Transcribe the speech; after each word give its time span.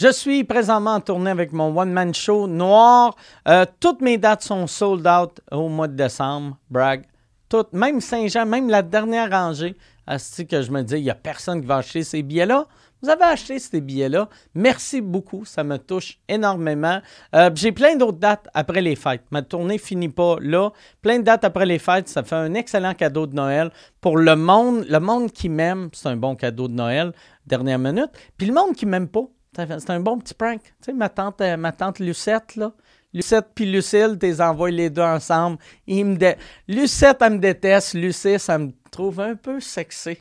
Je 0.00 0.10
suis 0.10 0.44
présentement 0.44 0.94
en 0.94 1.00
tournée 1.00 1.30
avec 1.30 1.52
mon 1.52 1.78
one-man 1.78 2.14
show 2.14 2.46
noir. 2.46 3.14
Euh, 3.46 3.66
toutes 3.80 4.00
mes 4.00 4.16
dates 4.16 4.42
sont 4.42 4.66
sold 4.66 5.06
out 5.06 5.42
au 5.52 5.68
mois 5.68 5.88
de 5.88 5.92
décembre. 5.94 6.56
Brag. 6.70 7.04
Toutes, 7.50 7.74
même 7.74 8.00
Saint-Jean, 8.00 8.46
même 8.46 8.70
la 8.70 8.80
dernière 8.80 9.30
rangée. 9.30 9.76
Asti 10.06 10.46
que 10.46 10.62
je 10.62 10.70
me 10.70 10.80
dis, 10.80 10.94
il 10.94 11.02
n'y 11.02 11.10
a 11.10 11.14
personne 11.14 11.60
qui 11.60 11.66
va 11.66 11.76
acheter 11.76 12.02
ces 12.02 12.22
billets-là. 12.22 12.66
Vous 13.02 13.10
avez 13.10 13.24
acheté 13.24 13.58
ces 13.58 13.82
billets-là. 13.82 14.30
Merci 14.54 15.02
beaucoup. 15.02 15.44
Ça 15.44 15.64
me 15.64 15.76
touche 15.76 16.18
énormément. 16.28 17.02
Euh, 17.34 17.50
J'ai 17.54 17.72
plein 17.72 17.94
d'autres 17.96 18.20
dates 18.20 18.48
après 18.54 18.80
les 18.80 18.96
fêtes. 18.96 19.24
Ma 19.30 19.42
tournée 19.42 19.76
finit 19.76 20.08
pas 20.08 20.36
là. 20.40 20.70
Plein 21.02 21.18
de 21.18 21.24
dates 21.24 21.44
après 21.44 21.66
les 21.66 21.78
fêtes. 21.78 22.08
Ça 22.08 22.22
fait 22.22 22.36
un 22.36 22.54
excellent 22.54 22.94
cadeau 22.94 23.26
de 23.26 23.34
Noël. 23.34 23.70
Pour 24.00 24.16
le 24.16 24.34
monde, 24.34 24.86
le 24.88 24.98
monde 24.98 25.30
qui 25.30 25.50
m'aime, 25.50 25.90
c'est 25.92 26.08
un 26.08 26.16
bon 26.16 26.36
cadeau 26.36 26.68
de 26.68 26.72
Noël, 26.72 27.12
dernière 27.46 27.78
minute. 27.78 28.08
Puis 28.38 28.46
le 28.46 28.54
monde 28.54 28.74
qui 28.74 28.86
m'aime 28.86 29.06
pas, 29.06 29.26
c'est 29.54 29.90
un 29.90 30.00
bon 30.00 30.18
petit 30.18 30.34
prank. 30.34 30.62
Tu 30.62 30.70
sais, 30.86 30.92
ma 30.92 31.08
tante, 31.08 31.40
euh, 31.40 31.56
ma 31.56 31.72
tante 31.72 31.98
Lucette, 31.98 32.56
là. 32.56 32.72
Lucette 33.12 33.48
puis 33.54 33.70
Lucille, 33.70 34.16
tu 34.20 34.26
les 34.26 34.40
envoies 34.40 34.70
les 34.70 34.88
deux 34.88 35.02
ensemble. 35.02 35.58
Me 35.88 36.14
dé- 36.16 36.36
Lucette, 36.68 37.18
elle 37.20 37.32
me 37.34 37.38
déteste. 37.38 37.94
Lucie, 37.94 38.38
ça 38.38 38.56
me 38.58 38.70
trouve 38.92 39.20
un 39.20 39.34
peu 39.34 39.58
sexy. 39.58 40.18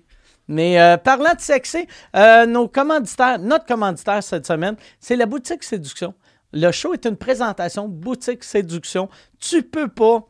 Mais 0.48 0.82
euh, 0.82 0.98
parlant 0.98 1.36
de 1.36 1.40
sexy, 1.42 1.86
euh, 2.16 2.48
nos 2.48 2.68
commanditaires, 2.68 3.38
notre 3.38 3.66
commanditaire 3.68 4.24
cette 4.24 4.48
semaine, 4.48 4.76
c'est 5.00 5.16
la 5.16 5.28
boutique 5.28 5.64
Séduction. 5.64 6.16
Le 6.52 6.72
show 6.72 6.94
est 6.96 7.06
une 7.06 7.18
présentation 7.18 7.88
boutique 7.88 8.44
Séduction. 8.44 9.08
Tu 9.40 9.62
peux 9.62 9.88
pas 9.88 10.28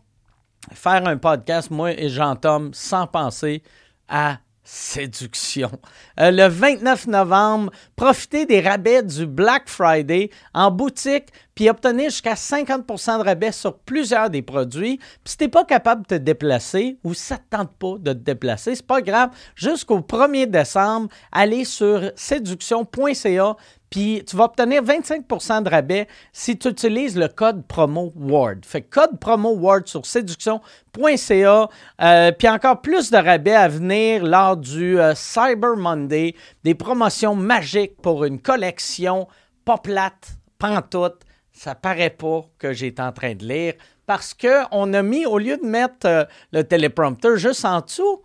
faire 0.73 1.07
un 1.07 1.15
podcast, 1.15 1.71
moi 1.71 1.93
et 1.93 2.09
Jean-Tom, 2.09 2.71
sans 2.73 3.07
penser 3.07 3.63
à 4.09 4.39
séduction. 4.65 5.71
Le 6.17 6.47
29 6.49 7.07
novembre, 7.07 7.71
profitez 7.99 8.45
des 8.45 8.61
rabais 8.61 9.03
du 9.03 9.25
Black 9.25 9.63
Friday 9.67 10.29
en 10.53 10.71
boutique, 10.71 11.33
puis 11.53 11.69
obtenez 11.69 12.05
jusqu'à 12.05 12.35
50% 12.35 13.17
de 13.17 13.23
rabais 13.25 13.51
sur 13.51 13.77
plusieurs 13.77 14.29
des 14.29 14.41
produits. 14.41 14.95
Puis 14.97 15.31
si 15.31 15.37
t'es 15.37 15.49
pas 15.49 15.65
capable 15.65 16.03
de 16.03 16.15
te 16.15 16.15
déplacer 16.15 16.97
ou 17.03 17.13
ça 17.13 17.35
te 17.35 17.57
tente 17.57 17.73
pas 17.77 17.95
de 17.99 18.13
te 18.13 18.19
déplacer, 18.19 18.75
c'est 18.75 18.87
pas 18.87 19.01
grave. 19.01 19.31
Jusqu'au 19.53 19.99
1er 19.99 20.45
décembre, 20.45 21.09
allez 21.33 21.65
sur 21.65 22.13
séduction.ca 22.15 23.57
puis 23.89 24.23
tu 24.25 24.35
vas 24.35 24.45
obtenir 24.45 24.83
25% 24.83 25.63
de 25.63 25.69
rabais 25.69 26.07
si 26.31 26.57
tu 26.57 26.69
utilises 26.69 27.17
le 27.17 27.27
code 27.27 27.65
promo 27.65 28.13
WARD. 28.15 28.65
Fait 28.65 28.81
code 28.81 29.19
promo 29.19 29.55
WARD 29.55 29.87
sur 29.87 30.05
séduction.ca. 30.05 31.69
Euh, 32.01 32.31
puis 32.31 32.49
encore 32.49 32.81
plus 32.81 33.09
de 33.09 33.17
rabais 33.17 33.55
à 33.55 33.67
venir 33.67 34.23
lors 34.23 34.57
du 34.57 34.99
euh, 34.99 35.13
Cyber 35.15 35.75
Monday. 35.75 36.35
Des 36.63 36.75
promotions 36.75 37.35
magiques 37.35 37.88
pour 38.01 38.25
une 38.25 38.41
collection 38.41 39.27
pas 39.65 39.77
plate, 39.77 40.29
pantoute. 40.57 41.21
Ça 41.51 41.75
paraît 41.75 42.09
pas 42.09 42.41
que 42.57 42.73
j'étais 42.73 43.01
en 43.01 43.11
train 43.11 43.35
de 43.35 43.45
lire 43.45 43.73
parce 44.05 44.33
qu'on 44.33 44.93
a 44.93 45.03
mis, 45.03 45.25
au 45.27 45.37
lieu 45.37 45.57
de 45.57 45.65
mettre 45.65 46.07
euh, 46.07 46.23
le 46.51 46.63
téléprompteur 46.63 47.37
juste 47.37 47.63
en 47.63 47.81
dessous, 47.81 48.23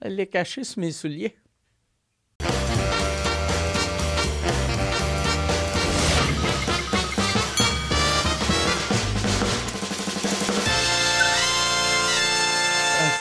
elle 0.00 0.18
est 0.18 0.26
cachée 0.26 0.64
sous 0.64 0.80
mes 0.80 0.90
souliers. 0.90 1.36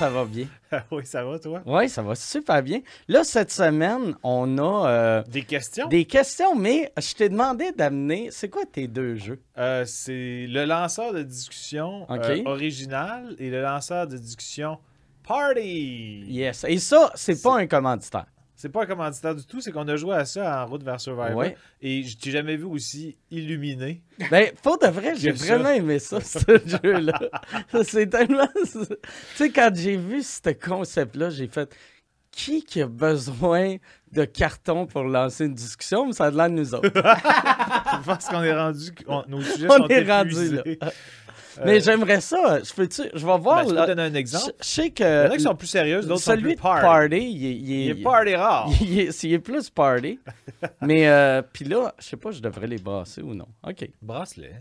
Ça 0.04 0.10
va 0.10 0.26
bien. 0.26 0.48
oui, 0.92 1.06
ça 1.06 1.24
va, 1.24 1.40
toi? 1.40 1.62
Oui, 1.66 1.88
ça 1.88 2.02
va 2.02 2.14
super 2.14 2.62
bien. 2.62 2.82
Là, 3.08 3.24
cette 3.24 3.52
semaine, 3.52 4.18
on 4.22 4.58
a 4.58 4.90
euh, 4.90 5.24
Des 5.30 5.44
questions? 5.44 5.88
des 5.88 6.04
questions, 6.04 6.56
mais 6.56 6.92
je 6.98 7.14
t'ai 7.14 7.30
demandé 7.30 7.72
d'amener. 7.72 8.28
C'est 8.30 8.50
quoi 8.50 8.64
tes 8.70 8.90
deux 8.90 9.16
jeux? 9.16 9.40
Euh, 9.58 9.86
c'est 9.86 10.46
le 10.50 10.66
lanceur 10.66 11.14
de 11.14 11.24
discussion 11.24 12.06
euh, 12.10 12.42
original 12.44 13.34
et 13.40 13.50
le 13.50 13.62
lanceur 13.62 14.06
de 14.06 14.18
discussion 14.18 14.78
Party. 15.26 16.26
Yes. 16.28 16.66
Et 16.68 16.80
ça, 16.80 17.10
c'est 17.16 17.42
pas 17.42 17.60
un 17.60 17.68
commanditaire. 17.68 18.26
C'est 18.64 18.70
pas 18.70 18.84
un 18.84 18.86
commanditaire 18.86 19.36
du 19.36 19.44
tout, 19.46 19.60
c'est 19.60 19.74
qu'on 19.74 19.86
a 19.90 19.98
joué 19.98 20.16
à 20.16 20.24
ça 20.24 20.64
en 20.64 20.68
route 20.68 20.84
vers 20.84 20.98
Survivor. 20.98 21.36
Ouais. 21.36 21.58
Et 21.82 22.04
je 22.04 22.16
t'ai 22.18 22.32
jamais 22.32 22.56
vu 22.56 22.64
aussi 22.64 23.18
illuminé. 23.30 24.02
Ben, 24.32 24.52
pour 24.62 24.80
de 24.80 24.88
vrai, 24.88 25.16
j'ai 25.18 25.32
vraiment 25.32 25.72
aimé 25.72 26.00
ça, 26.00 26.22
ce 26.22 26.40
jeu-là. 26.66 27.20
C'est 27.84 28.10
tellement. 28.10 28.48
Tu 28.64 28.80
sais, 29.36 29.50
quand 29.50 29.70
j'ai 29.76 29.98
vu 29.98 30.24
ce 30.24 30.50
concept-là, 30.54 31.30
j'ai 31.30 31.48
fait. 31.50 31.76
Qui 32.32 32.64
qui 32.64 32.82
a 32.82 32.88
besoin 32.88 33.76
de 34.12 34.24
carton 34.26 34.88
pour 34.88 35.04
lancer 35.04 35.46
une 35.46 35.54
discussion? 35.54 36.08
Mais 36.08 36.14
ça 36.14 36.26
a 36.26 36.32
de 36.32 36.38
l'air 36.38 36.50
de 36.50 36.56
nous 36.56 36.74
autres. 36.74 36.90
Pense 38.06 38.26
qu'on 38.28 38.42
est 38.44 38.56
rendu. 38.56 38.90
on- 39.08 39.24
nos 39.28 39.42
sujets 39.42 39.68
On 39.70 39.78
sont 39.78 39.88
est 39.90 40.10
rendu 40.10 40.56
là. 40.56 40.64
Euh, 41.60 41.62
Mais 41.66 41.80
j'aimerais 41.82 42.22
ça. 42.22 42.60
Je 42.64 42.74
peux-tu. 42.74 43.04
Je 43.14 43.26
vais 43.26 43.38
voir. 43.38 43.58
ben, 43.58 43.64
tu 43.64 43.70
peux 43.70 43.76
là. 43.76 43.86
donner 43.88 44.02
un 44.04 44.12
je, 44.12 44.16
exemple. 44.18 44.54
je 44.60 44.66
sais 44.66 44.88
Il 44.98 45.02
y 45.02 45.06
en 45.06 45.08
a 45.26 45.30
que. 45.30 45.36
qui 45.36 45.42
sont 45.44 45.56
plus 45.56 45.68
sérieuses, 45.68 46.08
d'autres 46.08 46.22
sont 46.22 46.38
plus 46.38 46.56
party. 46.56 46.82
Party, 46.82 47.16
il 47.32 47.46
est. 47.46 47.56
il 47.56 47.72
est- 47.72 47.86
Il 47.86 47.90
est 48.00 48.04
party 48.04 48.36
rare. 48.36 48.70
il 48.82 49.00
est, 49.00 49.24
il 49.24 49.34
est 49.34 49.40
plus 49.40 49.70
party. 49.70 50.20
mais, 50.82 51.08
euh, 51.08 51.42
puis 51.42 51.66
là, 51.66 51.94
je 52.00 52.06
sais 52.06 52.18
pas, 52.18 52.32
je 52.32 52.40
devrais 52.42 52.68
les 52.68 52.78
brasser 52.78 53.22
ou 53.22 53.34
non. 53.34 53.48
OK. 53.68 53.90
Brasse-les. 54.02 54.52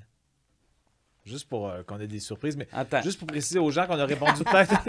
Juste 1.25 1.49
pour 1.49 1.69
euh, 1.69 1.83
qu'on 1.85 2.01
ait 2.01 2.09
des 2.09 2.19
surprises. 2.19 2.57
Mais 2.57 2.67
Attends. 2.73 3.01
juste 3.03 3.19
pour 3.19 3.29
préciser 3.29 3.61
aux 3.61 3.71
gens 3.71 3.87
qu'on 3.87 3.99
a 3.99 4.05
répondu 4.07 4.43
peut-être. 4.45 4.73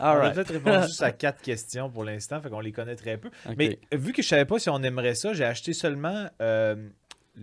On 0.00 0.04
a 0.06 0.30
peut-être 0.30 0.52
répondu 0.52 0.86
juste 0.86 1.02
à 1.02 1.10
quatre 1.10 1.42
questions 1.42 1.90
pour 1.90 2.04
l'instant, 2.04 2.40
fait 2.40 2.48
qu'on 2.50 2.60
les 2.60 2.70
connaît 2.72 2.94
très 2.94 3.16
peu. 3.16 3.30
Mais 3.56 3.80
vu 3.92 4.12
que 4.12 4.22
je 4.22 4.28
savais 4.28 4.44
pas 4.44 4.58
si 4.60 4.70
on 4.70 4.80
aimerait 4.82 5.16
ça, 5.16 5.32
j'ai 5.32 5.44
acheté 5.44 5.72
seulement 5.72 6.28
euh, 6.40 6.76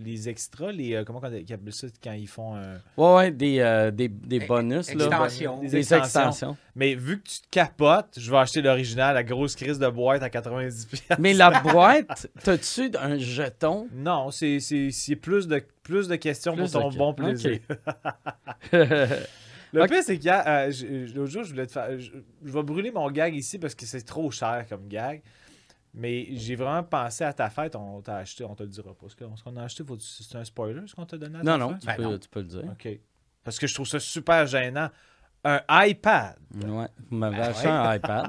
les 0.04 0.28
extras, 0.28 0.72
les 0.72 0.94
euh, 0.94 1.04
comment 1.04 1.20
on 1.22 1.30
ils 1.32 1.52
appellent 1.52 1.72
ça 1.72 1.86
quand 2.02 2.12
ils 2.12 2.26
font 2.28 2.54
un. 2.56 2.74
Ouais, 2.96 3.14
ouais, 3.14 3.30
des, 3.30 3.60
euh, 3.60 3.90
des, 3.90 4.08
des 4.08 4.40
bonus. 4.40 4.92
Là. 4.94 5.04
extensions. 5.06 5.60
Des 5.60 5.68
Des 5.68 5.76
extensions. 5.78 6.04
extensions. 6.04 6.56
Mais 6.74 6.94
vu 6.94 7.20
que 7.20 7.28
tu 7.28 7.40
te 7.40 7.46
capotes, 7.50 8.14
je 8.18 8.30
vais 8.30 8.36
acheter 8.38 8.62
l'original, 8.62 9.14
la 9.14 9.24
grosse 9.24 9.54
crise 9.56 9.78
de 9.78 9.88
boîte 9.88 10.22
à 10.22 10.30
90 10.30 10.86
pièces. 10.86 11.18
Mais 11.18 11.32
la 11.32 11.60
boîte, 11.62 12.28
t'as-tu 12.42 12.90
un 13.00 13.18
jeton? 13.18 13.88
Non, 13.94 14.30
c'est 14.30 14.60
c'est- 14.60 14.90
c'est 14.90 15.16
plus 15.16 15.46
de 15.48 15.62
plus 15.82 16.08
de 16.08 16.16
questions 16.16 16.54
Plus 16.54 16.72
pour 16.72 16.82
ton 16.82 16.90
de- 16.90 16.96
bon 16.98 17.14
plaisir. 17.14 17.58
Le 19.72 19.82
Ok. 19.82 19.88
pire, 19.90 20.02
c'est 20.02 20.16
qu'il 20.16 20.26
y 20.26 20.30
a. 20.30 20.46
euh, 20.66 20.72
L'autre 21.14 21.30
jour, 21.30 21.42
je 21.44 21.50
voulais 21.50 21.66
te 21.66 21.72
faire. 21.72 21.98
Je, 21.98 22.10
je 22.44 22.52
vais 22.52 22.62
brûler 22.62 22.90
mon 22.92 23.10
gag 23.10 23.34
ici 23.34 23.58
parce 23.58 23.74
que 23.74 23.84
c'est 23.84 24.00
trop 24.02 24.30
cher 24.30 24.64
comme 24.68 24.86
gag. 24.88 25.22
Mais 25.98 26.26
j'ai 26.36 26.56
vraiment 26.56 26.82
pensé 26.82 27.24
à 27.24 27.32
ta 27.32 27.48
fête. 27.48 27.74
On 27.74 28.02
t'a 28.02 28.18
acheté, 28.18 28.44
on 28.44 28.54
te 28.54 28.62
le 28.62 28.68
dira 28.68 28.94
pas. 28.94 29.06
Ce 29.08 29.16
qu'on 29.42 29.56
a 29.56 29.62
acheté, 29.62 29.82
c'est 29.98 30.36
un 30.36 30.44
spoiler 30.44 30.82
ce 30.86 30.94
qu'on 30.94 31.06
t'a 31.06 31.16
donné 31.16 31.38
à 31.38 31.42
non, 31.42 31.52
ta 31.52 31.58
non, 31.58 31.68
fête? 31.70 31.80
tu, 31.80 31.86
Ben 31.86 31.96
peux, 31.96 32.02
non. 32.02 32.18
tu 32.18 32.28
peux 32.28 32.40
le 32.40 32.46
dire. 32.46 32.64
OK. 32.64 32.88
Parce 33.42 33.58
que 33.58 33.66
je 33.66 33.74
trouve 33.74 33.86
ça 33.88 33.98
super 33.98 34.46
gênant. 34.46 34.90
Un 35.42 35.60
iPad. 35.70 36.36
Ouais, 36.54 36.88
vous 37.10 37.16
m'avez 37.16 37.36
Ben 37.36 37.42
acheté 37.44 37.66
ouais. 37.68 37.72
un 37.72 37.94
iPad. 37.96 38.26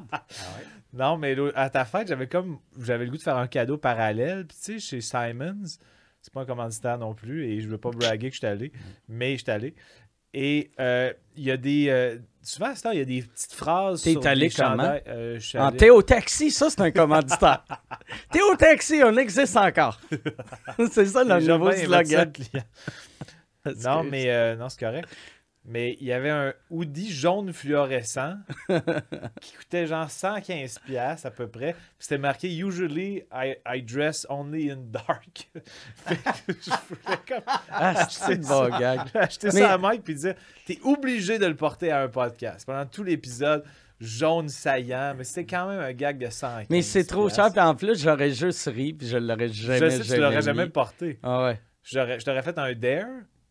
Non, 0.93 1.17
mais 1.17 1.35
à 1.55 1.69
ta 1.69 1.83
fête, 1.83 2.07
j'avais 2.07 2.27
comme. 2.27 2.59
J'avais 2.79 3.05
le 3.05 3.11
goût 3.11 3.17
de 3.17 3.21
faire 3.23 3.37
un 3.37 3.47
cadeau 3.47 3.77
parallèle. 3.77 4.45
Puis 4.47 4.57
tu 4.57 4.63
sais, 4.63 4.79
chez 4.79 5.01
Simons, 5.01 5.65
c'est 6.21 6.31
pas 6.33 6.41
un 6.41 6.45
commanditaire 6.45 6.97
non 6.97 7.13
plus. 7.13 7.45
Et 7.47 7.59
je 7.59 7.67
veux 7.67 7.77
pas 7.77 7.91
braguer 7.91 8.29
que 8.29 8.33
je 8.35 8.39
suis 8.39 8.47
allé. 8.47 8.71
Mais 9.09 9.33
je 9.37 9.43
suis 9.43 9.51
allé. 9.51 9.75
Et 10.39 10.69
euh, 10.79 11.11
il 11.35 11.45
y 11.45 11.51
a 11.51 11.57
des. 11.57 11.87
euh, 11.89 12.17
souvent, 12.43 12.71
il 12.93 12.99
y 12.99 13.01
a 13.01 13.05
des 13.05 13.23
petites 13.23 13.53
phrases. 13.53 14.03
T'es 14.03 14.27
allé 14.27 14.51
comment? 14.51 14.95
Euh, 15.07 15.39
En 15.55 15.71
Théo 15.71 16.03
Taxi, 16.03 16.51
ça, 16.51 16.69
c'est 16.69 16.79
un 16.79 16.91
commanditaire. 16.91 17.63
Théo 18.31 18.55
Taxi, 18.55 19.01
on 19.03 19.17
existe 19.17 19.57
encore. 19.57 19.99
c'est 20.91 21.07
ça 21.07 21.23
le 21.23 21.39
nouveau 21.39 21.71
slogan. 21.71 22.31
Non, 23.83 24.03
mais 24.03 24.29
euh, 24.29 24.55
non, 24.55 24.69
c'est 24.69 24.79
correct. 24.79 25.09
Mais 25.69 25.97
il 25.99 26.07
y 26.07 26.13
avait 26.13 26.29
un 26.29 26.53
hoodie 26.69 27.11
jaune 27.11 27.51
fluorescent 27.51 28.35
qui 29.41 29.53
coûtait 29.57 29.85
genre 29.85 30.07
115$ 30.07 30.79
piastres 30.85 31.27
à 31.27 31.31
peu 31.31 31.47
près. 31.47 31.75
C'était 31.99 32.17
marqué 32.17 32.47
Usually 32.55 33.23
I, 33.33 33.55
I 33.67 33.81
dress 33.81 34.25
only 34.29 34.71
in 34.71 34.77
dark. 34.77 35.49
Fait 36.05 36.15
que 36.15 36.53
je 36.53 36.71
voulais 36.87 37.17
comme 37.27 37.41
Ah, 37.69 37.93
de 38.05 38.47
bon 38.47 38.79
gag. 38.79 38.99
acheter 39.13 39.47
Mais- 39.47 39.59
ça 39.59 39.73
à 39.73 39.77
Mike 39.77 40.03
puis 40.05 40.15
dire 40.15 40.35
T'es 40.65 40.79
obligé 40.83 41.37
de 41.37 41.45
le 41.45 41.55
porter 41.55 41.91
à 41.91 42.01
un 42.03 42.07
podcast. 42.07 42.65
Pendant 42.65 42.85
tout 42.85 43.03
l'épisode, 43.03 43.65
jaune 43.99 44.47
saillant, 44.47 45.15
mais 45.17 45.25
c'était 45.25 45.45
quand 45.45 45.67
même 45.67 45.81
un 45.81 45.91
gag 45.91 46.17
de 46.17 46.27
115$. 46.27 46.67
Mais 46.69 46.81
c'est 46.81 47.03
trop 47.03 47.27
cher, 47.29 47.51
puis 47.51 47.59
en 47.59 47.75
plus, 47.75 48.01
j'aurais 48.01 48.31
juste 48.31 48.65
ri, 48.67 48.93
puis 48.93 49.07
je 49.07 49.17
l'aurais 49.17 49.49
Je 49.49 49.73
jamais, 49.73 49.89
sais, 49.89 50.15
tu 50.15 50.21
l'aurais 50.21 50.41
jamais 50.41 50.67
porté. 50.69 51.19
Ah 51.23 51.43
ouais. 51.45 51.59
J'aurais- 51.83 52.19
Je 52.19 52.25
t'aurais 52.25 52.43
fait 52.43 52.57
un 52.57 52.73
dare 52.73 53.07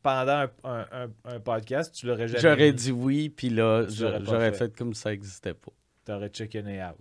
pendant 0.06 0.32
un, 0.32 0.50
un- 0.62 0.87
un- 0.93 1.35
un 1.35 1.41
podcast, 1.41 1.93
tu 1.93 2.06
l'aurais 2.06 2.29
jamais 2.29 2.41
J'aurais 2.41 2.73
dit 2.73 2.93
oui, 2.93 3.29
puis 3.29 3.50
là, 3.50 3.85
Tu 3.88 3.94
j'aurais 3.97 4.53
fait. 4.53 4.58
fait. 4.58 4.76
comme 4.76 4.94
ça 4.94 5.11
n'existait 5.11 5.55
pas. 5.55 5.73
T'aurais 6.05 6.31
chickené 6.32 6.81
out. 6.85 6.97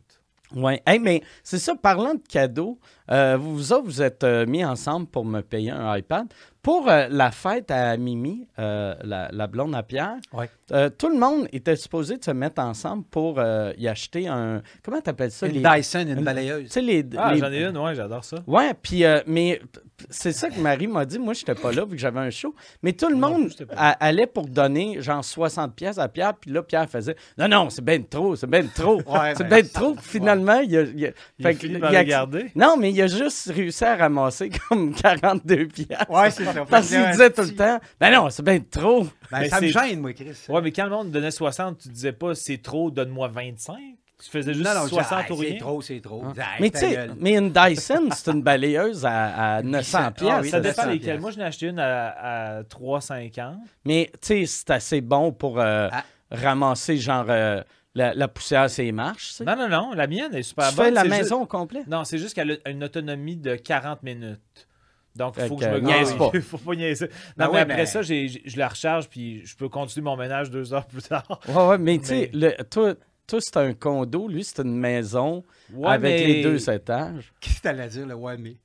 Hey, 0.88 0.98
mais 1.00 1.22
c'est 1.44 1.60
ça, 1.60 1.76
parlant 1.76 2.16
de 2.16 2.22
cadeaux, 2.28 2.80
euh, 3.12 3.38
vous, 3.38 3.56
vous 3.56 3.74
autres, 3.74 3.86
vous 3.86 4.02
êtes 4.02 4.24
euh, 4.24 4.46
mis 4.48 4.66
ensemble 4.66 5.06
pour 5.08 5.24
me 5.26 5.42
payer 5.42 5.70
un 5.72 5.96
iPad. 5.98 6.28
Pour 6.66 6.90
euh, 6.90 7.06
la 7.12 7.30
fête 7.30 7.70
à 7.70 7.96
Mimi, 7.96 8.48
euh, 8.58 8.96
la, 9.04 9.30
la 9.32 9.46
blonde 9.46 9.76
à 9.76 9.84
Pierre, 9.84 10.16
Ouais. 10.34 10.50
euh, 10.72 10.90
tout 10.90 11.10
le 11.10 11.16
monde 11.20 11.48
était 11.54 11.76
supposé 11.76 12.18
de 12.18 12.24
se 12.24 12.32
mettre 12.32 12.60
ensemble 12.60 13.04
pour 13.04 13.36
euh, 13.38 13.72
y 13.78 13.88
acheter 13.88 14.28
un. 14.28 14.64
Comment 14.84 15.00
t'appelles 15.00 15.30
ça? 15.30 15.46
Une 15.46 15.62
les- 15.62 15.62
Dyson, 15.78 16.00
une 16.00 16.18
une- 16.18 16.24
balayeuse. 16.24 16.64
Tu 16.64 16.70
sais, 16.72 16.82
les. 16.82 17.06
Ah, 17.20 17.34
les- 17.36 17.40
j'en 17.40 17.52
ai 17.52 17.66
une, 17.66 17.78
ouais, 17.78 17.94
j'adore 17.94 18.24
ça. 18.26 18.38
Ouais, 18.48 18.74
puis, 18.82 19.06
euh, 19.06 19.20
mais 19.28 19.62
c'est 20.10 20.32
ça 20.32 20.50
que 20.50 20.60
Marie 20.60 20.88
m'a 20.88 21.06
dit. 21.06 21.20
Moi, 21.20 21.34
je 21.36 21.42
n'étais 21.42 21.54
pas 21.54 21.72
là 21.72 21.86
vu 21.86 21.92
que 21.92 21.98
j'avais 22.02 22.20
un 22.20 22.32
show. 22.32 22.56
Mais 22.82 22.94
tout 22.94 23.10
le 23.10 23.16
Non, 23.16 23.30
monde 23.30 23.50
j'étais 23.52 23.72
a- 23.78 23.92
allait 24.04 24.26
pour 24.26 24.48
donner 24.48 25.04
genre 25.04 25.24
60 25.24 25.76
pièces 25.76 26.00
à 26.00 26.08
Pierre. 26.08 26.34
Puis 26.34 26.50
là, 26.50 26.64
Pierre 26.64 26.90
faisait 26.90 27.16
Non, 27.38 27.48
non, 27.48 27.70
c'est 27.70 27.86
bien 27.86 28.02
trop, 28.02 28.36
c'est 28.36 28.50
bien 28.50 28.66
trop. 28.74 28.96
Ouais, 29.04 29.36
c'est 29.38 29.44
ben, 29.48 29.62
bien 29.62 29.70
trop. 29.72 29.96
Finalement, 30.02 30.62
il 30.62 30.76
a. 30.76 30.82
il 30.82 31.06
a- 31.06 31.10
Il 31.38 31.46
a 31.46 31.50
fait 31.50 31.54
que- 31.54 31.68
fini 31.68 31.78
par 31.78 31.94
il 31.94 32.12
a-. 32.12 32.26
Non, 32.56 32.76
mais 32.76 32.90
il 32.92 33.00
a 33.04 33.06
juste 33.08 33.52
réussi 33.54 33.86
à 33.86 33.96
ramasser 33.98 34.50
comme 34.70 34.96
42 34.96 35.68
pièces. 35.68 35.90
Ouais, 36.10 36.32
c'est 36.32 36.55
ça. 36.56 36.66
Parce 36.66 36.88
Fait 36.90 36.98
qu'il 37.02 37.12
disait 37.12 37.30
tout 37.32 37.42
le 37.42 37.56
temps 37.56 37.80
Ben 38.00 38.12
non, 38.14 38.30
c'est 38.30 38.44
bien 38.44 38.60
trop. 38.60 39.04
Ben, 39.32 39.40
Mais 39.42 39.50
ça 39.50 39.62
me 39.62 39.68
gêne, 39.68 40.00
moi, 40.00 40.14
Chris. 40.14 40.36
Ouais, 40.50 40.62
mais 40.62 40.72
quand 40.72 40.84
le 40.86 40.90
monde 40.92 41.12
donnait 41.12 41.32
60, 41.32 41.78
tu 41.80 41.90
disais 41.90 42.12
pas 42.14 42.34
c'est 42.36 42.58
trop, 42.62 42.90
donne-moi 42.92 43.28
25. 43.30 43.76
Tu 44.24 44.30
faisais 44.32 44.54
juste 44.54 44.66
non, 44.66 44.74
non, 44.74 44.88
60 44.88 45.26
je- 45.28 45.34
ou. 45.34 45.44
C'est 45.44 45.58
trop, 45.58 45.82
c'est 45.82 46.00
trop. 46.00 46.24
Hey, 46.38 46.44
mais 46.62 46.70
tu 46.70 46.80
sais, 46.80 47.10
mais 47.20 47.36
une 47.36 47.52
Dyson, 47.52 48.08
c'est 48.16 48.32
une 48.32 48.42
balayeuse 48.42 49.06
à, 49.06 49.56
à 49.58 49.62
900 49.64 49.98
Ah 50.02 50.12
pièces. 50.12 50.34
oui, 50.42 50.50
Ça 50.50 50.60
dépend 50.62 50.86
lesquels. 50.86 51.20
Moi, 51.20 51.32
j'en 51.32 51.42
ai 51.42 51.44
acheté 51.44 51.68
une 51.68 51.80
à, 51.80 52.58
à 52.60 52.64
3,50. 52.64 53.56
Mais 53.84 54.10
tu 54.14 54.20
sais, 54.28 54.46
c'est 54.46 54.72
assez 54.72 55.02
bon 55.02 55.34
pour 55.34 55.60
euh, 55.60 55.90
Ah. 55.92 56.04
ramasser 56.32 56.98
genre 56.98 57.26
euh, 57.28 57.62
la, 57.94 58.14
la 58.14 58.28
poussière 58.30 58.70
sur 58.70 58.84
les 58.84 58.94
marches. 58.94 59.30
tu 59.30 59.34
sais. 59.36 59.44
Non, 59.44 59.56
non, 59.58 59.68
non, 59.68 59.92
la 59.94 60.08
mienne 60.08 60.34
est 60.34 60.44
super 60.44 60.70
tu 60.70 60.76
bonne. 60.76 60.86
fais 60.86 60.92
la 60.92 61.04
maison 61.04 61.42
au 61.42 61.46
complet? 61.46 61.80
juste- 61.80 61.92
Non, 61.92 62.04
c'est 62.06 62.18
juste 62.18 62.34
qu'elle 62.36 62.60
a 62.64 62.70
une 62.70 62.84
autonomie 62.86 63.36
de 63.36 63.56
40 63.58 64.02
minutes. 64.04 64.68
Donc, 65.16 65.36
il 65.38 65.48
faut 65.48 65.56
que, 65.56 65.64
que, 65.64 65.70
je 65.70 65.76
me 65.76 65.80
niaise 65.80 66.10
gâche 66.10 66.18
pas. 66.18 66.40
faut 66.42 66.58
pas 66.58 66.76
niaiser. 66.76 67.06
Non, 67.08 67.12
Ben 67.38 67.46
mais 67.48 67.54
ouais, 67.54 67.60
après 67.62 67.76
mais- 67.78 67.86
ça, 67.86 68.02
j'ai- 68.02 68.28
j'ai- 68.28 68.42
je 68.46 68.58
la 68.58 68.68
recharge 68.68 69.08
puis 69.10 69.46
je 69.46 69.56
peux 69.56 69.70
continuer 69.70 70.04
mon 70.04 70.18
ménage 70.18 70.50
deux 70.52 70.74
heures 70.74 70.86
plus 70.88 71.02
tard. 71.04 71.40
Ouais, 71.48 71.68
ouais, 71.68 71.78
mais 71.78 71.98
tu 72.00 72.06
sais, 72.06 72.32
toi, 72.70 72.94
toi 73.28 73.40
c'est 73.42 73.58
un 73.58 73.74
condo, 73.74 74.28
lui, 74.28 74.44
c'est 74.44 74.62
une 74.62 74.78
maison 74.78 75.44
Ouais, 75.74 75.90
avec 75.92 76.20
mais, 76.22 76.28
les 76.28 76.44
deux 76.44 76.70
étages. 76.70 77.34
Qu'est-ce 77.40 77.58
que 77.58 77.62
t'allais 77.62 77.88
dire, 77.88 78.06
le 78.06 78.16
ouais, 78.16 78.38
mais? 78.38 78.56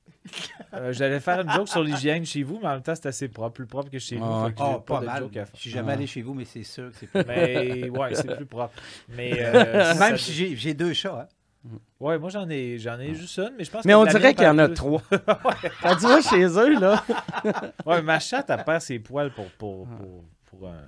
euh, 0.75 0.93
J'allais 0.93 1.19
faire 1.19 1.39
une 1.41 1.49
joke 1.49 1.67
sur 1.67 1.81
l'hygiène 1.83 2.23
chez 2.25 2.43
vous, 2.43 2.59
mais 2.61 2.67
en 2.67 2.73
même 2.73 2.81
temps, 2.83 2.93
c'est 2.93 3.07
assez 3.07 3.27
propre, 3.27 3.53
plus 3.55 3.65
propre 3.65 3.89
que 3.89 3.97
chez 3.97 4.17
nous. 4.17 4.47
J'ai 4.49 4.53
Oh, 4.59 4.79
pas 4.79 5.01
mal. 5.01 5.27
Je 5.55 5.59
suis 5.59 5.71
jamais 5.71 5.87
Ouais. 5.87 5.93
allé 5.93 6.05
chez 6.07 6.21
vous, 6.21 6.33
mais 6.35 6.45
c'est 6.45 6.61
sûr 6.63 6.91
que 6.91 6.97
c'est 6.99 7.07
plus. 7.07 7.23
Mais 7.27 7.89
ouais, 7.89 8.13
c'est 8.13 8.35
plus 8.35 8.45
propre. 8.45 8.73
Mais 9.09 9.31
euh, 9.39 9.95
Même 9.95 10.11
ça- 10.11 10.17
si 10.17 10.31
j'ai- 10.33 10.55
j'ai 10.55 10.73
deux 10.75 10.93
chats, 10.93 11.21
hein. 11.21 11.35
Ouais, 11.99 12.17
moi 12.17 12.29
j'en 12.29 12.49
ai 12.49 12.79
j'en 12.79 12.99
ai 12.99 13.13
juste 13.13 13.37
une, 13.37 13.51
mais 13.57 13.63
je 13.63 13.69
pense 13.71 13.85
Mais 13.85 13.93
que 13.93 13.97
on 13.97 14.05
dirait 14.05 14.33
qu'il 14.33 14.45
y 14.45 14.47
en 14.47 14.57
a 14.57 14.65
plus. 14.67 14.73
trois. 14.75 15.01
Quand 15.81 15.95
tu 15.95 16.07
vas 16.07 16.21
chez 16.21 16.43
eux, 16.45 16.79
là. 16.79 17.03
Ouais, 17.85 18.01
ma 18.01 18.19
chatte, 18.19 18.49
elle 18.49 18.63
perd 18.63 18.81
ses 18.81 18.97
poils 18.99 19.31
pour, 19.33 19.45
pour, 19.51 19.87
pour, 19.87 20.23
pour 20.45 20.67
un- 20.69 20.87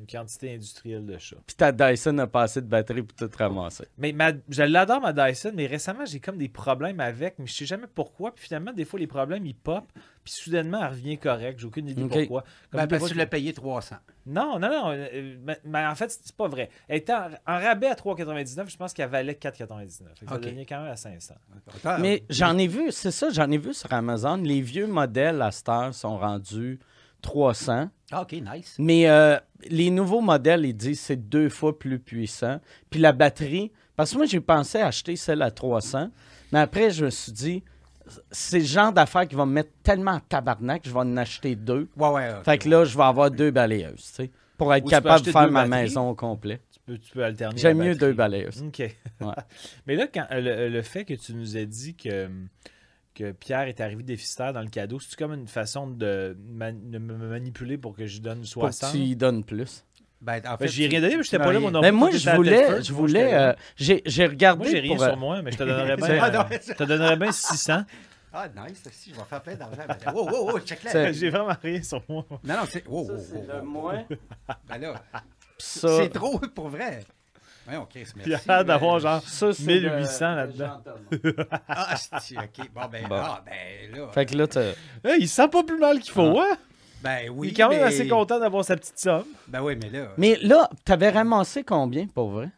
une 0.00 0.06
quantité 0.06 0.54
industrielle 0.54 1.04
de 1.04 1.18
chats. 1.18 1.36
Puis 1.44 1.56
ta 1.56 1.72
Dyson 1.72 2.16
a 2.18 2.26
pas 2.28 2.42
assez 2.42 2.62
de 2.62 2.66
batterie 2.68 3.02
pour 3.02 3.16
tout 3.16 3.28
ramasser. 3.36 3.84
Mais 3.98 4.12
ma, 4.12 4.30
je 4.48 4.62
l'adore, 4.62 5.00
ma 5.00 5.12
Dyson, 5.12 5.50
mais 5.54 5.66
récemment, 5.66 6.04
j'ai 6.06 6.20
comme 6.20 6.38
des 6.38 6.48
problèmes 6.48 7.00
avec, 7.00 7.34
mais 7.40 7.46
je 7.46 7.52
sais 7.52 7.66
jamais 7.66 7.88
pourquoi. 7.92 8.32
Puis 8.32 8.44
finalement, 8.46 8.72
des 8.72 8.84
fois, 8.84 9.00
les 9.00 9.08
problèmes, 9.08 9.44
ils 9.44 9.56
pop, 9.56 9.84
puis 10.22 10.32
soudainement, 10.32 10.80
elle 10.84 10.90
revient 10.90 11.18
correcte. 11.18 11.58
J'ai 11.58 11.66
aucune 11.66 11.88
idée 11.88 12.04
pourquoi. 12.06 12.44
Comme 12.70 12.80
Ben, 12.82 12.86
parce 12.86 13.02
que 13.04 13.08
tu 13.08 13.14
l'as 13.14 13.26
payé 13.26 13.52
300. 13.52 13.96
Non, 14.28 14.58
non, 14.58 14.68
non. 14.68 14.90
euh, 14.92 15.36
mais, 15.42 15.58
mais 15.64 15.86
en 15.86 15.94
fait, 15.94 16.10
c'est 16.22 16.36
pas 16.36 16.46
vrai. 16.48 16.68
Elle 16.86 16.98
était 16.98 17.12
en, 17.14 17.30
en 17.46 17.58
rabais 17.58 17.86
à 17.88 17.94
3,99. 17.94 18.70
Je 18.70 18.76
pense 18.76 18.92
qu'elle 18.92 19.08
valait 19.10 19.32
4,99. 19.32 19.88
Fait 20.14 20.24
que 20.24 20.30
Ça 20.30 20.36
Ok. 20.36 20.42
devenait 20.42 20.66
quand 20.66 20.82
même 20.82 20.92
à 20.92 20.96
500. 20.96 21.34
Ah, 21.84 21.98
Mais 21.98 22.22
j'en 22.30 22.56
ai 22.58 22.66
vu, 22.66 22.92
c'est 22.92 23.10
ça, 23.10 23.30
j'en 23.30 23.50
ai 23.50 23.58
vu 23.58 23.72
sur 23.74 23.92
Amazon. 23.92 24.36
Les 24.36 24.60
vieux 24.60 24.86
modèles 24.86 25.40
à 25.42 25.50
cette 25.50 25.68
heure 25.68 25.94
sont 25.94 26.18
rendus 26.18 26.78
300. 27.22 27.88
Ah, 28.12 28.22
OK, 28.22 28.32
nice. 28.32 28.76
Mais 28.78 29.08
euh, 29.08 29.36
les 29.68 29.90
nouveaux 29.90 30.20
modèles, 30.20 30.64
ils 30.64 30.74
disent 30.76 31.00
que 31.00 31.06
c'est 31.06 31.28
deux 31.28 31.48
fois 31.48 31.78
plus 31.78 31.98
puissant. 31.98 32.60
Puis 32.90 33.00
la 33.00 33.12
batterie, 33.12 33.72
parce 33.96 34.12
que 34.12 34.16
moi, 34.18 34.26
j'ai 34.26 34.40
pensé 34.40 34.78
acheter 34.78 35.16
celle 35.16 35.42
à 35.42 35.50
300, 35.50 36.10
mais 36.52 36.60
après, 36.60 36.90
je 36.90 37.04
me 37.06 37.10
suis 37.10 37.32
dit, 37.32 37.64
c'est 38.30 38.58
le 38.60 38.64
genre 38.64 38.92
d'affaire 38.92 39.26
qui 39.28 39.34
va 39.34 39.46
me 39.46 39.52
mettre 39.52 39.70
tellement 39.82 40.12
en 40.12 40.20
tabarnak 40.20 40.82
que 40.82 40.88
je 40.88 40.94
vais 40.94 41.00
en 41.00 41.16
acheter 41.16 41.54
deux. 41.56 41.88
Ouais, 41.96 42.08
ouais. 42.10 42.30
ok, 42.38 42.44
Fait 42.44 42.58
que 42.58 42.68
là, 42.68 42.84
je 42.84 42.96
vais 42.96 43.04
avoir 43.04 43.30
deux 43.30 43.50
balayeuses, 43.50 43.96
tu 43.96 44.02
sais, 44.24 44.30
pour 44.56 44.72
être 44.74 44.84
Ou 44.84 44.88
capable 44.88 45.24
de 45.24 45.30
faire 45.32 45.50
ma 45.50 45.64
batteries. 45.64 45.70
maison 45.82 46.10
au 46.10 46.14
complet. 46.14 46.60
Tu 46.72 46.80
peux, 46.84 46.98
tu 46.98 47.12
peux 47.12 47.24
alterner. 47.24 47.58
J'aime 47.58 47.78
mieux 47.78 47.94
deux 47.94 48.12
balayeuses. 48.12 48.62
OK. 48.62 48.82
Mais 49.86 49.94
là, 49.96 50.06
quand, 50.12 50.26
euh, 50.30 50.40
le, 50.40 50.68
le 50.68 50.82
fait 50.82 51.04
que 51.04 51.14
tu 51.14 51.34
nous 51.34 51.56
aies 51.56 51.66
dit 51.66 51.94
que, 51.94 52.28
que 53.14 53.32
Pierre 53.32 53.62
est 53.68 53.80
arrivé 53.80 54.02
déficitaire 54.02 54.52
dans 54.52 54.62
le 54.62 54.68
cadeau, 54.68 54.98
c'est 55.00 55.16
comme 55.18 55.32
une 55.34 55.48
façon 55.48 55.86
de, 55.88 56.36
man- 56.46 56.90
de 56.90 56.98
me 56.98 57.14
manipuler 57.28 57.76
pour 57.78 57.94
que 57.96 58.06
je 58.06 58.20
donne 58.20 58.38
Pour 58.52 58.68
que 58.68 58.72
60? 58.74 58.92
tu 58.92 58.98
y 58.98 59.16
donnes 59.16 59.44
plus. 59.44 59.84
Ben, 60.20 60.38
en 60.38 60.50
Ben, 60.52 60.56
fait, 60.58 60.68
j'ai 60.68 60.84
tu- 60.84 60.90
rien 60.90 61.00
donné, 61.00 61.16
mais 61.16 61.22
j'étais 61.22 61.36
tu 61.38 61.42
pas 61.44 61.52
là, 61.52 61.60
mon 61.60 61.70
nom. 61.70 61.80
Mais 61.80 61.92
moi, 61.92 62.10
je 62.10 62.30
voulais, 62.30 62.82
je 62.82 62.92
voulais, 62.92 63.34
euh, 63.34 63.52
j'ai 63.76 64.02
j'ai 64.04 64.26
regardé 64.26 64.64
Moi, 64.64 64.70
j'ai 64.72 64.80
rien 64.80 64.94
pour, 64.96 65.04
euh, 65.04 65.08
sur 65.08 65.16
moi, 65.16 65.42
mais 65.42 65.52
je 65.52 65.58
te 65.58 65.62
donnerais 65.64 65.96
bien, 65.96 66.18
Ah, 66.20 66.30
non, 66.30 66.40
euh, 66.40 66.58
ça- 66.60 66.72
je 66.72 66.72
te 66.78 66.84
donnerais 66.84 67.16
bien 67.16 67.30
600. 67.32 67.82
Ah, 68.32 68.46
nice, 68.48 68.82
si, 68.92 69.10
je 69.10 69.14
vais 69.16 69.22
faire 69.30 69.40
plein 69.40 69.54
d'argent. 69.54 69.82
Ben, 69.86 70.12
Wow, 70.12 70.28
wow, 70.28 70.50
wow, 70.52 70.58
check 70.60 70.82
là. 70.82 70.90
C'est- 70.90 71.12
J'ai 71.14 71.30
vraiment 71.30 71.54
rien 71.62 71.82
sur 71.82 72.02
moi. 72.08 72.24
Non, 72.44 72.54
non, 72.56 72.60
c'est. 72.68 72.86
Wow, 72.86 73.06
wow, 73.06 73.14
wow, 73.14 73.56
wow. 73.58 73.64
moins. 73.64 74.04
Ben 74.68 74.78
là, 74.78 74.94
Ça, 75.56 75.88
c'est 76.02 76.10
trop 76.10 76.38
pour 76.38 76.68
vrai. 76.68 77.04
Voyons, 77.64 77.86
Chris, 77.88 78.06
merci. 78.16 78.30
Il 78.30 78.34
a 78.34 78.40
l'air 78.46 78.64
d'avoir 78.64 78.94
ben, 78.94 79.00
genre. 79.00 79.22
ça, 79.22 79.52
c'est 79.52 79.62
1800 79.62 80.30
de- 80.32 80.36
là-dedans. 80.36 80.82
Ah, 81.68 81.94
c'est 82.20 82.38
OK. 82.38 82.68
Bon, 82.74 82.80
ben, 82.90 83.06
Bon. 83.08 83.16
ah, 83.18 83.42
ben 83.46 83.98
là. 83.98 84.08
Fait 84.12 84.26
que 84.26 84.36
là, 84.36 84.46
t'as- 84.46 84.62
Hey, 85.04 85.20
il 85.20 85.28
se 85.28 85.36
sent 85.36 85.48
pas 85.48 85.62
plus 85.62 85.78
mal 85.78 86.00
qu'il 86.00 86.12
faut, 86.12 86.40
hein? 86.40 86.56
Ben 87.02 87.30
oui. 87.30 87.48
il 87.48 87.50
est 87.52 87.56
quand 87.56 87.68
même 87.68 87.78
mais- 87.80 87.84
assez 87.86 88.08
content 88.08 88.38
d'avoir 88.40 88.64
sa 88.64 88.76
petite 88.76 88.98
somme. 88.98 89.24
Ben 89.46 89.62
oui, 89.62 89.76
mais 89.80 89.88
là, 89.90 90.08
Mais 90.16 90.36
là, 90.42 90.68
t'avais 90.84 91.10
ramassé 91.10 91.62
combien, 91.62 92.06
pour 92.06 92.30
vrai? 92.30 92.48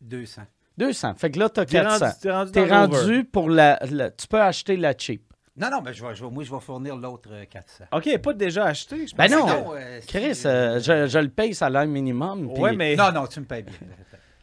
200. 0.00 0.42
200. 0.78 1.14
Fait 1.14 1.30
que 1.30 1.38
là, 1.38 1.48
t'as 1.48 1.64
T'es 1.64 1.80
rendu, 1.80 1.98
400. 2.00 2.18
t'es 2.52 2.64
rendu, 2.70 2.96
rendu 2.96 3.24
pour 3.24 3.48
la, 3.48 3.78
la- 3.90 4.10
Tu 4.10 4.26
peux 4.26 4.40
acheter 4.40 4.76
la 4.76 4.92
cheap. 4.96 5.22
Non, 5.56 5.70
non, 5.70 5.82
je 5.90 6.04
vais, 6.04 6.14
je 6.14 6.22
vais- 6.22 6.30
moi, 6.30 6.44
je 6.44 6.52
vais 6.52 6.60
fournir 6.60 6.96
l'autre 6.96 7.30
euh, 7.32 7.44
400. 7.48 7.84
Ok, 7.92 8.18
pas 8.18 8.34
déjà 8.34 8.66
acheté. 8.66 9.06
je 9.06 9.16
Ben 9.16 9.30
non. 9.30 9.46
que- 9.46 9.76
euh, 9.78 10.00
Chris, 10.06 10.42
euh, 10.44 10.78
je, 10.80 11.06
je 11.06 11.18
le 11.18 11.28
paye 11.30 11.54
salaire 11.54 11.86
minimum. 11.86 12.50
Ouais, 12.58 12.74
mais. 12.76 12.94
Non, 12.94 13.10
non, 13.10 13.26
tu 13.26 13.40
me 13.40 13.46
payes 13.46 13.62
bien. 13.62 13.72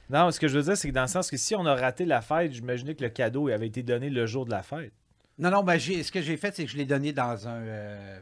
Non, 0.09 0.31
ce 0.31 0.39
que 0.39 0.47
je 0.47 0.57
veux 0.57 0.63
dire, 0.63 0.75
c'est 0.75 0.89
que 0.89 0.93
dans 0.93 1.03
le 1.03 1.07
sens 1.07 1.29
que 1.29 1.37
si 1.37 1.53
on 1.55 1.65
a 1.67 1.75
raté 1.75 2.05
la 2.05 2.21
fête, 2.21 2.51
j'imaginais 2.51 2.95
que 2.95 3.03
le 3.03 3.09
cadeau 3.09 3.47
avait 3.49 3.67
été 3.67 3.83
donné 3.83 4.09
le 4.09 4.25
jour 4.25 4.45
de 4.45 4.51
la 4.51 4.63
fête. 4.63 4.91
Non, 5.37 5.51
non, 5.51 5.63
ben 5.63 5.77
j'ai- 5.77 6.01
ce 6.03 6.11
que 6.11 6.21
j'ai 6.21 6.35
fait, 6.37 6.55
c'est 6.55 6.65
que 6.65 6.71
je 6.71 6.77
l'ai 6.77 6.85
donné 6.85 7.13
dans 7.13 7.47
un, 7.47 7.61
euh, 7.61 8.19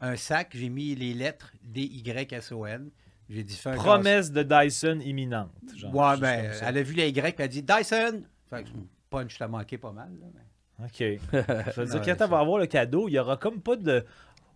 un 0.00 0.16
sac. 0.16 0.50
J'ai 0.54 0.68
mis 0.68 0.94
les 0.94 1.14
lettres 1.14 1.52
D-Y-S-O-N. 1.62 2.90
J'ai 3.30 3.44
dit 3.44 3.60
Promesse 3.74 4.32
de 4.32 4.42
Dyson 4.42 5.00
imminente. 5.04 5.50
genre, 5.76 5.94
Ouais, 5.94 6.16
ben, 6.18 6.50
elle 6.62 6.78
a 6.78 6.82
vu 6.82 6.94
les 6.94 7.08
Y, 7.10 7.12
puis 7.12 7.34
elle 7.38 7.44
a 7.44 7.48
dit 7.48 7.62
Dyson. 7.62 8.22
Fait 8.48 8.64
que 8.64 8.68
punch, 9.10 9.34
je 9.34 9.38
t'ai 9.38 9.46
manqué 9.46 9.76
pas 9.76 9.92
mal. 9.92 10.08
Là, 10.20 10.26
mais- 10.34 10.40
Ok. 10.86 11.20
Ça 11.74 11.82
veut 11.82 11.86
dire 11.86 12.00
quand 12.02 12.24
elle 12.24 12.30
va 12.30 12.38
avoir 12.38 12.58
le 12.58 12.66
cadeau, 12.66 13.08
il 13.08 13.12
y 13.12 13.18
aura 13.18 13.36
comme 13.36 13.60
pas 13.60 13.76
de. 13.76 14.04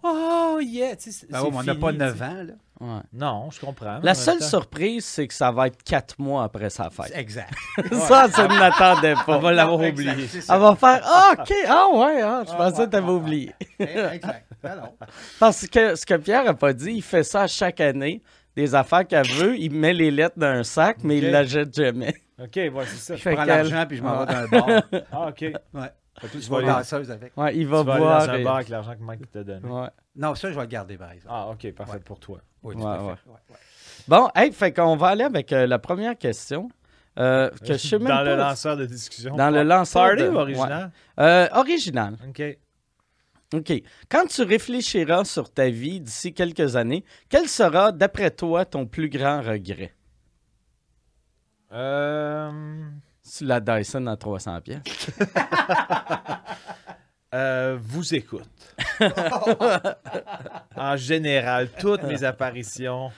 Oh 0.02 0.58
yeah! 0.60 0.96
Tu 0.96 1.10
Ben 1.10 1.12
c'est 1.12 1.26
ouais, 1.38 1.50
mais 1.50 1.56
on 1.58 1.62
n'a 1.62 1.74
pas 1.74 1.92
tu 1.92 1.98
sais. 1.98 2.04
9 2.04 2.22
ans, 2.22 2.42
là. 2.42 2.52
Ouais. 2.80 3.00
Non, 3.12 3.48
je 3.52 3.60
comprends. 3.60 4.00
La 4.02 4.14
seule 4.14 4.38
temps- 4.40 4.44
surprise, 4.46 5.04
c'est 5.04 5.28
que 5.28 5.34
ça 5.34 5.52
va 5.52 5.68
être 5.68 5.80
quatre 5.84 6.18
mois 6.18 6.42
après 6.42 6.68
sa 6.70 6.90
fête. 6.90 7.12
Exact. 7.14 7.54
ça, 7.92 8.28
ça 8.28 8.48
ne 8.48 8.58
m'attendait 8.58 9.14
pas. 9.14 9.36
On 9.36 9.38
va 9.38 9.52
l'avoir 9.52 9.78
oublié. 9.78 10.10
Elle 10.34 10.58
va 10.58 10.74
faire 10.74 11.00
Ah, 11.04 11.34
OK, 11.38 11.52
ah 11.68 11.86
ouais, 11.94 12.20
ah, 12.22 12.42
je 12.44 12.52
Ah, 12.52 12.56
pensais 12.56 12.78
ouais, 12.80 12.86
que 12.86 12.90
t'avais 12.90 13.06
ouais, 13.06 13.12
ouais. 13.12 13.16
oublié. 13.20 13.52
Eh, 13.78 13.84
Exact. 14.14 14.46
Alors, 14.64 14.94
Parce 15.38 15.66
que 15.68 15.94
ce 15.94 16.04
que 16.04 16.14
Pierre 16.14 16.48
a 16.48 16.54
pas 16.54 16.72
dit, 16.72 16.94
il 16.94 17.02
fait 17.02 17.22
ça 17.22 17.42
à 17.42 17.46
chaque 17.46 17.80
année. 17.80 18.20
Des 18.56 18.74
affaires 18.74 19.06
qu'elle 19.06 19.26
veut, 19.28 19.56
il 19.56 19.72
met 19.72 19.94
les 19.94 20.10
lettres 20.10 20.34
dans 20.38 20.46
un 20.48 20.62
sac, 20.64 20.98
mais 21.04 21.18
il 21.18 21.30
la 21.30 21.44
jette 21.44 21.74
jamais. 21.74 22.14
Ok, 22.38 22.56
ouais, 22.56 22.70
c'est 22.86 22.96
ça. 22.96 23.16
je 23.16 23.22
Fait 23.22 23.34
prends 23.34 23.44
l'argent 23.44 23.84
puis 23.88 23.96
je 23.96 24.02
m'en 24.02 24.10
Ah. 24.20 24.24
vais 24.26 24.34
dans 24.34 24.40
un 24.40 24.46
bar. 24.60 24.82
Ah, 25.12 25.28
ok. 25.28 25.36
Tu 25.36 25.46
Ouais. 25.72 25.90
Fait 26.22 26.28
que 26.28 26.32
tu 26.38 26.40
Je 26.42 26.48
vas 26.50 26.58
vais 26.60 26.64
aller, 26.68 26.72
danseuse 26.78 27.10
avec. 27.10 27.36
Ouais, 27.36 27.54
il 27.54 27.60
tu 27.60 27.66
va 27.66 27.80
aller 27.80 28.04
dans 28.04 28.30
un 28.30 28.34
et- 28.38 28.44
bar 28.44 28.54
avec 28.56 28.68
l'argent 28.70 28.94
que 28.94 29.02
Mike 29.02 29.30
t'a 29.30 29.44
donné. 29.44 29.68
Ouais. 29.68 29.88
Non, 30.16 30.34
ça, 30.34 30.48
je 30.50 30.54
vais 30.54 30.60
le 30.62 30.66
garder, 30.68 30.96
par 30.96 31.10
exemple. 31.12 31.34
Ah, 31.36 31.48
ok, 31.48 31.72
parfait 31.72 31.92
Ouais. 31.94 31.98
pour 32.00 32.18
toi. 32.20 32.38
Oui, 32.62 32.74
tout 32.76 32.86
à 32.86 33.16
fait. 33.16 33.30
Bon, 34.08 34.28
hey, 34.34 34.52
fait 34.52 34.72
qu'on 34.72 34.96
va 34.96 35.08
aller 35.08 35.24
avec 35.24 35.52
euh, 35.52 35.66
la 35.66 35.78
première 35.78 36.16
question. 36.16 36.68
euh, 37.18 37.50
que 37.66 37.72
je 37.74 37.76
sais 37.76 37.98
même 37.98 38.08
Dans 38.08 38.14
pas. 38.16 38.24
le 38.24 38.36
lanceur 38.36 38.76
de 38.76 38.86
discussion. 38.86 39.36
Dans 39.36 39.50
le 39.50 39.62
lanceur 39.64 40.02
Party 40.08 40.22
de- 40.22 40.28
ou 40.30 40.36
original? 40.36 40.90
Euh, 41.20 41.48
original. 41.52 42.16
Ok. 42.28 42.42
OK. 43.54 43.72
Quand 44.08 44.24
tu 44.26 44.42
réfléchiras 44.42 45.24
sur 45.24 45.52
ta 45.52 45.68
vie 45.68 46.00
d'ici 46.00 46.32
quelques 46.32 46.74
années, 46.76 47.04
quel 47.28 47.48
sera, 47.48 47.92
d'après 47.92 48.30
toi, 48.30 48.64
ton 48.64 48.86
plus 48.86 49.10
grand 49.10 49.42
regret? 49.42 49.92
Euh... 51.72 52.50
La 53.40 53.60
Dyson 53.60 54.06
à 54.06 54.16
300 54.16 54.60
pièces. 54.60 55.10
Euh, 57.34 57.78
vous 57.80 58.14
écoute. 58.14 58.46
en 60.76 60.96
général, 60.98 61.70
toutes 61.80 62.02
mes 62.02 62.24
apparitions. 62.24 63.10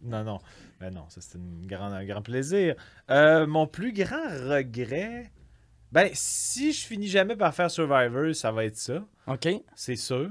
Non, 0.00 0.22
non. 0.22 0.38
Mais 0.80 0.92
non, 0.92 1.06
ça 1.08 1.20
c'est 1.20 1.38
un 1.38 2.04
grand 2.04 2.22
plaisir. 2.22 2.76
Euh, 3.10 3.48
mon 3.48 3.66
plus 3.66 3.92
grand 3.92 4.28
regret. 4.48 5.32
Ben, 5.90 6.10
si 6.12 6.72
je 6.72 6.86
finis 6.86 7.08
jamais 7.08 7.34
par 7.34 7.52
faire 7.54 7.70
Survivor, 7.70 8.32
ça 8.34 8.52
va 8.52 8.64
être 8.64 8.76
ça. 8.76 9.04
OK? 9.26 9.48
C'est 9.74 9.96
sûr. 9.96 10.30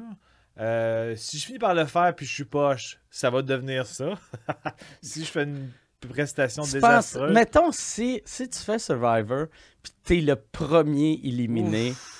Euh, 0.59 1.15
si 1.15 1.37
je 1.37 1.45
finis 1.45 1.59
par 1.59 1.73
le 1.73 1.85
faire 1.85 2.15
puis 2.15 2.25
je 2.25 2.33
suis 2.33 2.45
poche, 2.45 2.99
ça 3.09 3.29
va 3.29 3.41
devenir 3.41 3.85
ça. 3.85 4.13
si 5.01 5.25
je 5.25 5.29
fais 5.29 5.43
une 5.43 5.69
prestation 5.99 6.63
désastreuse. 6.63 7.33
mettons, 7.33 7.71
si, 7.71 8.21
si 8.25 8.49
tu 8.49 8.59
fais 8.59 8.79
Survivor 8.79 9.47
puis 9.81 9.93
t'es 10.03 10.21
le 10.21 10.35
premier 10.35 11.19
éliminé. 11.23 11.93
Oh, 11.93 12.15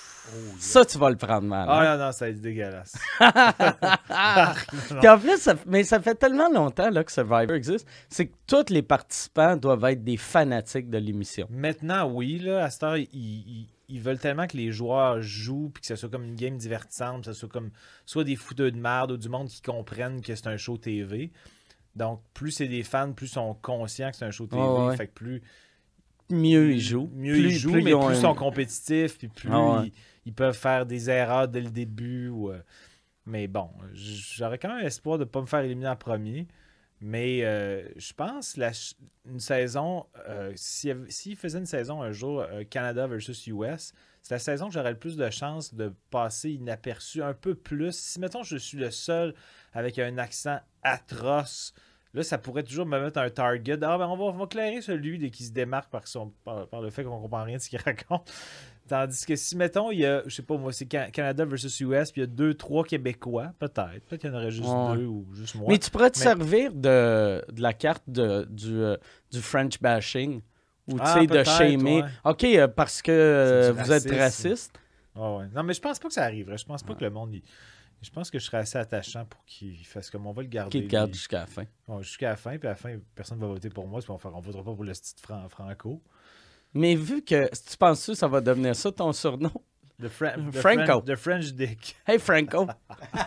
ça, 0.58 0.84
tu 0.84 0.98
vas 0.98 1.08
le 1.08 1.16
prendre 1.16 1.46
mal. 1.46 1.66
Ah 1.70 1.92
hein? 1.92 1.96
non, 1.96 2.12
ça 2.12 2.26
va 2.26 2.30
être 2.30 2.40
dégueulasse. 2.40 2.94
Puis 5.00 5.08
en 5.08 5.18
plus, 5.18 5.48
mais 5.66 5.84
ça 5.84 6.00
fait 6.00 6.14
tellement 6.16 6.50
longtemps 6.50 6.90
là, 6.90 7.02
que 7.02 7.12
Survivor 7.12 7.54
existe, 7.54 7.88
c'est 8.10 8.26
que 8.26 8.34
tous 8.46 8.70
les 8.70 8.82
participants 8.82 9.56
doivent 9.56 9.84
être 9.86 10.04
des 10.04 10.18
fanatiques 10.18 10.90
de 10.90 10.98
l'émission. 10.98 11.46
Maintenant, 11.50 12.10
oui, 12.10 12.38
là, 12.38 12.64
à 12.64 12.70
cette 12.70 12.82
heure, 12.82 12.96
ils, 12.96 13.68
veulent 14.00 14.18
tellement 14.18 14.46
que 14.46 14.56
les 14.56 14.70
joueurs 14.70 15.22
jouent 15.22 15.70
puis 15.72 15.80
que 15.80 15.86
ce 15.86 15.96
soit 15.96 16.10
comme 16.10 16.24
une 16.24 16.36
game 16.36 16.58
divertissante, 16.58 17.24
que 17.24 17.32
ce 17.32 17.38
soit 17.38 17.48
comme 17.48 17.70
soit 18.04 18.24
des 18.24 18.36
fouteux 18.36 18.70
de 18.70 18.78
merde 18.78 19.12
ou 19.12 19.16
du 19.16 19.30
monde 19.30 19.48
qui 19.48 19.62
comprennent 19.62 20.20
que 20.20 20.34
c'est 20.34 20.48
un 20.48 20.58
show 20.58 20.76
TV. 20.76 21.32
Donc, 21.98 22.22
plus 22.32 22.52
c'est 22.52 22.68
des 22.68 22.84
fans, 22.84 23.12
plus 23.12 23.26
ils 23.26 23.32
sont 23.32 23.54
conscients 23.60 24.10
que 24.10 24.16
c'est 24.16 24.24
un 24.24 24.30
show 24.30 24.46
TV. 24.46 24.96
Fait 24.96 25.08
que 25.08 25.12
plus 25.12 25.42
mieux 26.30 26.72
ils 26.72 26.80
jouent. 26.80 27.10
Mieux 27.14 27.36
ils 27.36 27.50
jouent, 27.50 27.72
mais 27.72 27.92
plus 27.92 28.14
ils 28.14 28.20
sont 28.20 28.34
compétitifs, 28.34 29.18
puis 29.18 29.28
plus 29.28 29.50
ah 29.52 29.84
ils 30.24 30.32
peuvent 30.32 30.56
faire 30.56 30.86
des 30.86 31.10
erreurs 31.10 31.48
dès 31.48 31.60
le 31.60 31.70
début. 31.70 32.28
Ou, 32.28 32.50
euh, 32.50 32.60
mais 33.26 33.48
bon, 33.48 33.70
j'aurais 33.92 34.58
quand 34.58 34.74
même 34.74 34.86
espoir 34.86 35.18
de 35.18 35.24
ne 35.24 35.28
pas 35.28 35.40
me 35.40 35.46
faire 35.46 35.60
éliminer 35.60 35.88
en 35.88 35.96
premier. 35.96 36.46
Mais 37.00 37.44
euh, 37.44 37.88
je 37.96 38.12
pense 38.12 38.56
la, 38.56 38.72
une 39.24 39.38
saison, 39.40 40.06
euh, 40.28 40.52
s'il 40.56 41.04
si, 41.08 41.36
faisait 41.36 41.58
une 41.58 41.66
saison 41.66 42.02
un 42.02 42.10
jour, 42.10 42.44
Canada 42.70 43.06
versus 43.06 43.46
US, 43.46 43.92
c'est 44.22 44.34
la 44.34 44.38
saison 44.40 44.66
que 44.66 44.74
j'aurais 44.74 44.90
le 44.90 44.98
plus 44.98 45.16
de 45.16 45.30
chances 45.30 45.74
de 45.74 45.94
passer 46.10 46.50
inaperçu 46.50 47.22
un 47.22 47.34
peu 47.34 47.54
plus. 47.54 47.96
Si, 47.96 48.20
mettons, 48.20 48.42
je 48.42 48.56
suis 48.56 48.78
le 48.78 48.90
seul 48.90 49.34
avec 49.72 49.98
un 49.98 50.18
accent 50.18 50.58
atroce, 50.82 51.72
là, 52.14 52.22
ça 52.22 52.38
pourrait 52.38 52.62
toujours 52.62 52.86
me 52.86 52.98
mettre 53.00 53.18
un 53.18 53.30
target. 53.30 53.78
Ah, 53.82 53.98
ben, 53.98 54.06
on 54.06 54.16
va, 54.16 54.24
on 54.24 54.32
va 54.32 54.46
clairer 54.46 54.80
celui 54.80 55.30
qui 55.30 55.44
se 55.44 55.52
démarque 55.52 55.90
par, 55.90 56.06
son, 56.06 56.32
par, 56.44 56.80
le 56.80 56.90
fait 56.90 57.04
qu'on 57.04 57.20
comprend 57.20 57.44
rien 57.44 57.56
de 57.56 57.62
ce 57.62 57.68
qu'il 57.68 57.80
raconte. 57.84 58.30
Tandis 58.88 59.26
que 59.26 59.36
si, 59.36 59.54
mettons, 59.54 59.90
il 59.90 60.00
y 60.00 60.06
a, 60.06 60.22
je 60.26 60.34
sais 60.34 60.42
pas 60.42 60.56
moi, 60.56 60.72
c'est 60.72 60.86
Canada 60.86 61.44
versus 61.44 61.78
US, 61.80 62.10
puis 62.10 62.22
il 62.22 62.24
y 62.24 62.24
a 62.24 62.26
deux, 62.26 62.54
trois 62.54 62.84
Québécois, 62.84 63.52
peut-être. 63.58 64.00
Peut-être 64.06 64.20
qu'il 64.22 64.30
y 64.30 64.32
en 64.32 64.36
aurait 64.36 64.50
juste 64.50 64.70
deux 64.94 65.04
ou 65.04 65.26
juste 65.34 65.56
moi. 65.56 65.66
Mais 65.68 65.78
tu 65.78 65.90
pourrais 65.90 66.10
te 66.10 66.16
servir 66.16 66.72
de, 66.72 67.44
de, 67.52 67.62
la 67.62 67.74
carte 67.74 68.04
de, 68.06 68.46
du, 68.50 68.80
euh, 68.80 68.96
du 69.30 69.42
French 69.42 69.78
bashing 69.80 70.40
ou 70.88 70.94
tu 70.94 71.00
ah, 71.04 71.18
sais, 71.20 71.26
de 71.26 71.44
shamer. 71.44 72.02
OK, 72.24 72.44
euh, 72.44 72.66
parce 72.66 73.02
que 73.02 73.12
euh, 73.12 73.72
vous 73.72 73.92
êtes 73.92 74.10
raciste. 74.10 74.72
ouais. 75.14 75.46
Non, 75.54 75.62
mais 75.62 75.74
je 75.74 75.80
pense 75.80 75.98
pas 75.98 76.08
que 76.08 76.14
ça 76.14 76.24
arriverait. 76.24 76.56
Je 76.56 76.64
pense 76.64 76.82
pas 76.82 76.94
que 76.94 77.04
le 77.04 77.10
monde. 77.10 77.36
Je 78.00 78.10
pense 78.10 78.30
que 78.30 78.38
je 78.38 78.44
serais 78.44 78.58
assez 78.58 78.78
attachant 78.78 79.24
pour 79.24 79.44
qu'il 79.44 79.84
fasse 79.84 80.08
comme 80.10 80.26
on 80.26 80.32
va 80.32 80.42
le 80.42 80.48
garder. 80.48 80.70
Qu'il 80.70 80.88
garde 80.88 81.12
jusqu'à 81.12 81.40
la 81.40 81.46
fin. 81.46 81.64
jusqu'à 82.00 82.30
la 82.30 82.36
fin, 82.36 82.56
puis 82.56 82.68
à 82.68 82.72
la 82.72 82.76
fin, 82.76 82.96
personne 83.14 83.38
ne 83.38 83.42
va 83.46 83.52
voter 83.52 83.70
pour 83.70 83.88
moi, 83.88 84.00
on 84.08 84.12
ne 84.12 84.42
votera 84.42 84.62
pas 84.62 84.74
pour 84.74 84.84
le 84.84 84.94
style 84.94 85.18
Franco. 85.48 86.00
Mais 86.74 86.94
vu 86.94 87.22
que 87.22 87.48
tu 87.48 87.76
penses 87.76 88.06
que 88.06 88.14
ça 88.14 88.28
va 88.28 88.40
devenir 88.40 88.76
ça 88.76 88.92
ton 88.92 89.12
surnom? 89.12 89.50
The, 90.00 90.08
Franco. 90.08 91.02
the 91.02 91.16
French 91.16 91.52
Dick. 91.54 91.96
Hey 92.06 92.20
Franco. 92.20 92.68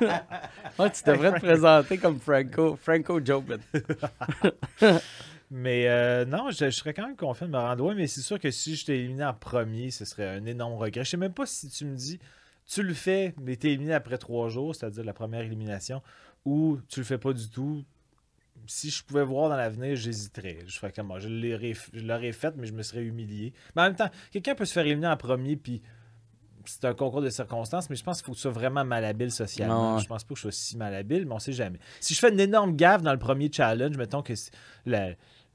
tu 0.78 1.04
devrais 1.06 1.34
te 1.34 1.40
présenter 1.40 1.98
comme 1.98 2.18
Franco. 2.18 2.78
Franco 2.78 3.20
Jobin. 3.20 3.58
mais 5.52 5.90
euh, 5.90 6.24
non, 6.24 6.50
je, 6.50 6.70
serais 6.70 6.94
quand 6.94 7.08
même 7.08 7.18
confiant 7.18 7.48
de 7.48 7.52
me 7.52 7.58
rendre 7.58 7.94
mais 7.94 8.08
c'est 8.08 8.22
sûr 8.22 8.40
que 8.40 8.50
si 8.52 8.78
je 8.78 8.86
t'ai 8.86 9.00
éliminé 9.00 9.26
en 9.26 9.34
premier, 9.34 9.92
ce 9.92 10.06
serait 10.06 10.30
un 10.30 10.46
énorme 10.46 10.76
regret. 10.76 11.04
Je 11.04 11.10
sais 11.10 11.18
même 11.18 11.34
pas 11.34 11.46
si 11.46 11.68
tu 11.68 11.84
me 11.84 11.96
dis, 11.96 12.20
tu 12.72 12.84
le 12.84 12.94
fais, 12.94 13.34
mais 13.42 13.58
t'es 13.58 13.70
éliminé 13.70 13.94
après 13.94 14.18
trois 14.18 14.48
jours, 14.48 14.74
c'est-à-dire 14.74 15.04
la 15.04 15.14
première 15.14 15.42
élimination, 15.42 16.02
ou 16.46 16.80
tu 16.88 17.02
le 17.02 17.06
fais 17.06 17.18
pas 17.18 17.34
du 17.34 17.50
tout, 17.50 17.84
si 18.66 18.90
je 18.90 19.04
pouvais 19.04 19.24
voir 19.24 19.50
dans 19.50 19.58
l'avenir, 19.58 19.96
j'hésiterais. 19.96 20.60
Je 20.66 20.78
ferais 20.78 20.94
comme 20.94 21.08
moi. 21.08 21.20
Je 21.20 21.28
l'aurais 21.28 22.32
fait, 22.32 22.56
mais 22.56 22.68
je 22.68 22.74
me 22.74 22.84
serais 22.84 23.04
humilié. 23.04 23.54
Mais 23.76 23.82
en 23.82 23.86
même 23.86 23.96
temps, 23.96 24.10
quelqu'un 24.32 24.56
peut 24.56 24.66
se 24.66 24.72
faire 24.72 24.86
éliminer 24.86 25.08
en 25.08 25.18
premier, 25.18 25.58
puis 25.58 25.82
c'est 26.66 26.86
un 26.86 26.94
concours 26.94 27.22
de 27.22 27.30
circonstances, 27.30 27.90
mais 27.90 27.96
je 27.96 28.04
pense 28.04 28.20
qu'il 28.20 28.28
faut 28.28 28.32
que 28.32 28.38
tu 28.38 28.44
sois 28.44 28.52
vraiment 28.52 28.86
malhabile 28.86 29.32
socialement. 29.32 29.98
Je 29.98 30.08
pense 30.08 30.24
pas 30.24 30.34
que 30.34 30.38
je 30.38 30.44
sois 30.44 30.52
si 30.52 30.78
malhabile, 30.78 31.26
mais 31.26 31.34
on 31.34 31.40
sait 31.40 31.54
jamais. 31.54 31.80
Si 32.00 32.14
je 32.14 32.20
fais 32.20 32.32
une 32.32 32.40
énorme 32.40 32.76
gaffe 32.78 33.02
dans 33.02 33.12
le 33.12 33.20
premier 33.20 33.52
challenge, 33.52 33.98
mettons 33.98 34.22
que 34.22 34.34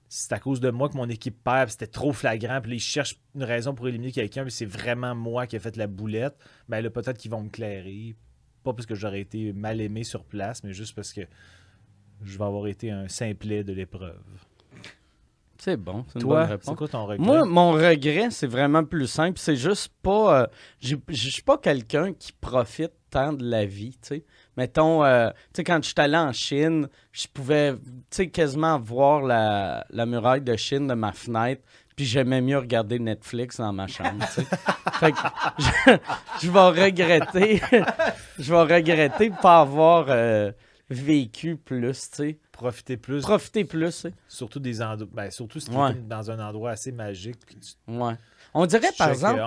c'est 0.08 0.32
à 0.32 0.38
cause 0.38 0.60
de 0.60 0.70
moi 0.70 0.88
que 0.88 0.96
mon 0.96 1.08
équipe 1.08 1.42
perd, 1.42 1.70
c'était 1.70 1.86
trop 1.86 2.12
flagrant, 2.12 2.60
puis 2.60 2.76
ils 2.76 2.80
cherchent 2.80 3.18
une 3.34 3.44
raison 3.44 3.74
pour 3.74 3.88
éliminer 3.88 4.12
quelqu'un, 4.12 4.44
mais 4.44 4.50
c'est 4.50 4.66
vraiment 4.66 5.14
moi 5.14 5.46
qui 5.46 5.56
ai 5.56 5.58
fait 5.58 5.76
la 5.76 5.86
boulette, 5.86 6.36
ben 6.68 6.80
là, 6.80 6.90
peut-être 6.90 7.18
qu'ils 7.18 7.30
vont 7.30 7.42
me 7.42 7.50
clairer. 7.50 8.14
Pas 8.62 8.72
parce 8.72 8.86
que 8.86 8.94
j'aurais 8.94 9.20
été 9.20 9.52
mal 9.52 9.80
aimé 9.80 10.04
sur 10.04 10.24
place, 10.24 10.64
mais 10.64 10.72
juste 10.72 10.94
parce 10.94 11.12
que 11.12 11.22
je 12.22 12.38
vais 12.38 12.44
avoir 12.44 12.66
été 12.66 12.90
un 12.90 13.08
simplet 13.08 13.62
de 13.62 13.72
l'épreuve. 13.72 14.22
C'est 15.58 15.76
bon, 15.76 16.04
c'est 16.08 16.20
une 16.20 16.28
bonne 16.28 16.44
réponse. 16.44 16.76
Quoi 16.76 16.88
ton 16.88 17.06
regret? 17.06 17.24
Moi, 17.24 17.44
mon 17.44 17.72
regret, 17.72 18.30
c'est 18.30 18.46
vraiment 18.46 18.84
plus 18.84 19.06
simple. 19.06 19.38
C'est 19.38 19.56
juste 19.56 19.92
pas. 20.02 20.42
Euh, 20.42 20.46
je 20.80 20.96
suis 21.12 21.42
pas 21.42 21.58
quelqu'un 21.58 22.12
qui 22.12 22.32
profite 22.32 22.92
tant 23.10 23.32
de 23.32 23.44
la 23.44 23.64
vie, 23.64 23.92
tu 23.92 24.08
sais. 24.08 24.24
Mettons, 24.56 25.04
euh, 25.04 25.28
tu 25.28 25.36
sais, 25.56 25.64
quand 25.64 25.78
je 25.82 25.88
suis 25.88 25.94
allé 25.98 26.16
en 26.16 26.32
Chine, 26.32 26.88
je 27.12 27.26
pouvais, 27.32 27.74
tu 27.74 27.80
sais, 28.10 28.28
quasiment 28.28 28.78
voir 28.78 29.22
la, 29.22 29.84
la, 29.90 30.06
muraille 30.06 30.40
de 30.40 30.56
Chine 30.56 30.86
de 30.86 30.94
ma 30.94 31.12
fenêtre, 31.12 31.62
puis 31.94 32.06
j'aimais 32.06 32.40
mieux 32.40 32.58
regarder 32.58 32.98
Netflix 32.98 33.58
dans 33.58 33.72
ma 33.72 33.86
chambre, 33.86 34.24
tu 34.34 34.42
sais. 34.42 34.46
fait 34.94 35.12
que 35.12 35.18
je, 36.42 36.50
vais 36.50 36.84
regretter, 36.86 37.60
je 38.38 38.52
vais 38.52 38.74
regretter 38.74 39.30
de 39.30 39.36
pas 39.36 39.60
avoir... 39.60 40.06
Euh, 40.08 40.52
vécu 40.88 41.56
plus, 41.56 42.10
tu 42.10 42.16
sais. 42.16 42.38
Profiter 42.52 42.96
plus. 42.96 43.22
Profiter 43.22 43.64
plus, 43.64 44.06
Surtout 44.28 44.60
des 44.60 44.80
endroits. 44.80 45.08
Ben, 45.12 45.30
surtout 45.30 45.60
si 45.60 45.66
tu 45.66 45.74
dans 46.08 46.30
un 46.30 46.38
endroit 46.38 46.70
assez 46.70 46.92
magique. 46.92 47.38
Ouais. 47.86 48.14
On 48.54 48.64
dirait, 48.64 48.92
par 48.96 49.10
exemple. 49.10 49.42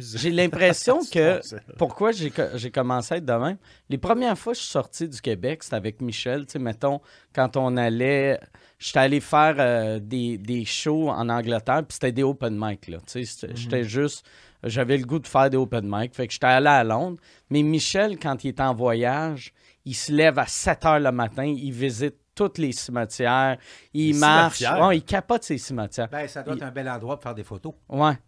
J'ai 0.00 0.30
l'impression 0.30 1.00
que. 1.12 1.40
pourquoi 1.78 2.10
j'ai 2.12 2.70
commencé 2.70 3.14
à 3.14 3.16
être 3.18 3.24
de 3.24 3.32
même? 3.32 3.56
Les 3.88 3.96
premières 3.96 4.36
fois 4.36 4.52
que 4.52 4.58
je 4.58 4.64
suis 4.64 4.72
sorti 4.72 5.08
du 5.08 5.20
Québec, 5.20 5.62
c'était 5.62 5.76
avec 5.76 6.02
Michel. 6.02 6.44
Tu 6.46 6.52
sais, 6.52 6.58
mettons, 6.58 7.00
quand 7.34 7.56
on 7.56 7.76
allait. 7.76 8.38
J'étais 8.78 8.98
allé 8.98 9.20
faire 9.20 9.54
euh, 9.58 9.98
des, 9.98 10.36
des, 10.36 10.66
shows 10.66 11.08
en 11.08 11.30
Angleterre, 11.30 11.82
puis 11.88 11.94
c'était 11.94 12.12
des 12.12 12.22
open 12.22 12.58
mic, 12.60 12.88
là. 12.88 12.98
Tu 13.06 13.24
sais, 13.24 13.48
j'étais 13.54 13.78
mhm. 13.78 13.88
juste. 13.88 14.26
J'avais 14.62 14.98
le 14.98 15.06
goût 15.06 15.18
de 15.18 15.26
faire 15.26 15.48
des 15.48 15.56
open 15.56 15.86
mic. 15.88 16.14
Fait 16.14 16.26
que 16.26 16.32
j'étais 16.34 16.46
allé 16.46 16.66
à 16.66 16.84
Londres. 16.84 17.16
Mais 17.48 17.62
Michel, 17.62 18.18
quand 18.18 18.44
il 18.44 18.48
est 18.48 18.60
en 18.60 18.74
voyage, 18.74 19.54
il 19.86 19.94
se 19.94 20.12
lève 20.12 20.38
à 20.38 20.46
7 20.46 20.84
heures 20.84 21.00
le 21.00 21.12
matin, 21.12 21.44
il 21.44 21.72
visite 21.72 22.16
tous 22.34 22.58
les 22.58 22.72
cimetières, 22.72 23.56
il 23.94 24.14
marche, 24.16 24.62
il 24.92 25.02
capote 25.02 25.44
ses 25.44 25.56
cimetières. 25.56 26.08
Ben, 26.08 26.28
ça 26.28 26.42
doit 26.42 26.54
être 26.54 26.62
un 26.62 26.70
bel 26.70 26.88
endroit 26.88 27.16
pour 27.16 27.22
faire 27.22 27.34
des 27.34 27.44
photos. 27.44 27.72
Ouais. 27.88 28.18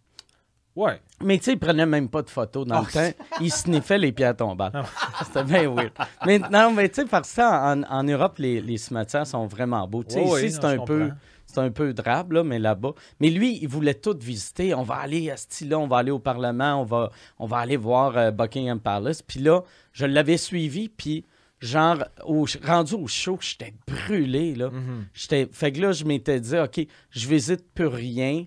Ouais. 0.75 1.01
Mais 1.21 1.37
tu 1.37 1.45
sais, 1.45 1.53
il 1.53 1.59
prenait 1.59 1.85
même 1.85 2.09
pas 2.09 2.21
de 2.21 2.29
photos 2.29 2.65
dans 2.65 2.79
le 2.79 2.87
oh. 2.87 2.91
temps. 2.91 3.25
Il 3.41 3.51
sniffait 3.51 3.97
les 3.97 4.11
pierres 4.11 4.35
tombantes. 4.35 4.73
Ah. 4.73 4.85
C'était 5.25 5.43
bien 5.43 5.69
weird. 5.69 5.91
Mais 6.25 6.39
non, 6.39 6.71
mais 6.71 6.87
tu 6.89 7.01
sais, 7.01 7.07
parce 7.07 7.33
que 7.35 7.41
en, 7.41 7.83
en 7.83 8.03
Europe, 8.03 8.37
les, 8.37 8.77
cimetières 8.77 9.27
sont 9.27 9.45
vraiment 9.45 9.87
beaux. 9.87 10.03
Tu 10.03 10.13
sais, 10.13 10.23
ici, 10.23 10.51
c'est 10.51 10.65
un 10.65 10.79
peu 10.79 11.11
c'est 11.45 11.61
un 11.61 11.71
peu 11.71 11.93
drabe, 11.93 12.33
là, 12.33 12.43
mais 12.43 12.59
là-bas. 12.59 12.93
Mais 13.19 13.31
lui, 13.31 13.57
il 13.61 13.67
voulait 13.67 13.95
tout 13.95 14.15
visiter. 14.19 14.75
On 14.75 14.83
va 14.83 14.97
aller 14.97 15.31
à 15.31 15.35
ce 15.35 15.65
là 15.65 15.79
on 15.79 15.87
va 15.87 15.97
aller 15.97 16.11
au 16.11 16.19
Parlement, 16.19 16.79
on 16.79 16.83
va, 16.83 17.09
on 17.39 17.47
va 17.47 17.57
aller 17.57 17.75
voir 17.75 18.15
euh, 18.17 18.29
Buckingham 18.29 18.79
Palace. 18.79 19.23
Puis 19.23 19.39
là, 19.39 19.63
je 19.91 20.05
l'avais 20.05 20.37
suivi, 20.37 20.89
puis 20.89 21.25
genre, 21.59 22.05
au, 22.23 22.45
rendu 22.63 22.93
au 22.95 23.07
show, 23.07 23.37
j'étais 23.41 23.73
brûlé, 23.87 24.55
là. 24.55 24.71
J'étais, 25.13 25.47
fait 25.51 25.71
que 25.71 25.81
là, 25.81 25.91
je 25.91 26.05
m'étais 26.05 26.39
dit, 26.39 26.57
OK, 26.57 26.85
je 27.11 27.27
visite 27.27 27.65
plus 27.73 27.87
rien. 27.87 28.45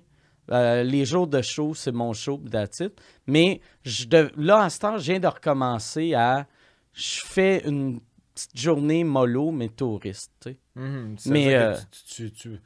Euh, 0.50 0.83
les 0.83 1.04
jours 1.04 1.26
de 1.28 1.40
show, 1.40 1.75
c'est 1.75 1.92
mon 1.92 2.12
show, 2.12 2.40
that's 2.50 2.83
Mais 3.26 3.61
je 3.85 4.07
là, 4.37 4.64
à 4.64 4.71
ce 4.71 4.81
temps, 4.81 4.99
je 4.99 5.04
viens 5.04 5.21
de 5.21 5.26
recommencer 5.26 6.14
à... 6.14 6.47
Je 6.92 7.21
fais 7.25 7.66
une 7.66 8.00
petite 8.35 8.59
journée 8.59 9.04
mollo, 9.04 9.50
mais 9.50 9.69
touriste, 9.69 10.33
tu 10.40 10.50
sais. 10.50 10.59
Mhm. 10.75 11.16
mais... 11.26 11.54
Euh, 11.54 11.75
tu, 12.07 12.31
tu, 12.31 12.33
tu 12.33 12.61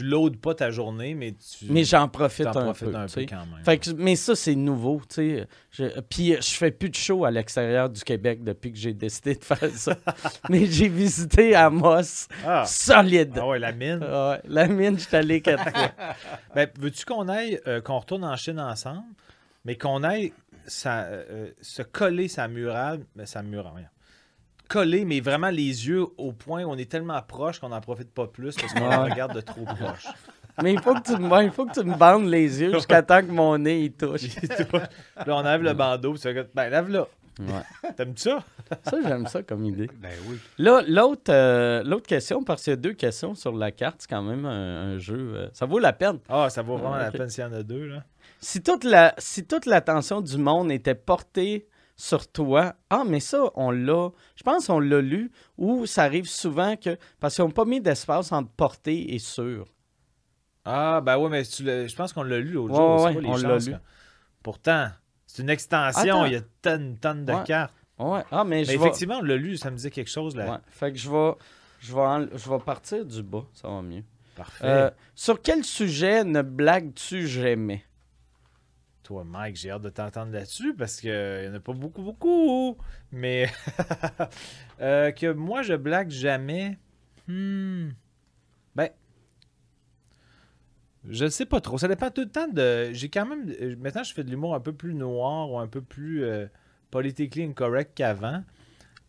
loads 0.00 0.36
pas 0.40 0.54
ta 0.54 0.70
journée, 0.70 1.14
mais 1.14 1.32
tu. 1.32 1.66
Mais 1.68 1.84
j'en 1.84 2.08
profite 2.08 2.46
un, 2.46 2.72
peu, 2.72 2.94
un 2.94 3.06
peu 3.06 3.26
quand 3.26 3.46
même. 3.46 3.64
Fait 3.64 3.92
mais 3.96 4.16
ça, 4.16 4.34
c'est 4.34 4.54
nouveau, 4.54 5.00
tu 5.08 5.46
sais. 5.70 6.02
Puis 6.08 6.34
je 6.40 6.50
fais 6.54 6.70
plus 6.70 6.90
de 6.90 6.94
show 6.94 7.24
à 7.24 7.30
l'extérieur 7.30 7.90
du 7.90 8.02
Québec 8.02 8.42
depuis 8.42 8.72
que 8.72 8.78
j'ai 8.78 8.94
décidé 8.94 9.34
de 9.34 9.44
faire 9.44 9.70
ça. 9.70 9.96
mais 10.48 10.66
j'ai 10.66 10.88
visité 10.88 11.54
Amos, 11.54 12.28
ah. 12.46 12.64
solide. 12.66 13.32
Ah 13.36 13.48
ouais, 13.48 13.58
la 13.58 13.72
mine. 13.72 14.02
ouais, 14.02 14.40
la 14.44 14.68
mine, 14.68 14.98
je 14.98 15.06
suis 15.06 15.16
allé 15.16 15.40
quatre 15.40 15.70
fois. 15.70 15.90
ben, 16.54 16.68
veux-tu 16.78 17.04
qu'on 17.04 17.28
aille, 17.28 17.60
euh, 17.66 17.80
qu'on 17.80 17.98
retourne 17.98 18.24
en 18.24 18.36
Chine 18.36 18.60
ensemble, 18.60 19.04
mais 19.64 19.76
qu'on 19.76 20.02
aille 20.02 20.32
ça, 20.66 21.04
euh, 21.04 21.50
se 21.60 21.82
coller 21.82 22.28
sa 22.28 22.48
murale, 22.48 23.04
mais 23.16 23.26
sa 23.26 23.42
murale, 23.42 23.90
rien 24.72 24.84
collé, 24.84 25.04
mais 25.04 25.20
vraiment 25.20 25.50
les 25.50 25.88
yeux 25.88 26.06
au 26.16 26.32
point 26.32 26.64
où 26.64 26.70
on 26.70 26.76
est 26.76 26.90
tellement 26.90 27.20
proche 27.22 27.58
qu'on 27.60 27.68
n'en 27.70 27.80
profite 27.80 28.12
pas 28.12 28.26
plus 28.26 28.54
parce 28.56 28.72
qu'on 28.74 29.04
regarde 29.04 29.34
de 29.34 29.40
trop 29.40 29.64
proche. 29.64 30.06
Mais 30.62 30.74
il 30.74 30.80
faut, 30.80 30.94
que 30.94 31.00
tu, 31.00 31.12
il 31.46 31.50
faut 31.50 31.64
que 31.64 31.72
tu 31.72 31.82
me 31.82 31.96
bandes 31.96 32.26
les 32.26 32.60
yeux 32.60 32.72
jusqu'à 32.72 33.02
temps 33.02 33.22
que 33.22 33.30
mon 33.32 33.56
nez 33.56 33.84
il 33.84 33.92
touche. 33.92 34.20
là, 34.72 35.26
on 35.28 35.32
enlève 35.32 35.62
le 35.62 35.72
bandeau. 35.72 36.14
Ben, 36.54 36.68
lève 36.68 36.90
là. 36.90 37.06
Ouais. 37.40 37.92
T'aimes 37.96 38.16
ça? 38.16 38.44
Ça, 38.84 38.98
j'aime 39.02 39.26
ça 39.26 39.42
comme 39.42 39.64
idée. 39.64 39.88
Ben 40.00 40.10
oui. 40.28 40.38
Là, 40.58 40.82
l'autre 40.86 41.30
euh, 41.32 41.82
l'autre 41.82 42.06
question, 42.06 42.44
parce 42.44 42.64
qu'il 42.64 42.72
y 42.72 42.74
a 42.74 42.76
deux 42.76 42.92
questions 42.92 43.34
sur 43.34 43.56
la 43.56 43.72
carte, 43.72 44.02
c'est 44.02 44.10
quand 44.10 44.22
même 44.22 44.44
un, 44.44 44.92
un 44.92 44.98
jeu. 44.98 45.32
euh, 45.34 45.48
ça 45.54 45.64
vaut 45.64 45.78
la 45.78 45.94
peine. 45.94 46.18
Ah, 46.28 46.50
ça 46.50 46.60
vaut 46.60 46.76
vraiment 46.76 46.94
Ah, 46.96 47.04
la 47.04 47.12
peine 47.12 47.30
s'il 47.30 47.44
y 47.44 47.46
en 47.46 47.52
a 47.54 47.62
deux, 47.62 47.86
là. 47.86 48.04
Si 48.40 48.62
toute 48.62 48.84
la 48.84 49.14
si 49.16 49.46
toute 49.46 49.64
l'attention 49.64 50.20
du 50.20 50.36
monde 50.36 50.70
était 50.70 50.94
portée 50.94 51.66
sur 52.04 52.26
toi, 52.26 52.74
ah 52.90 53.04
mais 53.06 53.20
ça 53.20 53.44
on 53.54 53.70
l'a, 53.70 54.08
je 54.34 54.42
pense 54.42 54.66
qu'on 54.66 54.80
l'a 54.80 55.00
lu 55.00 55.30
ou 55.56 55.86
ça 55.86 56.02
arrive 56.02 56.28
souvent 56.28 56.74
que 56.76 56.98
parce 57.20 57.36
qu'ils 57.36 57.44
n'ont 57.44 57.52
pas 57.52 57.64
mis 57.64 57.80
d'espace 57.80 58.32
entre 58.32 58.50
portée 58.50 59.14
et 59.14 59.20
sur. 59.20 59.66
Ah, 60.64 61.00
ben 61.00 61.16
ouais, 61.18 61.28
mais 61.30 61.44
tu 61.44 61.64
je 61.64 61.94
pense 61.94 62.12
qu'on 62.12 62.24
l'a 62.24 62.40
lu 62.40 62.52
l'autre 62.54 62.72
Ouais, 62.72 62.76
jour. 62.76 63.02
ouais, 63.04 63.20
les 63.22 63.28
on 63.28 63.36
l'a 63.36 63.58
lu. 63.58 63.74
Pourtant, 64.42 64.88
c'est 65.26 65.42
une 65.42 65.50
extension, 65.50 66.00
Attends. 66.22 66.24
il 66.24 66.32
y 66.32 66.36
a 66.36 66.40
tonne, 66.60 66.96
tonne 66.98 67.24
de 67.24 67.32
Ouais. 67.34 67.44
cartes. 67.44 67.74
Ouais, 68.00 68.22
ah 68.32 68.42
mais 68.42 68.56
Mais 68.56 68.64
je 68.64 68.70
vais 68.70 68.74
effectivement, 68.78 69.18
on 69.20 69.22
l'a 69.22 69.36
lu, 69.36 69.56
ça 69.56 69.70
me 69.70 69.76
disait 69.76 69.90
quelque 69.92 70.10
chose 70.10 70.34
là. 70.34 70.50
ouais, 70.50 70.58
fait 70.70 70.90
que 70.92 70.98
je 70.98 71.08
vais 71.08 71.32
je 71.78 71.94
vais 71.94 72.00
en- 72.00 72.26
je 72.34 72.50
vais 72.50 72.58
partir 72.58 73.04
du 73.06 73.22
bas, 73.22 73.44
ça 73.54 73.68
va 73.68 73.80
mieux. 73.80 74.02
Parfait. 74.34 74.64
Euh, 74.66 74.90
sur 75.14 75.40
quel 75.40 75.62
sujet 75.64 76.24
ne 76.24 76.42
blagues-tu 76.42 77.28
jamais? 77.28 77.84
Toi, 79.02 79.24
Mike, 79.24 79.56
j'ai 79.56 79.70
hâte 79.70 79.82
de 79.82 79.88
t'entendre 79.88 80.32
là-dessus 80.32 80.74
parce 80.74 81.00
qu'il 81.00 81.10
n'y 81.10 81.48
en 81.48 81.54
a 81.54 81.60
pas 81.60 81.72
beaucoup, 81.72 82.02
beaucoup. 82.02 82.76
Mais 83.10 83.50
euh, 84.80 85.10
que 85.10 85.32
moi, 85.32 85.62
je 85.62 85.74
blague 85.74 86.10
jamais. 86.10 86.78
Hmm. 87.26 87.90
Ben, 88.76 88.90
je 91.08 91.28
sais 91.28 91.46
pas 91.46 91.60
trop. 91.60 91.78
Ça 91.78 91.88
dépend 91.88 92.10
tout 92.10 92.20
le 92.20 92.30
temps 92.30 92.48
de. 92.48 92.92
J'ai 92.92 93.08
quand 93.08 93.26
même. 93.26 93.52
Maintenant, 93.78 94.04
je 94.04 94.14
fais 94.14 94.22
de 94.22 94.30
l'humour 94.30 94.54
un 94.54 94.60
peu 94.60 94.72
plus 94.72 94.94
noir 94.94 95.50
ou 95.50 95.58
un 95.58 95.66
peu 95.66 95.82
plus 95.82 96.24
euh, 96.24 96.46
politically 96.90 97.44
incorrect 97.44 97.92
qu'avant. 97.96 98.44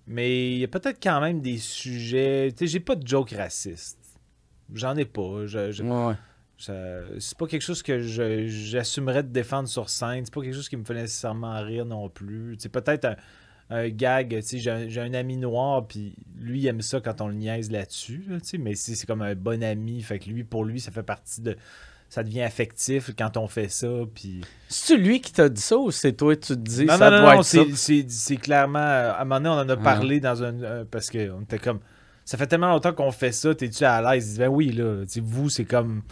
Mais 0.08 0.54
il 0.54 0.58
y 0.58 0.64
a 0.64 0.68
peut-être 0.68 1.02
quand 1.02 1.22
même 1.22 1.40
des 1.42 1.60
sujets. 1.60 2.52
Tu 2.52 2.66
sais, 2.66 2.68
j'ai 2.68 2.80
pas 2.80 2.96
de 2.96 3.08
joke 3.08 3.32
raciste. 3.32 4.00
J'en 4.74 4.98
ai 4.98 5.06
pas. 5.06 5.22
Ouais. 5.22 6.16
C'est 7.20 7.38
pas 7.38 7.48
quelque 7.48 7.62
chose 7.62 7.82
que 7.84 8.00
j'assumerais 8.48 9.24
de 9.24 9.30
défendre 9.30 9.68
sur 9.68 9.90
scène. 9.90 10.26
C'est 10.26 10.34
pas 10.34 10.42
quelque 10.42 10.56
chose 10.56 10.70
qui 10.70 10.78
me 10.78 10.84
fait 10.84 10.94
nécessairement 10.94 11.62
rire 11.64 11.86
non 11.86 12.10
plus. 12.10 12.56
C'est 12.60 12.70
peut-être 12.70 13.06
un, 13.06 13.16
un 13.70 13.90
gag. 13.90 14.30
tu 14.42 14.60
sais, 14.60 14.88
J'ai 14.90 15.02
un, 15.02 15.14
ami 15.14 15.38
noir, 15.38 15.88
puis 15.88 16.16
lui, 16.40 16.60
il 16.62 16.68
aime 16.68 16.82
ça 16.82 17.00
quand 17.02 17.22
on 17.22 17.28
le 17.28 17.36
niaise 17.36 17.72
là-dessus. 17.72 18.24
là, 18.30 18.38
mais 18.60 18.76
c'est 18.76 19.06
comme 19.06 19.22
un 19.22 19.36
bon 19.36 19.64
ami. 19.64 20.02
Fait 20.02 20.20
que 20.20 20.30
lui, 20.30 20.44
pour 20.44 20.66
lui, 20.66 20.80
ça 20.80 20.92
fait 20.92 21.04
partie 21.04 21.42
de. 21.42 21.56
Ça 22.10 22.22
devient 22.22 22.44
affectif 22.44 23.10
quand 23.18 23.38
on 23.38 23.48
fait 23.48 23.70
ça. 23.70 23.88
Puis... 24.14 24.42
C'est 24.68 24.98
lui 24.98 25.20
qui 25.20 25.34
t'a 25.34 25.50
dit 25.50 25.60
ça 25.60 25.78
ou 25.78 25.90
c'est 25.90 26.14
toi 26.14 26.36
qui 26.36 26.42
tu 26.42 26.54
te 26.54 26.60
dis 26.60 26.86
Non, 26.86 26.96
ça 26.96 27.10
non, 27.10 27.16
non, 27.18 27.22
doit 27.24 27.34
non, 27.34 27.40
être 27.42 27.76
ça? 27.76 28.06
c'est- 28.08 28.38
clairement. 28.38 28.78
À 28.78 29.18
un 29.22 29.26
moment 29.26 29.40
donné, 29.42 29.50
on 29.50 29.66
en 29.66 29.70
a 29.70 29.74
Ah. 29.74 29.78
parlé 29.84 30.20
dans 30.20 30.44
un. 30.44 30.62
euh, 30.62 30.86
parce 30.90 31.10
qu'on 31.10 31.42
était 31.42 31.58
comme. 31.58 31.80
Ça 32.24 32.38
fait 32.38 32.46
tellement 32.46 32.70
longtemps 32.70 32.94
qu'on 32.94 33.12
fait 33.12 33.32
ça, 33.32 33.56
t'es-tu 33.56 33.84
à 33.84 34.00
l'aise? 34.14 34.38
Ben 34.38 34.48
oui, 34.48 34.72
là. 34.72 35.04
Vous, 35.24 35.50
c'est 35.50 35.66
comme. 35.66 36.04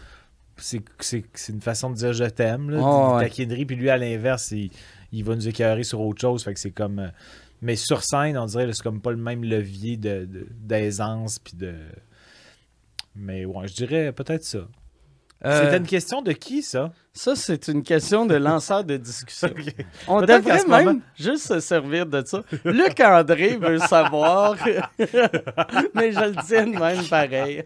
C'est 0.61 1.49
une 1.49 1.61
façon 1.61 1.89
de 1.89 1.95
dire 1.95 2.13
je 2.13 2.23
t'aime. 2.25 2.69
Oh, 2.81 3.15
ouais. 3.15 3.23
taquineries. 3.23 3.65
Puis 3.65 3.75
lui, 3.75 3.89
à 3.89 3.97
l'inverse, 3.97 4.51
il, 4.51 4.71
il 5.11 5.23
va 5.23 5.35
nous 5.35 5.47
écœurer 5.47 5.83
sur 5.83 5.99
autre 6.01 6.21
chose. 6.21 6.43
Fait 6.43 6.53
que 6.53 6.59
c'est 6.59 6.71
comme. 6.71 6.99
euh, 6.99 7.07
mais 7.61 7.75
sur 7.75 8.03
scène, 8.03 8.37
on 8.37 8.45
dirait 8.45 8.65
que 8.67 8.71
c'est 8.73 8.83
comme 8.83 9.01
pas 9.01 9.11
le 9.11 9.17
même 9.17 9.43
levier 9.43 9.97
de- 9.97 10.25
de- 10.25 10.47
d'aisance. 10.51 11.39
Puis 11.39 11.53
de. 11.57 11.73
Mais 13.15 13.45
ouais, 13.45 13.67
je 13.67 13.73
dirais 13.73 14.11
peut-être 14.13 14.43
ça. 14.43 14.67
Euh, 15.43 15.63
C'était 15.65 15.77
une 15.77 15.87
question 15.87 16.21
de 16.21 16.33
qui, 16.33 16.61
ça? 16.61 16.91
Ça, 17.13 17.35
c'est 17.35 17.67
une 17.67 17.81
question 17.83 18.25
de 18.27 18.35
lanceur 18.35 18.83
de 18.83 18.95
discussion. 18.97 19.49
On 20.07 20.21
devrait 20.21 20.63
même 20.67 20.85
moment- 20.85 20.99
juste 21.17 21.47
se 21.47 21.59
servir 21.59 22.05
de 22.05 22.23
ça. 22.25 22.43
Luc 22.63 22.99
André 22.99 23.57
veut 23.57 23.79
savoir, 23.79 24.55
mais 25.95 26.11
je 26.11 26.19
le 26.29 26.35
tiens 26.45 26.67
de 26.67 26.77
même 26.77 27.03
pareil. 27.07 27.63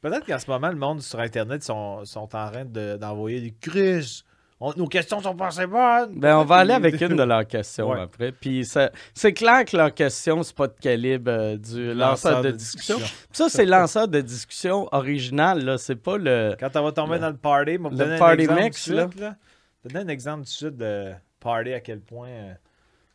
Peut-être 0.00 0.26
qu'en 0.26 0.38
ce 0.38 0.50
moment, 0.50 0.68
le 0.68 0.76
monde 0.76 1.00
sur 1.02 1.18
Internet 1.20 1.62
sont, 1.62 2.04
sont 2.04 2.20
en 2.20 2.26
train 2.26 2.64
de- 2.64 2.96
d'envoyer 2.96 3.40
des 3.40 3.54
crises. 3.60 4.22
On- 4.64 4.72
nos 4.76 4.86
questions 4.86 5.20
sont 5.20 5.34
pas 5.34 5.48
assez 5.48 5.66
bonnes. 5.66 6.20
Ben, 6.20 6.36
on 6.38 6.44
va 6.44 6.56
aller 6.56 6.72
avec 6.72 6.94
une 7.00 7.16
de 7.16 7.22
leurs 7.24 7.46
questions 7.46 7.90
Ouais. 7.90 8.00
après. 8.00 8.30
Puis 8.30 8.64
c'est 9.12 9.32
clair 9.32 9.64
que 9.64 9.76
leurs 9.76 9.92
questions, 9.92 10.42
c'est 10.44 10.54
pas 10.54 10.68
de 10.68 10.76
calibre 10.80 11.30
euh, 11.30 11.56
du 11.56 11.92
lanceur, 11.92 12.42
de, 12.42 12.52
discussion. 12.52 12.98
Ça, 13.32 13.48
c'est 13.48 13.66
lanceur 13.66 14.06
de 14.06 14.20
discussion 14.20 14.88
original, 14.92 15.64
là. 15.64 15.78
C'est 15.78 15.96
pas 15.96 16.16
le. 16.16 16.54
Quand 16.60 16.76
on 16.76 16.84
va 16.84 16.92
tomber 16.92 17.18
dans 17.18 17.30
le 17.30 17.36
party, 17.36 17.72
Le 17.78 17.90
donner 17.90 18.18
party 18.18 18.46
un 18.48 18.54
mix, 18.54 18.82
suite, 18.82 19.18
là. 19.18 19.36
Donner 19.84 20.04
un 20.04 20.08
exemple 20.08 20.40
tout 20.44 20.44
de 20.44 20.48
suite 20.50 20.76
de 20.76 21.12
party 21.40 21.72
à 21.72 21.80
quel 21.80 22.00
point 22.00 22.28
euh, 22.28 22.52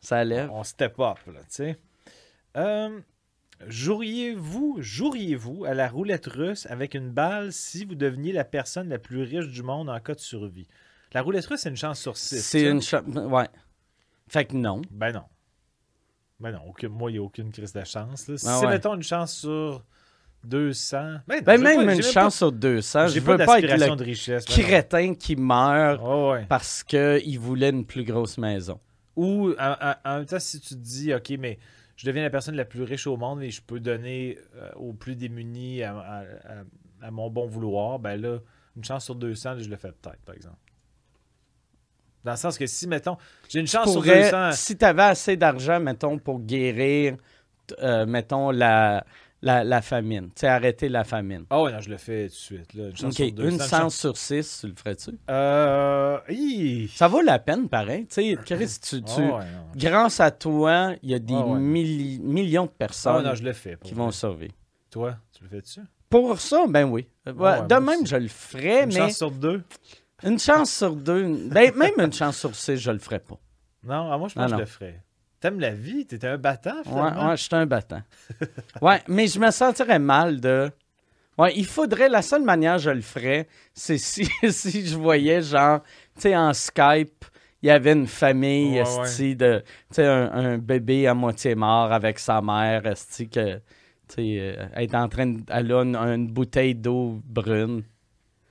Ça 0.00 0.22
lève. 0.24 0.50
on 0.52 0.62
step 0.64 1.00
up, 1.00 1.16
là, 1.26 1.40
tu 1.40 1.46
sais. 1.48 1.78
Euh, 2.58 3.00
Joueriez-vous, 3.66 4.76
joueriez-vous 4.78 5.64
à 5.64 5.74
la 5.74 5.88
roulette 5.88 6.26
russe 6.26 6.66
avec 6.70 6.94
une 6.94 7.10
balle 7.10 7.52
si 7.52 7.84
vous 7.84 7.96
deveniez 7.96 8.32
la 8.32 8.44
personne 8.44 8.88
la 8.88 8.98
plus 8.98 9.22
riche 9.22 9.48
du 9.48 9.62
monde 9.62 9.90
en 9.90 9.98
cas 9.98 10.14
de 10.14 10.20
survie? 10.20 10.68
La 11.14 11.22
roulette 11.22 11.46
russe, 11.46 11.60
c'est 11.60 11.70
une 11.70 11.76
chance 11.76 12.00
sur 12.00 12.16
six. 12.16 12.40
C'est 12.42 12.64
ça? 12.64 12.68
une. 12.70 12.82
cha- 12.82 13.02
Ouais. 13.02 13.48
Fait 14.28 14.44
que 14.44 14.54
non. 14.56 14.82
Ben 14.90 15.12
non. 15.12 15.24
Ben 16.40 16.52
non, 16.52 16.60
aucune- 16.68 16.90
moi, 16.90 17.10
il 17.10 17.14
n'y 17.14 17.18
a 17.18 17.22
aucune 17.22 17.50
crise 17.50 17.72
de 17.72 17.82
chance. 17.84 18.28
Là. 18.28 18.36
Si 18.36 18.46
Ah 18.48 18.60
ouais. 18.60 18.68
mettons, 18.68 18.94
une 18.94 19.02
chance 19.02 19.32
sur 19.34 19.82
200... 20.44 21.18
Ben, 21.26 21.36
non, 21.36 21.42
Ben, 21.44 21.60
même 21.60 21.86
pas- 21.86 21.94
une 21.94 22.02
chance 22.02 22.36
sur 22.36 22.52
200. 22.52 22.98
Pas, 23.00 23.06
Je 23.08 23.20
veux 23.20 23.36
pas 23.38 23.44
pas 23.44 23.58
être 23.58 23.64
le 23.90 23.96
de 23.96 24.04
richesse. 24.04 24.44
ben 24.46 24.52
crétin 24.62 25.14
qui 25.14 25.34
meurt 25.34 26.00
ouais. 26.02 26.46
parce 26.48 26.84
qu'il 26.84 27.38
voulait 27.40 27.70
une 27.70 27.84
plus 27.84 28.04
grosse 28.04 28.38
maison. 28.38 28.78
Ou, 29.16 29.50
en, 29.58 29.72
en- 29.80 29.94
en 30.04 30.16
même 30.18 30.26
temps, 30.26 30.38
si 30.38 30.60
tu 30.60 30.68
te 30.74 30.80
dis, 30.80 31.12
OK, 31.12 31.30
mais 31.40 31.58
je 31.96 32.06
deviens 32.06 32.22
la 32.22 32.30
personne 32.30 32.54
la 32.54 32.64
plus 32.64 32.84
riche 32.84 33.08
au 33.08 33.16
monde 33.16 33.42
et 33.42 33.50
je 33.50 33.60
peux 33.60 33.80
donner 33.80 34.38
euh, 34.56 34.70
aux 34.76 34.92
plus 34.92 35.16
démunis 35.16 35.82
à, 35.82 35.98
à- 35.98 36.20
à- 36.20 36.26
à 37.06 37.10
mon 37.10 37.30
bon 37.30 37.46
vouloir, 37.46 37.98
ben 37.98 38.14
là, 38.20 38.38
une 38.76 38.84
chance 38.84 39.06
sur 39.06 39.16
200, 39.16 39.58
je 39.58 39.68
le 39.68 39.76
fais 39.76 39.90
peut-être, 39.90 40.20
par 40.24 40.36
exemple. 40.36 40.56
Dans 42.28 42.34
le 42.34 42.38
sens 42.38 42.58
que 42.58 42.66
si, 42.66 42.86
mettons, 42.86 43.16
j'ai 43.48 43.60
une 43.60 43.66
chance 43.66 43.90
sur 43.90 44.02
Pourrais- 44.02 44.24
200... 44.30 44.52
si 44.52 44.76
tu 44.76 44.84
avais 44.84 45.02
assez 45.02 45.36
d'argent, 45.36 45.80
mettons, 45.80 46.18
pour 46.18 46.40
guérir, 46.40 47.16
euh, 47.82 48.04
mettons, 48.04 48.50
la, 48.50 49.02
la, 49.40 49.64
la 49.64 49.80
famine. 49.80 50.26
Tu 50.26 50.40
sais, 50.40 50.46
arrêter 50.48 50.88
la 50.90 51.04
famine. 51.04 51.44
Ah 51.48 51.62
ouais, 51.62 51.72
non, 51.72 51.80
je 51.80 51.88
le 51.88 51.96
fais 51.96 52.24
tout 52.28 52.34
de 52.34 52.38
suite. 52.38 52.74
Là. 52.74 52.88
Une 52.88 52.96
chance 52.96 53.18
OK, 53.20 53.26
sur 53.26 53.32
200. 53.32 53.50
une 53.64 53.70
chance 53.70 53.96
sur 53.96 54.16
six, 54.16 54.58
tu 54.60 54.66
le 54.68 54.74
ferais-tu? 54.76 55.10
Euh... 55.30 56.18
hi. 56.28 56.88
Ça 56.94 57.08
vaut 57.08 57.22
la 57.22 57.38
peine, 57.38 57.68
pareil. 57.68 58.06
Tu 58.06 58.14
sais, 58.14 58.36
Chris, 58.44 58.78
tu, 58.82 59.02
tu- 59.02 59.12
Ah 59.16 59.20
ouais, 59.20 59.44
non. 59.44 59.70
grâce 59.74 60.20
à 60.20 60.30
toi, 60.30 60.92
il 61.02 61.10
y 61.10 61.14
a 61.14 61.18
des 61.18 61.34
Ah 61.34 61.46
ouais. 61.46 61.58
milli- 61.58 62.20
millions 62.20 62.64
de 62.66 62.70
Ah 62.72 62.78
personnes 62.78 63.24
non, 63.24 63.34
je 63.34 63.42
le 63.42 63.52
fais. 63.54 63.78
qui 63.82 63.94
vrai. 63.94 64.04
vont 64.04 64.10
survivre. 64.10 64.54
Toi, 64.90 65.16
tu 65.36 65.44
le 65.44 65.48
fais-tu? 65.48 65.80
Pour 66.10 66.40
ça, 66.40 66.64
ben 66.68 66.84
oui. 66.84 67.06
Ouais, 67.26 67.62
de 67.66 67.74
même, 67.74 67.88
aussi. 68.00 68.06
je 68.06 68.16
le 68.16 68.28
ferais, 68.28 68.84
Une 68.84 68.88
mais 68.92 68.98
chance 69.00 69.16
sur 69.18 69.30
deux? 69.30 69.62
Une 70.24 70.38
chance 70.38 70.72
sur 70.72 70.94
deux, 70.96 71.48
ben, 71.48 71.72
même 71.74 71.92
une 71.98 72.12
chance 72.12 72.38
sur 72.38 72.54
six, 72.54 72.76
je 72.76 72.90
le 72.90 72.98
ferais 72.98 73.20
pas. 73.20 73.38
Non, 73.84 74.10
ah, 74.12 74.18
moi, 74.18 74.28
je 74.28 74.34
pense 74.34 74.44
que 74.50 74.56
je 74.56 74.60
le 74.60 74.66
ferais. 74.66 75.02
T'aimes 75.40 75.60
la 75.60 75.70
vie? 75.70 76.04
T'es 76.04 76.24
un 76.26 76.36
battant, 76.36 76.76
Ouais, 76.78 76.82
finalement? 76.84 77.28
ouais, 77.28 77.36
je 77.36 77.42
suis 77.44 77.54
un 77.54 77.66
battant. 77.66 78.02
ouais, 78.82 79.00
mais 79.06 79.28
je 79.28 79.38
me 79.38 79.50
sentirais 79.52 80.00
mal 80.00 80.40
de. 80.40 80.70
Ouais, 81.38 81.54
il 81.56 81.64
faudrait. 81.66 82.08
La 82.08 82.22
seule 82.22 82.42
manière 82.42 82.78
je 82.78 82.90
le 82.90 83.00
ferais, 83.02 83.46
c'est 83.72 83.98
si, 83.98 84.24
si 84.50 84.84
je 84.86 84.96
voyais, 84.96 85.40
genre, 85.40 85.80
tu 86.16 86.22
sais, 86.22 86.36
en 86.36 86.52
Skype, 86.52 87.24
il 87.62 87.68
y 87.68 87.70
avait 87.70 87.92
une 87.92 88.08
famille, 88.08 88.82
Ouais, 88.82 89.02
esti, 89.04 89.36
de. 89.36 89.62
Tu 89.90 89.94
sais, 89.96 90.06
un, 90.06 90.32
un 90.32 90.58
bébé 90.58 91.06
à 91.06 91.14
moitié 91.14 91.54
mort 91.54 91.92
avec 91.92 92.18
sa 92.18 92.42
mère, 92.42 92.84
esti, 92.86 93.28
que. 93.28 93.58
Tu 94.08 94.14
sais, 94.16 94.56
euh, 94.58 94.66
est 94.74 94.94
en 94.96 95.08
train 95.08 95.26
de. 95.26 95.40
Elle 95.48 95.70
a 95.70 95.82
une, 95.82 95.94
une 95.94 96.26
bouteille 96.26 96.74
d'eau 96.74 97.20
brune, 97.24 97.84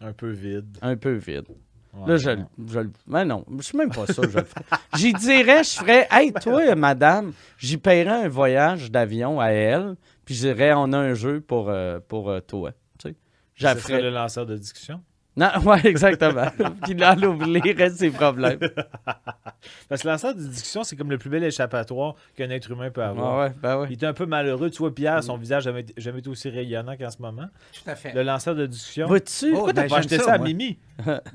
Un 0.01 0.13
peu 0.13 0.29
vide. 0.29 0.77
un 0.81 0.95
peu 0.95 1.13
vide. 1.13 1.45
Ouais, 1.93 2.09
Là, 2.09 2.17
je, 2.17 2.29
ouais. 2.29 2.35
le- 2.35 2.67
je. 2.67 2.79
Mais 3.07 3.25
non, 3.25 3.43
je 3.57 3.63
suis 3.63 3.77
même 3.77 3.89
pas 3.91 4.05
sûr 4.05 4.23
que 4.23 4.29
je 4.29 4.37
le 4.37 4.43
ferais. 4.43 4.63
J'y 4.95 5.13
dirais, 5.13 5.63
je 5.63 5.69
ferais, 5.71 6.07
hey, 6.11 6.31
toi, 6.33 6.75
madame, 6.75 7.33
j'y 7.57 7.77
paierais 7.77 8.25
un 8.25 8.27
voyage 8.27 8.91
d'avion 8.91 9.39
à 9.39 9.47
elle, 9.47 9.95
puis 10.23 10.35
je 10.35 10.41
dirais, 10.47 10.73
on 10.75 10.93
a 10.93 10.97
un 10.99 11.13
jeu 11.15 11.41
pour, 11.41 11.69
euh, 11.69 11.99
pour 12.07 12.29
euh, 12.29 12.39
toi. 12.39 12.71
Tu 12.99 13.09
sais. 13.09 13.15
Ce 13.55 13.61
serait 13.63 13.73
J'affrais. 13.75 14.01
le 14.03 14.09
lanceur 14.11 14.45
de 14.45 14.55
discussion? 14.55 15.01
Non, 15.37 15.49
ouais, 15.65 15.81
exactement. 15.85 16.47
puis 16.83 16.95
là, 16.95 17.13
elle 17.15 17.25
oublierait 17.25 17.91
ses 17.91 18.09
problèmes. 18.09 18.57
Parce 19.89 20.01
que 20.01 20.07
le 20.07 20.13
lanceur 20.13 20.33
de 20.33 20.41
discussion, 20.41 20.83
c'est 20.83 20.95
comme 20.95 21.11
le 21.11 21.17
plus 21.17 21.29
bel 21.29 21.43
échappatoire 21.43 22.15
qu'un 22.35 22.49
être 22.49 22.71
humain 22.71 22.89
peut 22.89 23.03
avoir. 23.03 23.33
Ah 23.33 23.43
ouais, 23.43 23.51
ben 23.61 23.79
ouais. 23.79 23.87
Il 23.89 23.93
était 23.93 24.05
un 24.07 24.13
peu 24.13 24.25
malheureux. 24.25 24.69
Tu 24.69 24.79
vois, 24.79 24.93
Pierre, 24.93 25.23
son 25.23 25.37
visage 25.37 25.65
n'a 25.65 25.71
jamais, 25.71 25.85
jamais 25.97 26.19
été 26.19 26.29
aussi 26.29 26.49
rayonnant 26.49 26.95
qu'en 26.97 27.09
ce 27.11 27.21
moment. 27.21 27.45
Tout 27.73 27.89
à 27.89 27.95
fait. 27.95 28.13
Le 28.13 28.23
lanceur 28.23 28.55
de 28.55 28.65
discussion. 28.65 29.07
Vois-tu? 29.07 29.51
Oh, 29.51 29.55
Pourquoi 29.55 29.73
t'as 29.73 29.83
ben, 29.83 29.89
pas 29.89 29.95
j'aime 30.01 30.05
acheté 30.05 30.17
ça, 30.17 30.23
ça, 30.23 30.33
à. 30.33 30.37
Mimi? 30.39 30.79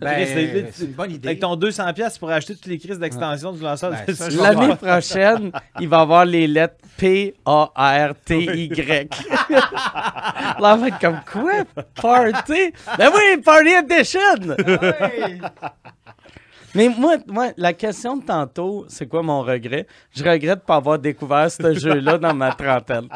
Ben, 0.01 0.27
c'est- 0.27 0.85
une 0.85 0.93
bonne 0.93 1.13
idée. 1.13 1.29
Avec 1.29 1.41
ton 1.41 1.55
200$ 1.57 1.93
piastres 1.95 2.19
pour 2.19 2.31
acheter 2.31 2.55
toutes 2.55 2.67
les 2.67 2.79
crises 2.79 2.99
d'extension 2.99 3.53
du 3.53 3.63
lanceur 3.63 3.93
Ben, 3.93 4.05
de 4.07 4.13
discussion. 4.13 4.43
L'année 4.43 4.75
prochaine, 4.77 5.53
il 5.81 5.89
va 5.89 6.01
avoir 6.01 6.25
les 6.25 6.47
lettres 6.49 6.77
P-A-R-T-Y. 6.97 8.75
Là, 9.51 10.75
on 10.75 10.77
va 10.77 10.89
être 10.89 10.99
comme 10.99 11.21
quoi? 11.31 11.65
Party? 11.95 12.73
Ben 12.99 13.11
oui, 13.15 13.41
Party 13.43 13.71
Edition! 13.93 14.57
Ouais. 14.67 15.41
Mais 16.75 16.89
moi, 16.89 17.17
moi, 17.27 17.49
la 17.59 17.75
question 17.75 18.17
de 18.17 18.25
tantôt, 18.25 18.87
c'est 18.89 19.07
quoi 19.07 19.23
mon 19.23 19.43
regret? 19.43 19.87
Je 20.17 20.25
regrette 20.25 20.61
de 20.61 20.65
pas 20.65 20.77
avoir 20.77 20.99
découvert 20.99 21.51
ce 21.51 21.75
jeu-là 21.75 22.17
dans 22.17 22.33
ma 22.35 22.53
trentaine. 22.53 23.09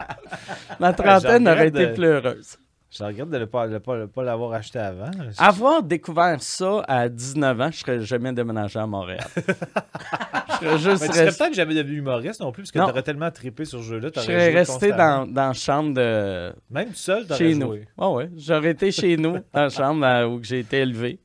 ma 0.80 0.92
trentaine 0.94 1.46
aurait 1.48 1.68
été 1.68 1.86
de- 1.88 1.92
plus 1.92 2.06
heureuse. 2.06 2.56
Je 2.94 3.02
regrette 3.04 3.30
de 3.30 3.38
ne 3.38 3.44
pas, 3.46 4.22
l'avoir 4.22 4.52
acheté 4.52 4.78
avant. 4.78 5.10
Avoir 5.38 5.82
découvert 5.82 6.42
ça 6.42 6.82
à 6.86 7.08
19 7.08 7.60
ans, 7.62 7.70
je 7.70 7.78
serais 7.78 8.00
jamais 8.00 8.34
déménagé 8.34 8.78
à 8.78 8.86
Montréal. 8.86 9.24
je 9.36 10.66
serais 10.66 10.78
juste 10.78 11.00
Mais 11.00 11.08
tu 11.08 11.14
serais 11.14 11.24
resté, 11.24 11.44
peut-être 11.44 11.54
jamais 11.54 11.74
devenu 11.74 11.96
humoriste 11.96 12.40
non 12.40 12.52
plus, 12.52 12.64
parce 12.64 12.72
que 12.72 12.78
t'aurais 12.78 13.02
tellement 13.02 13.30
trippé 13.30 13.64
sur 13.64 13.78
ce 13.78 13.84
jeu-là. 13.84 14.10
je 14.14 14.20
serais 14.20 14.50
resté 14.50 14.90
dans, 14.90 15.26
dans 15.26 15.48
la 15.48 15.52
chambre 15.54 15.94
de, 15.94 16.52
Même 16.70 16.88
tout 16.88 16.94
seul, 16.94 17.26
t'aurais 17.26 17.38
chez 17.38 17.54
nous. 17.54 17.68
Ouais, 17.68 17.86
ouais. 17.96 18.30
J'aurais 18.36 18.72
été 18.72 18.92
chez 18.92 19.16
nous, 19.16 19.38
dans 19.54 19.62
la 19.62 19.68
chambre 19.70 20.04
euh, 20.04 20.26
où 20.26 20.42
j'ai 20.42 20.58
été 20.58 20.80
élevé. 20.80 21.18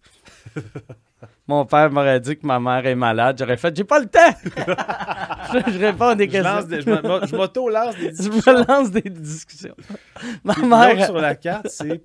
Mon 1.48 1.66
père 1.66 1.90
m'aurait 1.92 2.20
dit 2.20 2.36
que 2.38 2.46
ma 2.46 2.60
mère 2.60 2.86
est 2.86 2.96
malade. 2.96 3.38
J'aurais 3.40 3.56
fait, 3.58 3.76
j'ai 3.76 3.86
pas 3.86 4.00
le 4.00 4.08
temps! 4.08 4.20
je, 4.46 5.72
je 5.72 5.80
réponds 5.80 6.08
à 6.10 6.16
des 6.16 6.26
Je, 6.26 6.32
questions. 6.32 6.68
je 6.70 6.90
me- 6.90 7.28
je 7.28 7.36
m'auto-lance 7.36 7.96
des 7.96 8.08
Je 8.12 8.12
discussions. 8.12 8.54
me 8.54 8.68
lance 8.68 8.92
des 8.92 9.02
discussions. 9.10 9.76
Ma 10.44 10.54
Puis 10.54 10.66
mère. 10.66 11.06
sur 11.06 11.16
la 11.16 11.36
carte, 11.36 11.68
c'est 11.70 12.04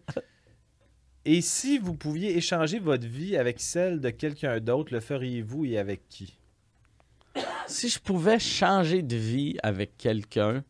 Et 1.24 1.40
si 1.40 1.78
vous 1.78 1.94
pouviez 1.94 2.36
échanger 2.36 2.78
votre 2.78 3.06
vie 3.06 3.36
avec 3.36 3.60
celle 3.60 4.00
de 4.00 4.10
quelqu'un 4.10 4.60
d'autre, 4.60 4.92
le 4.94 5.00
feriez-vous 5.00 5.64
et 5.64 5.78
avec 5.78 6.08
qui 6.08 6.38
Si 7.66 7.88
je 7.88 7.98
pouvais 7.98 8.38
changer 8.38 9.02
de 9.02 9.16
vie 9.16 9.56
avec 9.64 9.96
quelqu'un, 9.98 10.62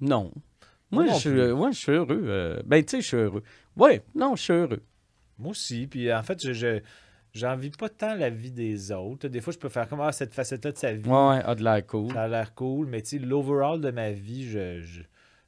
non. 0.00 0.30
Moi, 0.90 1.04
non 1.04 1.14
je, 1.14 1.18
suis- 1.18 1.52
ouais, 1.52 1.72
je 1.72 1.78
suis 1.78 1.92
heureux. 1.92 2.22
euh, 2.26 2.62
ben, 2.64 2.82
tu 2.84 2.90
sais, 2.96 3.02
je 3.02 3.06
suis 3.06 3.16
heureux. 3.16 3.42
Oui, 3.76 4.00
non, 4.14 4.34
je 4.36 4.42
suis 4.42 4.52
heureux. 4.52 4.82
Moi 5.38 5.50
aussi. 5.50 5.86
Puis 5.88 6.12
en 6.12 6.22
fait, 6.22 6.40
je, 6.42 6.52
je 6.52 6.80
j'envie 7.34 7.70
pas 7.70 7.88
tant 7.88 8.14
la 8.14 8.30
vie 8.30 8.52
des 8.52 8.92
autres. 8.92 9.28
Des 9.28 9.40
fois, 9.40 9.52
je 9.52 9.58
peux 9.58 9.68
faire 9.68 9.88
comme 9.88 10.00
ah, 10.00 10.12
cette 10.12 10.32
facette-là 10.32 10.72
de 10.72 10.78
sa 10.78 10.92
vie. 10.94 11.08
Ouais, 11.08 11.28
ouais, 11.28 11.42
a 11.44 11.54
de 11.54 11.62
l'air 11.64 11.86
cool. 11.86 12.12
Ça 12.12 12.22
a 12.22 12.28
l'air 12.28 12.54
cool, 12.54 12.86
mais 12.86 13.02
tu 13.02 13.10
sais, 13.10 13.18
l'overall 13.18 13.80
de 13.80 13.90
ma 13.90 14.12
vie, 14.12 14.48
je, 14.48 14.80
je, 14.80 15.02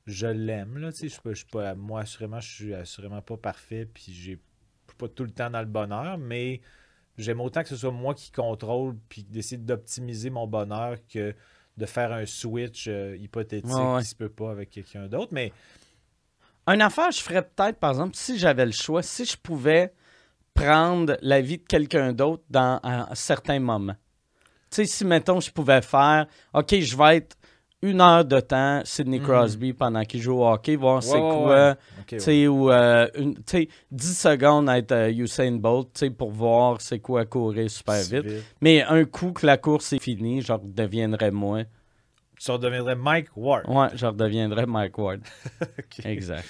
je 0.06 0.26
l'aime. 0.26 0.78
Là, 0.78 0.92
tu 0.92 1.08
sais, 1.08 1.20
je, 1.24 1.34
suis 1.34 1.46
pas, 1.46 1.74
moi, 1.74 2.00
assurément, 2.00 2.40
je 2.40 2.52
suis 2.52 2.74
assurément 2.74 3.22
pas 3.22 3.36
parfait, 3.36 3.86
puis 3.92 4.12
j'ai 4.12 4.38
je 4.88 4.92
suis 4.92 4.98
pas 4.98 5.08
tout 5.08 5.24
le 5.24 5.30
temps 5.30 5.50
dans 5.50 5.60
le 5.60 5.66
bonheur, 5.66 6.16
mais 6.16 6.60
j'aime 7.18 7.40
autant 7.40 7.62
que 7.62 7.68
ce 7.68 7.76
soit 7.76 7.90
moi 7.90 8.14
qui 8.14 8.30
contrôle, 8.30 8.96
puis 9.08 9.24
d'essayer 9.24 9.56
d'optimiser 9.60 10.30
mon 10.30 10.46
bonheur 10.46 10.96
que 11.12 11.34
de 11.76 11.86
faire 11.86 12.12
un 12.12 12.24
switch 12.24 12.86
euh, 12.88 13.16
hypothétique 13.20 13.70
Ouais, 13.74 13.94
ouais. 13.94 14.00
qui 14.00 14.08
se 14.08 14.14
peut 14.14 14.28
pas 14.28 14.50
avec 14.50 14.70
quelqu'un 14.70 15.06
d'autre. 15.08 15.28
Mais 15.32 15.52
Une 16.66 16.80
affaire, 16.82 17.10
je 17.10 17.20
ferais 17.20 17.42
peut-être, 17.42 17.78
par 17.78 17.90
exemple, 17.90 18.16
si 18.16 18.38
j'avais 18.38 18.64
le 18.64 18.72
choix, 18.72 19.02
si 19.02 19.24
je 19.24 19.36
pouvais 19.36 19.92
prendre 20.56 21.16
la 21.22 21.40
vie 21.40 21.58
de 21.58 21.64
quelqu'un 21.64 22.12
d'autre 22.12 22.42
dans 22.50 22.80
un 22.82 23.06
certain 23.14 23.60
moment. 23.60 23.94
Tu 24.70 24.76
sais, 24.76 24.84
si, 24.86 25.04
mettons, 25.04 25.40
je 25.40 25.50
pouvais 25.50 25.82
faire, 25.82 26.26
OK, 26.52 26.74
je 26.80 26.96
vais 26.96 27.16
être 27.18 27.36
une 27.82 28.00
heure 28.00 28.24
de 28.24 28.40
temps 28.40 28.80
Sidney 28.84 29.20
Mhm. 29.20 29.24
Crosby 29.26 29.72
pendant 29.72 30.02
qu'il 30.02 30.20
joue 30.20 30.40
au 30.40 30.46
hockey, 30.48 30.74
voir 30.76 31.02
c'est 31.02 31.18
quoi. 31.20 31.46
ouais. 31.46 31.70
Ok, 32.00 32.06
Tu 32.06 32.14
ouais. 32.14 32.20
sais, 32.20 32.46
ou 32.48 32.70
euh, 32.72 33.06
une- 33.16 33.34
tu 33.36 33.42
sais, 33.46 33.68
10 33.92 34.18
secondes 34.18 34.68
à 34.68 34.78
être 34.78 34.92
euh, 34.92 35.10
Usain 35.12 35.52
Bolt, 35.52 35.88
tu 35.94 36.00
sais, 36.00 36.10
pour 36.10 36.30
voir 36.32 36.80
c'est 36.80 36.98
quoi 36.98 37.24
courir 37.26 37.70
super 37.70 38.00
vite. 38.02 38.24
Mais 38.60 38.82
un 38.82 39.04
coup 39.04 39.32
que 39.32 39.46
la 39.46 39.56
course 39.58 39.92
est 39.92 40.02
finie, 40.02 40.40
je 40.40 40.52
redeviendrais 40.52 41.30
moi. 41.30 41.62
Tu 42.38 42.50
redeviendrais 42.50 42.96
Mike 42.96 43.28
Ward. 43.36 43.64
Ouais, 43.68 43.88
je 43.94 44.04
redeviendrais 44.06 44.66
Mike 44.66 44.98
Ward. 44.98 45.20
Exact. 46.04 46.44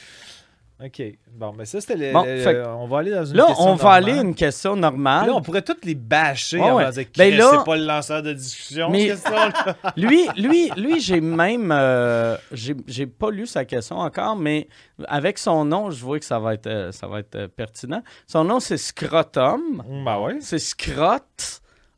OK. 0.84 1.02
Bon, 1.32 1.54
mais 1.56 1.64
ça, 1.64 1.80
c'était 1.80 1.96
le, 1.96 2.12
Bon, 2.12 2.22
le- 2.22 2.40
fait 2.40 2.52
que- 2.52 2.66
On 2.66 2.86
va 2.86 2.98
aller 2.98 3.10
dans 3.10 3.24
une 3.24 3.34
Là, 3.36 3.46
question 3.46 3.64
on 3.66 3.74
va 3.76 3.90
aller 3.92 4.10
à 4.12 4.14
normale. 4.16 4.26
une 4.26 4.34
question 4.34 4.76
normale. 4.76 5.26
Là, 5.28 5.34
on 5.34 5.40
pourrait 5.40 5.62
toutes 5.62 5.86
les 5.86 5.94
bâcher 5.94 6.58
Ouais, 6.60 6.70
en 6.70 6.76
ouais. 6.76 6.90
disant 6.90 7.02
Ben 7.16 7.34
là- 7.34 7.50
c'est 7.58 7.64
pas 7.64 7.76
le 7.76 7.84
lanceur 7.86 8.22
de 8.22 8.32
discussion, 8.34 8.90
Mais- 8.90 9.08
cette 9.16 9.22
question-là. 9.24 9.76
Lui, 9.96 10.28
lui, 10.36 10.70
lui 10.76 11.00
j'ai 11.00 11.22
même. 11.22 11.72
euh, 11.72 12.36
j'ai 12.52 13.06
pas 13.06 13.30
lu 13.30 13.46
sa 13.46 13.64
question 13.64 13.96
encore, 13.98 14.36
mais 14.36 14.68
avec 15.08 15.38
son 15.38 15.64
nom, 15.64 15.90
je 15.90 16.04
vois 16.04 16.18
que 16.18 16.26
ça 16.26 16.38
va 16.38 16.52
être, 16.52 16.66
euh, 16.66 16.92
ça 16.92 17.06
va 17.06 17.20
être 17.20 17.36
euh, 17.36 17.48
pertinent. 17.48 18.02
Son 18.26 18.44
nom, 18.44 18.60
c'est 18.60 18.76
Scrotum. 18.76 19.82
ben 20.04 20.18
ouais. 20.20 20.36
C'est 20.40 20.58
Scrot. 20.58 21.20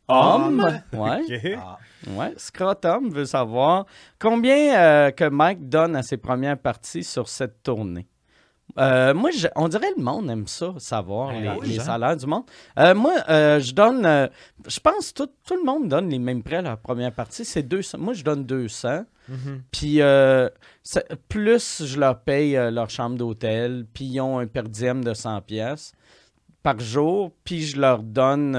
Homme. 0.06 0.80
Ouais. 0.92 1.56
Ah. 1.60 1.78
Ouais. 2.06 2.32
Scrotum 2.36 3.10
veut 3.10 3.24
savoir 3.24 3.86
combien 4.20 5.10
que 5.10 5.28
Mike 5.28 5.68
donne 5.68 5.96
à 5.96 6.02
ses 6.04 6.16
premières 6.16 6.56
parties 6.58 7.02
sur 7.02 7.28
cette 7.28 7.62
tournée. 7.64 8.06
Euh, 8.78 9.14
moi, 9.14 9.30
je- 9.30 9.48
on 9.56 9.66
dirait 9.68 9.88
le 9.96 10.02
monde 10.02 10.28
aime 10.30 10.46
ça, 10.46 10.74
savoir 10.78 11.30
Ben 11.32 11.40
les, 11.42 11.48
oui, 11.60 11.68
les 11.68 11.74
Jean. 11.76 11.84
salaires 11.84 12.16
du 12.16 12.26
monde. 12.26 12.44
Euh, 12.78 12.94
moi, 12.94 13.14
euh, 13.28 13.58
je 13.60 13.72
donne, 13.72 14.04
euh, 14.06 14.28
je 14.68 14.78
pense 14.78 15.12
tout, 15.14 15.28
tout 15.46 15.56
le 15.56 15.64
monde 15.64 15.88
donne 15.88 16.08
les 16.10 16.18
mêmes 16.18 16.42
prêts 16.42 16.56
à 16.56 16.62
leur 16.62 16.78
première 16.78 17.12
partie. 17.12 17.44
C'est 17.44 17.62
200. 17.62 17.98
Moi, 17.98 18.12
je 18.14 18.22
donne 18.22 18.44
200. 18.44 19.04
Mhm. 19.28 19.62
Puis 19.72 20.00
euh, 20.00 20.48
ça- 20.82 21.02
plus 21.28 21.82
je 21.84 21.98
leur 21.98 22.20
paye 22.20 22.52
leur 22.70 22.88
chambre 22.90 23.16
d'hôtel, 23.16 23.86
puis 23.92 24.04
ils 24.04 24.20
ont 24.20 24.38
un 24.38 24.46
per 24.46 24.62
diem 24.62 25.02
de 25.04 25.12
100 25.14 25.40
pièces 25.40 25.92
par 26.62 26.78
jour, 26.78 27.32
puis 27.44 27.62
je 27.62 27.80
leur 27.80 28.02
donne, 28.02 28.54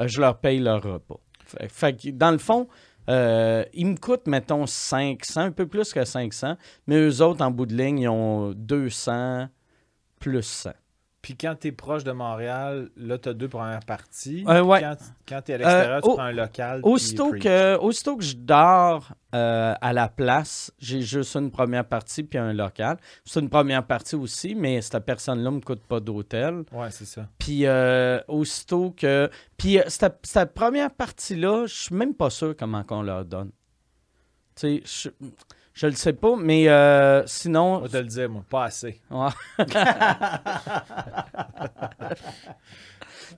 je 0.00 0.20
leur 0.20 0.38
paye 0.38 0.58
leur 0.58 0.82
repas. 0.82 1.18
Fait, 1.44 1.68
fait 1.68 1.92
que 1.96 2.10
dans 2.10 2.30
le 2.30 2.38
fond, 2.38 2.68
euh, 3.10 3.64
ils 3.74 3.86
me 3.86 3.96
coûtent, 3.96 4.26
mettons, 4.26 4.66
500, 4.66 5.40
un 5.40 5.50
peu 5.50 5.66
plus 5.66 5.92
que 5.92 6.04
500, 6.04 6.56
mais 6.86 6.96
eux 6.96 7.20
autres, 7.20 7.44
en 7.44 7.50
bout 7.50 7.66
de 7.66 7.74
ligne, 7.74 7.98
ils 7.98 8.08
ont 8.08 8.52
200 8.52 9.48
plus 10.20 10.42
100. 10.42 10.70
Puis 11.22 11.36
quand 11.36 11.54
t'es 11.54 11.70
proche 11.70 12.02
de 12.02 12.12
Montréal, 12.12 12.88
là, 12.96 13.18
t'as 13.18 13.34
deux 13.34 13.48
premières 13.48 13.84
parties. 13.84 14.42
Euh, 14.48 14.62
ouais. 14.62 14.80
Quand, 14.80 14.96
quand 15.28 15.42
t'es 15.42 15.54
à 15.54 15.58
l'extérieur, 15.58 15.96
Euh, 15.98 16.00
tu 16.00 16.14
prends 16.14 16.22
un 16.22 16.32
local. 16.32 16.80
Aussitôt 16.82 17.32
que, 17.32 17.76
aussitôt 17.76 18.16
que 18.16 18.24
je 18.24 18.36
dors 18.36 19.08
euh, 19.34 19.74
à 19.80 19.92
la 19.92 20.08
place, 20.08 20.72
j'ai 20.78 21.02
juste 21.02 21.36
une 21.36 21.50
première 21.50 21.84
partie 21.84 22.22
puis 22.22 22.38
un 22.38 22.54
local. 22.54 22.96
C'est 23.26 23.40
une 23.40 23.50
première 23.50 23.86
partie 23.86 24.16
aussi, 24.16 24.54
mais 24.54 24.80
cette 24.80 25.04
personne-là 25.04 25.50
ne 25.50 25.56
me 25.56 25.60
coûte 25.60 25.82
pas 25.82 26.00
d'hôtel. 26.00 26.64
Ouais, 26.72 26.90
c'est 26.90 27.04
ça. 27.04 27.28
Puis 27.38 27.66
aussitôt 28.26 28.90
que. 28.96 29.28
Puis 29.58 29.78
cette, 29.88 30.20
cette 30.22 30.54
première 30.54 30.90
partie-là, 30.90 31.66
je 31.66 31.74
suis 31.74 31.94
même 31.94 32.14
pas 32.14 32.30
sûr 32.30 32.56
comment 32.58 32.82
qu'on 32.82 33.02
leur 33.02 33.26
donne. 33.26 33.50
Tu 34.56 34.82
sais, 34.82 35.10
je, 35.10 35.26
je 35.74 35.86
le 35.86 35.92
sais 35.92 36.12
pas, 36.12 36.36
mais 36.36 36.68
euh, 36.68 37.22
sinon. 37.26 37.76
On 37.76 37.80
va 37.80 37.88
te 37.88 37.96
le 37.96 38.04
dire, 38.04 38.28
moi, 38.28 38.44
pas 38.48 38.64
assez. 38.64 39.00
Ouais. 39.10 39.28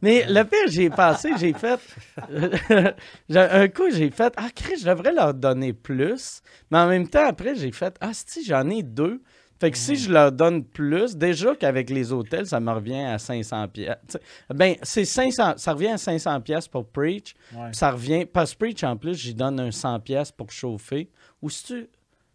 Mais 0.00 0.24
le 0.28 0.42
pire, 0.42 0.68
j'ai 0.68 0.90
passé, 0.90 1.30
j'ai 1.38 1.52
fait. 1.52 1.78
un 3.34 3.68
coup, 3.68 3.90
j'ai 3.92 4.10
fait 4.10 4.32
Ah, 4.36 4.48
Chris, 4.54 4.78
je 4.80 4.86
devrais 4.86 5.12
leur 5.12 5.32
donner 5.34 5.72
plus. 5.72 6.42
Mais 6.70 6.78
en 6.78 6.88
même 6.88 7.08
temps, 7.08 7.26
après, 7.26 7.54
j'ai 7.54 7.70
fait 7.70 7.96
Ah, 8.00 8.10
si, 8.12 8.44
j'en 8.44 8.68
ai 8.70 8.82
deux. 8.82 9.22
Fait 9.60 9.70
que 9.70 9.78
si 9.78 9.94
je 9.94 10.10
leur 10.10 10.32
donne 10.32 10.64
plus, 10.64 11.14
déjà 11.14 11.54
qu'avec 11.54 11.88
les 11.88 12.12
hôtels, 12.12 12.48
ça 12.48 12.58
me 12.58 12.72
revient 12.72 13.04
à 13.04 13.16
500 13.20 13.68
pièces. 13.68 14.18
Ben, 14.52 14.74
c'est 14.82 15.04
500, 15.04 15.54
ça 15.56 15.72
revient 15.72 15.90
à 15.90 15.98
500 15.98 16.40
pièces 16.40 16.66
pour 16.66 16.84
Preach. 16.84 17.36
Ouais. 17.54 17.68
Ça 17.70 17.92
revient, 17.92 18.26
parce 18.26 18.56
Preach, 18.56 18.82
en 18.82 18.96
plus, 18.96 19.14
j'y 19.14 19.34
donne 19.34 19.60
un 19.60 19.70
100 19.70 20.00
pièces 20.00 20.32
pour 20.32 20.50
chauffer. 20.50 21.08
Ou 21.40 21.48
si 21.48 21.64
tu... 21.64 21.88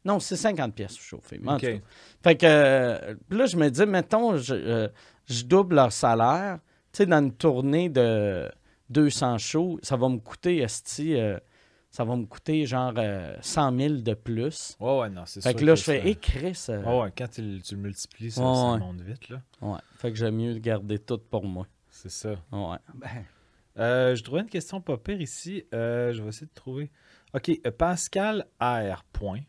Non, 0.07 0.19
c'est 0.19 0.35
50 0.37 0.73
pièces 0.73 0.93
pour 0.95 1.03
chauffer. 1.05 1.37
mais 1.41 1.49
en 1.51 1.55
OK. 1.55 1.61
tout 1.61 1.67
cas. 1.67 1.77
Fait 2.23 2.35
que 2.37 2.45
euh, 2.47 3.15
là, 3.29 3.45
je 3.45 3.57
me 3.57 3.69
dis, 3.69 3.85
mettons, 3.85 4.37
je, 4.37 4.53
euh, 4.55 4.87
je 5.27 5.43
double 5.43 5.75
leur 5.75 5.91
salaire. 5.91 6.59
Tu 6.93 6.97
sais, 6.99 7.05
dans 7.05 7.19
une 7.23 7.33
tournée 7.33 7.89
de 7.89 8.49
200 8.89 9.37
shows, 9.37 9.79
ça 9.83 9.97
va 9.97 10.07
me 10.09 10.17
coûter, 10.17 10.59
esti, 10.59 11.13
euh, 11.15 11.37
ça 11.91 12.03
va 12.05 12.15
me 12.15 12.25
coûter 12.25 12.65
genre 12.65 12.93
euh, 12.97 13.35
100 13.41 13.77
000 13.77 13.93
de 13.95 14.13
plus. 14.13 14.77
Ouais, 14.79 14.99
ouais, 14.99 15.09
non, 15.09 15.23
c'est 15.25 15.41
Fait 15.41 15.49
sûr 15.49 15.59
que 15.59 15.65
là, 15.65 15.75
je 15.75 15.83
ça- 15.83 15.91
fais, 15.93 16.09
hé, 16.09 16.15
Chris. 16.15 16.65
euh, 16.69 16.81
Ouais, 16.83 17.01
ouais, 17.03 17.13
quand 17.17 17.27
tu, 17.27 17.41
le- 17.41 17.61
tu 17.61 17.75
le 17.75 17.81
multiplies, 17.81 18.31
ça, 18.31 18.41
Ouais, 18.41 18.55
ça 18.55 18.71
ouais. 18.71 18.79
monte 18.79 19.01
vite, 19.01 19.29
là. 19.29 19.41
ouais. 19.61 19.79
Fait 19.97 20.11
que 20.11 20.17
j'aime 20.17 20.35
mieux 20.37 20.53
garder 20.59 20.99
tout 20.99 21.17
pour 21.17 21.43
moi. 21.45 21.67
C'est 21.89 22.09
ça. 22.11 22.31
Ouais. 22.51 22.77
Ben, 22.95 23.07
Euh, 23.79 24.15
je 24.15 24.23
trouvais 24.23 24.41
une 24.41 24.49
question 24.49 24.81
pas 24.81 24.97
pire 24.97 25.21
ici. 25.21 25.63
Euh, 25.73 26.11
je 26.11 26.23
vais 26.23 26.29
essayer 26.29 26.47
de 26.47 26.53
trouver. 26.53 26.89
OK, 27.35 27.51
Pascal 27.77 28.47
R. 28.59 29.03
Point. 29.13 29.41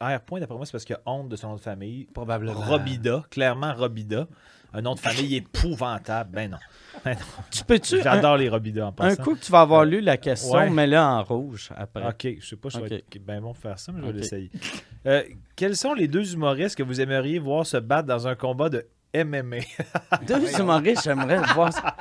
R. 0.00 0.20
Point, 0.20 0.40
d'après 0.40 0.56
moi, 0.56 0.66
c'est 0.66 0.72
parce 0.72 0.84
qu'il 0.84 0.96
a 0.96 1.00
honte 1.06 1.28
de 1.28 1.36
son 1.36 1.48
nom 1.50 1.56
de 1.56 1.60
famille. 1.60 2.04
probablement. 2.06 2.52
Robida, 2.54 3.22
clairement 3.30 3.74
Robida. 3.74 4.26
Un 4.72 4.82
nom 4.82 4.94
de 4.94 5.00
famille 5.00 5.34
épouvantable. 5.36 6.30
Ben 6.32 6.50
non. 6.50 6.58
Ben 7.04 7.14
non. 7.14 7.42
Tu 7.50 7.64
peux-tu, 7.64 7.98
un, 8.00 8.02
J'adore 8.02 8.36
les 8.36 8.48
Robida 8.48 8.84
en 8.84 8.88
un 8.88 8.92
passant. 8.92 9.22
coup 9.22 9.34
que 9.34 9.40
tu 9.40 9.50
vas 9.52 9.60
avoir 9.62 9.84
lu 9.84 10.00
la 10.00 10.16
question, 10.16 10.52
Ouais. 10.58 10.70
mets-le 10.70 10.98
en 10.98 11.22
rouge 11.24 11.70
après. 11.76 12.06
Ok, 12.06 12.36
je 12.40 12.46
sais 12.46 12.56
pas, 12.56 12.68
je 12.68 12.78
vais 12.80 12.96
être 12.96 13.18
bien 13.24 13.40
bon 13.40 13.52
pour 13.52 13.58
faire 13.62 13.78
ça, 13.78 13.90
mais 13.92 14.00
je 14.00 14.06
vais 14.06 14.12
l'essayer. 14.12 14.50
Euh, 15.06 15.22
quels 15.56 15.76
sont 15.76 15.94
les 15.94 16.08
deux 16.08 16.34
humoristes 16.34 16.76
que 16.76 16.82
vous 16.82 17.00
aimeriez 17.00 17.38
voir 17.38 17.64
se 17.66 17.76
battre 17.78 18.06
dans 18.08 18.26
un 18.28 18.34
combat 18.34 18.68
de 18.68 18.86
MMA? 19.14 19.56
Deux 20.26 20.58
humoristes, 20.60 21.02
j'aimerais 21.04 21.40
voir. 21.54 21.72
ça. 21.72 21.94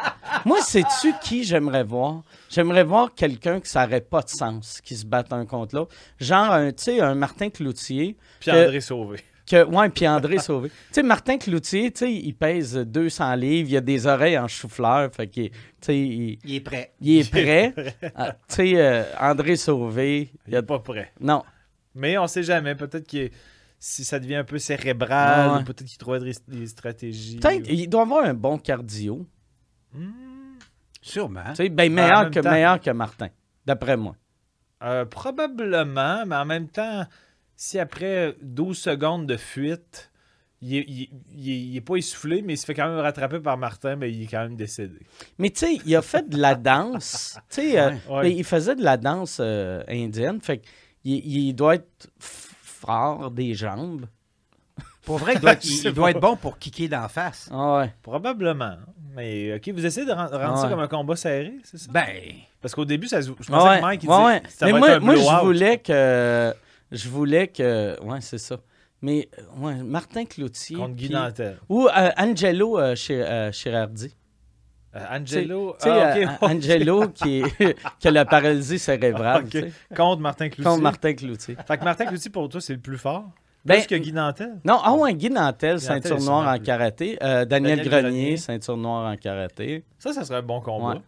Moi, 0.45 0.61
sais-tu 0.61 1.13
qui 1.21 1.43
j'aimerais 1.43 1.83
voir? 1.83 2.21
J'aimerais 2.49 2.83
voir 2.83 3.13
quelqu'un 3.13 3.59
que 3.59 3.67
ça 3.67 3.83
n'aurait 3.85 4.01
pas 4.01 4.21
de 4.21 4.29
sens, 4.29 4.79
qui 4.81 4.95
se 4.95 5.05
batte 5.05 5.33
un 5.33 5.45
contre 5.45 5.75
l'autre. 5.75 5.95
Genre, 6.19 6.51
un, 6.51 6.71
tu 6.71 6.83
sais, 6.83 6.99
un 7.01 7.15
Martin 7.15 7.49
Cloutier. 7.49 8.15
Puis 8.39 8.51
André 8.51 8.79
Sauvé. 8.81 9.19
que, 9.45 9.63
ouais, 9.65 9.89
puis 9.89 10.07
André 10.07 10.37
Sauvé. 10.39 10.69
Tu 10.69 10.75
sais, 10.91 11.03
Martin 11.03 11.37
Cloutier, 11.37 11.91
tu 11.91 11.99
sais, 11.99 12.13
il 12.13 12.33
pèse 12.33 12.75
200 12.77 13.35
livres, 13.35 13.69
il 13.71 13.77
a 13.77 13.81
des 13.81 14.05
oreilles 14.07 14.37
en 14.37 14.47
chou-fleur, 14.47 15.09
fait 15.13 15.27
qu'il, 15.27 15.49
tu 15.49 15.57
sais, 15.81 15.97
il, 15.97 16.39
Il 16.45 16.55
est 16.55 16.61
prêt. 16.61 16.93
il 17.01 17.19
est 17.19 17.31
prêt. 17.31 17.73
Ah, 18.15 18.31
tu 18.47 18.55
sais, 18.55 18.73
euh, 18.77 19.03
André 19.19 19.55
Sauvé, 19.55 20.31
Il 20.47 20.53
est 20.55 20.61
pas 20.61 20.79
prêt. 20.79 21.11
non. 21.19 21.43
Mais 21.95 22.17
on 22.19 22.27
sait 22.27 22.43
jamais. 22.43 22.75
Peut-être 22.75 23.09
que 23.09 23.29
si 23.79 24.03
ça 24.03 24.19
devient 24.19 24.35
un 24.35 24.43
peu 24.43 24.59
cérébral, 24.59 25.51
Ouais. 25.51 25.61
ou 25.61 25.63
peut-être 25.63 25.85
qu'il 25.85 25.97
trouve 25.97 26.19
des, 26.19 26.33
des 26.47 26.67
stratégies. 26.67 27.37
Peut-être, 27.37 27.69
il 27.69 27.87
doit 27.89 28.01
avoir 28.03 28.25
un 28.25 28.33
bon 28.33 28.57
cardio. 28.57 29.25
Hmm. 29.93 30.11
Sûrement. 31.01 31.43
Tu 31.51 31.55
sais, 31.55 31.69
ben 31.69 31.91
en 31.91 31.95
meilleur 31.95 32.31
que, 32.31 32.39
temps- 32.41 32.51
meilleur 32.51 32.79
que 32.79 32.91
Martin, 32.91 33.29
d'après 33.65 33.95
moi. 33.97 34.15
Euh, 34.83 35.05
probablement, 35.05 36.25
mais 36.25 36.35
en 36.35 36.45
même 36.45 36.67
temps, 36.67 37.05
si 37.55 37.79
après 37.79 38.35
12 38.41 38.77
secondes 38.77 39.25
de 39.25 39.37
fuite, 39.37 40.11
il 40.61 40.75
est, 40.75 40.85
il- 40.87 41.09
il 41.31 41.49
est- 41.51 41.59
il 41.61 41.75
est 41.77 41.81
pas 41.81 41.95
essoufflé, 41.95 42.41
mais 42.41 42.53
il 42.53 42.57
se 42.57 42.65
fait 42.65 42.73
quand 42.73 42.87
même 42.89 42.99
rattraper 42.99 43.39
par 43.39 43.57
Martin, 43.57 43.95
mais 43.95 44.11
il 44.11 44.23
est 44.23 44.27
quand 44.27 44.41
même 44.41 44.55
décédé. 44.57 44.99
Mais 45.37 45.49
tu 45.49 45.59
sais, 45.59 45.79
il 45.85 45.95
a 45.95 46.01
fait 46.01 46.27
de 46.29 46.37
la 46.37 46.55
danse. 46.55 47.39
Tu 47.49 47.61
sais, 47.61 47.79
euh, 47.79 47.91
Ouais. 48.09 48.23
ben, 48.23 48.37
il 48.37 48.43
faisait 48.43 48.75
de 48.75 48.83
la 48.83 48.97
danse 48.97 49.37
euh, 49.41 49.81
indienne. 49.87 50.41
Fait 50.41 50.59
qu'il 50.59 51.25
il 51.25 51.53
doit 51.53 51.75
être 51.75 52.09
fort 52.81 53.31
des 53.31 53.53
jambes. 53.53 54.05
Pour 55.03 55.17
vrai, 55.17 55.33
il 55.35 55.39
doit, 55.39 55.53
être, 55.53 55.65
il- 55.85 55.91
doit 55.93 56.13
bon 56.13 56.35
pour 56.35 56.57
kicker 56.59 56.87
d'en 56.87 57.07
face. 57.07 57.49
Ah 57.51 57.77
ouais. 57.79 57.93
Probablement. 58.03 58.75
Mais 59.15 59.55
ok, 59.55 59.69
vous 59.73 59.85
essayez 59.85 60.05
de 60.05 60.11
ren- 60.11 60.27
rendre 60.31 60.57
ça 60.57 60.63
Ouais. 60.65 60.69
comme 60.69 60.79
un 60.79 60.87
combat 60.87 61.15
serré, 61.15 61.53
c'est 61.63 61.77
ça? 61.79 61.91
Ben, 61.91 62.05
Parce 62.61 62.75
qu'au 62.75 62.85
début, 62.85 63.07
ça, 63.07 63.21
se- 63.21 63.27
je 63.27 63.33
pensais 63.49 63.77
que 63.77 63.81
Mike 63.81 64.03
il 64.03 64.09
ouais, 64.09 64.15
disait 64.17 64.25
ouais. 64.25 64.41
ça 64.49 64.65
Mais 64.67 64.71
va 64.73 64.77
moi, 64.79 64.87
être 64.89 64.95
un 64.97 64.99
moi, 64.99 65.15
je 65.15 65.21
blowout. 65.21 65.45
voulais 65.45 65.77
que. 65.79 66.53
Je 66.91 67.09
voulais 67.09 67.47
que. 67.47 68.01
Ouais, 68.03 68.21
c'est 68.21 68.37
ça. 68.37 68.57
Mais, 69.01 69.29
euh, 69.39 69.43
ouais, 69.65 69.75
Martin 69.75 70.25
Cloutier. 70.25 70.75
contre 70.75 70.93
Guy 70.95 71.05
puis- 71.07 71.15
Nantel. 71.15 71.57
Ou 71.69 71.87
euh, 71.87 72.09
Angelo 72.17 72.77
euh, 72.79 72.95
euh, 73.09 73.51
Chirardi. 73.51 74.15
Euh, 74.95 75.05
Angelo, 75.11 75.75
euh, 75.85 76.25
Angelo 76.41 77.07
qui, 77.09 77.41
est- 77.41 77.75
qui 77.99 78.07
a 78.07 78.11
la 78.11 78.25
paralysie 78.25 78.79
cérébrale. 78.79 79.45
Contre 79.95 80.21
Martin 80.21 80.49
Cloutier. 80.49 80.63
Contre 80.63 80.81
Martin 80.81 81.13
Cloutier. 81.13 81.55
Fait 81.67 81.77
que 81.77 81.83
Martin 81.83 82.05
Cloutier, 82.07 82.31
pour 82.31 82.49
toi, 82.49 82.59
c'est 82.59 82.73
le 82.73 82.79
plus 82.79 82.97
fort? 82.97 83.25
Ben, 83.65 83.75
Plus 83.75 83.87
que 83.87 83.95
Guy 83.95 84.13
Nantel? 84.13 84.53
Non, 84.65 84.79
ah 84.83 84.93
ouais, 84.93 85.13
Guy 85.13 85.29
Nantel, 85.29 85.79
ceinture 85.79 86.19
noire 86.21 86.47
en 86.47 86.55
plus. 86.57 86.63
karaté. 86.65 87.17
Euh, 87.21 87.45
Daniel, 87.45 87.77
Daniel 87.79 87.89
Grenier, 87.89 88.01
Grenier. 88.21 88.37
ceinture 88.37 88.77
noire 88.77 89.11
en 89.11 89.15
karaté. 89.17 89.83
Ça, 89.99 90.13
ça 90.13 90.23
serait 90.23 90.39
un 90.39 90.43
bon 90.43 90.61
combat. 90.61 90.93
Ouais. 90.95 91.01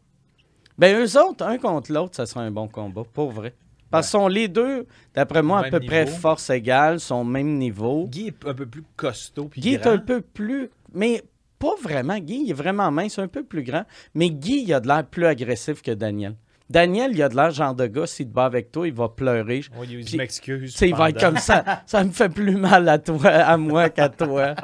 Ben, 0.78 0.98
eux 0.98 1.18
autres, 1.20 1.46
un 1.46 1.58
contre 1.58 1.92
l'autre, 1.92 2.16
ça 2.16 2.26
serait 2.26 2.46
un 2.46 2.52
bon 2.52 2.68
combat, 2.68 3.04
pour 3.14 3.32
vrai. 3.32 3.54
Parce 3.90 4.08
qu'ils 4.08 4.20
sont 4.20 4.28
les 4.28 4.48
deux, 4.48 4.86
d'après 5.16 5.42
moi, 5.42 5.66
à 5.66 5.70
peu 5.70 5.80
près 5.80 6.06
force 6.06 6.50
égale, 6.50 7.00
sont 7.00 7.16
au 7.16 7.24
même 7.24 7.58
niveau. 7.58 8.06
Guy 8.08 8.28
est 8.28 8.46
un 8.46 8.54
peu 8.54 8.66
plus 8.66 8.84
costaud. 8.96 9.50
Guy 9.58 9.74
est 9.74 9.88
un 9.88 9.98
peu 9.98 10.22
plus. 10.22 10.70
Mais 10.94 11.24
pas 11.62 11.76
vraiment. 11.82 12.18
Guy, 12.18 12.44
il 12.46 12.50
est 12.50 12.54
vraiment 12.54 12.92
mince, 12.92 13.20
un 13.20 13.28
peu 13.28 13.44
plus 13.44 13.64
grand. 13.64 13.86
Mais 14.16 14.30
Guy, 14.30 14.64
il 14.68 14.74
a 14.74 14.80
de 14.80 14.88
l'air 14.88 15.06
plus 15.06 15.26
agressif 15.26 15.82
que 15.82 15.92
Daniel. 15.92 16.36
Daniel, 16.70 17.12
il 17.14 17.22
a 17.22 17.30
de 17.30 17.36
l'air 17.36 17.52
genre 17.52 17.76
de 17.76 17.86
gars, 17.86 18.08
s'il 18.08 18.28
te 18.30 18.34
bat 18.34 18.46
avec 18.46 18.72
toi, 18.72 18.88
il 18.88 18.94
va 18.94 19.10
pleurer. 19.10 19.62
Oui, 19.78 19.88
il 20.12 20.18
m'excuse. 20.18 20.76
il 20.82 20.96
va 20.96 21.10
être 21.10 21.20
comme 21.20 21.38
ça. 21.38 21.84
Ça 21.86 22.04
me 22.04 22.12
fait 22.12 22.30
plus 22.30 22.56
mal 22.56 22.88
à 22.90 22.98
toi, 22.98 23.28
à 23.30 23.58
moi 23.58 23.90
qu'à 23.90 24.10
toi. 24.10 24.56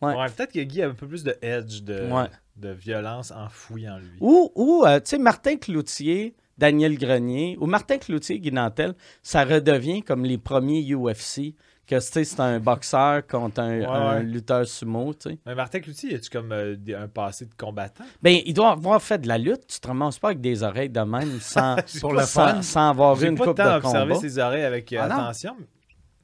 Ouais. 0.00 0.14
Ouais, 0.16 0.26
peut-être 0.28 0.52
que 0.52 0.60
Guy 0.60 0.82
a 0.82 0.90
un 0.90 0.94
peu 0.94 1.08
plus 1.08 1.24
de 1.24 1.36
edge, 1.42 1.82
de, 1.82 2.08
Ouais. 2.08 2.28
de 2.56 2.68
violence 2.70 3.32
enfouie 3.32 3.88
en 3.90 3.98
lui. 3.98 4.16
Ou, 4.20 4.52
ou 4.54 4.84
euh, 4.86 5.00
tu 5.00 5.06
sais, 5.06 5.18
Martin 5.18 5.56
Cloutier, 5.56 6.36
Daniel 6.56 6.96
Grenier, 6.96 7.56
ou 7.60 7.66
Martin 7.66 7.98
Cloutier, 7.98 8.38
Guy 8.38 8.52
Nantel, 8.52 8.94
ça 9.24 9.42
redevient 9.44 10.02
comme 10.04 10.24
les 10.24 10.38
premiers 10.38 10.84
UFC, 10.88 11.56
que 11.88 11.98
c'est 12.00 12.38
un 12.40 12.60
boxeur 12.60 13.26
contre 13.26 13.60
un, 13.60 13.78
Ouais, 13.80 13.86
un 13.86 14.16
ouais. 14.18 14.22
lutteur 14.22 14.66
sumo, 14.66 15.14
tu 15.14 15.30
sais. 15.30 15.38
Mais 15.46 15.54
Martin 15.54 15.80
Cloutier, 15.80 16.14
as-tu 16.16 16.28
comme 16.30 16.52
euh, 16.52 16.76
un 16.96 17.08
passé 17.08 17.46
de 17.46 17.54
combattant? 17.58 18.04
Ben, 18.22 18.40
il 18.44 18.52
doit 18.54 18.72
avoir 18.72 19.00
fait 19.02 19.18
de 19.18 19.26
la 19.28 19.38
lutte. 19.38 19.66
Tu 19.66 19.80
te 19.80 19.88
ramasses 19.88 20.18
pas 20.18 20.28
avec 20.28 20.40
des 20.40 20.62
oreilles 20.62 20.90
de 20.90 21.00
même 21.00 21.40
sans, 21.40 21.76
Pour 22.00 22.12
le 22.12 22.22
sans, 22.22 22.90
avoir 22.90 23.14
vu 23.14 23.28
une 23.28 23.36
pas 23.38 23.44
coupe 23.46 23.56
de 23.56 23.62
observé 23.62 24.14
combat. 24.14 24.20
ses 24.28 24.38
oreilles 24.38 24.64
avec 24.64 24.92
euh, 24.92 24.98
Ah 25.00 25.04
attention. 25.24 25.56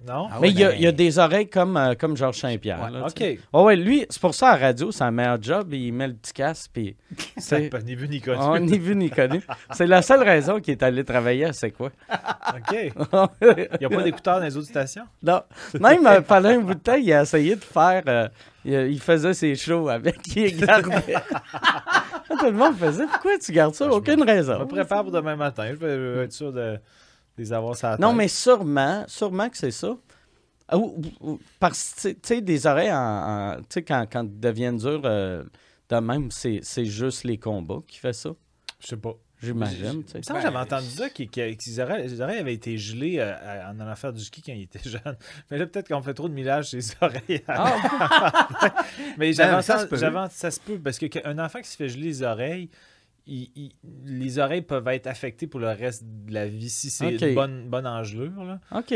Non? 0.06 0.28
Ah 0.30 0.38
Mais 0.40 0.48
ouais, 0.48 0.50
il 0.50 0.58
y, 0.58 0.64
a, 0.64 0.68
ben- 0.70 0.76
il 0.76 0.82
y 0.82 0.86
a 0.86 0.92
des 0.92 1.18
oreilles 1.18 1.48
comme, 1.48 1.76
euh, 1.76 1.94
comme 1.94 2.16
Georges 2.16 2.38
Saint-Pierre. 2.38 2.78
Ouais, 2.82 2.90
là, 2.90 3.06
OK. 3.06 3.12
sais. 3.18 3.38
Ouais, 3.52 3.74
lui, 3.76 4.04
c'est 4.10 4.20
pour 4.20 4.34
ça 4.34 4.50
à 4.50 4.58
la 4.58 4.66
radio, 4.66 4.92
c'est 4.92 5.04
un 5.04 5.10
meilleur 5.10 5.42
job. 5.42 5.72
Il 5.72 5.92
met 5.94 6.08
le 6.08 6.14
petit 6.14 6.32
casque, 6.34 6.70
puis 6.74 6.96
c'est 7.38 7.70
Pas 7.70 7.80
ni 7.80 7.94
vu 7.94 8.06
ni 8.08 8.20
connu. 8.20 8.38
on 8.40 8.58
ni 8.58 8.78
vu 8.78 8.94
ni 8.94 9.08
connu. 9.10 9.40
C'est 9.72 9.86
la 9.86 10.02
seule 10.02 10.22
raison 10.22 10.60
qu'il 10.60 10.72
est 10.72 10.82
allé 10.82 11.04
travailler 11.04 11.46
à 11.46 11.52
C'est 11.52 11.70
quoi? 11.70 11.90
OK. 12.10 12.72
Il 13.42 13.78
n'y 13.80 13.86
a 13.86 13.88
pas 13.88 14.02
d'écouteurs 14.02 14.38
dans 14.40 14.44
les 14.44 14.56
autres 14.56 14.68
stations? 14.68 15.04
Non. 15.22 15.40
Même 15.80 16.06
euh, 16.06 16.20
pendant 16.20 16.50
un 16.50 16.58
bout 16.58 16.74
de 16.74 16.80
temps, 16.80 16.94
il 16.96 17.12
a 17.12 17.22
essayé 17.22 17.56
de 17.56 17.64
faire. 17.64 18.02
euh, 18.06 18.28
il, 18.64 18.72
il 18.92 19.00
faisait 19.00 19.34
ses 19.34 19.54
shows 19.54 19.88
avec. 19.88 20.16
Il 20.36 20.56
gardait. 20.58 21.14
Tout 22.28 22.46
le 22.46 22.52
monde 22.52 22.76
faisait. 22.76 23.06
Pourquoi 23.06 23.38
tu 23.38 23.52
gardes 23.52 23.74
ça? 23.74 23.84
Je 23.84 23.90
me- 23.90 23.94
Aucune 23.96 24.14
Je 24.14 24.20
me 24.20 24.26
raison. 24.26 24.66
prépare 24.66 25.02
pour 25.02 25.12
demain 25.12 25.36
matin. 25.36 25.66
Je 25.70 25.74
vais, 25.76 26.24
être 26.24 26.32
sûr 26.32 26.52
de 26.52 26.78
les 27.36 27.52
avoir 27.52 27.76
sur 27.76 27.88
la 27.88 27.96
Non, 27.98 28.08
tête. 28.08 28.16
mais 28.18 28.28
sûrement, 28.28 29.04
sûrement 29.08 29.48
que 29.48 29.56
c'est 29.56 29.70
ça. 29.70 29.96
Ou- 30.72 30.76
ou- 31.20 31.30
ou- 31.32 31.40
parce 31.60 31.94
que, 32.02 32.08
tu 32.08 32.18
sais, 32.22 32.40
des 32.40 32.66
oreilles, 32.66 32.92
en, 32.92 32.96
en- 32.96 33.56
tu 33.58 33.64
sais, 33.70 33.82
quand, 33.82 34.06
quand 34.10 34.22
ils 34.24 34.40
deviennent 34.40 34.78
dures, 34.78 35.02
euh, 35.04 35.42
de 35.90 35.96
même, 35.96 36.30
c'est 36.30 36.60
c'est 36.62 36.86
juste 36.86 37.24
les 37.24 37.36
combats 37.36 37.80
qui 37.86 37.98
fait 37.98 38.14
ça, 38.14 38.30
Je 38.80 38.86
sais 38.86 38.96
pas. 38.96 39.12
j'imagine. 39.42 40.02
tu 40.04 40.06
Il 40.06 40.10
sais. 40.12 40.18
me 40.18 40.22
semble 40.22 40.38
que 40.38 40.44
j'avais 40.46 40.56
entendu 40.56 40.88
ça, 40.88 41.10
que, 41.10 41.24
ses, 41.24 42.18
oreilles, 42.22 42.38
avaient 42.38 42.54
été 42.54 42.78
gelées 42.78 43.18
euh, 43.18 43.34
à- 43.34 43.70
en 43.70 43.78
allant 43.78 43.94
faire 43.94 44.14
du 44.14 44.24
ski 44.24 44.40
quand 44.40 44.52
il 44.54 44.62
était 44.62 44.78
jeune. 44.88 45.16
Mais 45.50 45.58
là, 45.58 45.66
peut-être 45.66 45.88
qu'on 45.88 46.00
fait 46.00 46.14
trop 46.14 46.30
de 46.30 46.34
millage 46.34 46.70
sur 46.70 46.82
ses 46.82 46.94
oreilles. 47.02 47.42
Ah, 47.46 47.76
Mais 49.18 49.34
j'avais 49.34 49.52
Ben, 49.52 49.60
ça 49.62 49.74
entendu- 49.74 49.84
se 49.84 49.90
peut. 49.90 49.96
j'avais- 49.98 50.28
ça 50.30 50.50
se 50.50 50.60
peut, 50.60 50.78
parce 50.78 50.98
qu'un 50.98 51.38
enfant 51.38 51.60
qui 51.60 51.68
se 51.68 51.76
fait 51.76 51.88
geler 51.90 52.04
les 52.04 52.22
oreilles, 52.22 52.70
il- 53.26 53.50
il- 53.56 53.72
les 54.04 54.38
oreilles 54.38 54.62
peuvent 54.62 54.88
être 54.88 55.06
affectées 55.06 55.46
pour 55.46 55.60
le 55.60 55.68
reste 55.68 56.02
de 56.04 56.32
la 56.34 56.46
vie 56.46 56.70
si 56.70 56.90
c'est 56.90 57.10
une 57.16 57.34
bonne, 57.34 57.68
bonne 57.68 57.86
engelure. 57.86 58.44
Là. 58.44 58.60
OK. 58.74 58.94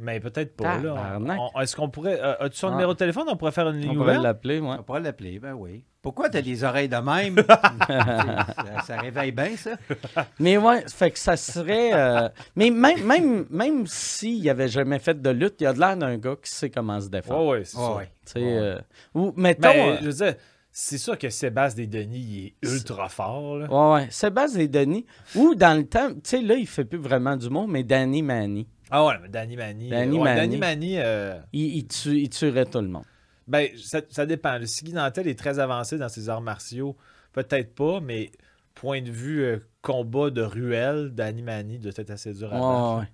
Mais 0.00 0.20
peut-être 0.20 0.54
pas. 0.54 0.78
Là. 0.78 1.18
On- 1.20 1.48
on- 1.56 1.60
Est-ce 1.60 1.74
qu'on 1.74 1.88
pourrait. 1.90 2.20
euh, 2.22 2.36
As-tu 2.38 2.56
son 2.58 2.68
Ah. 2.68 2.70
numéro 2.72 2.92
de 2.92 2.98
téléphone? 2.98 3.24
On 3.28 3.36
pourrait 3.36 3.50
faire 3.50 3.68
une 3.68 3.78
On 3.78 3.80
ligne 3.80 3.94
pourrait 3.94 4.10
ouverte? 4.10 4.22
l'appeler, 4.22 4.60
ouais. 4.60 4.76
on 4.78 4.82
pourrait 4.84 5.00
l'appeler, 5.00 5.40
ben 5.40 5.54
oui. 5.54 5.82
Pourquoi 6.02 6.28
t'as 6.30 6.40
des 6.40 6.62
oreilles 6.62 6.88
de 6.88 6.96
même? 6.96 7.34
ça, 7.88 8.82
ça 8.86 8.96
réveille 9.00 9.32
bien, 9.32 9.56
ça. 9.56 9.72
Mais 10.38 10.56
ouais, 10.56 10.84
fait 10.88 11.10
que 11.10 11.18
ça 11.18 11.36
serait. 11.36 11.92
euh, 11.94 12.28
Mais 12.54 12.70
même, 12.70 13.04
même, 13.04 13.46
même 13.50 13.86
s'il 13.88 14.44
n'avait 14.44 14.68
jamais 14.68 15.00
fait 15.00 15.20
de 15.20 15.30
lutte, 15.30 15.56
il 15.60 15.66
a 15.66 15.72
de 15.72 15.80
l'air 15.80 15.96
d'un 15.96 16.16
gars 16.16 16.36
qui 16.40 16.50
sait 16.52 16.70
comment 16.70 17.00
se 17.00 17.08
défendre. 17.08 17.44
Ouais, 17.46 17.58
ouais, 17.58 17.64
c'est 17.64 17.76
Ouais, 17.78 18.08
ça. 18.24 18.38
ouais. 18.38 18.44
Euh, 18.56 18.78
Ou, 19.14 19.32
mettons. 19.36 19.68
Mais 19.68 19.90
euh, 19.90 19.96
je 20.00 20.06
veux 20.06 20.12
dire, 20.12 20.34
c'est 20.80 20.96
sûr 20.98 21.18
que 21.18 21.28
Sébastien 21.28 21.86
Denis, 21.86 22.18
il 22.20 22.46
est 22.46 22.54
ultra 22.62 23.08
fort. 23.08 23.58
Là. 23.58 23.66
Ouais, 23.68 23.94
ouais. 24.04 24.08
Sébastien 24.10 24.66
Denis. 24.66 25.04
Ou 25.34 25.56
dans 25.56 25.76
le 25.76 25.84
temps, 25.84 26.14
tu 26.14 26.20
sais, 26.22 26.40
là, 26.40 26.54
il 26.54 26.68
fait 26.68 26.84
plus 26.84 26.98
vraiment 27.00 27.36
du 27.36 27.50
monde, 27.50 27.68
mais 27.72 27.82
Danny 27.82 28.22
Manny. 28.22 28.68
Ah 28.88 29.04
ouais, 29.04 29.14
mais 29.20 29.28
Danny 29.28 29.56
Manny. 29.56 29.88
Danny 29.90 30.16
ouais, 30.18 30.24
Manny. 30.24 30.40
Danny 30.40 30.56
Manny, 30.56 30.94
euh, 30.98 31.40
Il, 31.52 31.78
il, 31.78 31.86
tue- 31.88 32.20
il 32.20 32.28
tuerait 32.30 32.64
tout 32.64 32.80
le 32.80 32.86
monde. 32.86 33.02
ben, 33.48 33.68
ça, 33.76 34.02
ça 34.08 34.24
dépend. 34.24 34.56
Le 34.56 34.66
Siggy 34.66 34.92
Nantel 34.92 35.26
est 35.26 35.36
très 35.38 35.58
avancé 35.58 35.98
dans 35.98 36.08
ses 36.08 36.28
arts 36.28 36.42
martiaux. 36.42 36.96
Peut-être 37.32 37.74
pas, 37.74 37.98
mais 38.00 38.30
point 38.76 39.02
de 39.02 39.10
vue 39.10 39.42
euh, 39.42 39.58
combat 39.82 40.30
de 40.30 40.42
ruelle, 40.42 41.10
Danny 41.12 41.42
Manny 41.42 41.80
doit 41.80 41.92
être 41.96 42.10
assez 42.10 42.32
dur 42.32 42.54
à. 42.54 42.94
Ouais, 42.94 43.00
ouais. 43.00 43.08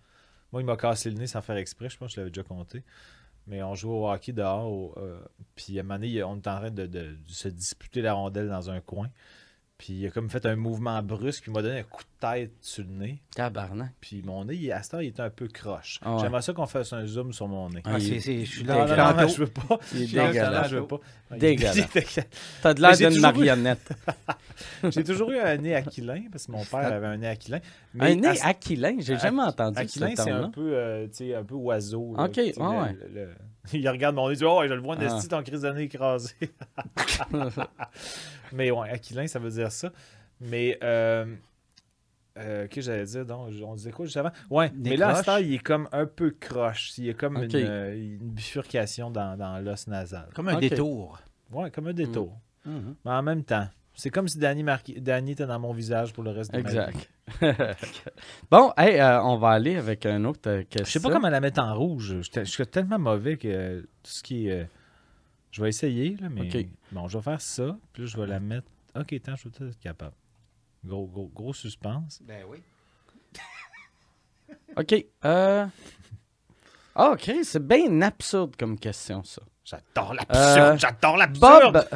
Moi, 0.52 0.60
il 0.60 0.66
m'a 0.66 0.76
cassé 0.76 1.10
le 1.10 1.16
nez 1.16 1.26
sans 1.26 1.40
faire 1.40 1.56
exprès. 1.56 1.88
Je 1.88 1.96
pense 1.96 2.08
que 2.10 2.14
je 2.16 2.20
l'avais 2.20 2.30
déjà 2.30 2.42
compté. 2.44 2.84
Mais 3.46 3.62
on 3.62 3.74
jouait 3.74 3.92
au 3.92 4.08
hockey 4.08 4.32
dehors. 4.32 4.94
euh, 4.98 5.20
puis 5.54 5.78
à 5.78 5.80
un 5.80 5.82
moment 5.84 5.98
donné, 5.98 6.22
on 6.22 6.36
était 6.36 6.48
en 6.48 6.56
train 6.56 6.70
de 6.70 7.16
se 7.26 7.48
disputer 7.48 8.00
la 8.02 8.14
rondelle 8.14 8.48
dans 8.48 8.70
un 8.70 8.80
coin. 8.80 9.08
Puis 9.76 9.92
il 9.94 10.06
a 10.06 10.10
comme 10.10 10.30
fait 10.30 10.46
un 10.46 10.54
mouvement 10.54 11.02
brusque. 11.02 11.42
Puis 11.42 11.50
il 11.50 11.54
m'a 11.54 11.60
donné 11.62 11.80
un 11.80 11.82
coup 11.82 12.02
de 12.04 12.08
tête 12.26 12.52
sur 12.60 12.84
le 12.84 12.90
nez. 12.90 13.20
Tabarnak. 13.34 13.90
Puis 14.00 14.22
mon 14.24 14.44
nez, 14.44 14.54
il- 14.54 14.70
à 14.72 14.82
cette 14.84 14.94
heure, 14.94 15.02
il 15.02 15.08
était 15.08 15.22
un 15.22 15.30
peu 15.30 15.48
croche. 15.48 15.98
Ah 16.02 16.14
ouais. 16.14 16.20
J'aimerais 16.22 16.42
ça 16.42 16.52
qu'on 16.52 16.66
fasse 16.66 16.92
un 16.92 17.04
zoom 17.06 17.32
sur 17.32 17.48
mon 17.48 17.68
nez. 17.70 17.80
Ah, 17.84 17.98
il- 17.98 18.22
c'est- 18.22 18.44
je 18.44 18.50
suis 18.50 18.64
là 18.64 18.86
non, 18.86 19.22
non, 19.22 19.28
je 19.28 19.38
veux 19.38 19.46
pas. 19.48 19.78
Il 19.92 20.02
est 20.02 20.06
dégueulasse. 20.06 20.70
je 20.70 20.76
veux 20.76 20.86
pas. 20.86 21.00
Dégueulasse. 21.36 22.20
T'as 22.62 22.74
de 22.74 22.80
l'air 22.80 22.96
d'une 22.96 23.18
eu- 23.18 23.20
marionnette. 23.20 23.90
J'ai 24.90 25.02
toujours 25.02 25.30
eu 25.32 25.38
un 25.40 25.56
nez 25.56 25.74
aquilin 25.74 26.22
parce 26.30 26.46
que 26.46 26.52
mon 26.52 26.64
père 26.64 26.92
avait 26.92 27.06
un 27.06 27.16
nez 27.16 27.26
aquilin. 27.28 27.58
Mais 27.94 28.12
Un 28.12 28.14
nez 28.14 28.40
aquilin, 28.42 28.96
j'ai 29.00 29.18
jamais 29.18 29.42
entendu 29.42 29.78
Aquilin, 29.78 30.10
ce 30.14 30.22
c'est 30.22 30.30
un 30.30 30.48
peu, 30.50 30.70
euh, 30.74 31.06
un 31.36 31.44
peu 31.44 31.54
oiseau. 31.54 32.14
Ok, 32.16 32.36
ouais, 32.36 32.52
le- 32.56 32.62
ouais. 32.62 32.92
le- 33.12 33.14
le- 33.24 33.34
Il 33.72 33.88
regarde 33.88 34.14
mon 34.14 34.28
nez, 34.28 34.34
il 34.34 34.38
dit 34.38 34.44
Oh, 34.44 34.62
je 34.66 34.72
le 34.74 34.80
vois, 34.80 34.96
Ah. 34.98 35.04
Nesty, 35.04 35.28
ton 35.28 35.42
crise 35.42 35.62
de 35.62 35.70
nez 35.70 35.82
écrasé. 35.84 36.34
Mais 38.52 38.70
ouais, 38.70 38.90
Aquilin, 38.90 39.26
ça 39.26 39.38
veut 39.38 39.50
dire 39.50 39.72
ça. 39.72 39.90
Mais, 40.40 40.78
euh, 40.82 41.34
euh, 42.38 42.66
qu'est-ce 42.68 42.86
que 42.88 42.92
j'allais 42.92 43.04
dire 43.04 43.24
donc? 43.24 43.52
On 43.64 43.74
disait 43.74 43.90
quoi 43.90 44.04
juste 44.04 44.16
avant 44.16 44.32
Ouais, 44.50 44.70
Des 44.74 44.90
mais 44.90 44.96
là, 44.96 45.22
à 45.26 45.40
il 45.40 45.54
est 45.54 45.58
comme 45.58 45.88
un 45.92 46.06
peu 46.06 46.30
croche. 46.32 46.98
Il 46.98 47.04
y 47.04 47.10
a 47.10 47.14
comme 47.14 47.36
une, 47.36 47.50
euh, 47.54 47.94
une 47.94 48.30
bifurcation 48.30 49.10
dans, 49.10 49.36
dans 49.36 49.58
l'os 49.60 49.86
nasal. 49.86 50.28
Comme 50.34 50.48
un 50.48 50.58
détour. 50.58 51.20
Ouais, 51.52 51.70
comme 51.70 51.86
un 51.86 51.92
détour. 51.94 52.36
Mhm. 52.64 52.96
Mais 53.04 53.10
en 53.12 53.22
même 53.22 53.44
temps, 53.44 53.68
C'est 53.94 54.10
comme 54.10 54.26
si 54.26 54.38
Danny. 54.38 54.64
Danny 54.96 55.32
était 55.32 55.46
dans 55.46 55.60
mon 55.60 55.72
visage 55.72 56.12
pour 56.12 56.24
le 56.24 56.30
reste 56.30 56.52
de 56.52 56.58
exact. 56.58 57.08
ma 57.40 57.52
vie. 57.52 57.56
bon, 58.50 58.72
hey, 58.76 58.98
euh, 58.98 59.22
on 59.22 59.36
va 59.36 59.50
aller 59.50 59.76
avec 59.76 60.04
un 60.04 60.24
autre 60.24 60.62
question. 60.62 60.84
Je 60.84 60.90
sais 60.90 61.00
pas 61.00 61.10
comment 61.10 61.28
la 61.28 61.40
mettre 61.40 61.62
en 61.62 61.74
rouge. 61.74 62.20
Je 62.34 62.44
suis 62.44 62.66
tellement 62.66 62.98
mauvais 62.98 63.36
que 63.36 63.80
tout 63.80 64.10
ce 64.10 64.22
qui 64.22 64.48
est. 64.48 64.68
Je 65.52 65.62
vais 65.62 65.68
essayer, 65.68 66.16
là, 66.20 66.28
mais. 66.28 66.68
Bon, 66.90 67.06
je 67.06 67.18
vais 67.18 67.22
faire 67.22 67.40
ça, 67.40 67.76
puis 67.92 68.06
je 68.06 68.16
vais 68.16 68.26
la 68.26 68.40
mettre. 68.40 68.66
Ok, 68.96 69.14
tant, 69.22 69.36
je 69.36 69.44
vais 69.44 69.50
peut-être 69.50 69.70
être 69.70 69.80
capable. 69.80 70.14
Gros, 70.84 71.06
gros, 71.06 71.30
gros 71.34 71.54
suspense. 71.54 72.20
Ben 72.24 72.44
oui. 72.48 72.58
OK. 74.76 75.06
Euh... 75.24 75.66
Ah, 76.96 77.10
OK, 77.10 77.30
c'est 77.42 77.66
bien 77.66 78.02
absurde 78.02 78.54
comme 78.56 78.78
question, 78.78 79.24
ça. 79.24 79.42
J'adore 79.64 80.12
l'absurde, 80.12 80.58
euh, 80.58 80.76
j'adore 80.76 81.16
l'absurde. 81.16 81.88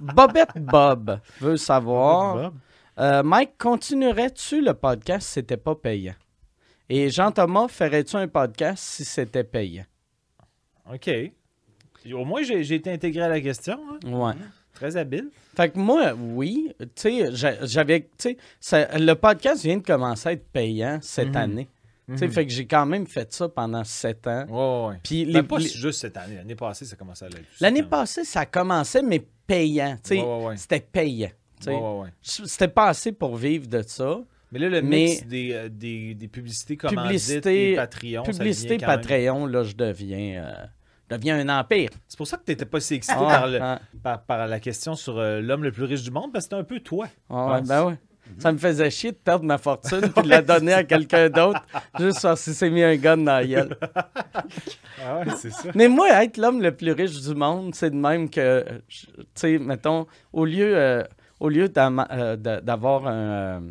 Bob, 0.00 0.14
Bobette 0.14 0.56
Bob 0.56 1.20
veut 1.38 1.58
savoir. 1.58 2.50
Euh, 2.98 3.22
Mike, 3.22 3.58
continuerais-tu 3.58 4.62
le 4.62 4.72
podcast 4.72 5.26
si 5.26 5.34
c'était 5.34 5.58
pas 5.58 5.74
payant? 5.74 6.14
Et 6.88 7.10
Jean-Thomas, 7.10 7.68
ferais-tu 7.68 8.16
un 8.16 8.26
podcast 8.26 8.82
si 8.82 9.04
c'était 9.04 9.44
payant? 9.44 9.84
OK. 10.90 11.10
Au 12.10 12.24
moins, 12.24 12.42
j'ai 12.42 12.74
été 12.74 12.90
intégré 12.90 13.22
à 13.22 13.28
la 13.28 13.40
question. 13.42 13.78
Hein? 14.02 14.10
Ouais. 14.10 14.34
Très 14.72 14.96
habile. 14.96 15.28
Fait 15.54 15.68
que 15.68 15.78
moi, 15.78 16.14
oui, 16.14 16.74
tu 16.80 16.86
sais, 16.96 17.28
j'avais, 17.62 18.08
tu 18.18 18.36
sais, 18.60 18.88
le 18.98 19.12
podcast 19.12 19.62
vient 19.62 19.76
de 19.76 19.82
commencer 19.82 20.30
à 20.30 20.32
être 20.32 20.48
payant 20.48 20.98
cette 21.02 21.28
mhm. 21.28 21.36
année. 21.36 21.68
Mhm. 22.10 22.30
fait 22.30 22.46
que 22.46 22.52
j'ai 22.52 22.66
quand 22.66 22.86
même 22.86 23.06
fait 23.06 23.32
ça 23.32 23.48
pendant 23.48 23.84
sept 23.84 24.26
ans. 24.26 24.46
Ouais, 24.48 24.88
ouais. 24.88 25.00
Puis 25.02 25.26
ben, 25.26 25.42
pas 25.44 25.58
juste 25.58 26.00
cette 26.00 26.16
année. 26.16 26.36
L'année 26.36 26.56
passée, 26.56 26.84
ça 26.84 26.96
commençait 26.96 27.26
à 27.26 27.28
l'être. 27.28 27.46
L'année 27.60 27.82
passée, 27.82 28.24
ça 28.24 28.46
commençait, 28.46 29.02
mais 29.02 29.24
payant. 29.46 29.96
C'était 30.02 30.80
payant. 30.80 31.30
C'était 32.22 32.68
pas 32.68 32.88
assez 32.88 33.12
pour 33.12 33.36
vivre 33.36 33.66
de 33.68 33.82
ça. 33.82 34.20
Mais 34.52 34.58
là, 34.58 34.68
le 34.68 34.80
mix 34.82 35.24
des, 35.26 35.52
euh, 35.52 35.68
des, 35.68 36.12
des, 36.14 36.26
publicités 36.26 36.76
publicité, 36.76 37.72
et 37.72 37.76
Patreon, 37.76 38.24
Publicité 38.24 38.78
Patreon, 38.78 39.46
là, 39.46 39.62
je 39.62 39.76
deviens... 39.76 40.42
Euh, 40.44 40.66
devient 41.08 41.32
un 41.32 41.48
empire. 41.48 41.90
C'est 42.08 42.16
pour 42.16 42.26
ça 42.26 42.36
que 42.36 42.44
tu 42.44 42.52
n'étais 42.52 42.64
pas 42.64 42.80
si 42.80 42.94
excité 42.94 43.16
par, 44.02 44.22
par, 44.22 44.46
la 44.46 44.60
question 44.60 44.94
sur 44.94 45.18
euh, 45.18 45.40
l'homme 45.40 45.64
le 45.64 45.72
plus 45.72 45.84
riche 45.84 46.02
du 46.02 46.10
monde, 46.10 46.32
parce 46.32 46.46
que 46.46 46.50
c'était 46.50 46.60
un 46.60 46.64
peu 46.64 46.80
toi. 46.80 47.08
Ah 47.28 47.60
ben 47.66 47.86
ouais. 47.86 47.98
Ça 48.38 48.52
me 48.52 48.58
faisait 48.58 48.90
chier 48.90 49.12
de 49.12 49.16
perdre 49.16 49.44
ma 49.44 49.58
fortune 49.58 50.10
et 50.16 50.22
de 50.22 50.28
la 50.28 50.42
donner 50.42 50.72
à 50.72 50.84
quelqu'un 50.84 51.28
d'autre 51.28 51.62
juste 51.98 52.22
parce 52.22 52.44
qu'il 52.44 52.54
s'est 52.54 52.70
mis 52.70 52.82
un 52.82 52.96
gun 52.96 53.18
dans 53.18 53.24
la 53.24 53.46
gueule. 53.46 53.76
Ah 55.02 55.18
ouais, 55.18 55.32
c'est 55.36 55.50
ça. 55.50 55.70
Mais 55.74 55.88
moi, 55.88 56.08
être 56.22 56.36
l'homme 56.36 56.62
le 56.62 56.72
plus 56.74 56.92
riche 56.92 57.20
du 57.20 57.34
monde, 57.34 57.74
c'est 57.74 57.90
de 57.90 57.96
même 57.96 58.28
que, 58.28 58.64
tu 58.88 59.06
sais, 59.34 59.58
mettons, 59.58 60.06
au 60.32 60.44
lieu, 60.44 60.76
euh, 60.76 61.02
au 61.38 61.48
lieu 61.48 61.70
euh, 61.76 62.36
d'avoir 62.36 63.06
un 63.06 63.62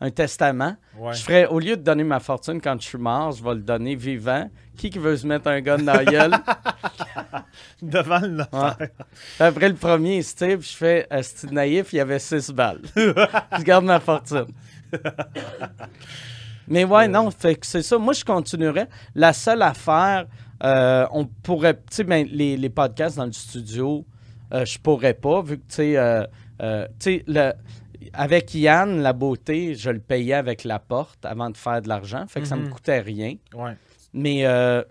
un 0.00 0.10
testament. 0.10 0.76
Je 1.12 1.22
ferais, 1.22 1.46
au 1.46 1.58
lieu 1.58 1.76
de 1.76 1.82
donner 1.82 2.04
ma 2.04 2.20
fortune 2.20 2.60
quand 2.60 2.80
je 2.80 2.86
suis 2.86 2.98
mort, 2.98 3.32
je 3.32 3.42
vais 3.42 3.54
le 3.54 3.60
donner 3.60 3.94
vivant. 3.94 4.48
Qui 4.76 4.90
qui 4.90 4.98
veut 4.98 5.16
se 5.16 5.26
mettre 5.26 5.48
un 5.48 5.60
gun 5.60 5.78
dans 5.78 5.92
la 5.92 6.04
gueule? 6.04 6.32
Devant 7.82 8.20
le 8.20 8.28
notaire. 8.28 8.88
Après 9.38 9.68
le 9.68 9.74
premier, 9.74 10.22
Steve, 10.22 10.62
je 10.62 10.76
fais 10.76 11.06
Steve 11.22 11.52
naïf, 11.52 11.92
il 11.92 11.96
y 11.96 12.00
avait 12.00 12.18
six 12.18 12.50
balles. 12.50 12.80
je 12.96 13.62
garde 13.62 13.84
ma 13.84 14.00
fortune. 14.00 14.46
Mais 16.68 16.84
ouais, 16.84 17.08
non, 17.08 17.30
fait 17.30 17.56
que 17.56 17.66
c'est 17.66 17.82
ça. 17.82 17.98
Moi, 17.98 18.12
je 18.12 18.24
continuerais. 18.24 18.88
La 19.14 19.32
seule 19.32 19.62
affaire, 19.62 20.26
euh, 20.62 21.06
on 21.10 21.26
pourrait, 21.26 21.74
tu 21.74 21.82
sais, 21.90 22.04
ben, 22.04 22.26
les, 22.30 22.56
les, 22.56 22.70
podcasts 22.70 23.16
dans 23.16 23.26
le 23.26 23.32
studio, 23.32 24.06
euh, 24.54 24.64
je 24.64 24.78
pourrais 24.78 25.14
pas, 25.14 25.42
vu 25.42 25.58
que, 25.58 25.66
tu 25.68 25.74
sais, 25.74 25.96
euh, 25.96 26.24
tu 26.98 27.16
sais, 27.16 27.24
le 27.26 27.52
avec 28.12 28.54
Yann, 28.54 29.00
la 29.00 29.12
beauté, 29.12 29.74
je 29.74 29.90
le 29.90 30.00
payais 30.00 30.34
avec 30.34 30.64
la 30.64 30.78
porte 30.78 31.24
avant 31.24 31.50
de 31.50 31.56
faire 31.56 31.82
de 31.82 31.88
l'argent. 31.88 32.24
Fait 32.28 32.40
que 32.40 32.46
ça 32.46 32.56
me 32.56 32.64
mhm. 32.64 32.70
coûtait 32.70 33.00
rien. 33.00 33.36
Mais, 34.12 34.44
euh, 34.44 34.82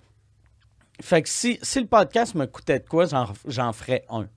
fait 1.01 1.23
que 1.23 1.29
si, 1.29 1.59
si 1.61 1.79
le 1.79 1.87
podcast 1.87 2.35
me 2.35 2.45
coûtait 2.45 2.79
de 2.79 2.87
quoi, 2.87 3.05
j'en 3.45 3.73
ferais 3.73 4.05
un. 4.09 4.27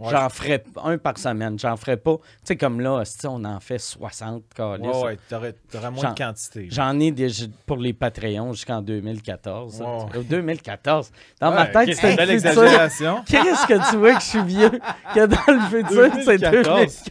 J'en 0.00 0.28
ferais 0.28 0.62
un 0.84 0.96
par 0.96 1.18
semaine. 1.18 1.58
J'en 1.58 1.76
ferais 1.76 1.96
pas. 1.96 2.16
Tu 2.16 2.22
sais, 2.44 2.56
comme 2.56 2.80
là, 2.80 3.02
on 3.24 3.44
en 3.44 3.60
fait 3.60 3.78
60 3.78 4.44
calices. 4.54 4.86
Ouais, 4.86 5.02
ouais, 5.02 5.18
t'aurais, 5.28 5.90
moins 5.90 6.12
de 6.12 6.18
quantité. 6.18 6.68
J'en 6.70 6.98
ai 7.00 7.10
des, 7.10 7.28
pour 7.66 7.78
les 7.78 7.92
Patreons 7.92 8.52
jusqu'en 8.52 8.80
2014. 8.80 9.82
2014. 10.28 11.10
Dans 11.40 11.50
ma 11.50 11.66
tête, 11.66 11.94
c'était 11.94 12.24
une 12.24 12.30
exagération. 12.30 13.24
Qu'est-ce 13.26 13.66
que 13.66 13.90
tu 13.90 13.96
vois 13.96 14.14
que 14.14 14.20
je 14.20 14.26
suis 14.26 14.44
vieux? 14.44 14.80
Que 15.14 15.26
dans 15.26 15.52
le 15.52 15.60
futur, 15.68 16.10
c'est 16.24 16.38
2014. 16.38 17.02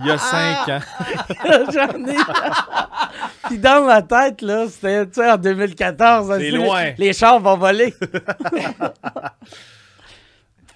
Il 0.00 0.06
y 0.06 0.10
a 0.10 0.18
5 0.18 0.68
ans. 0.68 0.80
J'en 1.72 2.06
ai. 2.06 2.16
Puis 3.44 3.58
dans 3.58 3.84
ma 3.84 4.02
tête, 4.02 4.42
là, 4.42 4.66
c'était, 4.68 5.06
tu 5.06 5.14
sais, 5.14 5.30
en 5.30 5.36
2014. 5.36 6.38
C'est 6.38 6.50
loin. 6.50 6.92
Les 6.98 7.12
chars 7.12 7.38
vont 7.38 7.56
voler. 7.56 7.94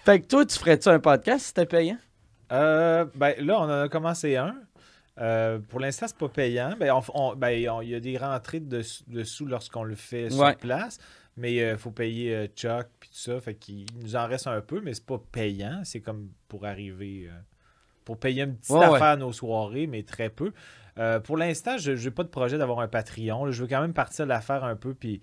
Fait 0.04 0.20
que 0.20 0.26
toi, 0.26 0.46
tu 0.46 0.58
ferais-tu 0.58 0.88
un 0.88 0.98
podcast 0.98 1.40
si 1.40 1.48
c'était 1.48 1.66
payant? 1.66 1.98
Euh, 2.52 3.04
ben 3.14 3.34
là, 3.38 3.60
on 3.60 3.64
en 3.64 3.82
a 3.82 3.88
commencé 3.88 4.36
un. 4.36 4.56
Euh, 5.20 5.58
pour 5.58 5.78
l'instant, 5.78 6.06
c'est 6.08 6.16
pas 6.16 6.28
payant. 6.28 6.74
Ben, 6.80 6.92
ben 7.36 7.50
il 7.50 7.88
y 7.88 7.94
a 7.94 8.00
des 8.00 8.16
rentrées 8.16 8.60
de, 8.60 8.82
sous 8.82 9.46
lorsqu'on 9.46 9.82
le 9.82 9.94
fait 9.94 10.30
sur 10.30 10.56
place. 10.56 10.98
Mais 11.36 11.54
il 11.54 11.62
euh, 11.62 11.76
faut 11.76 11.90
payer 11.90 12.46
Chuck 12.56 12.86
et 13.02 13.06
tout 13.06 13.12
ça. 13.12 13.40
Fait 13.40 13.54
qu'il 13.54 13.86
nous 14.02 14.16
en 14.16 14.26
reste 14.26 14.46
un 14.46 14.60
peu, 14.62 14.80
mais 14.80 14.94
c'est 14.94 15.06
pas 15.06 15.20
payant. 15.30 15.82
C'est 15.84 16.00
comme 16.00 16.30
pour 16.48 16.64
arriver. 16.64 17.30
pour 18.04 18.18
payer 18.18 18.42
une 18.42 18.56
petite 18.56 18.76
affaire 18.76 19.02
à 19.02 19.16
nos 19.16 19.32
soirées, 19.32 19.86
mais 19.86 20.02
très 20.02 20.30
peu. 20.30 20.52
pour 21.24 21.36
l'instant, 21.36 21.76
je 21.76 21.92
n'ai 21.92 22.10
pas 22.10 22.22
de 22.22 22.28
projet 22.28 22.56
d'avoir 22.56 22.80
un 22.80 22.88
Patreon. 22.88 23.50
Je 23.50 23.62
veux 23.62 23.68
quand 23.68 23.82
même 23.82 23.94
partir 23.94 24.24
de 24.24 24.30
l'affaire 24.30 24.64
un 24.64 24.76
peu 24.76 24.94
puis 24.94 25.20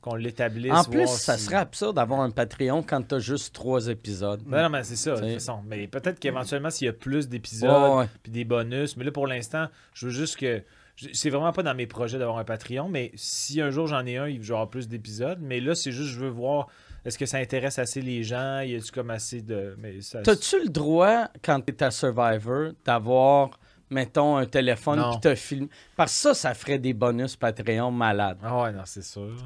qu'on 0.00 0.14
l'établisse. 0.14 0.72
En 0.72 0.84
plus, 0.84 1.06
ça 1.08 1.36
serait 1.36 1.56
absurde 1.56 1.96
d'avoir 1.96 2.20
un 2.20 2.30
Patreon 2.30 2.82
quand 2.82 3.02
tu 3.06 3.14
as 3.16 3.18
juste 3.18 3.54
trois 3.54 3.88
épisodes. 3.88 4.42
Ben 4.46 4.62
non, 4.62 4.70
mais 4.70 4.82
c'est 4.84 4.96
ça, 4.96 5.14
de 5.14 5.20
toute 5.20 5.32
façon. 5.34 5.60
Mais 5.66 5.86
peut-être 5.86 6.18
qu'éventuellement, 6.18 6.70
s'il 6.70 6.86
y 6.86 6.88
a 6.88 6.92
plus 6.92 7.28
d'épisodes 7.28 8.08
puis 8.22 8.32
des 8.32 8.44
bonus, 8.44 8.96
mais 8.96 9.04
là, 9.04 9.12
pour 9.12 9.26
l'instant, 9.26 9.66
je 9.94 10.06
veux 10.06 10.12
juste 10.12 10.36
que. 10.36 10.62
C'est 11.14 11.30
vraiment 11.30 11.52
pas 11.52 11.62
dans 11.62 11.74
mes 11.74 11.86
projets 11.86 12.18
d'avoir 12.18 12.36
un 12.36 12.44
Patreon, 12.44 12.90
mais 12.90 13.10
si 13.14 13.62
un 13.62 13.70
jour 13.70 13.86
j'en 13.86 14.04
ai 14.04 14.18
un, 14.18 14.28
il 14.28 14.38
va 14.42 14.66
plus 14.66 14.86
d'épisodes. 14.86 15.38
Mais 15.40 15.58
là, 15.58 15.74
c'est 15.74 15.92
juste, 15.92 16.10
je 16.10 16.18
veux 16.18 16.28
voir, 16.28 16.68
est-ce 17.06 17.16
que 17.16 17.24
ça 17.24 17.38
intéresse 17.38 17.78
assez 17.78 18.02
les 18.02 18.22
gens? 18.22 18.60
Y 18.60 18.76
a-tu 18.76 18.92
comme 18.92 19.08
assez 19.08 19.40
de. 19.40 19.78
T'as-tu 20.22 20.62
le 20.62 20.68
droit, 20.68 21.28
quand 21.42 21.58
tu 21.62 21.72
es 21.72 21.82
à 21.82 21.90
Survivor, 21.90 22.72
d'avoir 22.84 23.59
mettons, 23.90 24.36
un 24.36 24.46
téléphone 24.46 25.02
qui 25.12 25.20
te 25.20 25.34
filme. 25.34 25.68
Parce 25.96 26.12
que 26.12 26.18
ça, 26.18 26.34
ça 26.34 26.54
ferait 26.54 26.78
des 26.78 26.94
bonus 26.94 27.36
Patreon 27.36 27.90
malades. 27.90 28.38
Ah 28.42 28.62
ouais, 28.62 28.72
non, 28.72 28.82
c'est 28.86 29.02
sûr. 29.02 29.36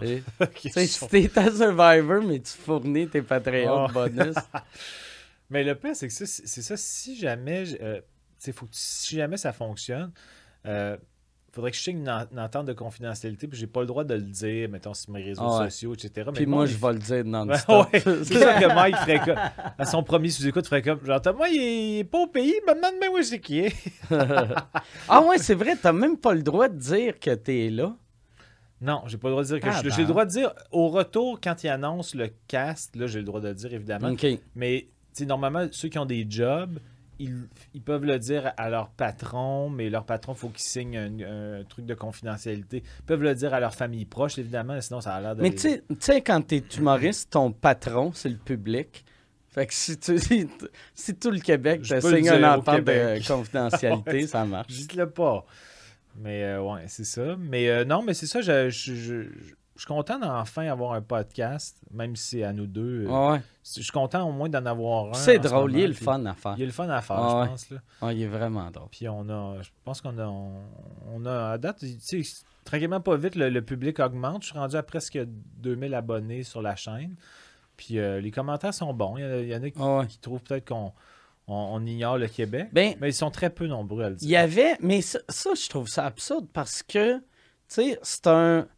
Tu 0.55 0.71
sais, 0.71 0.87
si 0.87 1.09
t'es 1.09 1.39
un 1.39 1.51
Survivor, 1.51 2.23
mais 2.23 2.41
tu 2.41 2.53
fournis 2.53 3.09
tes 3.09 3.23
Patreon 3.23 3.89
bonus. 3.89 4.37
mais 5.51 5.65
le 5.65 5.75
pire, 5.75 5.97
c'est 5.97 6.09
que 6.09 6.13
c'est 6.13 6.63
ça, 6.63 6.77
si 6.77 7.17
jamais, 7.17 7.65
euh, 7.81 8.01
faut 8.53 8.69
si 8.71 9.17
jamais 9.17 9.37
ça 9.37 9.53
fonctionne, 9.53 10.13
euh, 10.67 10.97
faudrait 11.55 11.71
que 11.71 11.77
je 11.77 11.83
signe 11.83 12.07
une, 12.07 12.41
entente 12.41 12.67
de 12.67 12.73
confidentialité, 12.73 13.47
puis 13.47 13.59
j'ai 13.59 13.67
pas 13.67 13.81
le 13.81 13.87
droit 13.87 14.05
de 14.05 14.15
le 14.15 14.23
dire, 14.23 14.69
mettons, 14.69 14.93
sur 14.93 15.13
mes 15.13 15.23
réseaux 15.23 15.45
ah 15.45 15.65
sociaux, 15.65 15.95
etc. 15.95 16.31
Puis 16.35 16.47
moi, 16.47 16.67
je 16.67 16.77
vais 16.77 16.93
le 16.93 16.99
dire 16.99 17.25
non 17.25 17.47
ouais, 17.49 18.01
C'est 18.01 18.39
ça 18.39 18.61
que 18.61 18.75
Mike 18.75 18.97
ferait 18.97 19.21
comme. 19.21 19.39
À 19.79 19.87
son 19.87 20.03
premier 20.03 20.31
sous-écoute, 20.31 20.67
ferait 20.67 20.83
comme. 20.83 21.05
Genre, 21.05 21.21
moi, 21.37 21.49
il 21.49 21.99
est 22.01 22.05
pas 22.05 22.19
au 22.19 22.27
pays, 22.27 22.55
me 22.67 22.75
demande 22.75 22.99
même 23.01 23.13
où 23.13 23.23
c'est 23.23 23.39
qui 23.39 23.61
est. 23.61 23.75
ah 25.09 25.23
ouais, 25.23 25.39
c'est 25.39 25.55
vrai, 25.55 25.77
t'as 25.81 25.93
même 25.93 26.17
pas 26.17 26.35
le 26.35 26.43
droit 26.43 26.69
de 26.69 26.77
dire 26.77 27.19
que 27.21 27.35
t'es 27.35 27.71
là. 27.71 27.95
Non, 28.81 29.03
j'ai 29.07 29.17
pas 29.17 29.29
le 29.29 29.33
droit 29.33 29.43
de 29.45 29.49
dire 29.49 29.61
que 29.61 29.71
je 29.71 29.79
suis 29.79 29.89
là. 29.89 29.95
J'ai 29.95 30.03
le 30.03 30.09
droit 30.09 30.25
de 30.25 30.31
dire 30.31 30.53
au 30.73 30.89
retour, 30.89 31.41
quand 31.41 31.63
il 31.63 31.69
annonce 31.69 32.15
le 32.15 32.31
cast, 32.49 32.97
là, 32.97 33.07
j'ai 33.07 33.21
le 33.21 33.25
droit 33.25 33.41
de 33.41 33.49
le 33.49 33.55
dire, 33.55 33.73
évidemment. 33.73 34.15
Mais, 34.57 34.89
tu 35.17 35.25
normalement, 35.27 35.67
ceux 35.71 35.89
qui 35.89 35.99
ont 35.99 36.07
des 36.07 36.27
jobs, 36.29 36.81
ils, 37.19 37.83
peuvent 37.85 38.05
le 38.05 38.19
dire 38.19 38.53
à 38.57 38.71
leur 38.71 38.91
patron, 38.91 39.71
mais 39.71 39.91
leur 39.91 40.05
patron, 40.05 40.33
il 40.33 40.39
faut 40.39 40.49
qu'ils 40.49 40.63
signent 40.63 40.99
un, 40.99 41.65
truc 41.65 41.87
de 41.87 41.95
confidentialité. 41.95 42.83
Ils 43.01 43.05
peuvent 43.05 43.23
le 43.23 43.35
dire 43.35 43.55
à 43.55 43.61
leur 43.61 43.75
famille 43.75 44.05
proche, 44.05 44.39
évidemment, 44.39 44.81
sinon 44.81 45.01
ça 45.01 45.15
a 45.15 45.21
l'air 45.21 45.37
de. 45.37 45.43
Mais 45.43 45.55
tu 45.55 45.83
sais, 46.01 46.21
quand 46.21 46.47
tu 46.47 46.57
es 46.57 46.65
humoriste, 46.77 47.31
ton 47.31 47.53
patron, 47.53 48.13
c'est 48.13 48.29
le 48.29 48.37
public. 48.37 49.05
Fait 49.49 49.67
que 49.67 49.75
si, 49.75 49.97
tu, 49.99 50.19
si, 50.95 51.15
tout 51.15 51.31
le 51.31 51.39
Québec 51.39 51.83
te 51.83 52.01
signe 52.01 52.29
un 52.29 52.57
entente 52.57 52.85
de 52.85 53.27
confidentialité, 53.29 54.27
ça 54.27 54.45
marche. 54.45 54.73
Dites-le 54.73 55.09
pas. 55.11 55.47
Mais 56.17 56.45
euh, 56.45 56.63
ouais, 56.63 56.85
c'est 56.89 57.05
ça. 57.05 57.37
Mais 57.39 57.69
euh, 57.69 57.85
non, 57.85 58.03
mais 58.03 58.15
c'est 58.15 58.27
ça, 58.27 58.41
je, 58.41 58.69
je 58.71 59.27
suis 59.81 59.87
content 59.87 60.19
d'enfin 60.19 60.69
avoir 60.69 60.93
un 60.93 61.03
podcast, 61.03 61.79
même 61.91 62.15
si 62.17 62.39
c'est 62.39 62.45
à 62.45 62.53
nous 62.53 62.67
deux. 62.67 63.07
ouais. 63.07 63.41
Je 63.65 63.81
suis 63.81 63.93
content 63.93 64.29
au 64.29 64.33
moins 64.33 64.49
d'en 64.49 64.65
avoir 64.67 65.11
un. 65.11 65.15
C'est 65.15 65.39
drôle, 65.39 65.73
il 65.73 65.81
y 65.81 65.85
a 65.85 65.89
le 65.89 65.95
fun 65.95 66.25
à 66.27 66.35
faire. 66.35 66.55
Il 66.57 66.61
y 66.61 66.63
a 66.65 66.67
le 66.67 66.73
fun 66.73 66.89
à 66.89 67.01
faire, 67.01 67.17
je 67.17 67.49
pense. 67.49 67.71
Là. 67.71 67.79
Ah, 68.03 68.13
il 68.13 68.23
est 68.23 68.27
vraiment 68.27 68.71
drôle. 68.71 68.89
Puis 68.91 69.09
on 69.09 69.29
a, 69.31 69.63
je 69.63 69.71
pense 69.85 70.03
qu'on 70.03 70.19
a, 70.19 70.27
on, 70.27 71.25
a, 71.25 71.53
à 71.53 71.59
date, 71.59 71.79
tu 71.79 71.97
sais, 71.99 72.23
tranquillement 72.65 73.01
pas 73.01 73.17
vite, 73.17 73.37
le, 73.37 73.61
public 73.63 74.01
augmente. 74.01 74.43
Je 74.43 74.49
suis 74.49 74.59
rendu 74.59 74.77
à 74.77 74.83
presque 74.83 75.19
2000 75.19 75.95
abonnés 75.95 76.43
sur 76.43 76.61
la 76.61 76.77
chaîne. 76.77 77.17
Puis 77.77 77.99
euh, 77.99 78.21
les 78.21 78.31
commentaires 78.31 78.75
sont 78.75 78.93
bons. 78.93 79.17
Il 79.17 79.49
y, 79.49 79.57
en 79.57 79.63
a, 79.63 80.07
qui, 80.07 80.19
trouvent 80.19 80.43
peut-être 80.43 80.69
qu'on 80.69 80.93
on, 81.47 81.85
ignore 81.87 82.19
le 82.19 82.29
Québec. 82.29 82.69
Ben, 82.73 82.95
mais 83.01 83.09
ils 83.09 83.15
sont 83.15 83.31
très 83.31 83.51
peu 83.51 83.67
nombreux 83.67 84.05
à 84.05 84.11
le 84.11 84.17
dire. 84.17 84.29
Il 84.29 84.31
y 84.31 84.37
avait, 84.37 84.77
mais 84.81 85.01
ça, 85.01 85.21
je 85.29 85.69
trouve 85.71 85.89
ça 85.89 86.05
absurde 86.05 86.47
parce 86.53 86.83
que, 86.83 87.17
tu 87.17 87.23
sais, 87.69 87.99
c'est 88.03 88.27
un. 88.27 88.69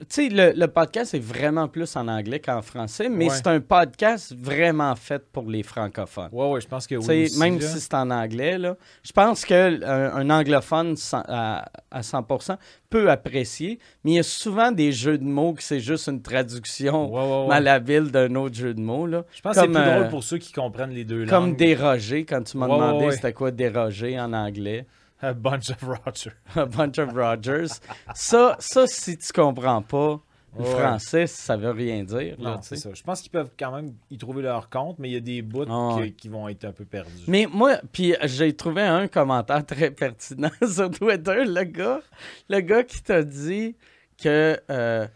Tu 0.00 0.28
sais, 0.28 0.52
le, 0.54 0.66
podcast 0.66 1.14
est 1.14 1.22
vraiment 1.22 1.68
plus 1.68 1.96
en 1.96 2.08
anglais 2.08 2.40
qu'en 2.40 2.62
français, 2.62 3.08
mais 3.08 3.28
c'est 3.30 3.46
un 3.46 3.60
podcast 3.60 4.34
vraiment 4.36 4.94
fait 4.96 5.26
pour 5.32 5.48
les 5.50 5.62
francophones. 5.62 6.28
Oui, 6.32 6.46
oui, 6.50 6.60
je 6.60 6.68
pense 6.68 6.86
que 6.86 6.94
oui. 6.94 7.28
même 7.38 7.60
si 7.60 7.80
c'est 7.80 7.94
en 7.94 8.10
anglais, 8.10 8.58
là, 8.58 8.76
je 9.02 9.12
pense 9.12 9.44
qu'un 9.44 9.82
un 9.82 10.30
anglophone 10.30 10.94
à, 11.12 11.64
à 11.90 12.00
100% 12.00 12.56
peut 12.90 13.10
apprécier, 13.10 13.78
mais 14.04 14.12
il 14.12 14.14
y 14.14 14.18
a 14.18 14.22
souvent 14.22 14.72
des 14.72 14.92
jeux 14.92 15.18
de 15.18 15.24
mots 15.24 15.52
que 15.52 15.62
c'est 15.62 15.80
juste 15.80 16.08
une 16.08 16.22
traduction 16.22 17.46
malhabile 17.46 18.10
d'un 18.10 18.34
autre 18.34 18.54
jeu 18.54 18.74
de 18.74 18.80
mots. 18.80 19.06
Là. 19.06 19.24
Je 19.34 19.40
pense 19.40 19.54
que 19.54 19.60
c'est 19.60 19.66
plus 19.66 19.74
drôle 19.74 20.02
euh, 20.04 20.08
pour 20.08 20.24
ceux 20.24 20.38
qui 20.38 20.52
comprennent 20.52 20.90
les 20.90 21.04
deux 21.04 21.20
langues. 21.20 21.28
Comme 21.28 21.56
déroger, 21.56 22.24
quand 22.24 22.42
tu 22.42 22.56
m'as 22.56 22.66
demandé 22.66 23.10
c'était 23.12 23.32
quoi 23.32 23.50
déroger 23.50 24.18
en 24.18 24.32
anglais. 24.32 24.86
A 25.20 25.32
bunch 25.34 25.70
of 25.70 25.82
Rogers. 25.82 26.34
A 26.56 26.66
bunch 26.66 26.98
of 26.98 27.12
Rogers. 27.12 27.80
ça, 28.14 28.56
ça, 28.58 28.86
si 28.86 29.16
tu 29.18 29.32
comprends 29.32 29.82
pas 29.82 30.20
le 30.58 30.64
français, 30.64 31.26
ça 31.26 31.56
veut 31.56 31.70
rien 31.70 32.02
dire. 32.04 32.36
Non, 32.38 32.58
c'est 32.62 32.76
ça. 32.76 32.90
Je 32.92 33.02
pense 33.02 33.20
qu'ils 33.20 33.30
peuvent 33.30 33.50
quand 33.58 33.72
même 33.72 33.94
y 34.10 34.18
trouver 34.18 34.42
leur 34.42 34.68
compte, 34.68 34.98
mais 34.98 35.08
il 35.10 35.12
y 35.12 35.16
a 35.16 35.20
des 35.20 35.42
bouts 35.42 35.66
ah 35.68 35.98
qui, 36.16 36.28
vont 36.28 36.48
être 36.48 36.64
un 36.64 36.72
peu 36.72 36.84
perdus. 36.84 37.24
Mais 37.26 37.46
moi, 37.50 37.76
puis 37.92 38.14
j'ai 38.24 38.52
trouvé 38.54 38.82
un 38.82 39.08
commentaire 39.08 39.64
très 39.64 39.90
pertinent 39.90 40.50
sur 40.68 40.90
Twitter. 40.90 41.44
Le 41.44 41.64
gars, 41.64 42.00
le 42.48 42.60
gars 42.60 42.82
qui 42.82 43.02
t'a 43.02 43.22
dit 43.22 43.76
que. 44.20 44.58
Euh, 44.70 45.06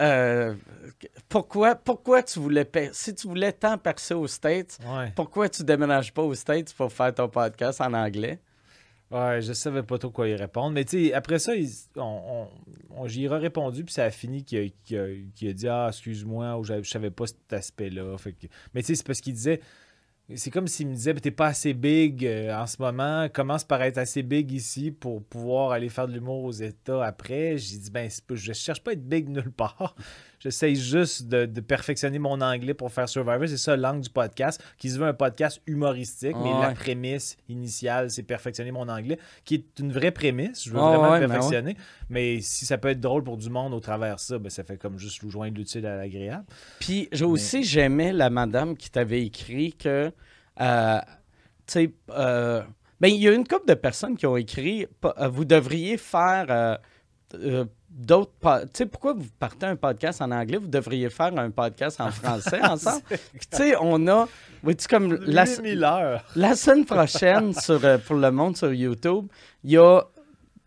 euh, 0.00 0.54
pourquoi, 1.28 1.74
pourquoi 1.74 2.22
tu 2.22 2.38
voulais 2.38 2.68
si 2.92 3.14
tu 3.14 3.26
voulais 3.26 3.52
tant 3.52 3.76
percer 3.78 4.14
aux 4.14 4.28
States, 4.28 4.78
pourquoi 5.16 5.48
tu 5.48 5.64
déménages 5.64 6.12
pas 6.12 6.22
aux 6.22 6.34
States 6.34 6.72
pour 6.74 6.92
faire 6.92 7.12
ton 7.14 7.28
podcast 7.28 7.80
en 7.80 7.92
anglais? 7.92 8.38
Ouais, 9.12 9.42
je 9.42 9.52
savais 9.52 9.82
pas 9.82 9.98
trop 9.98 10.10
quoi 10.10 10.26
y 10.26 10.34
répondre. 10.34 10.70
Mais 10.70 10.86
tu 10.86 11.08
sais, 11.08 11.12
après 11.12 11.38
ça, 11.38 11.52
on, 11.96 12.48
on, 12.90 13.06
j'y 13.06 13.24
ai 13.24 13.28
répondu, 13.28 13.84
puis 13.84 13.92
ça 13.92 14.04
a 14.04 14.10
fini 14.10 14.42
qu'il 14.42 14.72
a, 14.92 15.02
a, 15.02 15.52
dit 15.52 15.68
Ah, 15.68 15.86
excuse-moi, 15.88 16.56
ou 16.58 16.64
je, 16.64 16.82
savais 16.84 17.10
pas 17.10 17.26
cet 17.26 17.52
aspect-là. 17.52 18.16
Mais 18.74 18.80
tu 18.80 18.86
sais, 18.86 18.94
c'est 18.94 19.06
parce 19.06 19.20
qu'il 19.20 19.34
disait 19.34 19.60
c'est 20.36 20.50
comme 20.50 20.68
s'il 20.68 20.88
me 20.88 20.94
disait, 20.94 21.14
t'es 21.14 21.30
pas 21.30 21.48
assez 21.48 21.74
big 21.74 22.24
euh, 22.24 22.54
en 22.56 22.66
ce 22.66 22.80
moment, 22.80 23.28
commence 23.28 23.64
par 23.64 23.82
être 23.82 23.98
assez 23.98 24.22
big 24.22 24.52
ici 24.52 24.90
pour 24.90 25.22
pouvoir 25.22 25.72
aller 25.72 25.88
faire 25.88 26.06
de 26.08 26.12
l'humour 26.12 26.44
aux 26.44 26.52
États 26.52 27.04
après. 27.04 27.58
J'ai 27.58 27.78
dit, 27.78 27.90
ben, 27.90 28.08
je 28.30 28.52
cherche 28.52 28.82
pas 28.82 28.92
à 28.92 28.94
être 28.94 29.06
big 29.06 29.28
nulle 29.28 29.50
part. 29.52 29.94
J'essaye 30.42 30.74
juste 30.74 31.28
de, 31.28 31.60
perfectionner 31.60 32.18
mon 32.18 32.40
anglais 32.40 32.74
pour 32.74 32.90
faire 32.90 33.08
Survivor. 33.08 33.46
C'est 33.46 33.56
ça 33.56 33.76
l'angle 33.76 34.00
du 34.00 34.10
podcast, 34.10 34.60
qui 34.76 34.90
se 34.90 34.98
veut 34.98 35.06
un 35.06 35.14
podcast 35.14 35.62
humoristique, 35.68 36.34
mais 36.42 36.50
la 36.60 36.72
prémisse 36.72 37.36
initiale, 37.48 38.10
c'est 38.10 38.24
perfectionner 38.24 38.72
mon 38.72 38.88
anglais, 38.88 39.20
qui 39.44 39.54
est 39.54 39.78
une 39.78 39.92
vraie 39.92 40.10
prémisse. 40.10 40.64
Je 40.64 40.70
veux 40.70 40.80
vraiment 40.80 41.12
ben 41.12 41.28
perfectionner. 41.28 41.76
Mais, 42.10 42.40
si 42.40 42.66
ça 42.66 42.76
peut 42.76 42.88
être 42.88 42.98
drôle 42.98 43.22
pour 43.22 43.36
du 43.36 43.50
monde 43.50 43.72
au 43.72 43.78
travers 43.78 44.16
de 44.16 44.20
ça, 44.20 44.36
ben, 44.40 44.50
ça 44.50 44.64
fait 44.64 44.76
comme 44.76 44.98
juste 44.98 45.24
joindre 45.30 45.56
l'utile 45.56 45.86
à 45.86 45.96
l'agréable. 45.96 46.46
Puis 46.80 47.08
aussi, 47.22 47.62
j'aimais 47.62 48.12
la 48.12 48.28
madame 48.28 48.76
qui 48.76 48.90
t'avait 48.90 49.24
écrit 49.24 49.72
que, 49.74 50.10
euh, 50.60 50.98
tu 51.68 51.72
sais, 51.72 51.94
euh, 52.10 52.62
ben, 53.00 53.06
il 53.06 53.22
y 53.22 53.28
a 53.28 53.32
une 53.32 53.46
couple 53.46 53.68
de 53.68 53.74
personnes 53.74 54.16
qui 54.16 54.26
ont 54.26 54.36
écrit, 54.36 54.88
euh, 55.04 55.28
vous 55.28 55.44
devriez 55.44 55.96
faire 55.98 56.80
d'autres. 57.92 58.32
Tu 58.40 58.68
sais, 58.74 58.86
pourquoi 58.86 59.12
vous 59.14 59.26
partez 59.38 59.66
un 59.66 59.76
podcast 59.76 60.22
en 60.22 60.30
anglais? 60.30 60.58
Vous 60.58 60.68
devriez 60.68 61.10
faire 61.10 61.36
un 61.36 61.50
podcast 61.50 62.00
en 62.00 62.10
français 62.10 62.60
ensemble? 62.62 63.02
tu 63.08 63.18
sais, 63.50 63.74
on 63.80 64.06
a. 64.08 64.28
tu 64.66 64.88
comme 64.88 65.14
la, 65.26 65.44
la 66.36 66.56
semaine 66.56 66.84
prochaine, 66.84 67.52
sur, 67.60 67.84
euh, 67.84 67.98
pour 67.98 68.16
le 68.16 68.30
monde 68.30 68.56
sur 68.56 68.72
YouTube, 68.72 69.26
il 69.64 69.72
y 69.72 69.78
a. 69.78 70.02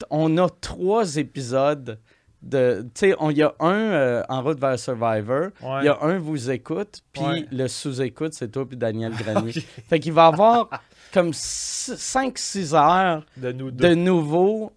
On 0.09 0.37
a 0.37 0.49
trois 0.49 1.15
épisodes 1.15 1.99
de. 2.41 2.85
Tu 2.93 3.09
sais, 3.11 3.15
il 3.29 3.37
y 3.37 3.43
a 3.43 3.53
un 3.59 3.73
euh, 3.73 4.23
en 4.29 4.41
route 4.43 4.59
vers 4.59 4.77
Survivor, 4.77 5.49
il 5.61 5.85
y 5.85 5.87
a 5.87 5.97
un 6.01 6.17
vous 6.17 6.51
écoute, 6.51 7.01
puis 7.11 7.47
le 7.51 7.67
sous-écoute, 7.67 8.33
c'est 8.33 8.49
toi 8.49 8.67
puis 8.67 8.77
Daniel 8.77 9.13
Grenier. 9.17 9.53
Fait 9.89 9.99
qu'il 9.99 10.13
va 10.13 10.25
y 10.25 10.33
avoir 10.33 10.69
comme 11.15 11.31
5-6 11.31 12.75
heures 12.75 13.25
de, 13.37 13.53
de 13.53 13.93
nouveau 13.93 14.73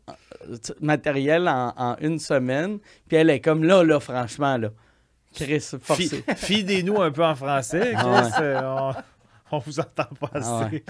matériel 0.80 1.48
en, 1.48 1.96
une 2.00 2.20
semaine. 2.20 2.78
Puis 3.08 3.16
elle 3.16 3.28
est 3.30 3.40
comme 3.40 3.64
là, 3.64 3.82
là, 3.82 3.98
franchement, 3.98 4.56
là. 4.56 4.68
Chris, 5.34 5.68
forcé. 5.82 6.24
Fidez-nous 6.36 7.02
un 7.02 7.10
peu 7.10 7.24
en 7.24 7.34
français, 7.34 7.92
ah 7.96 8.22
Chris. 8.22 8.32
Euh, 8.40 8.92
on, 9.50 9.58
vous 9.58 9.80
entend 9.80 10.04
pas 10.20 10.30
ah 10.34 10.66
assez. 10.66 10.84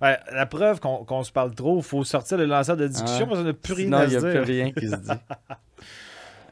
la 0.00 0.44
preuve 0.44 0.78
qu'on 0.78 1.22
se 1.22 1.32
parle 1.32 1.54
trop, 1.54 1.78
il 1.78 1.82
faut 1.82 2.04
sortir 2.04 2.36
le 2.36 2.44
lanceur 2.44 2.76
de 2.76 2.86
discussion 2.86 3.26
parce 3.26 3.40
qu'on 3.40 3.46
n'a 3.46 3.54
plus 3.54 3.72
rien 3.72 3.92
à 3.94 4.06
dire. 4.06 4.20
Non, 4.20 4.28
il 4.28 4.32
n'y 4.32 4.38
a 4.38 4.42
plus 4.42 4.52
rien 4.52 4.72
qui 4.72 4.88
se 4.90 4.96
dit. 4.96 5.10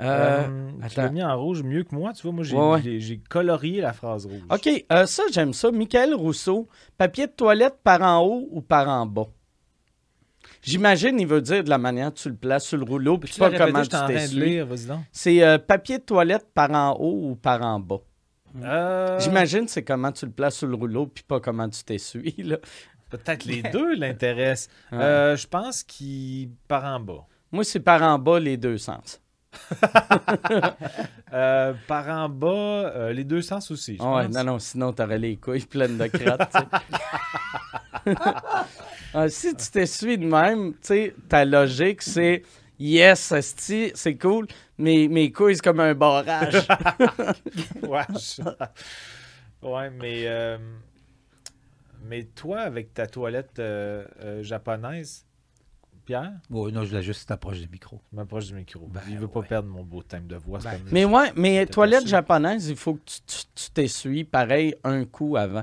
Euh, 0.00 0.70
tu 0.88 0.96
l'as 0.96 1.10
mis 1.10 1.22
en 1.22 1.38
rouge 1.38 1.62
mieux 1.62 1.84
que 1.84 1.94
moi. 1.94 2.12
Tu 2.12 2.22
vois, 2.22 2.32
moi, 2.32 2.80
j'ai 2.82 3.20
colorié 3.28 3.80
la 3.80 3.92
phrase 3.92 4.26
rouge. 4.26 4.42
OK, 4.50 4.68
euh, 4.92 5.06
ça, 5.06 5.22
j'aime 5.32 5.52
ça. 5.52 5.70
Michael 5.70 6.14
Rousseau, 6.14 6.68
papier 6.96 7.26
de 7.26 7.32
toilette 7.32 7.78
par 7.82 8.00
en 8.02 8.24
haut 8.24 8.48
ou 8.50 8.60
par 8.62 8.88
en 8.88 9.06
bas? 9.06 9.28
J'imagine, 10.62 11.18
il 11.18 11.26
veut 11.26 11.40
dire 11.40 11.64
de 11.64 11.70
la 11.70 11.78
manière 11.78 12.12
tu 12.12 12.28
le 12.28 12.34
places 12.34 12.66
sur 12.66 12.78
le 12.78 12.84
rouleau, 12.84 13.18
puis 13.18 13.34
pas 13.38 13.50
comment 13.50 13.82
tu 13.82 13.88
t'essuies. 13.88 14.60
C'est 15.12 15.42
euh, 15.42 15.58
papier 15.58 15.98
de 15.98 16.02
toilette 16.02 16.46
par 16.54 16.70
en 16.70 16.92
haut 16.98 17.30
ou 17.30 17.36
par 17.36 17.62
en 17.62 17.80
bas? 17.80 18.00
Euh... 18.62 19.18
J'imagine 19.20 19.68
c'est 19.68 19.84
comment 19.84 20.12
tu 20.12 20.26
le 20.26 20.32
places 20.32 20.56
sur 20.56 20.66
le 20.66 20.74
rouleau, 20.74 21.06
puis 21.06 21.24
pas 21.24 21.40
comment 21.40 21.68
tu 21.68 21.82
t'essuies. 21.84 22.36
Peut-être 23.10 23.44
les 23.44 23.62
deux 23.62 23.94
l'intéressent. 23.94 24.68
Je 24.92 25.46
pense 25.46 25.82
qu'il 25.82 26.50
par 26.68 26.84
en 26.84 27.00
bas. 27.00 27.26
Moi, 27.52 27.64
c'est 27.64 27.80
par 27.80 28.02
en 28.02 28.18
bas 28.18 28.38
les 28.38 28.56
deux 28.56 28.78
sens. 28.78 29.20
euh, 31.32 31.74
par 31.86 32.08
en 32.08 32.28
bas, 32.28 32.48
euh, 32.94 33.12
les 33.12 33.24
deux 33.24 33.42
sens 33.42 33.70
aussi. 33.70 33.96
ouais, 34.00 34.28
non, 34.28 34.44
non, 34.44 34.58
sinon 34.58 34.92
t'aurais 34.92 35.18
les 35.18 35.36
couilles 35.36 35.66
pleines 35.66 35.98
de 35.98 36.06
crottes. 36.06 36.56
Ah, 39.12 39.28
si 39.28 39.56
tu 39.56 39.68
t'essuies 39.72 40.18
de 40.18 40.24
même, 40.24 40.72
tu 40.74 40.78
sais, 40.82 41.14
ta 41.28 41.44
logique, 41.44 42.00
c'est 42.00 42.44
yes, 42.78 43.34
c'est 43.50 44.16
cool, 44.16 44.46
mais 44.78 45.08
mes 45.08 45.32
couilles, 45.32 45.56
c'est 45.56 45.64
comme 45.64 45.80
un 45.80 45.94
barrage. 45.94 46.54
ouais, 47.82 48.06
ouais, 49.62 49.90
mais, 49.90 50.22
euh, 50.26 50.58
mais 52.04 52.22
toi, 52.22 52.60
avec 52.60 52.94
ta 52.94 53.08
toilette 53.08 53.60
japonaise, 54.42 55.26
Pierre? 56.10 56.32
Oui, 56.50 56.72
non, 56.72 56.82
je 56.82 56.96
l'ai 56.96 57.04
juste 57.04 57.30
approche 57.30 57.60
du 57.60 57.68
micro. 57.68 58.00
Je 58.10 58.16
m'approche 58.16 58.46
du 58.48 58.54
micro. 58.54 58.88
Ben, 58.92 59.00
il 59.08 59.16
veut 59.16 59.28
pas 59.28 59.42
perdre 59.42 59.68
mon 59.68 59.84
beau 59.84 60.02
thème 60.02 60.26
de 60.26 60.34
voix. 60.34 60.58
Ben, 60.58 60.80
mais 60.90 61.04
ouais, 61.04 61.30
mais 61.36 61.64
toilette 61.66 62.08
japonaise, 62.08 62.68
il 62.68 62.74
faut 62.74 62.94
que 62.94 63.00
tu 63.06 63.70
t'essuies 63.72 64.24
pareil 64.24 64.74
un 64.82 65.04
coup 65.04 65.36
avant. 65.36 65.62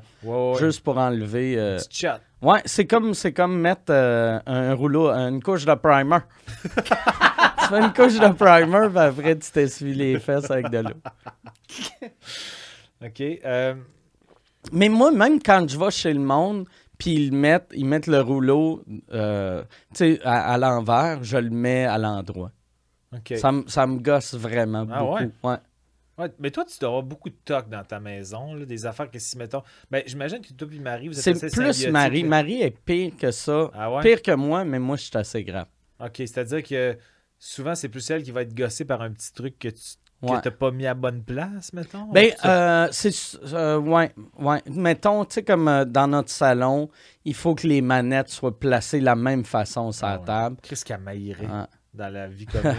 Juste 0.57 0.79
pour 0.85 0.97
enlever. 0.97 1.59
Euh... 1.59 1.79
chat. 1.89 2.21
Ouais, 2.41 2.61
c'est 2.63 2.85
comme, 2.85 3.13
c'est 3.13 3.33
comme 3.33 3.59
mettre 3.59 3.89
euh, 3.89 4.39
un 4.45 4.73
rouleau, 4.73 5.09
une 5.09 5.43
couche 5.43 5.65
de 5.65 5.73
primer. 5.73 6.19
tu 6.63 6.69
fais 6.69 7.81
une 7.81 7.91
couche 7.91 8.17
de 8.17 8.31
primer, 8.31 8.87
puis 8.87 8.99
après 8.99 9.37
tu 9.37 9.51
t'essuies 9.51 9.95
les 9.95 10.17
fesses 10.17 10.49
avec 10.49 10.69
de 10.69 10.77
l'eau. 10.77 12.07
OK. 13.05 13.21
Euh, 13.21 13.75
mais 14.71 14.87
moi, 14.87 15.11
même 15.11 15.41
quand 15.41 15.69
je 15.69 15.77
vais 15.77 15.91
chez 15.91 16.13
le 16.13 16.21
monde, 16.21 16.67
puis 16.97 17.13
ils 17.13 17.31
mettent, 17.33 17.71
ils 17.73 17.85
mettent 17.85 18.07
le 18.07 18.21
rouleau 18.21 18.83
euh, 19.11 19.63
à, 20.23 20.57
l'envers, 20.57 21.23
je 21.23 21.37
le 21.37 21.49
mets 21.49 21.85
à 21.85 21.97
l'endroit. 21.97 22.51
Ça, 23.35 23.51
ça, 23.67 23.87
me 23.87 23.99
gosse 23.99 24.33
vraiment 24.35 24.85
ah, 24.91 24.99
beaucoup. 24.99 25.31
Ouais? 25.43 25.57
Ouais. 26.17 26.29
mais 26.39 26.51
toi, 26.51 26.65
tu 26.65 26.77
dois 26.79 27.01
beaucoup 27.01 27.29
de 27.29 27.37
tocs 27.45 27.69
dans 27.69 27.83
ta 27.83 27.99
maison, 27.99 28.55
des 28.55 28.85
affaires 28.85 29.09
que 29.09 29.19
si, 29.19 29.37
mettons. 29.37 29.63
Ben, 29.89 30.03
j'imagine 30.05 30.41
que 30.41 30.51
toi 30.53 30.67
et 30.71 30.79
Marie, 30.79 31.07
vous 31.07 31.17
êtes 31.17 31.37
C'est 31.37 31.51
plus 31.51 31.87
Marie. 31.87 32.23
Marie 32.23 32.61
est 32.61 32.71
pire 32.71 33.13
que 33.17 33.31
ça. 33.31 33.71
Ah 33.73 33.99
pire 34.01 34.21
que 34.21 34.33
moi, 34.33 34.65
mais 34.65 34.79
moi, 34.79 34.97
je 34.97 35.03
suis 35.03 35.17
assez 35.17 35.43
grave. 35.43 35.67
OK, 35.99 36.15
c'est-à-dire 36.17 36.63
que 36.63 36.97
souvent, 37.39 37.75
c'est 37.75 37.89
plus 37.89 38.07
elle 38.09 38.23
qui 38.23 38.31
va 38.31 38.41
être 38.41 38.53
gossée 38.53 38.85
par 38.85 39.01
un 39.01 39.11
petit 39.11 39.31
truc 39.33 39.57
que 39.57 39.69
tu 39.69 39.95
que 40.22 40.41
t'as 40.41 40.51
pas 40.51 40.72
mis 40.72 40.88
à 40.88 40.93
bonne 40.93 41.24
place, 41.24 41.74
mettons? 41.74 42.05
Ben, 42.11 42.32
euh, 42.45 42.88
c'est. 42.91 43.13
Euh, 43.53 43.78
ouais, 43.78 44.11
ouais. 44.39 44.61
Mettons, 44.68 45.26
tu 45.26 45.36
sais, 45.36 45.43
comme 45.43 45.68
euh, 45.68 45.86
dans 45.86 46.07
notre 46.07 46.30
salon, 46.30 46.89
il 47.24 47.36
faut 47.36 47.55
que 47.55 47.68
les 47.68 47.82
manettes 47.82 48.30
soient 48.30 48.57
placées 48.57 48.99
de 48.99 49.05
la 49.05 49.15
même 49.15 49.45
façon 49.45 49.91
sur 49.91 50.07
la 50.07 50.13
ah 50.13 50.26
table. 50.26 50.57
Qu'est-ce 50.63 50.86
qu'elle 50.86 51.01
maillerait 51.01 51.68
dans 51.93 52.11
la 52.11 52.28
vie 52.28 52.45
commune? 52.45 52.74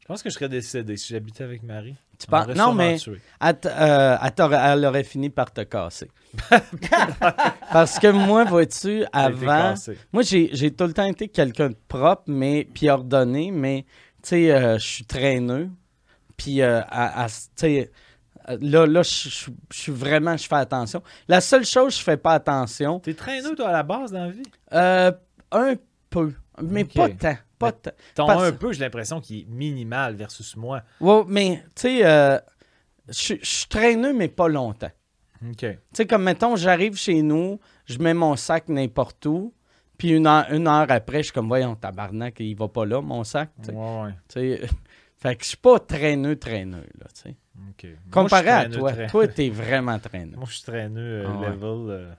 je 0.00 0.06
pense 0.06 0.22
que 0.22 0.28
je 0.28 0.34
serais 0.34 0.48
décédé 0.48 0.96
si 0.96 1.14
j'habitais 1.14 1.44
avec 1.44 1.62
Marie. 1.62 1.96
Tu 2.18 2.26
penses? 2.26 2.48
Non, 2.48 2.74
mais 2.74 2.98
elle, 3.40 3.56
elle, 3.64 4.84
aurait 4.84 5.04
fini 5.04 5.30
par 5.30 5.52
te 5.52 5.62
casser. 5.62 6.10
Parce 7.72 7.98
que 7.98 8.08
moi, 8.08 8.44
vois-tu, 8.44 9.04
avant. 9.12 9.74
Moi, 10.12 10.22
j'ai 10.22 10.70
tout 10.70 10.84
le 10.84 10.92
temps 10.92 11.06
été 11.06 11.28
quelqu'un 11.28 11.70
de 11.70 11.76
propre, 11.88 12.24
mais 12.26 12.68
puis 12.72 12.90
ordonné, 12.90 13.50
mais 13.50 13.86
tu 14.22 14.28
sais, 14.28 14.78
je 14.78 14.86
suis 14.86 15.04
traîneux. 15.04 15.70
Puis, 16.36 16.62
euh, 16.62 16.80
Euh, 18.48 18.58
Là, 18.60 18.86
là, 18.86 19.02
je 19.04 19.28
je- 19.28 19.50
je 19.72 19.78
suis 19.78 19.92
vraiment, 19.92 20.36
je 20.36 20.48
fais 20.48 20.56
attention. 20.56 21.00
La 21.28 21.40
seule 21.40 21.64
chose, 21.64 21.96
je 21.96 22.02
fais 22.02 22.16
pas 22.16 22.32
attention, 22.32 22.98
T'es 22.98 23.14
traîneux, 23.14 23.54
toi, 23.54 23.68
à 23.68 23.72
la 23.72 23.82
base, 23.84 24.10
dans 24.10 24.24
la 24.24 24.30
vie? 24.30 24.42
euh, 24.72 25.12
un 25.52 25.74
peu, 26.10 26.32
mais 26.60 26.84
pas 26.84 27.08
tant, 27.10 27.36
pas 27.56 27.70
tant. 27.70 27.90
Ton 28.16 28.26
Parce- 28.26 28.42
un 28.42 28.52
peu, 28.52 28.72
j'ai 28.72 28.80
l'impression 28.80 29.20
qu'il 29.20 29.38
est 29.42 29.46
minimal 29.48 30.16
versus 30.16 30.56
moi. 30.56 30.82
Ouais, 31.00 31.22
mais, 31.28 31.62
tu 31.76 31.82
sais, 31.82 32.04
euh, 32.04 32.36
je 33.08 33.34
je 33.40 33.46
suis 33.48 33.68
traîneux, 33.68 34.12
mais 34.12 34.26
pas 34.28 34.48
longtemps. 34.48 34.90
OK. 35.48 35.58
Tu 35.58 35.78
sais, 35.92 36.06
comme 36.06 36.24
mettons, 36.24 36.56
j'arrive 36.56 36.96
chez 36.96 37.22
nous, 37.22 37.60
je 37.86 37.98
mets 37.98 38.14
mon 38.14 38.34
sac 38.34 38.68
n'importe 38.68 39.24
où, 39.26 39.54
puis 39.98 40.10
une 40.10 40.26
heure, 40.26 40.46
une 40.50 40.66
heure 40.66 40.86
après, 40.90 41.18
je 41.18 41.24
suis 41.24 41.32
comme, 41.32 41.46
voyons, 41.46 41.76
tabarnak, 41.76 42.40
il 42.40 42.56
va 42.56 42.66
pas 42.66 42.86
là, 42.86 43.00
mon 43.00 43.22
sac. 43.22 43.50
Ouais, 43.68 43.74
ouais. 43.74 44.10
Tu 44.28 44.40
sais, 44.40 44.68
fait 45.22 45.36
que 45.36 45.44
je 45.44 45.48
suis 45.50 45.56
pas 45.56 45.78
traîneux, 45.78 46.36
traîneux, 46.36 46.86
là, 46.98 47.06
tu 47.14 47.22
sais. 47.22 47.36
Comparé 48.10 48.48
à 48.48 48.58
traîneux, 48.64 48.78
toi, 48.78 48.92
traîneux. 48.92 49.08
toi, 49.10 49.28
t'es 49.36 49.48
vraiment 49.50 49.98
traîneux. 49.98 50.36
Moi, 50.36 50.46
je 50.48 50.54
suis 50.54 50.62
traîneux 50.64 51.00
euh, 51.00 51.26
Ah 51.28 51.40
ouais. 51.40 51.50
level. 51.50 51.90
euh. 51.90 52.14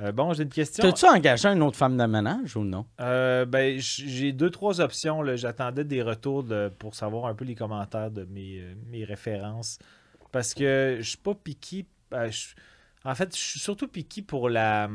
Euh, 0.00 0.12
bon, 0.12 0.32
j'ai 0.32 0.44
une 0.44 0.48
question. 0.48 0.82
T'as-tu 0.82 1.04
engagé 1.06 1.48
une 1.48 1.62
autre 1.62 1.76
femme 1.76 1.96
de 1.98 2.04
ménage 2.06 2.56
ou 2.56 2.64
non? 2.64 2.86
Euh, 3.00 3.44
ben, 3.44 3.78
j'ai 3.78 4.32
deux, 4.32 4.48
trois 4.50 4.80
options. 4.80 5.22
J'attendais 5.36 5.84
des 5.84 6.00
retours 6.02 6.42
de- 6.42 6.72
pour 6.78 6.94
savoir 6.94 7.26
un 7.26 7.34
peu 7.34 7.44
les 7.44 7.54
commentaires 7.54 8.10
de 8.10 8.24
mes, 8.24 8.60
euh, 8.60 8.74
mes 8.86 9.04
références. 9.04 9.78
Parce 10.32 10.54
que 10.54 10.96
je 11.00 11.08
suis 11.08 11.18
pas 11.18 11.34
piqué. 11.34 11.86
en 12.12 13.14
fait, 13.14 13.36
je 13.36 13.40
suis 13.40 13.60
surtout 13.60 13.88
piqué 13.88 14.22
pour 14.22 14.48
la, 14.48 14.88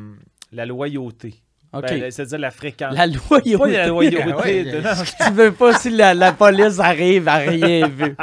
la 0.51 0.65
loyauté. 0.65 1.35
OK. 1.73 1.81
Ben, 1.81 2.11
C'est-à-dire 2.11 2.39
la 2.39 2.51
fréquence. 2.51 2.93
la 2.95 3.07
loyauté. 3.07 3.57
Pas 3.57 3.67
la 3.67 3.87
loyauté. 3.87 4.23
Ah 4.31 4.37
ouais, 4.43 4.63
de- 4.63 5.25
tu 5.25 5.31
veux 5.33 5.51
pas 5.51 5.73
si 5.77 5.89
la, 5.89 6.13
la 6.13 6.31
police 6.31 6.79
arrive 6.79 7.27
à 7.27 7.35
rien 7.35 7.87
vu. 7.87 8.15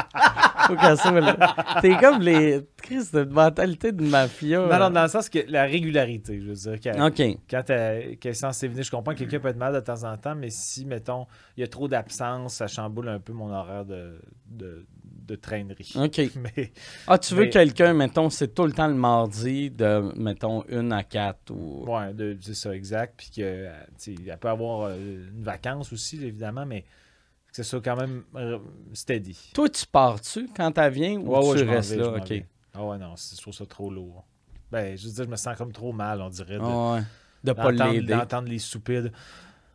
Faut 0.67 0.75
qu'elle 0.77 0.97
soit 0.97 1.21
là. 1.21 1.37
T'es 1.83 1.97
comme 1.97 2.21
les. 2.21 2.61
Chris, 2.93 3.09
de 3.13 3.25
mentalité 3.25 3.93
de 3.93 4.03
mafia. 4.03 4.61
non, 4.69 4.79
non, 4.79 4.91
dans 4.91 5.03
le 5.03 5.09
sens 5.09 5.29
que 5.29 5.39
la 5.49 5.65
régularité, 5.65 6.41
je 6.41 6.49
veux 6.49 6.55
dire. 6.55 6.79
quand- 6.93 7.07
OK. 7.09 7.23
quand 7.51 7.71
elle 7.71 8.17
qu'elle 8.19 8.33
est 8.33 8.35
censée 8.35 8.69
venir, 8.69 8.83
je 8.85 8.91
comprends 8.91 9.13
que 9.15 9.19
quelqu'un 9.21 9.41
peut 9.41 9.49
être 9.49 9.57
malade 9.57 9.83
de 9.83 9.87
temps 9.87 10.05
en 10.05 10.17
temps, 10.17 10.35
mais 10.35 10.51
si, 10.51 10.85
mettons, 10.85 11.27
il 11.57 11.61
y 11.61 11.65
a 11.65 11.69
trop 11.69 11.89
d'absence, 11.89 12.55
ça 12.55 12.67
chamboule 12.67 13.09
un 13.09 13.19
peu 13.21 13.33
mon 13.33 13.51
horaire 13.53 13.85
de, 13.85 14.21
de, 14.47 14.85
de 15.05 15.35
traînerie. 15.37 15.93
OK. 15.97 16.21
Mais 16.57 16.73
Ah, 17.07 17.19
tu 17.19 17.35
veux 17.35 17.47
quelqu'un, 17.47 17.95
mettons, 17.95 18.29
c'est 18.31 18.55
tout 18.55 18.65
le 18.67 18.73
temps 18.73 18.89
le 18.89 18.95
mardi 18.95 19.71
de, 19.71 20.13
mettons, 20.17 20.65
une 20.69 20.93
à 20.93 21.03
quatre 21.05 21.51
ou. 21.51 21.85
ouais, 21.91 22.13
de- 22.13 22.37
c'est 22.41 22.55
ça, 22.55 22.75
exact. 22.75 23.15
Puis 23.17 23.31
que, 23.37 23.43
euh, 23.43 24.37
peut 24.41 24.49
avoir 24.49 24.89
euh, 24.91 24.97
une 24.97 25.43
vacance 25.43 25.93
aussi, 25.93 26.17
évidemment, 26.25 26.67
mais 26.67 26.83
que 26.83 27.57
ce 27.57 27.63
soit 27.63 27.81
quand 27.83 27.97
même 27.97 28.25
euh, 28.37 28.59
steady. 28.95 29.51
Toi, 29.55 29.69
tu 29.69 29.87
pars-tu 29.87 30.49
quand 30.57 30.77
elle 30.79 30.93
vient 30.93 31.17
ou 31.21 31.37
Ouais, 31.37 31.57
tu 31.59 31.65
restes 31.69 31.91
vais, 31.93 31.97
là? 31.99 32.17
OK. 32.17 32.45
Ah 32.75 32.85
ouais, 32.85 32.99
non, 32.99 33.15
je 33.17 33.41
trouve 33.41 33.55
ça 33.55 33.67
trop 33.67 33.91
lourd. 33.91 34.25
Ben, 34.71 34.97
je 34.97 35.07
veux 35.07 35.13
dire, 35.13 35.25
je 35.25 35.29
me 35.31 35.37
sens 35.37 35.57
comme 35.59 35.73
trop 35.73 35.93
mal, 35.93 36.21
on 36.23 36.31
dirait, 36.31 36.57
de, 36.57 36.63
Ah 36.63 36.95
ouais. 36.95 37.03
De 37.45 37.53
pas 37.53 37.71
l'aider. 37.73 38.15
d'entendre 38.15 38.49
les 38.49 38.59
soupirs 38.59 39.03
de 39.03 39.11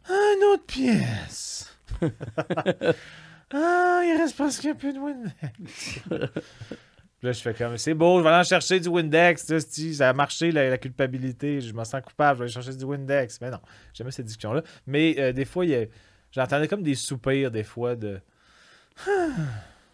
Un 0.09 0.53
autre 0.53 0.65
pièce. 0.65 1.75
ah, 2.01 4.01
il 4.05 4.17
reste 4.19 4.35
presque 4.35 4.65
un 4.65 4.75
peu 4.75 4.91
de 4.93 4.99
Windex. 4.99 5.99
Là, 7.23 7.31
je 7.31 7.41
fais 7.41 7.53
comme 7.53 7.77
c'est 7.77 7.93
beau, 7.95 8.19
je 8.19 8.23
vais 8.23 8.29
aller 8.29 8.39
en 8.39 8.43
chercher 8.43 8.79
du 8.79 8.89
Windex. 8.89 9.49
là, 9.49 9.59
Ça 9.59 10.09
a 10.09 10.13
marché, 10.13 10.51
la, 10.51 10.69
la 10.69 10.77
culpabilité. 10.77 11.61
Je 11.61 11.73
me 11.73 11.83
sens 11.83 12.01
coupable, 12.01 12.37
je 12.37 12.39
vais 12.39 12.43
aller 12.45 12.53
chercher 12.53 12.75
du 12.77 12.85
Windex. 12.85 13.41
Mais 13.41 13.49
non, 13.49 13.59
jamais 13.93 14.11
cette 14.11 14.25
discussion-là. 14.27 14.61
Mais 14.85 15.15
euh, 15.19 15.31
des 15.33 15.45
fois, 15.45 15.65
il 15.65 15.71
y 15.71 15.75
a- 15.75 15.85
j'entendais 16.31 16.67
comme 16.67 16.83
des 16.83 16.95
soupirs, 16.95 17.49
des 17.51 17.63
fois, 17.63 17.95
de. 17.95 18.19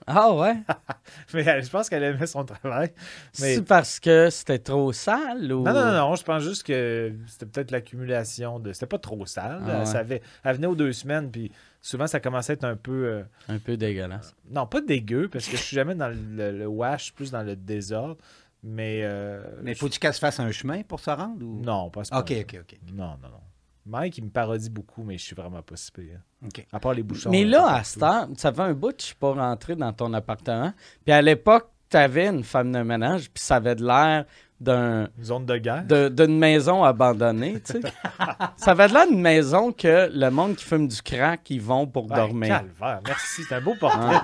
Ah 0.07 0.33
ouais? 0.33 0.55
Mais 1.33 1.43
elle- 1.43 1.63
je 1.63 1.69
pense 1.69 1.89
qu'elle 1.89 2.03
aimait 2.03 2.27
son 2.27 2.43
travail. 2.45 2.91
Mais- 3.39 3.55
C'est 3.55 3.61
parce 3.65 3.99
que 3.99 4.29
c'était 4.29 4.59
trop 4.59 4.91
sale 4.93 5.51
ou? 5.51 5.63
Non, 5.63 5.73
non, 5.73 5.85
non, 5.85 5.91
non, 5.93 6.15
je 6.15 6.23
pense 6.23 6.43
juste 6.43 6.63
que 6.63 7.13
c'était 7.27 7.45
peut-être 7.45 7.71
l'accumulation 7.71 8.59
de. 8.59 8.73
C'était 8.73 8.85
pas 8.87 8.99
trop 8.99 9.25
sale. 9.25 9.61
Ah 9.65 9.69
elle, 9.71 9.79
ouais. 9.79 9.85
savait- 9.85 10.21
elle 10.43 10.55
venait 10.55 10.67
aux 10.67 10.75
deux 10.75 10.93
semaines, 10.93 11.31
puis 11.31 11.51
souvent 11.81 12.07
ça 12.07 12.19
commençait 12.19 12.51
à 12.51 12.55
être 12.55 12.63
un 12.65 12.75
peu. 12.75 13.05
euh, 13.05 13.23
Un 13.47 13.59
peu 13.59 13.77
dégueulasse. 13.77 14.35
Non, 14.49 14.65
pas 14.67 14.81
dégueu, 14.81 15.29
parce 15.29 15.45
que 15.47 15.57
je 15.57 15.61
suis 15.61 15.75
jamais 15.75 15.95
dans 15.95 16.09
le, 16.09 16.51
le 16.51 16.67
wash, 16.67 17.13
plus 17.13 17.31
dans 17.31 17.43
le 17.43 17.55
désordre. 17.55 18.17
Mais. 18.61 19.01
euh, 19.03 19.41
Mais 19.61 19.75
faut-tu 19.75 19.99
qu'elle 19.99 20.13
se 20.13 20.19
fasse 20.19 20.39
un 20.39 20.51
chemin 20.51 20.83
pour 20.83 20.99
se 20.99 21.09
rendre? 21.09 21.43
Ou... 21.45 21.61
Non, 21.63 21.89
pas 21.89 22.01
OK. 22.13 22.31
OK, 22.41 22.57
OK. 22.61 22.77
Non, 22.93 23.17
non, 23.21 23.29
non. 23.29 23.39
Mike, 23.85 24.17
il 24.17 24.25
me 24.25 24.29
parodie 24.29 24.69
beaucoup, 24.69 25.03
mais 25.03 25.17
je 25.17 25.23
suis 25.23 25.35
vraiment 25.35 25.61
pas 25.61 25.75
si 25.75 25.91
pire. 25.91 26.19
OK. 26.45 26.65
À 26.71 26.79
part 26.79 26.93
les 26.93 27.03
bouchons. 27.03 27.29
Mais 27.29 27.43
peu 27.43 27.49
là, 27.51 27.67
à 27.75 27.83
cette 27.83 28.01
heure, 28.03 28.27
ça 28.37 28.53
fait 28.53 28.61
un 28.61 28.73
bout 28.73 28.89
que 28.95 29.01
je 29.01 29.07
suis 29.07 29.15
pas 29.15 29.33
rentré 29.33 29.75
dans 29.75 29.91
ton 29.91 30.13
appartement. 30.13 30.73
Puis 31.03 31.13
à 31.13 31.21
l'époque, 31.21 31.69
tu 31.89 31.97
avais 31.97 32.27
une 32.27 32.43
femme 32.43 32.71
de 32.71 32.79
ménage, 32.81 33.29
puis 33.29 33.43
ça 33.43 33.57
avait 33.57 33.75
de 33.75 33.85
l'air 33.85 34.25
d'un 34.59 35.09
Zone 35.21 35.45
de 35.45 35.57
guerre. 35.57 35.83
de- 35.85 36.07
d'une 36.07 36.39
maison 36.39 36.83
abandonnée, 36.83 37.59
tu 37.61 37.73
sais. 37.73 37.81
ça 38.55 38.71
avait 38.71 38.87
de 38.87 38.93
l'air 38.93 39.07
d'une 39.07 39.19
maison 39.21 39.73
que 39.73 40.09
le 40.13 40.29
monde 40.29 40.55
qui 40.55 40.63
fume 40.63 40.87
du 40.87 41.01
crack, 41.01 41.49
ils 41.49 41.61
vont 41.61 41.85
pour 41.85 42.09
Ouais, 42.09 42.15
dormir. 42.15 42.47
calvaire, 42.47 43.01
merci. 43.05 43.43
C'est 43.47 43.55
un 43.55 43.61
beau 43.61 43.75
portrait. 43.75 44.21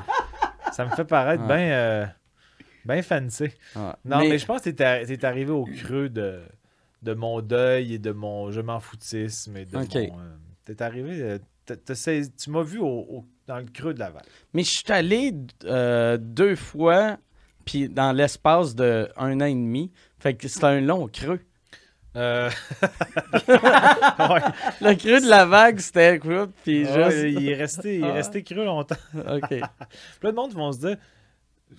Ça 0.72 0.86
me 0.86 0.91
fait 0.91 1.03
paraître 1.03 1.41
Ouais. 1.43 1.47
bien 1.57 1.72
euh, 1.72 2.05
ben 2.86 3.03
fancy. 3.03 3.43
Ouais. 3.43 3.82
Non, 4.05 4.20
mais, 4.20 4.38
je 4.38 4.45
pense 4.45 4.62
que 4.62 4.70
ar- 4.82 5.05
t'es 5.05 5.26
arrivé 5.26 5.51
au 5.51 5.66
creux 5.66 6.07
de, 6.07 6.41
de 7.01 7.13
mon 7.13 7.41
deuil 7.41 7.93
et 7.95 7.99
de 7.99 8.11
mon 8.11 8.51
je 8.51 8.61
m'en 8.61 8.79
foutisme. 8.79 9.55
Et 9.57 9.65
de 9.65 9.77
Ok. 9.77 9.95
mon, 9.95 10.19
euh, 10.19 10.35
t'es 10.65 10.81
arrivé. 10.81 11.21
euh, 11.21 11.37
tu 12.37 12.49
m'as 12.49 12.63
vu 12.63 12.79
au- 12.79 12.85
au- 13.09 13.25
dans 13.47 13.57
le 13.57 13.65
creux 13.65 13.93
de 13.93 13.99
la 13.99 14.09
vague. 14.09 14.23
Mais 14.53 14.63
je 14.63 14.69
suis 14.69 14.91
allé 14.91 15.33
euh, 15.65 16.17
deux 16.19 16.55
fois, 16.55 17.17
puis 17.65 17.87
dans 17.89 18.11
l'espace 18.11 18.73
de 18.75 19.07
un 19.17 19.39
an 19.39 19.45
et 19.45 19.53
demi. 19.53 19.91
Fait 20.19 20.33
que 20.33 20.47
c'est 20.47 20.63
un 20.63 20.81
long 20.81 21.07
creux. 21.07 21.39
Euh, 22.15 22.49
ouais. 23.47 24.41
Le 24.81 24.95
creux 24.95 25.21
de 25.21 25.29
la 25.29 25.45
vague, 25.45 25.79
c'était 25.79 26.19
quoi? 26.19 26.47
Puis 26.63 26.83
Ouais, 26.85 27.11
juste... 27.11 27.39
il 27.39 27.49
est 27.49 27.55
resté, 27.55 27.97
il 27.99 28.03
est 28.05 28.11
resté 28.11 28.43
creux 28.43 28.65
longtemps. 28.65 28.95
OK. 29.15 29.49
Plein 30.19 30.31
de 30.31 30.35
monde 30.35 30.53
vont 30.53 30.71
se 30.71 30.79
dire 30.79 30.97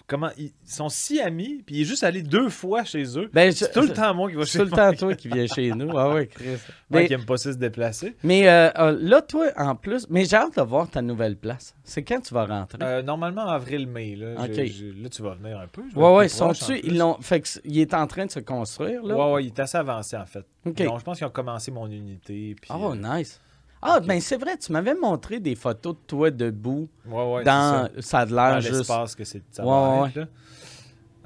comment 0.06 0.30
ils 0.38 0.52
sont 0.64 0.88
si 0.88 1.20
amis, 1.20 1.62
puis 1.64 1.76
il 1.76 1.80
est 1.82 1.84
juste 1.84 2.04
allé 2.04 2.22
deux 2.22 2.48
fois 2.48 2.84
chez 2.84 3.18
eux. 3.18 3.30
Ben, 3.32 3.52
C'est 3.52 3.72
tout 3.72 3.80
le 3.82 3.92
temps 3.92 4.14
moi 4.14 4.30
qui 4.30 4.36
va 4.36 4.44
C'est 4.44 4.52
chez 4.52 4.58
tout 4.58 4.64
le 4.64 4.70
temps 4.70 4.92
toi 4.92 5.14
qui 5.14 5.28
viens 5.28 5.46
chez 5.46 5.70
nous. 5.72 5.96
Ah 5.96 6.12
ouais, 6.14 6.26
Chris. 6.26 6.58
Mais, 6.90 7.06
qui 7.06 7.12
aime 7.12 7.24
pas 7.24 7.36
ça 7.36 7.52
se 7.52 7.56
déplacer. 7.56 8.16
mais, 8.24 8.48
euh, 8.48 8.68
euh, 8.76 8.98
là, 9.00 9.22
toi, 9.22 9.46
en 9.56 9.76
plus, 9.76 10.08
mais 10.10 10.24
j'ai 10.24 10.34
hâte 10.34 10.56
de 10.56 10.62
voir 10.62 10.90
ta 10.90 11.02
nouvelle 11.02 11.36
place. 11.36 11.72
C'est 11.84 12.02
quand 12.02 12.20
tu 12.20 12.34
vas 12.34 12.46
rentrer? 12.46 12.78
Euh, 12.82 13.00
normalement, 13.02 13.46
avril-mai. 13.46 14.16
Là, 14.16 14.34
là, 14.34 15.08
tu 15.08 15.22
vas 15.22 15.34
venir 15.34 15.60
un 15.60 15.68
peu. 15.68 15.82
ouais, 15.94 16.16
ouais, 16.16 16.26
plus. 16.26 16.80
ils 16.82 16.98
l'ont, 16.98 17.14
fait 17.20 17.40
que 17.42 17.48
il 17.64 17.78
est 17.78 17.94
en 17.94 18.08
train 18.08 18.26
de 18.26 18.30
se 18.32 18.40
construire, 18.40 19.04
là? 19.04 19.16
Ouais, 19.16 19.32
ouais, 19.34 19.44
il 19.44 19.46
est 19.48 19.60
assez 19.60 19.78
avancé, 19.78 20.16
en 20.16 20.26
fait. 20.26 20.44
Donc, 20.64 20.76
je 20.78 21.04
pense 21.04 21.18
qu'ils 21.18 21.26
ont 21.26 21.30
commencé 21.30 21.70
mon 21.70 21.86
unité. 21.86 22.56
Puis, 22.60 22.70
Oh, 22.74 22.92
euh, 22.92 22.96
nice. 22.96 23.40
Ah, 23.82 24.00
ben 24.00 24.20
c'est 24.20 24.36
vrai, 24.36 24.56
tu 24.58 24.72
m'avais 24.72 24.94
montré 24.94 25.40
des 25.40 25.54
photos 25.54 25.94
de 25.94 26.00
toi 26.06 26.30
debout 26.30 26.88
ouais, 27.06 27.32
ouais, 27.34 27.44
dans, 27.44 27.88
c'est 27.96 28.02
ça 28.02 28.18
a 28.20 28.24
de 28.26 28.30
ça. 28.30 28.36
Dans 28.36 28.50
l'air 28.50 28.60
juste... 28.60 28.74
l'espace 28.78 29.14
que 29.14 29.24
c'est, 29.24 29.42
ça 29.50 29.64
Ouais, 29.64 29.70
va 29.70 30.02
ouais. 30.02 30.08
être, 30.10 30.14
là. 30.16 30.26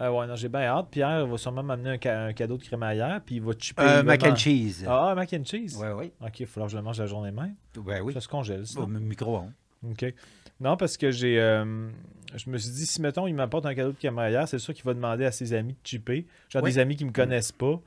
Euh, 0.01 0.11
ouais, 0.11 0.27
non, 0.27 0.35
j'ai 0.35 0.49
bien 0.49 0.63
hâte. 0.63 0.87
Pierre 0.91 1.25
va 1.27 1.37
sûrement 1.39 1.63
m'amener 1.63 1.91
un, 1.91 1.99
ca- 2.03 2.25
un 2.27 2.33
cadeau 2.33 2.57
de 2.57 2.63
crémaillère, 2.65 3.21
puis 3.25 3.37
il 3.37 3.43
va 3.43 3.53
chipper. 3.59 3.83
Euh, 3.83 4.03
mac 4.03 4.25
and 4.25 4.35
cheese. 4.37 4.85
Ah, 4.89 5.15
mac 5.15 5.33
and 5.33 5.45
cheese? 5.45 5.77
Ouais, 5.77 5.93
ouais. 5.93 6.13
Ok, 6.21 6.41
il 6.41 6.47
va 6.47 6.51
falloir 6.53 6.67
que 6.69 6.73
je 6.73 6.77
le 6.77 6.83
mange 6.83 6.99
la 6.99 7.07
journée 7.07 7.31
même. 7.31 7.55
Ben 7.77 8.01
oui. 8.03 8.13
Ça 8.13 8.21
se 8.21 8.27
congèle, 8.29 8.67
ça. 8.67 8.81
Au 8.81 8.87
micro-ondes. 8.89 9.53
OK. 9.89 10.13
Non, 10.61 10.77
parce 10.77 10.97
que 10.97 11.11
j'ai. 11.13 11.41
euh, 11.41 11.89
je 12.35 12.51
me 12.51 12.59
suis 12.59 12.71
dit, 12.73 12.87
si 12.87 13.01
mettons, 13.03 13.27
il 13.29 13.35
m'apporte 13.35 13.67
un 13.67 13.75
cadeau 13.75 13.93
de 13.93 13.97
crémaillère, 13.97 14.49
c'est 14.49 14.59
sûr 14.59 14.75
qu'il 14.75 14.85
va 14.85 14.95
demander 14.95 15.25
à 15.27 15.31
ses 15.33 15.53
amis 15.53 15.75
de 15.75 15.79
chipper. 15.87 16.27
Genre 16.49 16.63
Oui. 16.65 16.71
des 16.73 16.79
amis 16.81 16.97
qui 16.97 17.05
me 17.05 17.13
connaissent 17.13 17.53
pas. 17.53 17.81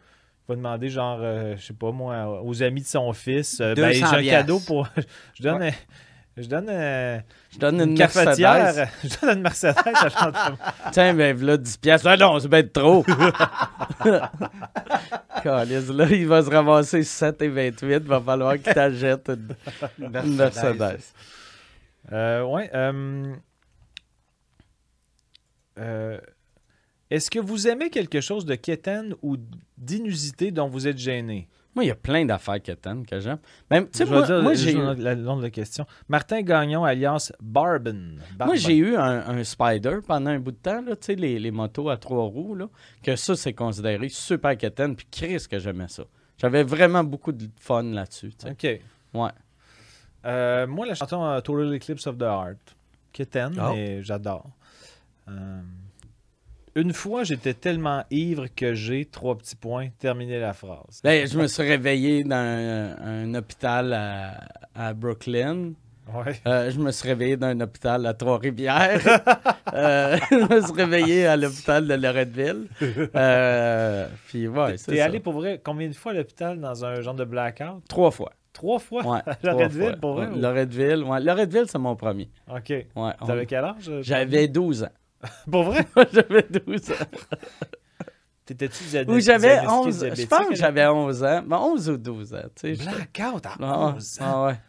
Va 0.48 0.56
demander, 0.56 0.90
genre, 0.90 1.20
euh, 1.22 1.56
je 1.58 1.66
sais 1.66 1.74
pas 1.74 1.92
moi, 1.92 2.42
aux 2.44 2.64
amis 2.64 2.82
de 2.82 2.88
son 2.88 3.12
fils. 3.14 3.60
euh, 3.60 3.74
ben, 3.76 3.92
j'ai 3.92 4.00
200 4.02 4.16
un 4.16 4.24
cadeau 4.24 4.60
pour. 4.60 4.88
je 5.34 5.44
donne. 5.44 5.62
un- 5.64 5.72
Je 6.38 6.48
donne 6.48 6.68
euh, 6.70 7.20
Je 7.52 7.58
donne 7.58 7.82
une, 7.82 7.90
une, 7.90 7.98
cafetière. 7.98 8.64
Mercedes. 8.64 8.90
Je 9.04 9.20
donne 9.26 9.38
une 9.38 9.42
Mercedes 9.44 9.76
à 9.86 10.10
Chantal. 10.10 10.54
Tiens, 10.92 11.14
ben 11.16 11.36
voilà 11.36 11.58
10 11.58 11.78
piastres. 11.78 12.08
Ah 12.08 12.16
non, 12.16 12.40
c'est 12.40 12.48
bien 12.48 12.64
trop. 12.64 13.04
Calisse, 15.44 15.90
là, 15.90 16.06
il 16.10 16.28
va 16.28 16.42
se 16.44 16.50
ramasser 16.50 17.04
7 17.04 17.42
et 17.42 17.48
28. 17.50 17.94
Il 17.96 18.00
va 18.08 18.22
falloir 18.22 18.54
qu'il 18.54 18.74
t'achète 18.74 19.30
une, 20.00 20.16
une 20.24 20.36
Mercedes. 20.36 21.00
Euh, 22.12 22.44
ouais. 22.44 22.70
euh, 22.74 23.34
euh, 25.80 26.20
Est-ce 27.10 27.30
que 27.32 27.40
vous 27.40 27.68
aimez 27.68 27.90
quelque 27.90 28.20
chose 28.22 28.46
de 28.46 28.56
quétaine 28.56 29.16
ou 29.22 29.38
d'inusité 29.78 30.52
dont 30.52 30.68
vous 30.68 30.88
êtes 30.88 30.98
gêné? 30.98 31.48
Moi, 31.76 31.84
il 31.84 31.88
y 31.88 31.92
a 31.92 31.96
plein 31.96 32.26
d'affaires 32.26 32.62
que 32.62 32.72
t'aimes, 32.72 33.06
que 33.06 33.20
j'aime. 33.20 33.38
Même, 33.70 33.88
tu 33.88 34.00
sais, 34.00 34.06
moi, 34.06 34.54
j'ai 34.56 34.72
eu, 34.72 34.78
de 34.78 35.42
la 35.42 35.50
question. 35.52 35.86
Martin 36.10 36.42
Gagnon, 36.42 36.84
alias 36.84 37.32
Barben. 37.40 38.20
moi, 38.40 38.56
j'ai 38.56 38.76
eu 38.78 38.96
un, 38.96 39.28
un 39.30 39.44
Spider 39.44 40.00
pendant 40.06 40.32
un 40.32 40.40
bout 40.40 40.52
de 40.54 40.58
temps, 40.58 40.82
là, 40.82 40.96
tu 40.96 41.06
sais, 41.06 41.16
les, 41.16 41.38
les 41.38 41.52
motos 41.52 41.90
à 41.90 41.98
trois 41.98 42.24
roues, 42.24 42.56
là, 42.56 42.68
que 43.04 43.16
ça, 43.16 43.36
c'est 43.36 43.54
considéré 43.54 44.10
super 44.10 44.58
quétaine, 44.58 44.96
puis 44.96 45.06
Chris, 45.12 45.46
que 45.50 45.60
j'aimais 45.60 45.88
ça. 45.88 46.04
J'avais 46.40 46.64
vraiment 46.64 47.04
beaucoup 47.04 47.32
de 47.32 47.48
fun 47.60 47.84
là-dessus, 47.84 48.34
tu 48.34 48.48
sais. 48.48 48.52
OK. 48.52 48.82
Ouais. 49.22 49.30
Euh, 50.26 50.66
moi, 50.66 50.88
la 50.88 50.96
chanson 50.96 51.24
euh, 51.24 51.40
Total 51.42 51.76
Eclipse 51.76 52.08
of 52.08 52.18
the 52.18 52.24
Heart. 52.24 52.76
Quétaine, 53.14 53.56
Oh. 53.62 53.74
mais 53.74 54.02
j'adore. 54.04 54.50
Euh, 55.30 55.62
Une 56.78 56.94
fois, 56.94 57.24
j'étais 57.24 57.56
tellement 57.56 58.04
ivre 58.12 58.46
que 58.56 58.76
j'ai, 58.76 59.06
trois 59.06 59.36
petits 59.36 59.56
points, 59.56 59.88
terminé 59.98 60.40
la 60.40 60.54
phrase. 60.54 61.02
Ben, 61.04 61.28
je 61.28 61.36
me 61.40 61.48
suis 61.48 61.64
réveillé 61.64 62.24
dans 62.24 62.36
un, 62.36 63.34
hôpital 63.34 64.48
à, 64.76 64.94
Brooklyn. 64.94 65.72
Ouais. 66.14 66.40
Euh, 66.46 66.70
je 66.70 66.78
me 66.78 66.92
suis 66.92 67.08
réveillé 67.08 67.36
dans 67.36 67.48
un 67.48 67.60
hôpital 67.62 68.06
à 68.06 68.14
Trois-Rivières. 68.14 69.02
euh, 69.74 70.18
je 70.30 70.54
me 70.54 70.62
suis 70.62 70.74
réveillé 70.74 71.26
à 71.26 71.36
l'hôpital 71.36 71.88
de 71.88 71.96
Loretteville. 71.96 72.68
Euh, 73.16 74.08
puis 74.28 74.48
ouais, 74.48 74.76
T'es 74.76 75.00
allé 75.00 75.20
pour 75.20 75.34
vrai 75.34 75.60
combien 75.64 75.88
de 75.88 75.94
fois 75.94 76.12
à 76.12 76.16
l'hôpital 76.16 76.60
dans 76.60 76.86
un 76.86 77.02
genre 77.02 77.16
de 77.16 77.26
blackout? 77.26 77.88
Trois 77.90 78.12
fois. 78.12 78.34
Trois 78.54 78.78
fois? 78.78 79.04
Ouais, 79.04 79.22
à 79.26 79.36
Loretteville, 79.42 79.98
pour 80.00 80.14
vrai? 80.14 80.30
Loretteville, 80.36 81.04
ouais. 81.04 81.22
Loretteville, 81.22 81.66
c'est 81.68 81.80
mon 81.80 81.96
premier. 81.96 82.30
OK. 82.56 82.70
Ouais, 82.70 83.12
T'avais 83.26 83.48
quel 83.48 83.66
âge? 83.66 83.92
J'avais 84.02 84.48
12 84.48 84.84
ans. 84.84 84.90
Pour 85.52 85.64
vrai? 85.64 85.86
j'avais 86.12 86.44
12 86.44 86.92
ans. 86.92 87.06
T'étais-tu 88.46 88.84
Ou 89.10 89.20
j'avais 89.20 89.60
11 89.68 90.10
Je 90.16 90.26
pense 90.26 90.48
que 90.48 90.56
j'avais 90.56 90.88
11 90.88 91.24
ans. 91.24 91.44
11 91.50 91.90
ou 91.90 91.98
12 91.98 92.34
ans. 92.34 92.38
Tu 92.56 92.76
sais, 92.76 92.84
Blackout 92.84 93.46
à 93.46 93.94
11 93.96 94.22
ans? 94.22 94.26
Ah 94.26 94.46
ouais. 94.46 94.60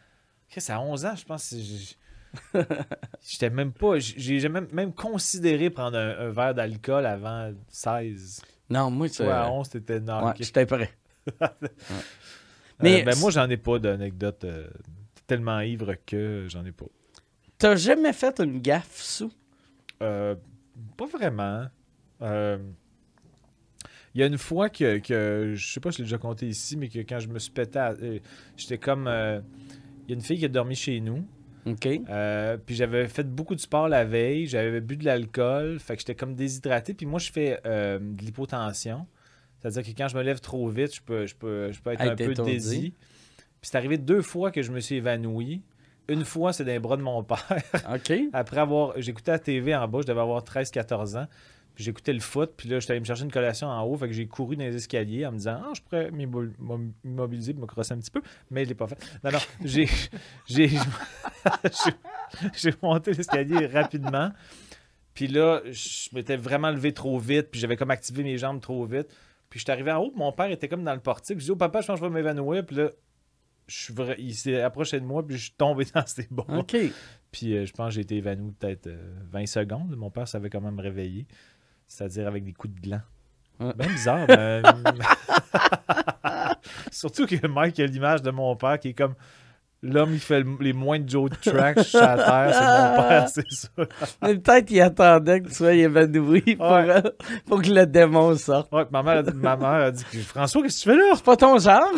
Chris, 0.51 0.65
à 0.69 0.81
11 0.81 1.05
ans, 1.05 1.15
je 1.15 1.25
pense 1.25 1.51
que 1.51 1.57
j'étais 3.23 3.51
même 3.51 3.73
pas... 3.73 3.99
J'ai 3.99 4.49
même, 4.49 4.67
même 4.73 4.93
considéré 4.93 5.71
prendre 5.71 5.97
un, 5.97 6.31
verre 6.31 6.55
d'alcool 6.55 7.07
avant 7.07 7.53
16. 7.69 8.43
Non, 8.71 8.91
moi, 8.91 9.09
c'est... 9.09 9.25
Ouais, 9.25 9.33
à 9.33 9.51
11, 9.51 9.69
t'étais... 9.69 10.01
Non, 10.01 10.27
ouais, 10.27 10.33
j'étais 10.41 10.67
prêt. 10.67 10.91
Mais 12.81 13.03
euh, 13.03 13.05
ben, 13.05 13.19
moi, 13.19 13.31
j'en 13.31 13.49
ai 13.49 13.57
pas 13.57 13.79
d'anecdote 13.79 14.45
euh, 14.45 14.69
tellement 15.27 15.61
ivre 15.61 15.95
que 16.07 16.47
j'en 16.49 16.65
ai 16.65 16.73
pas. 16.73 16.87
T'as 17.59 17.77
jamais 17.77 18.13
fait 18.13 18.41
une 18.41 18.61
gaffe 18.61 19.01
sous? 19.01 19.33
Euh, 20.03 20.35
pas 20.97 21.07
vraiment. 21.07 21.67
Euh, 22.23 22.59
il 24.15 24.21
y 24.21 24.25
a 24.25 24.27
une 24.27 24.39
fois 24.39 24.69
que, 24.69 24.99
que 24.99 25.53
je 25.55 25.73
sais 25.73 25.81
pas 25.81 25.91
si 25.91 25.99
je 25.99 26.03
l'ai 26.03 26.07
déjà 26.07 26.19
compté 26.19 26.47
ici, 26.47 26.77
mais 26.77 26.89
que 26.89 27.01
quand 27.01 27.21
je 27.21 27.29
me 27.29 27.39
suis 27.39 27.51
pété, 27.51 27.79
euh, 27.79 28.19
j'étais 28.57 28.79
comme. 28.79 29.07
Il 29.07 30.13
y 30.13 30.13
a 30.13 30.15
une 30.15 30.23
fille 30.23 30.39
qui 30.39 30.45
a 30.45 30.49
dormi 30.49 30.75
chez 30.75 31.01
nous. 31.01 31.27
OK. 31.67 31.87
puis 32.65 32.75
j'avais 32.75 33.09
fait 33.09 33.29
beaucoup 33.29 33.55
de 33.55 33.61
sport 33.61 33.89
la 33.89 34.05
veille, 34.07 34.47
j'avais 34.47 34.81
bu 34.81 34.97
de 34.97 35.05
l'alcool, 35.05 35.79
fait 35.79 35.97
que 35.97 36.01
j'étais 36.01 36.15
comme 36.15 36.35
déshydraté. 36.35 36.95
Puis 36.95 37.05
moi, 37.05 37.19
je 37.19 37.31
fais 37.31 37.61
de 37.65 38.23
l'hypotension. 38.23 39.07
C'est-à-dire 39.59 39.83
que 39.83 39.97
quand 39.97 40.09
je 40.09 40.17
me 40.17 40.23
lève 40.23 40.41
trop 40.41 40.69
vite, 40.69 40.95
je 40.95 41.03
peux, 41.03 41.27
je 41.27 41.35
peux, 41.35 41.73
je 41.73 41.81
peux 41.81 41.91
être 41.91 42.01
un 42.01 42.15
peu 42.15 42.33
désy. 42.33 42.95
Puis 43.61 43.71
c'est 43.71 43.77
arrivé 43.77 43.99
deux 43.99 44.23
fois 44.23 44.51
que 44.51 44.63
je 44.63 44.71
me 44.71 44.81
suis 44.81 44.97
évanoui. 44.97 45.63
Une 46.09 46.25
fois, 46.25 46.53
c'est 46.53 46.65
dans 46.65 46.73
les 46.73 46.79
bras 46.79 46.97
de 46.97 47.03
mon 47.03 47.23
père. 47.23 47.47
OK. 47.95 48.13
Après 48.33 48.61
avoir. 48.61 48.95
J'écoutais 48.97 49.33
la 49.33 49.39
TV 49.39 49.75
en 49.75 49.87
bas, 49.87 50.01
je 50.03 50.07
devais 50.07 50.21
avoir 50.21 50.43
13-14 50.43 51.19
ans. 51.19 51.27
Puis 51.75 51.85
j'écoutais 51.85 52.13
le 52.13 52.19
foot, 52.19 52.55
puis 52.57 52.69
là, 52.69 52.81
j'étais 52.81 52.91
allé 52.91 53.01
me 53.01 53.05
chercher 53.05 53.23
une 53.23 53.31
collation 53.31 53.69
en 53.69 53.85
haut, 53.85 53.97
fait 53.97 54.09
que 54.09 54.13
j'ai 54.13 54.27
couru 54.27 54.57
dans 54.57 54.65
les 54.65 54.75
escaliers 54.75 55.25
en 55.27 55.31
me 55.31 55.37
disant 55.37 55.63
Ah, 55.65 55.73
je 55.77 55.81
pourrais 55.81 56.11
m'immobiliser 56.11 57.53
pour 57.53 57.63
me 57.63 57.67
crosser 57.69 57.93
un 57.93 57.99
petit 57.99 58.11
peu, 58.11 58.21
mais 58.51 58.65
je 58.65 58.71
l'ai 58.71 58.75
pas 58.75 58.89
fait. 58.89 58.99
Non, 59.23 59.31
non, 59.31 59.39
j'ai. 59.65 59.87
j'ai 60.49 60.71
j'ai 62.57 62.75
monté 62.83 63.13
l'escalier 63.13 63.67
rapidement. 63.67 64.33
Puis 65.15 65.29
là, 65.29 65.61
je 65.67 66.09
m'étais 66.15 66.37
vraiment 66.37 66.73
levé 66.73 66.93
trop 66.93 67.17
vite, 67.17 67.53
puis 67.53 67.61
j'avais 67.61 67.77
comme 67.77 67.93
activé 67.93 68.25
mes 68.25 68.39
jambes 68.39 68.61
trop 68.61 68.85
vite. 68.85 69.09
Puis 69.49 69.61
je 69.61 69.65
suis 69.65 69.73
arrivé 69.73 69.93
en 69.93 69.99
haut, 69.99 70.13
mon 70.17 70.33
père 70.33 70.51
était 70.51 70.69
comme 70.69 70.83
dans 70.83 70.95
le 70.95 71.01
portique. 71.01 71.39
Je 71.39 71.45
dis 71.45 71.51
Oh, 71.53 71.57
papa, 71.57 71.81
je 71.81 71.87
pense 71.87 72.01
que 72.01 72.07
je 72.07 72.11
vais 72.11 72.15
m'évanouir. 72.15 72.67
Puis 72.67 72.75
là, 72.75 72.91
je 73.69 73.93
il 74.19 74.35
s'est 74.35 74.61
approché 74.61 74.99
de 74.99 75.05
moi, 75.05 75.25
puis 75.25 75.37
je 75.37 75.43
suis 75.43 75.53
tombé 75.53 75.87
dans 75.95 76.07
ses 76.07 76.27
bras. 76.31 76.59
OK. 76.59 76.77
Puis 77.31 77.57
euh, 77.57 77.67
je 77.67 77.73
pense 77.73 77.89
que 77.89 77.95
j'ai 77.95 78.01
été 78.01 78.17
évanoui 78.17 78.53
peut-être 78.59 78.91
20 79.31 79.43
euh, 79.43 79.47
secondes. 79.47 79.95
Mon 79.97 80.11
père 80.11 80.27
savait 80.27 80.51
quand 80.51 80.61
même 80.61 80.81
réveiller, 80.81 81.27
c'est-à-dire 81.87 82.27
avec 82.27 82.45
des 82.45 82.53
coups 82.53 82.75
de 82.75 82.81
gland. 82.81 83.03
Bien 83.61 83.89
bizarre. 83.89 84.27
mais... 84.29 84.63
Surtout 86.93 87.27
que 87.27 87.47
Mike 87.47 87.79
a 87.81 87.87
l'image 87.87 88.23
de 88.23 88.31
mon 88.31 88.55
père 88.57 88.79
qui 88.79 88.89
est 88.89 88.95
comme 88.95 89.15
l'homme 89.83 90.15
qui 90.15 90.21
fait 90.21 90.45
les 90.61 90.73
moins 90.73 90.99
de 90.99 91.09
Joe 91.09 91.31
Trash 91.31 91.89
sur 91.89 92.01
la 92.01 92.17
terre, 92.17 92.51
c'est 92.53 92.61
mon 92.61 92.97
père, 93.09 93.29
c'est 93.33 93.51
ça. 93.51 93.69
Mais 94.23 94.39
peut-être 94.39 94.65
qu'il 94.67 94.81
attendait 94.81 95.41
que 95.41 95.49
tu 95.49 95.55
sois 95.55 95.75
évanoui 95.75 96.57
pour, 96.57 96.73
euh, 96.73 97.01
pour, 97.47 97.63
que 97.63 97.71
le 97.71 97.87
démon 97.87 98.37
sorte. 98.37 98.73
Ouais, 98.73 98.87
ma 98.91 99.03
mère, 99.03 99.23
ma 99.35 99.57
mère 99.57 99.69
a 99.69 99.91
dit 99.91 100.05
François, 100.23 100.63
qu'est-ce 100.63 100.85
que 100.85 100.91
tu 100.91 100.93
fais 100.97 100.97
là? 100.97 101.13
C'est 101.15 101.25
pas 101.25 101.37
ton 101.37 101.59
genre? 101.59 101.93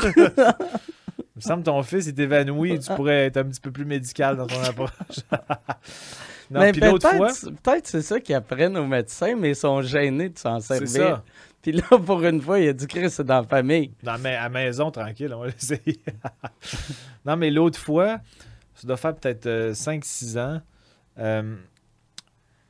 Me 1.46 1.48
semble 1.48 1.62
que 1.62 1.70
ton 1.70 1.82
fils 1.82 2.06
est 2.08 2.18
évanoui, 2.18 2.78
tu 2.78 2.92
pourrais 2.94 3.26
être 3.26 3.38
un 3.38 3.44
petit 3.44 3.60
peu 3.60 3.70
plus 3.70 3.84
médical 3.84 4.36
dans 4.36 4.46
ton 4.46 4.62
approche. 4.62 4.90
non, 6.50 6.60
mais 6.60 6.72
peut-être, 6.72 7.16
fois... 7.16 7.32
peut-être 7.62 7.86
c'est 7.86 8.02
ça 8.02 8.20
qu'ils 8.20 8.34
apprennent 8.34 8.76
aux 8.76 8.86
médecins, 8.86 9.34
mais 9.36 9.50
ils 9.50 9.56
sont 9.56 9.82
gênés 9.82 10.28
de 10.28 10.38
s'en 10.38 10.60
servir. 10.60 10.88
C'est 10.88 10.98
ça. 10.98 11.24
Puis 11.62 11.72
là, 11.72 11.82
pour 12.04 12.22
une 12.24 12.40
fois, 12.40 12.58
il 12.58 12.68
a 12.68 12.72
dit 12.72 12.86
que 12.86 13.08
c'est 13.08 13.24
dans 13.24 13.40
la 13.40 13.46
famille. 13.46 13.92
Dans, 14.02 14.14
à 14.14 14.18
la 14.18 14.48
maison, 14.48 14.90
tranquille, 14.90 15.32
on 15.34 15.40
va 15.40 15.46
l'essayer. 15.46 16.00
non, 17.24 17.36
mais 17.36 17.50
l'autre 17.50 17.78
fois, 17.78 18.20
ça 18.74 18.86
doit 18.86 18.96
faire 18.96 19.14
peut-être 19.14 19.46
5-6 19.72 20.36
euh, 20.36 20.40
ans. 20.40 20.60
Euh, 21.18 21.56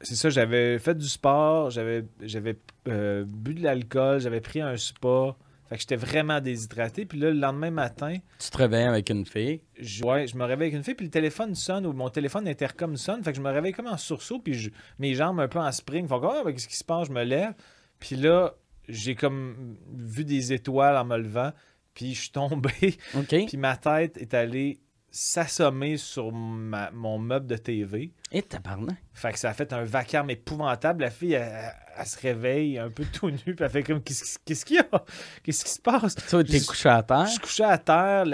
c'est 0.00 0.16
ça, 0.16 0.30
j'avais 0.30 0.78
fait 0.78 0.94
du 0.94 1.08
sport, 1.08 1.70
j'avais, 1.70 2.04
j'avais 2.22 2.56
euh, 2.88 3.24
bu 3.26 3.54
de 3.54 3.62
l'alcool, 3.62 4.20
j'avais 4.20 4.40
pris 4.40 4.60
un 4.60 4.76
spa. 4.76 5.36
Fait 5.70 5.76
que 5.76 5.82
j'étais 5.82 5.96
vraiment 5.96 6.40
déshydraté. 6.40 7.06
Puis 7.06 7.20
là, 7.20 7.30
le 7.30 7.38
lendemain 7.38 7.70
matin. 7.70 8.16
Tu 8.40 8.50
te 8.50 8.58
réveilles 8.58 8.86
avec 8.86 9.08
une 9.08 9.24
fille? 9.24 9.62
Je, 9.78 10.02
ouais, 10.02 10.26
je 10.26 10.36
me 10.36 10.42
réveille 10.42 10.66
avec 10.66 10.74
une 10.74 10.82
fille. 10.82 10.96
Puis 10.96 11.06
le 11.06 11.12
téléphone 11.12 11.54
sonne 11.54 11.86
ou 11.86 11.92
mon 11.92 12.10
téléphone 12.10 12.48
intercom 12.48 12.96
sonne. 12.96 13.22
Fait 13.22 13.30
que 13.30 13.36
je 13.36 13.42
me 13.42 13.50
réveille 13.50 13.72
comme 13.72 13.86
en 13.86 13.96
sursaut. 13.96 14.40
Puis 14.40 14.72
mes 14.98 15.14
jambes 15.14 15.38
un 15.38 15.46
peu 15.46 15.60
en 15.60 15.70
spring. 15.70 16.08
Fait 16.08 16.18
que, 16.18 16.26
oh, 16.26 16.44
qu'est-ce 16.44 16.66
qui 16.66 16.76
se 16.76 16.82
passe? 16.82 17.06
Je 17.06 17.12
me 17.12 17.22
lève. 17.22 17.54
Puis 18.00 18.16
là, 18.16 18.56
j'ai 18.88 19.14
comme 19.14 19.76
vu 19.94 20.24
des 20.24 20.52
étoiles 20.52 20.96
en 20.96 21.04
me 21.04 21.16
levant. 21.16 21.52
Puis 21.94 22.14
je 22.14 22.22
suis 22.22 22.30
tombé. 22.30 22.96
Puis 23.28 23.56
ma 23.56 23.76
tête 23.76 24.16
est 24.16 24.34
allée 24.34 24.80
s'assommer 25.10 25.96
sur 25.96 26.30
mon 26.32 27.18
meuble 27.18 27.46
de 27.46 27.56
TV. 27.56 28.12
Et 28.30 28.42
tabarnak. 28.42 28.96
Fait 29.12 29.32
que 29.32 29.38
ça 29.38 29.50
a 29.50 29.54
fait 29.54 29.72
un 29.72 29.82
vacarme 29.82 30.30
épouvantable. 30.30 31.02
La 31.02 31.10
fille, 31.10 31.32
elle, 31.32 32.06
se 32.06 32.18
réveille 32.20 32.78
un 32.78 32.88
peu 32.88 33.04
tout 33.04 33.28
nue, 33.28 33.38
puis 33.54 33.56
elle 33.58 33.70
fait 33.70 33.82
comme 33.82 34.00
Qu'est-ce 34.02 34.64
qu'il 34.64 34.76
y 34.76 34.78
a? 34.78 35.04
Qu'est-ce 35.42 35.64
qui 35.64 35.70
se 35.72 35.80
passe? 35.80 36.14
Toi, 36.14 36.44
t'es 36.44 36.60
couché 36.60 36.88
à 36.88 37.02
terre? 37.02 37.26
Je 37.26 37.32
suis 37.32 37.40
couché 37.40 37.64
à 37.64 37.76
terre. 37.76 38.24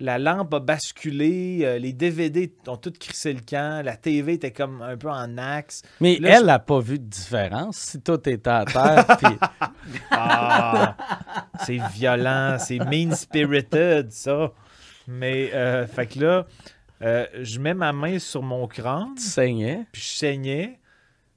La, 0.00 0.18
lampe 0.18 0.52
a 0.52 0.58
basculé. 0.58 1.60
Euh, 1.62 1.78
les 1.78 1.92
DVD 1.92 2.52
ont 2.66 2.76
toutes 2.76 2.98
crissé 2.98 3.32
le 3.32 3.40
camp. 3.40 3.84
La 3.84 3.96
TV 3.96 4.34
était 4.34 4.50
comme 4.50 4.82
un 4.82 4.96
peu 4.96 5.10
en 5.10 5.38
axe. 5.38 5.82
Mais 6.00 6.18
elle 6.24 6.46
n'a 6.46 6.58
pas 6.58 6.80
vu 6.80 6.98
de 6.98 7.04
différence 7.04 7.76
si 7.76 8.00
toi, 8.00 8.18
t'étais 8.18 8.50
à 8.50 8.64
terre. 8.64 9.06
puis... 9.22 9.38
ah, 10.10 10.96
c'est 11.64 11.78
violent. 11.92 12.56
C'est 12.58 12.78
mean-spirited, 12.78 14.10
ça. 14.10 14.52
Mais, 15.10 15.52
euh, 15.54 15.86
fait 15.86 16.06
que 16.06 16.20
là, 16.20 16.46
euh, 17.02 17.26
je 17.42 17.58
mets 17.58 17.74
ma 17.74 17.92
main 17.92 18.18
sur 18.18 18.42
mon 18.42 18.66
crâne. 18.68 19.14
Tu 19.16 19.22
saignais. 19.22 19.86
Puis 19.90 20.02
je 20.02 20.08
saignais. 20.08 20.78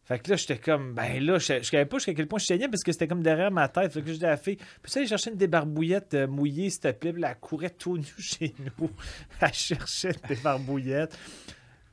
Fait 0.06 0.20
que 0.20 0.30
là, 0.30 0.36
j'étais 0.36 0.58
comme, 0.58 0.94
ben 0.94 1.24
là, 1.26 1.40
je, 1.40 1.60
je 1.60 1.64
savais 1.64 1.86
pas 1.86 1.98
jusqu'à 1.98 2.14
quel 2.14 2.28
point 2.28 2.38
je 2.38 2.46
saignais 2.46 2.68
parce 2.68 2.84
que 2.84 2.92
c'était 2.92 3.08
comme 3.08 3.24
derrière 3.24 3.52
ma 3.52 3.70
tête. 3.70 3.94
Fait 3.94 4.02
que 4.02 4.12
je 4.12 4.18
dis 4.18 4.26
à 4.26 4.32
la 4.32 4.38
fille, 4.38 4.58
puis 4.58 4.92
ça, 4.92 5.02
elle 5.02 5.08
cherchait 5.08 5.32
une 5.32 5.38
débarbouillette 5.38 6.14
euh, 6.14 6.28
mouillée, 6.28 6.70
s'il 6.70 6.82
te 6.82 6.92
plaît? 6.92 7.14
Puis 7.14 7.24
elle 7.26 7.38
courait 7.40 7.70
tout 7.70 7.98
nu 7.98 8.06
chez 8.20 8.54
nous. 8.60 8.92
elle 9.40 9.54
cherchait 9.54 10.12
une 10.12 10.36
débarbouillette. 10.36 11.18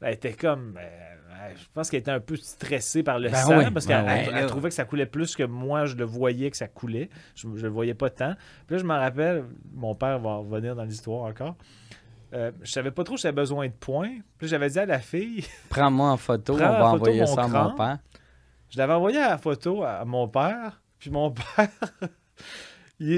Elle 0.03 0.14
était 0.14 0.33
comme, 0.33 0.78
je 1.55 1.64
pense 1.72 1.91
qu'elle 1.91 2.01
était 2.01 2.11
un 2.11 2.20
peu 2.20 2.36
stressée 2.36 3.03
par 3.03 3.18
le 3.18 3.28
ben 3.28 3.36
sang 3.36 3.72
parce 3.72 3.86
qu'elle 3.86 4.05
ben 4.05 4.47
trouvait 4.47 4.68
que 4.68 4.74
ça 4.74 4.84
coulait 4.84 5.07
plus 5.07 5.36
que 5.36 5.43
moi, 5.43 5.86
je 5.86 5.97
le 5.97 6.05
voyais 6.05 6.51
que 6.51 6.57
ça 6.57 6.68
coulait. 6.68 7.11
Je 7.34 7.49
ne 7.49 7.61
le 7.61 7.68
voyais 7.68 7.95
pas 7.95 8.11
tant. 8.11 8.34
Puis 8.66 8.76
là, 8.76 8.78
je 8.78 8.84
me 8.84 8.95
rappelle, 8.95 9.45
mon 9.72 9.95
père 9.95 10.18
va 10.18 10.36
revenir 10.36 10.76
dans 10.76 10.84
l'histoire 10.84 11.22
encore. 11.22 11.57
Euh, 12.32 12.53
je 12.62 12.70
savais 12.70 12.93
pas 12.93 13.03
trop 13.03 13.16
si 13.16 13.22
j'avais 13.22 13.34
besoin 13.34 13.66
de 13.66 13.72
points. 13.72 14.18
Puis 14.38 14.49
j'avais 14.49 14.70
dit 14.70 14.78
à 14.78 14.86
la 14.86 15.01
fille 15.01 15.45
Prends-moi 15.68 16.11
en 16.11 16.16
photo, 16.16 16.55
on 16.55 16.59
va 16.59 16.93
envoyer 16.93 17.26
ça 17.26 17.43
à 17.43 17.49
mon 17.49 17.74
père. 17.74 17.99
Je 18.70 18.78
l'avais 18.78 18.93
envoyé 18.93 19.18
à 19.18 19.30
la 19.30 19.38
photo 19.38 19.82
à 19.82 20.05
mon 20.05 20.28
père. 20.28 20.80
Puis 20.99 21.11
mon 21.11 21.30
père, 21.57 21.68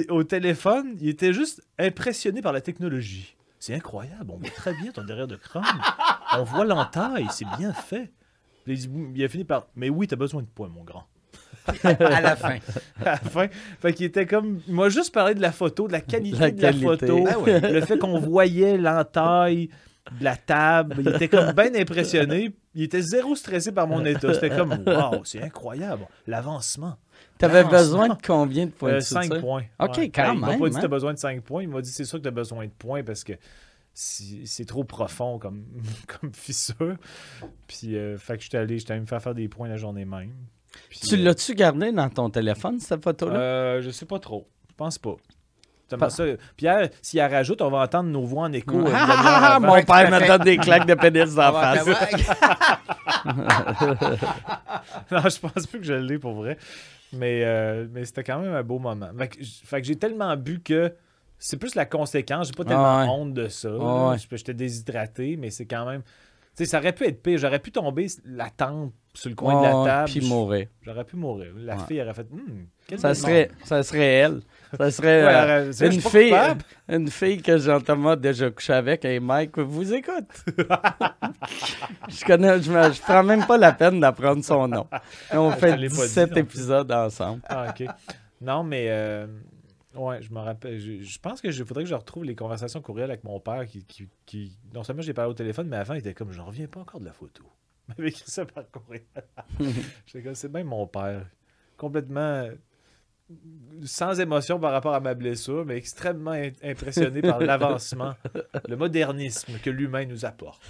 au 0.09 0.25
téléphone, 0.25 0.97
il 1.01 1.09
était 1.09 1.33
juste 1.33 1.63
impressionné 1.79 2.41
par 2.41 2.53
la 2.53 2.61
technologie. 2.61 3.37
C'est 3.59 3.75
incroyable, 3.75 4.29
on 4.29 4.39
voit 4.39 4.51
très 4.51 4.75
bien 4.75 4.91
ton 4.91 5.05
derrière 5.05 5.29
de 5.29 5.37
crâne. 5.37 5.65
On 6.39 6.45
voit 6.45 6.65
l'entaille, 6.65 7.27
c'est 7.31 7.47
bien 7.59 7.73
fait. 7.73 8.13
Il 8.67 9.25
a 9.25 9.29
fini 9.29 9.45
par 9.45 9.67
Mais 9.75 9.89
oui, 9.89 10.07
t'as 10.07 10.17
besoin 10.17 10.43
de 10.43 10.47
points, 10.47 10.69
mon 10.69 10.85
grand. 10.85 11.05
à 11.85 12.21
la 12.21 12.37
fin. 12.37 12.57
à 13.01 13.05
la 13.05 13.17
fin. 13.17 13.47
Fait 13.81 13.93
qu'il 13.93 14.07
était 14.07 14.27
comme. 14.27 14.61
Il 14.67 14.75
m'a 14.75 14.89
juste 14.89 15.13
parlé 15.13 15.35
de 15.35 15.41
la 15.41 15.53
photo, 15.53 15.87
de 15.87 15.93
la 15.93 16.01
qualité 16.01 16.53
de 16.53 16.63
la 16.63 16.73
photo. 16.73 17.25
Ah 17.29 17.69
le 17.69 17.81
fait 17.83 17.99
qu'on 17.99 18.19
voyait 18.19 18.77
l'entaille 18.77 19.69
de 20.19 20.25
la 20.25 20.37
table. 20.37 20.97
Il 21.01 21.09
était 21.09 21.29
comme 21.29 21.53
bien 21.53 21.75
impressionné. 21.75 22.53
Il 22.75 22.83
était 22.83 23.03
zéro 23.03 23.37
stressé 23.37 23.73
par 23.73 23.87
mon 23.87 24.05
état. 24.05 24.33
C'était 24.35 24.51
comme 24.51 24.83
Waouh, 24.87 25.25
c'est 25.25 25.43
incroyable. 25.43 26.07
L'avancement. 26.27 26.97
T'avais 27.39 27.65
besoin 27.65 28.09
de 28.09 28.15
combien 28.25 28.67
de 28.67 28.71
points? 28.71 29.01
5 29.01 29.33
euh, 29.33 29.41
points. 29.41 29.65
OK, 29.81 29.99
quand 30.15 30.23
même. 30.23 30.35
Il 30.35 30.41
m'a 30.41 30.59
pas 30.59 30.69
dit 30.69 30.77
que 30.77 30.81
t'as 30.81 30.89
besoin 30.89 31.13
de 31.13 31.19
5 31.19 31.43
points. 31.43 31.63
Il 31.63 31.69
m'a 31.69 31.81
dit 31.81 31.91
c'est 31.91 32.05
sûr 32.05 32.19
que 32.19 32.25
t'as 32.25 32.31
besoin 32.31 32.65
de 32.67 32.71
points 32.71 33.03
parce 33.03 33.25
que 33.25 33.33
c'est 33.95 34.65
trop 34.65 34.85
profond 34.85 35.39
comme, 35.39 35.65
comme 36.21 36.33
fissure. 36.33 36.97
Puis, 37.67 37.97
euh, 37.97 38.17
fait 38.19 38.39
que 38.39 38.45
j'étais 38.45 38.59
allé, 38.59 38.79
allé 38.89 39.01
me 39.01 39.07
faire 39.07 39.23
faire 39.23 39.35
des 39.35 39.49
points 39.49 39.69
la 39.69 39.77
journée 39.77 40.05
même. 40.05 40.33
tu 40.91 41.17
l'as-tu 41.17 41.55
gardé 41.55 41.93
dans 41.93 42.09
ton 42.09 42.31
téléphone, 42.31 42.81
cette 42.81 43.03
photo-là? 43.03 43.39
Euh, 43.39 43.83
je 43.83 43.91
sais 43.91 44.07
pas 44.07 44.19
trop. 44.19 44.49
Je 44.71 44.75
pense 44.75 44.99
pas. 44.99 45.17
Ça? 46.09 46.25
Pierre, 46.57 46.89
s'il 47.03 47.19
la 47.19 47.29
rajoute, 47.29 47.61
on 47.63 47.71
va 47.71 47.81
entendre 47.81 48.09
nos 48.09 48.25
voix 48.25 48.45
en 48.45 48.53
écho. 48.53 48.83
Ah, 48.93 49.59
mon 49.61 49.83
père 49.83 50.11
me 50.11 50.27
donne 50.27 50.43
des 50.43 50.57
claques 50.57 50.87
de 50.87 50.95
pénis 50.95 51.37
en 51.37 51.53
face. 51.53 51.87
non, 55.11 55.29
je 55.29 55.39
pense 55.39 55.67
plus 55.67 55.81
que 55.81 55.85
je 55.85 55.93
l'ai 55.95 56.19
pour 56.19 56.33
vrai. 56.33 56.57
Mais, 57.13 57.43
euh, 57.45 57.87
mais 57.91 58.07
c'était 58.07 58.25
quand 58.25 58.39
même 58.39 58.55
un 58.55 58.63
beau 58.63 58.79
moment. 58.79 59.11
Fait 59.43 59.83
que, 59.83 59.87
j'ai 59.87 59.97
tellement 59.97 60.35
bu 60.37 60.61
que 60.61 60.95
c'est 61.43 61.57
plus 61.57 61.75
la 61.75 61.87
conséquence. 61.87 62.49
J'ai 62.49 62.53
pas 62.53 62.65
tellement 62.65 62.99
ah 63.01 63.07
honte 63.09 63.35
de 63.35 63.49
ça. 63.49 63.69
Ah 63.81 64.15
j'étais 64.31 64.55
déshydraté, 64.55 65.37
mais 65.37 65.51
c'est 65.51 65.67
quand 65.67 65.85
même. 65.85 66.03
sais, 66.55 66.67
ça 66.67 66.79
aurait 66.79 66.93
pu 66.93 67.05
être 67.05 67.21
pire. 67.21 67.37
J'aurais 67.37 67.59
pu 67.59 67.73
tomber 67.73 68.07
la 68.25 68.49
tente 68.49 68.93
sur 69.13 69.29
le 69.29 69.35
coin 69.35 69.61
de 69.61 69.67
la 69.67 69.85
table. 69.85 70.11
Puis 70.11 70.29
mourir. 70.29 70.69
J'aurais 70.83 71.03
pu 71.03 71.17
mourir. 71.17 71.53
La 71.57 71.79
fille 71.79 72.01
aurait 72.01 72.15
fait. 72.15 72.29
Hmm, 72.31 72.97
ça, 72.97 73.13
serait, 73.15 73.51
ça 73.65 73.83
serait 73.83 74.13
elle. 74.15 74.41
Ça 74.79 74.91
serait 74.93 75.25
euh, 75.25 75.73
une, 75.81 76.01
fille, 76.01 76.35
une 76.89 77.09
fille 77.09 77.43
que 77.43 77.59
Jean-Thomas 77.59 78.13
a 78.13 78.17
déjà 78.17 78.49
couché 78.49 78.75
avec 78.75 79.05
et 79.05 79.19
Mike 79.19 79.59
vous 79.59 79.93
écoute. 79.93 80.31
je 82.09 82.25
connais, 82.25 82.63
je, 82.63 83.03
prends 83.03 83.25
même 83.25 83.45
pas 83.47 83.59
la 83.59 83.73
peine 83.73 83.99
d'apprendre 83.99 84.45
son 84.45 84.69
nom. 84.69 84.87
on 85.33 85.51
fait 85.59 85.77
17 85.77 86.37
épisodes 86.37 86.93
ensemble. 86.93 87.43
Ah. 87.49 87.75
Non, 88.41 88.63
mais 88.65 88.87
euh, 88.89 89.27
ouais, 89.95 90.23
je 90.23 90.33
me 90.33 90.39
rappelle. 90.39 90.79
Je, 90.79 91.19
pense 91.19 91.41
que 91.41 91.51
je 91.51 91.65
faudrait 91.65 91.85
que 91.85 91.91
je 91.91 91.95
retrouve 91.95 92.25
les 92.25 92.35
conversations 92.35 92.81
courrielles 92.81 93.11
avec 93.11 93.25
mon 93.25 93.41
père 93.41 93.67
qui, 93.67 93.85
qui, 94.27 94.59
non 94.75 94.85
seulement 94.85 95.03
j'ai 95.03 95.15
parlé 95.15 95.31
au 95.31 95.35
téléphone, 95.35 95.69
mais 95.69 95.77
avant 95.77 95.95
il 95.95 95.99
était 95.99 96.15
comme 96.15 96.33
je 96.33 96.41
reviens 96.41 96.67
pas 96.67 96.81
encore 96.81 97.01
de 97.01 97.07
la 97.07 97.13
photo. 97.13 97.45
Il 97.89 97.95
m'avait 97.97 98.09
écrit 98.11 98.25
ça 98.27 98.45
par 98.45 98.71
courriel. 98.71 99.05
J'étais 100.07 100.23
comme 100.23 100.35
c'est 100.35 100.51
bien 100.51 100.65
mon 100.65 100.87
père. 100.87 101.27
Complètement 101.77 102.49
sans 103.85 104.21
émotion 104.21 104.59
par 104.59 104.73
rapport 104.73 104.95
à 104.95 105.01
ma 105.01 105.15
blessure, 105.15 105.65
mais 105.65 105.77
extrêmement 105.77 106.37
impressionné 106.63 107.23
par 107.23 107.41
l'avancement, 107.41 108.15
le 108.69 108.77
modernisme 108.77 109.59
que 109.63 109.71
l'humain 109.71 110.05
nous 110.05 110.25
apporte. 110.25 110.63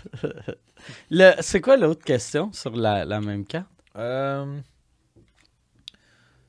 c'est 1.40 1.60
quoi 1.60 1.76
l'autre 1.76 2.04
question 2.04 2.52
sur 2.52 2.74
la, 2.74 3.20
même 3.20 3.44
carte? 3.44 3.66
Euh, 3.96 4.58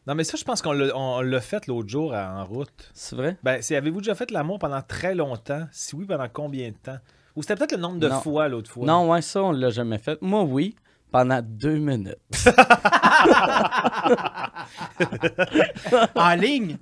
non, 0.08 0.16
mais 0.16 0.24
ça, 0.24 0.38
je 0.38 0.44
pense 0.44 0.62
qu'on 0.62 1.22
l'a 1.22 1.42
fait 1.42 1.68
l'autre 1.68 1.90
jour 1.90 2.14
en 2.14 2.46
route. 2.46 2.92
C'est 2.94 3.16
vrai? 3.16 3.38
Ben, 3.44 3.62
avez-vous 3.70 4.02
déjà 4.02 4.16
fait 4.16 4.32
l'amour 4.32 4.60
pendant 4.60 4.82
très 4.82 5.16
longtemps? 5.16 5.66
Si 5.72 5.96
oui, 5.96 6.06
pendant 6.06 6.28
combien 6.32 6.70
de 6.70 6.76
temps? 6.76 6.98
Ou 7.36 7.42
c'était 7.42 7.56
peut-être 7.56 7.72
le 7.72 7.80
nombre 7.80 8.00
de 8.00 8.10
fois 8.10 8.48
l'autre 8.48 8.70
fois? 8.70 8.86
Non, 8.86 9.10
ouais, 9.10 9.22
ça, 9.22 9.42
on 9.42 9.52
l'a 9.52 9.70
jamais 9.70 9.98
fait. 9.98 10.22
Moi, 10.22 10.44
oui 10.44 10.76
pendant 11.14 11.42
deux 11.44 11.78
minutes. 11.78 12.18
en 16.16 16.36
ligne? 16.36 16.76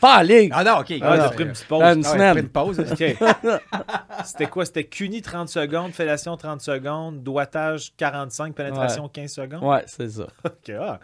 Pas 0.00 0.18
en 0.18 0.22
ligne. 0.22 0.50
Ah 0.52 0.64
non, 0.64 0.80
OK. 0.80 0.92
Ah, 1.00 1.16
t'as 1.16 1.28
pris 1.30 1.44
une 1.44 1.52
petite 1.52 1.68
pause. 1.68 1.82
Une 1.82 2.02
semaine. 2.02 2.32
Pris 2.32 2.42
une 2.42 2.48
pause. 2.48 2.84
C'était 4.24 4.46
quoi? 4.46 4.66
C'était 4.66 4.84
CUNY 4.84 5.22
30 5.22 5.48
secondes, 5.48 5.92
fellation 5.92 6.36
30 6.36 6.60
secondes, 6.60 7.22
doigtage 7.22 7.94
45, 7.96 8.54
pénétration 8.54 9.08
15 9.08 9.32
secondes? 9.32 9.62
Ouais, 9.62 9.84
c'est 9.86 10.10
ça. 10.10 10.26
OK. 10.44 10.72
Ah, 10.78 11.00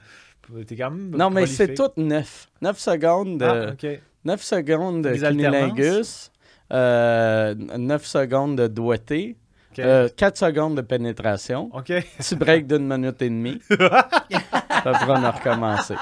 t'es 0.66 0.76
quand 0.76 0.90
même 0.90 1.10
Non, 1.10 1.30
mais 1.30 1.46
c'est 1.46 1.74
tout 1.74 1.90
neuf. 1.96 2.48
9 2.62 2.78
secondes 2.78 3.38
de, 3.38 3.44
ah, 3.44 3.72
okay. 3.72 4.00
9 4.24 4.42
secondes 4.42 5.02
de 5.02 5.14
cunilingus, 5.14 6.30
euh, 6.72 7.54
9 7.54 8.04
secondes 8.04 8.56
de 8.56 8.66
doigté, 8.66 9.36
4 9.74 9.86
euh, 9.86 10.08
secondes 10.34 10.76
de 10.76 10.82
pénétration. 10.82 11.70
OK. 11.72 11.92
Tu 12.26 12.36
break 12.36 12.66
d'une 12.66 12.86
minute 12.86 13.20
et 13.22 13.28
demie. 13.28 13.60
Après, 13.70 15.10
on 15.10 15.24
a 15.24 15.30
recommencé. 15.30 15.94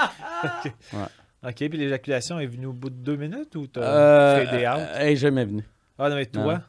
OK. 0.45 0.73
OK, 1.47 1.55
puis 1.57 1.77
l'éjaculation 1.77 2.41
est 2.41 2.47
venue 2.47 2.67
au 2.67 2.73
bout 2.73 2.89
de 2.89 2.95
deux 2.95 3.17
minutes 3.17 3.55
ou 3.57 3.67
t'as 3.67 3.83
euh, 3.83 4.47
fait 4.47 4.59
des 4.59 4.67
out? 4.67 4.79
Elle 4.95 5.07
n'est 5.09 5.17
jamais 5.17 5.45
venue. 5.45 5.65
Ah 5.99 6.09
non, 6.09 6.17
mais 6.17 6.27
toi? 6.27 6.63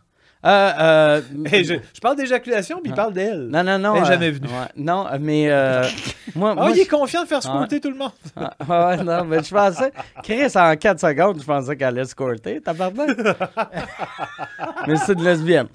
Euh, 0.45 0.71
euh 0.79 1.21
je, 1.45 1.75
je, 1.93 1.99
parle 2.01 2.17
d'éjaculation, 2.17 2.79
puis 2.81 2.91
il 2.91 2.95
parle 2.95 3.13
d'elle. 3.13 3.47
Non, 3.47 3.63
non, 3.63 3.79
non. 3.79 3.95
Elle 3.95 4.01
n'est 4.01 4.07
jamais 4.07 4.31
venue. 4.31 4.47
non, 4.77 5.07
mais 5.19 5.49
moi, 6.35 6.55
oh, 6.57 6.67
il 6.73 6.79
est 6.79 6.89
confiant 6.89 7.23
de 7.23 7.27
faire 7.27 7.41
squirter 7.41 7.79
tout 7.79 7.89
le 7.89 7.97
monde. 7.97 8.11
Ah, 8.35 8.53
ouais, 8.67 9.03
non, 9.03 9.25
mais 9.25 9.41
je 9.43 9.53
pensais... 9.53 9.91
Chris, 10.23 10.51
en 10.55 10.75
4 10.75 10.99
secondes, 10.99 11.41
je 11.41 11.45
pensais 11.45 11.75
qu'elle 11.75 11.87
allait 11.87 12.05
squirter, 12.05 12.61
tabarnak. 12.61 13.09
mais 14.87 14.97
c'est 14.97 15.13
une 15.13 15.23
lesbienne. 15.23 15.67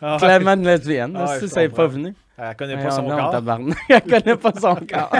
Ah, 0.00 0.16
Clairement 0.18 0.52
une 0.52 0.66
lesbienne. 0.66 1.14
Ah, 1.18 1.38
si 1.38 1.48
ça 1.48 1.60
n'est 1.60 1.68
pas 1.68 1.86
venu. 1.86 2.14
Elle 2.38 2.56
connaît 2.56 2.76
pas 2.76 2.90
son 2.90 3.04
corps. 3.04 3.42
Elle 3.88 4.02
connaît 4.02 4.36
pas 4.36 4.52
son 4.54 4.74
corps. 4.74 5.12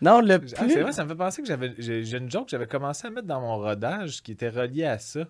non, 0.00 0.20
le 0.20 0.38
plus... 0.38 0.54
Ah, 0.56 0.62
c'est 0.66 0.80
vrai, 0.80 0.92
ça 0.92 1.04
me 1.04 1.10
fait 1.10 1.14
penser 1.14 1.42
que 1.42 1.48
j'avais 1.48 1.74
j'ai 1.78 2.16
une 2.16 2.30
joke 2.30 2.46
que 2.46 2.50
j'avais 2.52 2.66
commencé 2.66 3.06
à 3.06 3.10
mettre 3.10 3.26
dans 3.26 3.40
mon 3.40 3.58
rodage 3.58 4.22
qui 4.22 4.32
était 4.32 4.48
reliée 4.48 4.86
à 4.86 4.98
ça. 4.98 5.20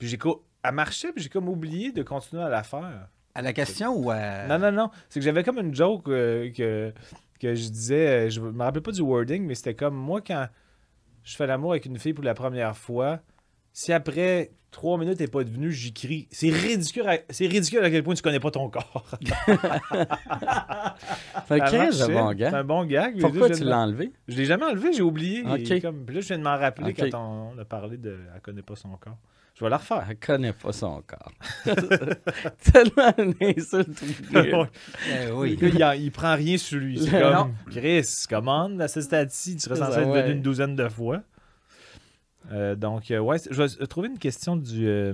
Puis 0.00 0.08
j'ai 0.08 0.18
elle 0.62 0.74
marchait, 0.74 1.12
puis 1.12 1.22
j'ai 1.22 1.28
comme 1.28 1.48
oublié 1.48 1.92
de 1.92 2.02
continuer 2.02 2.42
à 2.42 2.48
la 2.48 2.62
faire. 2.62 3.08
À 3.34 3.42
la 3.42 3.52
question 3.52 3.94
ou 3.94 4.10
à... 4.10 4.46
Non, 4.46 4.58
non, 4.58 4.72
non. 4.72 4.90
C'est 5.08 5.20
que 5.20 5.24
j'avais 5.24 5.44
comme 5.44 5.58
une 5.58 5.74
joke 5.74 6.08
euh, 6.08 6.50
que, 6.50 6.92
que 7.38 7.54
je 7.54 7.68
disais, 7.68 8.26
euh, 8.26 8.30
je 8.30 8.40
me 8.40 8.62
rappelais 8.62 8.80
pas 8.80 8.92
du 8.92 9.02
wording, 9.02 9.46
mais 9.46 9.54
c'était 9.54 9.74
comme 9.74 9.94
moi 9.94 10.22
quand 10.22 10.48
je 11.22 11.36
fais 11.36 11.46
l'amour 11.46 11.72
avec 11.72 11.84
une 11.84 11.98
fille 11.98 12.14
pour 12.14 12.24
la 12.24 12.34
première 12.34 12.76
fois, 12.76 13.20
si 13.72 13.92
après 13.92 14.52
trois 14.70 14.96
minutes 14.96 15.18
t'es 15.18 15.26
pas 15.26 15.44
devenu, 15.44 15.70
j'écris. 15.70 16.28
C'est 16.30 16.48
ridicule, 16.48 17.06
à... 17.06 17.18
c'est 17.28 17.46
ridicule 17.46 17.84
à 17.84 17.90
quel 17.90 18.02
point 18.02 18.14
tu 18.14 18.22
connais 18.22 18.40
pas 18.40 18.50
ton 18.50 18.70
corps. 18.70 19.06
c'est 21.46 21.60
un 21.60 22.08
bon 22.08 22.32
gag. 22.32 22.50
C'est 22.50 22.56
un 22.56 22.64
bon 22.64 22.86
gag. 22.86 23.20
Pourquoi 23.20 23.50
tu 23.50 23.64
l'as 23.64 23.80
enlevé? 23.80 24.12
Je 24.28 24.36
l'ai 24.36 24.46
jamais 24.46 24.64
enlevé, 24.64 24.94
j'ai 24.94 25.02
oublié. 25.02 25.42
Comme... 25.80 26.06
Puis 26.06 26.14
là, 26.14 26.20
je 26.22 26.28
viens 26.28 26.38
de 26.38 26.42
m'en 26.42 26.56
rappeler 26.56 26.94
quand 26.94 27.14
on... 27.14 27.58
a 27.58 27.66
parlé 27.66 27.98
de 27.98 28.18
Elle 28.34 28.40
connaît 28.40 28.62
pas 28.62 28.76
son 28.76 28.96
corps. 28.96 29.18
Je 29.60 29.66
vais 29.66 29.70
la 29.70 29.76
refaire. 29.76 30.06
Elle 30.08 30.16
connaît 30.16 30.54
pas 30.54 30.72
son 30.72 31.02
corps. 31.02 31.32
Tellement 32.72 33.12
une 33.18 33.34
insulte. 33.42 34.02
eh 34.32 35.30
oui. 35.32 35.58
il, 35.60 35.94
il, 35.98 36.10
prend 36.10 36.34
rien 36.34 36.56
sur 36.56 36.78
lui. 36.78 36.98
C'est 36.98 37.20
comme, 37.20 37.52
Chris, 37.70 38.24
commande 38.26 38.80
à 38.80 38.88
ce 38.88 39.02
stade-ci, 39.02 39.56
tu 39.56 39.60
serais 39.60 39.76
censé 39.76 39.98
être 39.98 40.08
venu 40.08 40.32
une 40.32 40.40
douzaine 40.40 40.76
de 40.76 40.88
fois. 40.88 41.20
Euh, 42.50 42.74
donc, 42.74 43.10
euh, 43.10 43.18
ouais, 43.18 43.36
je 43.50 43.62
vais 43.62 43.86
trouver 43.86 44.08
une 44.08 44.18
question 44.18 44.56
du. 44.56 44.88
Euh, 44.88 45.12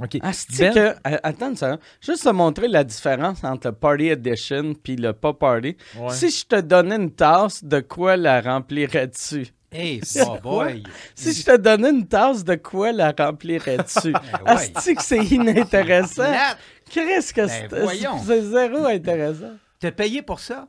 OK. 0.00 0.16
Ah, 0.22 0.30
ben... 0.56 0.72
que, 0.72 0.94
attends 1.02 1.50
une 1.50 1.56
seconde. 1.56 1.80
Juste 2.00 2.22
te 2.22 2.28
montrer 2.28 2.68
la 2.68 2.84
différence 2.84 3.42
entre 3.42 3.66
le 3.66 3.74
Party 3.74 4.10
Edition 4.10 4.74
puis 4.80 4.94
le 4.94 5.12
pas 5.12 5.32
Party. 5.32 5.76
Si 6.10 6.30
je 6.30 6.46
te 6.46 6.60
donnais 6.60 6.96
une 6.96 7.10
tasse, 7.10 7.64
de 7.64 7.80
quoi 7.80 8.16
la 8.16 8.40
remplirais-tu? 8.40 9.52
Hey, 9.76 10.00
boy! 10.42 10.84
si 11.16 11.32
je 11.32 11.44
te 11.44 11.56
donnais 11.56 11.90
une 11.90 12.06
tasse, 12.06 12.44
de 12.44 12.54
quoi 12.54 12.92
la 12.92 13.10
remplirais-tu? 13.10 14.12
ben 14.46 14.94
que 14.94 15.02
c'est 15.02 15.24
inintéressant? 15.24 16.32
Qu'est-ce 16.88 17.34
que 17.34 17.40
ben 17.68 17.88
c'est? 18.22 18.42
zéro 18.42 18.86
intéressant. 18.86 19.54
T'as 19.80 19.90
payé 19.90 20.22
pour 20.22 20.38
ça? 20.38 20.68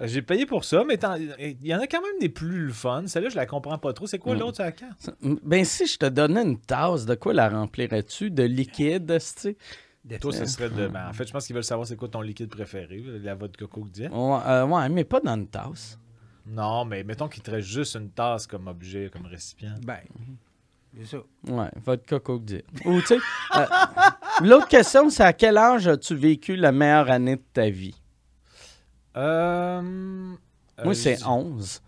Euh, 0.00 0.08
j'ai 0.08 0.20
payé 0.20 0.46
pour 0.46 0.64
ça, 0.64 0.82
mais 0.84 0.98
il 1.38 1.64
y 1.64 1.72
en 1.72 1.78
a 1.78 1.86
quand 1.86 2.02
même 2.02 2.18
des 2.20 2.28
plus 2.28 2.72
fun. 2.72 3.04
Celle-là, 3.06 3.28
je 3.28 3.36
la 3.36 3.46
comprends 3.46 3.78
pas 3.78 3.92
trop. 3.92 4.08
C'est 4.08 4.18
quoi 4.18 4.34
mm. 4.34 4.38
l'autre 4.40 4.56
sur 4.56 4.64
la 4.64 4.72
carte? 4.72 5.10
Ben, 5.44 5.64
si 5.64 5.86
je 5.86 5.98
te 5.98 6.06
donnais 6.06 6.42
une 6.42 6.58
tasse, 6.58 7.06
de 7.06 7.14
quoi 7.14 7.32
la 7.32 7.48
remplirais-tu? 7.48 8.32
De 8.32 8.42
liquide, 8.42 9.16
tu 9.40 9.56
Toi, 10.18 10.32
ce 10.32 10.44
serait 10.46 10.70
de. 10.70 10.88
Ben, 10.88 11.08
en 11.08 11.12
fait, 11.12 11.28
je 11.28 11.32
pense 11.32 11.46
qu'ils 11.46 11.54
veulent 11.54 11.62
savoir 11.62 11.86
c'est 11.86 11.96
quoi 11.96 12.08
ton 12.08 12.22
liquide 12.22 12.50
préféré, 12.50 13.00
la 13.22 13.36
vodka 13.36 13.66
Coke 13.66 13.86
Ouais, 13.96 14.08
euh, 14.10 14.66
ouais, 14.66 14.88
mais 14.88 15.04
pas 15.04 15.20
dans 15.20 15.36
une 15.36 15.46
tasse. 15.46 16.00
Non, 16.50 16.84
mais 16.84 17.04
mettons 17.04 17.28
qu'il 17.28 17.42
te 17.42 17.50
reste 17.50 17.68
juste 17.68 17.94
une 17.94 18.10
tasse 18.10 18.46
comme 18.46 18.66
objet, 18.66 19.08
comme 19.12 19.26
récipient. 19.26 19.76
Ben, 19.86 20.00
c'est 20.98 21.06
ça. 21.06 21.18
Ouais, 21.46 21.70
vodka 21.76 22.18
Coke 22.18 22.42
Ou, 22.84 23.00
tu 23.00 23.06
sais, 23.06 23.18
euh, 23.56 23.66
l'autre 24.42 24.66
question, 24.66 25.08
c'est 25.10 25.22
à 25.22 25.32
quel 25.32 25.56
âge 25.56 25.86
as-tu 25.86 26.16
vécu 26.16 26.56
la 26.56 26.72
meilleure 26.72 27.10
année 27.10 27.36
de 27.36 27.44
ta 27.52 27.70
vie? 27.70 27.94
Euh, 29.16 29.80
Moi, 30.84 30.94
c'est 30.94 31.24
11. 31.24 31.82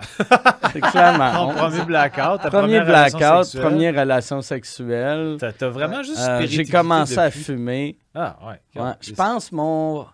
c'est 0.72 0.80
clairement 0.80 1.48
11. 1.48 1.56
Premier 1.56 1.84
blackout. 1.84 2.40
premier 2.50 2.80
blackout, 2.82 3.60
première 3.60 3.94
relation 3.96 4.42
sexuelle. 4.42 5.38
T'as 5.40 5.68
vraiment 5.68 6.04
juste 6.04 6.20
euh, 6.20 6.46
J'ai 6.46 6.64
commencé 6.64 7.18
à 7.18 7.30
fumer. 7.32 7.98
Ah, 8.14 8.38
ouais. 8.46 8.80
ouais 8.80 8.92
je 9.00 9.12
pense 9.12 9.50
mon... 9.50 10.06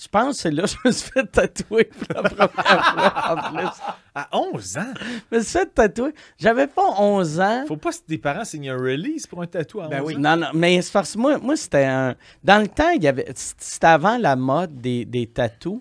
Je 0.00 0.08
pense 0.08 0.36
que 0.36 0.42
c'est 0.42 0.50
là 0.50 0.62
que 0.62 0.68
je 0.68 0.76
me 0.84 0.92
suis 0.92 1.10
fait 1.10 1.26
tatouer 1.26 1.84
pour 1.84 2.22
la 2.22 2.28
première 2.28 2.52
fois 2.52 3.32
en 3.32 3.54
plus. 3.54 3.68
À 4.14 4.28
11 4.32 4.76
ans? 4.78 4.94
Je 5.30 5.36
me 5.36 5.42
suis 5.42 5.58
fait 5.58 5.66
tatouer. 5.66 6.14
J'avais 6.38 6.66
pas 6.66 6.88
11 6.98 7.40
ans. 7.40 7.64
Faut 7.66 7.76
pas 7.76 7.90
que 7.90 7.96
tes 8.06 8.18
parents 8.18 8.44
signent 8.44 8.70
un 8.70 8.76
release 8.76 9.26
pour 9.26 9.42
un 9.42 9.46
tatouage 9.46 9.86
à 9.86 9.88
ben 9.88 10.02
oui. 10.02 10.16
Non, 10.16 10.36
non, 10.36 10.48
mais 10.54 10.80
c'est 10.82 10.92
parce 10.92 11.14
que 11.14 11.18
moi, 11.18 11.38
moi 11.38 11.56
c'était 11.56 11.84
un... 11.84 12.14
Dans 12.44 12.60
le 12.60 12.68
temps, 12.68 12.90
il 12.90 13.02
y 13.02 13.08
avait... 13.08 13.26
c'était 13.34 13.86
avant 13.86 14.18
la 14.18 14.36
mode 14.36 14.80
des, 14.80 15.04
des 15.04 15.26
tatous. 15.26 15.80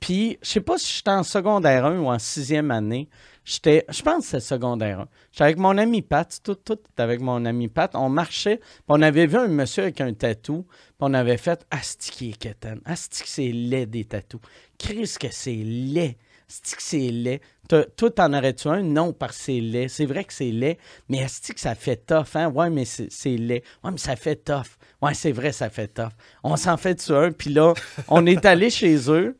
Puis, 0.00 0.38
je 0.42 0.48
sais 0.48 0.60
pas 0.60 0.78
si 0.78 0.96
j'étais 0.96 1.10
en 1.10 1.22
secondaire 1.22 1.86
1 1.86 2.00
ou 2.00 2.08
en 2.08 2.18
sixième 2.18 2.72
année. 2.72 3.08
J'étais, 3.44 3.84
je 3.88 4.02
pense 4.02 4.24
que 4.24 4.30
c'est 4.30 4.40
secondaire 4.40 5.00
1. 5.00 5.08
J'étais 5.32 5.44
avec 5.44 5.58
mon 5.58 5.76
ami 5.76 6.00
Pat, 6.02 6.40
tout, 6.44 6.54
tout 6.54 6.78
avec 6.96 7.20
mon 7.20 7.44
ami 7.44 7.68
Pat. 7.68 7.90
On 7.94 8.08
marchait, 8.08 8.58
puis 8.58 8.84
on 8.88 9.02
avait 9.02 9.26
vu 9.26 9.36
un 9.36 9.48
monsieur 9.48 9.84
avec 9.84 10.00
un 10.00 10.12
tatou, 10.14 10.64
puis 10.68 10.96
on 11.00 11.12
avait 11.14 11.36
fait 11.36 11.66
Asti 11.70 12.10
qui 12.12 12.30
est 12.30 12.38
quétaine. 12.38 12.80
Asti 12.84 13.22
que 13.22 13.28
c'est 13.28 13.50
laid 13.50 13.86
des 13.86 14.04
tatous? 14.04 14.40
Chris 14.78 15.14
que 15.18 15.26
c'est 15.32 15.56
laid. 15.56 16.16
Asti 16.48 16.76
que 16.76 16.82
c'est 16.82 17.10
laid? 17.10 17.40
Toi, 17.68 17.84
toi, 17.96 18.10
t'en 18.10 18.32
aurais-tu 18.32 18.68
un? 18.68 18.82
Non, 18.82 19.12
parce 19.12 19.38
que 19.38 19.44
c'est 19.44 19.60
laid. 19.60 19.88
C'est 19.88 20.06
vrai 20.06 20.22
que 20.22 20.32
c'est 20.32 20.52
laid, 20.52 20.78
mais 21.08 21.24
Asti 21.24 21.52
ça 21.56 21.74
fait 21.74 21.96
tough, 21.96 22.36
hein? 22.36 22.48
Ouais, 22.48 22.70
mais 22.70 22.84
c'est 22.84 23.10
c'est 23.10 23.36
laid. 23.36 23.64
Ouais, 23.82 23.90
mais 23.90 23.98
ça 23.98 24.14
fait 24.14 24.36
tough. 24.36 24.78
Ouais, 25.00 25.14
c'est 25.14 25.32
vrai, 25.32 25.50
ça 25.50 25.68
fait 25.68 25.88
tough. 25.88 26.12
On 26.44 26.56
s'en 26.56 26.76
fait 26.76 26.94
dessus 26.94 27.12
un, 27.12 27.32
puis 27.32 27.50
là, 27.52 27.74
on 28.06 28.24
est 28.24 28.46
allé 28.46 28.70
chez 28.70 29.10
eux. 29.10 29.36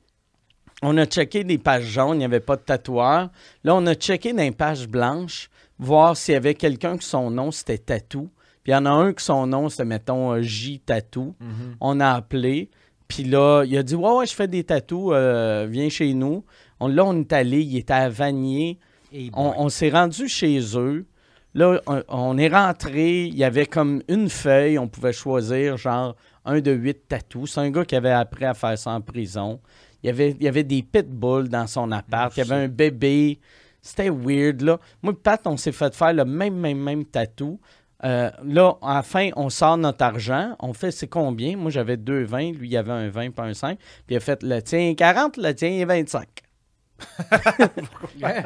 On 0.82 0.96
a 0.98 1.06
checké 1.06 1.44
des 1.44 1.58
pages 1.58 1.84
jaunes, 1.84 2.16
il 2.16 2.18
n'y 2.18 2.24
avait 2.24 2.40
pas 2.40 2.56
de 2.56 2.62
tatoueur. 2.62 3.30
Là, 3.64 3.74
on 3.74 3.86
a 3.86 3.94
checké 3.94 4.32
des 4.32 4.50
pages 4.50 4.88
blanches, 4.88 5.48
voir 5.78 6.16
s'il 6.16 6.34
y 6.34 6.36
avait 6.36 6.54
quelqu'un 6.54 6.96
que 6.96 7.04
son 7.04 7.30
nom 7.30 7.50
c'était 7.50 7.78
Tatou. 7.78 8.30
Puis 8.62 8.72
il 8.72 8.74
y 8.74 8.76
en 8.76 8.86
a 8.86 8.90
un 8.90 9.12
que 9.12 9.22
son 9.22 9.46
nom 9.46 9.68
c'était, 9.68 9.84
mettons, 9.84 10.32
euh, 10.32 10.42
J 10.42 10.80
Tatou. 10.80 11.34
On 11.80 12.00
a 12.00 12.10
appelé. 12.10 12.70
Puis 13.08 13.24
là, 13.24 13.64
il 13.64 13.76
a 13.76 13.82
dit 13.82 13.94
Ouais, 13.94 14.10
ouais, 14.12 14.26
je 14.26 14.34
fais 14.34 14.48
des 14.48 14.64
tatous, 14.64 15.10
euh, 15.12 15.66
viens 15.70 15.88
chez 15.88 16.14
nous. 16.14 16.44
On, 16.80 16.88
là, 16.88 17.04
on 17.04 17.20
est 17.20 17.32
allé, 17.32 17.60
il 17.60 17.76
était 17.76 17.92
à 17.92 18.08
Vanier. 18.08 18.78
On 19.34 19.68
s'est 19.68 19.90
rendu 19.90 20.28
chez 20.28 20.58
eux. 20.76 21.04
Là, 21.54 21.78
on, 21.86 22.02
on 22.08 22.38
est 22.38 22.48
rentré. 22.48 23.24
Il 23.24 23.36
y 23.36 23.44
avait 23.44 23.66
comme 23.66 24.02
une 24.08 24.30
feuille. 24.30 24.78
On 24.78 24.88
pouvait 24.88 25.12
choisir, 25.12 25.76
genre, 25.76 26.16
un 26.46 26.60
de 26.60 26.72
huit 26.72 27.06
tatous. 27.08 27.52
C'est 27.52 27.60
un 27.60 27.70
gars 27.70 27.84
qui 27.84 27.94
avait 27.94 28.10
appris 28.10 28.46
à 28.46 28.54
faire 28.54 28.78
ça 28.78 28.92
en 28.92 29.02
prison. 29.02 29.60
Il 30.02 30.08
y 30.08 30.10
avait, 30.10 30.30
il 30.32 30.42
y 30.42 30.48
avait 30.48 30.64
des 30.64 30.82
pitbulls 30.82 31.48
dans 31.48 31.66
son 31.66 31.90
appart. 31.92 32.36
Il 32.36 32.40
y 32.40 32.42
avait 32.42 32.64
un 32.64 32.68
bébé. 32.68 33.38
C'était 33.80 34.10
weird, 34.10 34.62
là. 34.62 34.78
Moi, 35.02 35.12
Pat, 35.20 35.40
on 35.46 35.56
s'est 35.56 35.72
fait 35.72 35.94
faire 35.94 36.12
le 36.12 36.24
même, 36.24 36.54
même, 36.54 36.78
même 36.78 37.04
tatou. 37.04 37.60
Euh, 38.04 38.30
là, 38.44 38.74
à 38.82 38.94
la 38.94 39.02
fin, 39.02 39.30
on 39.36 39.48
sort 39.48 39.76
notre 39.76 40.04
argent. 40.04 40.56
On 40.58 40.72
fait 40.72 40.90
c'est 40.90 41.06
combien? 41.06 41.56
Moi, 41.56 41.70
j'avais 41.70 41.96
deux 41.96 42.24
20. 42.24 42.52
Lui, 42.52 42.68
il 42.68 42.76
avait 42.76 42.92
un 42.92 43.08
20 43.08 43.30
pas 43.30 43.44
un 43.44 43.54
5. 43.54 43.78
Puis 43.78 44.14
il 44.14 44.16
a 44.16 44.20
fait 44.20 44.42
le 44.42 44.60
tien 44.60 44.90
est 44.90 44.94
40, 44.96 45.36
le 45.36 45.52
tien 45.54 45.70
est 45.70 45.84
25. 45.84 46.26
Ouais. 48.20 48.42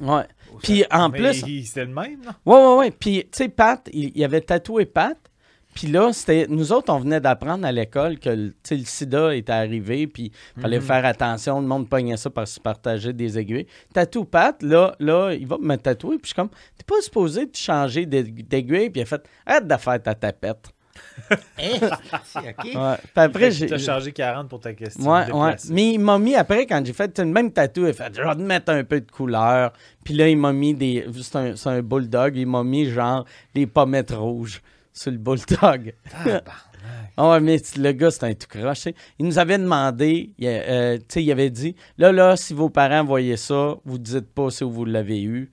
Ouais. 0.00 0.22
Puis 0.62 0.84
en 0.90 1.08
Mais 1.08 1.18
plus, 1.18 1.64
c'est 1.66 1.84
le 1.84 1.92
même, 1.92 2.20
non? 2.24 2.32
Ouais, 2.46 2.66
ouais, 2.66 2.76
ouais. 2.78 2.90
Puis, 2.90 3.24
tu 3.24 3.28
sais, 3.32 3.48
Pat, 3.48 3.88
il, 3.92 4.12
il 4.14 4.24
avait 4.24 4.40
tatoué 4.40 4.86
Pat. 4.86 5.18
Puis 5.78 5.86
là, 5.86 6.12
c'était. 6.12 6.46
Nous 6.48 6.72
autres, 6.72 6.92
on 6.92 6.98
venait 6.98 7.20
d'apprendre 7.20 7.64
à 7.64 7.70
l'école 7.70 8.18
que 8.18 8.30
le- 8.30 8.52
sida 8.84 9.32
était 9.36 9.52
arrivé, 9.52 10.08
puis 10.08 10.32
il 10.56 10.60
fallait 10.60 10.80
faire 10.80 11.04
attention. 11.04 11.60
Le 11.60 11.68
monde 11.68 11.88
pognait 11.88 12.16
ça 12.16 12.30
parce 12.30 12.54
qu'il 12.54 12.62
partageait 12.64 13.12
des 13.12 13.38
aiguilles. 13.38 13.68
Tatou 13.94 14.24
Pat, 14.24 14.60
là, 14.60 14.96
là, 14.98 15.30
il 15.34 15.46
va 15.46 15.56
me 15.60 15.76
tatouer. 15.76 16.16
Puis 16.16 16.22
je 16.22 16.26
suis 16.30 16.34
comme, 16.34 16.48
t'es 16.48 16.82
pas 16.84 17.00
supposé 17.00 17.46
de 17.46 17.54
changer 17.54 18.06
d'aiguille. 18.06 18.90
Puis 18.90 19.00
il 19.00 19.02
a 19.02 19.06
fait, 19.06 19.22
arrête 19.46 19.68
de 19.68 19.76
faire 19.76 20.02
ta 20.02 20.14
tapette. 20.16 20.66
Hein? 21.30 21.90
C'est 22.24 22.38
OK. 22.40 22.64
Ouais. 22.64 22.96
Puis 22.96 23.12
après, 23.14 23.50
j'ai. 23.52 23.66
Tu 23.66 23.74
as 23.74 23.78
chargé 23.78 24.10
40 24.10 24.48
pour 24.48 24.58
ta 24.58 24.72
question. 24.72 25.04
Ouais, 25.08 25.30
ouais. 25.30 25.50
déplacée. 25.52 25.72
Mais 25.72 25.92
il 25.92 26.00
m'a 26.00 26.18
mis 26.18 26.34
après, 26.34 26.66
quand 26.66 26.84
j'ai 26.84 26.92
fait 26.92 27.16
le 27.20 27.26
même 27.26 27.52
tatou, 27.52 27.82
il 27.82 27.90
a 27.90 27.92
fait 27.92 28.12
Je 28.16 28.20
vais 28.20 28.34
te 28.34 28.40
mettre 28.40 28.72
un 28.72 28.82
peu 28.82 29.00
de 29.00 29.08
couleur. 29.08 29.72
Puis 30.02 30.14
là, 30.14 30.28
il 30.28 30.38
m'a 30.38 30.52
mis 30.52 30.74
des. 30.74 31.06
C'est 31.22 31.36
un, 31.36 31.54
c'est 31.54 31.68
un 31.68 31.82
bulldog, 31.82 32.36
il 32.36 32.48
m'a 32.48 32.64
mis 32.64 32.90
genre 32.90 33.24
les 33.54 33.68
pommettes 33.68 34.10
rouges 34.10 34.60
sur 34.98 35.10
le 35.10 35.18
bulldog. 35.18 35.94
Ah 37.16 37.30
ouais, 37.30 37.40
mais 37.40 37.56
le 37.76 37.92
gars, 37.92 38.10
c'est 38.10 38.24
un 38.24 38.34
tout 38.34 38.46
sais. 38.74 38.94
Il 39.18 39.26
nous 39.26 39.38
avait 39.38 39.58
demandé, 39.58 40.30
il, 40.38 40.46
euh, 40.46 40.98
il 41.16 41.32
avait 41.32 41.50
dit 41.50 41.74
Là, 41.96 42.12
là, 42.12 42.36
si 42.36 42.54
vos 42.54 42.70
parents 42.70 43.04
voyaient 43.04 43.36
ça, 43.36 43.76
vous 43.84 43.98
dites 43.98 44.28
pas 44.32 44.50
si 44.50 44.64
vous 44.64 44.84
l'avez 44.84 45.22
eu. 45.22 45.50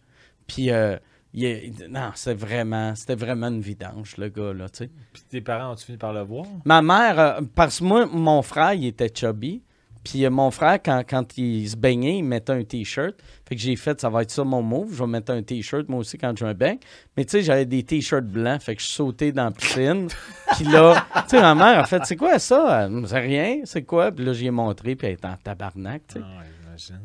Puis, 0.48 0.70
euh, 0.72 0.98
il- 1.34 1.74
non, 1.89 2.12
c'est 2.16 2.34
vraiment, 2.36 2.93
c'était 2.96 3.16
vraiment 3.16 3.48
une 3.48 3.62
vidange, 3.62 4.18
le 4.18 4.30
gars, 4.30 4.54
là, 4.54 4.70
tu 4.70 4.86
sais. 4.86 4.89
Puis 5.14 5.24
tes 5.30 5.41
parents 5.41 5.74
ont-tu 5.74 5.86
fini 5.86 5.98
par 5.98 6.14
le 6.14 6.22
voir? 6.22 6.46
Ma 6.66 6.82
mère, 6.82 7.20
euh, 7.20 7.41
parce 7.56 7.80
que 7.80 7.84
moi, 7.84 8.06
mon 8.06 8.41
frère, 8.41 8.74
il 8.74 8.86
était 8.86 9.12
chubby. 9.14 9.62
Puis 10.06 10.24
euh, 10.24 10.30
mon 10.30 10.51
frère, 10.51 10.80
quand, 10.82 11.03
quand 11.08 11.38
il 11.38 11.68
se 11.68 11.76
baignait, 11.76 12.20
il 12.20 12.24
mettait 12.24 12.53
un 12.53 12.64
T-shirt. 12.64 13.16
Fait 13.49 13.56
que 13.56 13.62
j'ai 13.62 13.76
fait, 13.76 13.99
ça 13.99 14.10
va 14.10 14.22
être 14.22 14.32
ça 14.32 14.43
mon 14.43 14.62
move. 14.62 14.93
Je 14.93 15.03
vais 15.03 15.10
mettre 15.10 15.34
un 15.34 15.41
T-shirt, 15.41 15.89
moi 15.89 15.99
aussi, 15.99 16.18
quand 16.18 16.38
je 16.38 16.45
me 16.45 16.53
baigne. 16.53 16.78
Mais 17.18 17.26
tu 17.26 17.32
sais, 17.32 17.41
j'avais 17.41 17.66
des 17.66 17.84
T-shirts 17.84 18.26
blancs. 18.26 18.62
Fait 18.62 18.76
que 18.76 18.82
je 18.82 18.88
sautais 18.88 19.32
dans 19.32 19.45
la 19.45 19.51
piscine. 19.51 20.08
Puis 20.56 20.66
là, 20.66 21.06
tu 21.24 21.30
sais, 21.30 21.41
ma 21.41 21.56
mère 21.56 21.80
a 21.80 21.86
fait, 21.86 22.06
c'est 22.06 22.16
quoi 22.16 22.38
ça? 22.39 22.84
Elle 22.84 22.91
me 22.91 23.08
dit, 23.08 23.14
rien, 23.14 23.62
c'est 23.66 23.84
quoi? 23.84 24.12
Puis 24.12 24.24
là, 24.24 24.34
j'y 24.34 24.45
ai 24.45 24.51
montré, 24.51 24.95
puis 24.95 25.08
elle 25.08 25.14
était 25.14 25.28
en 25.28 25.38
tabarnak, 25.43 26.03
tu 26.08 26.20
sais. 26.20 26.22
Ah, 26.24 26.39
ouais. 26.39 26.45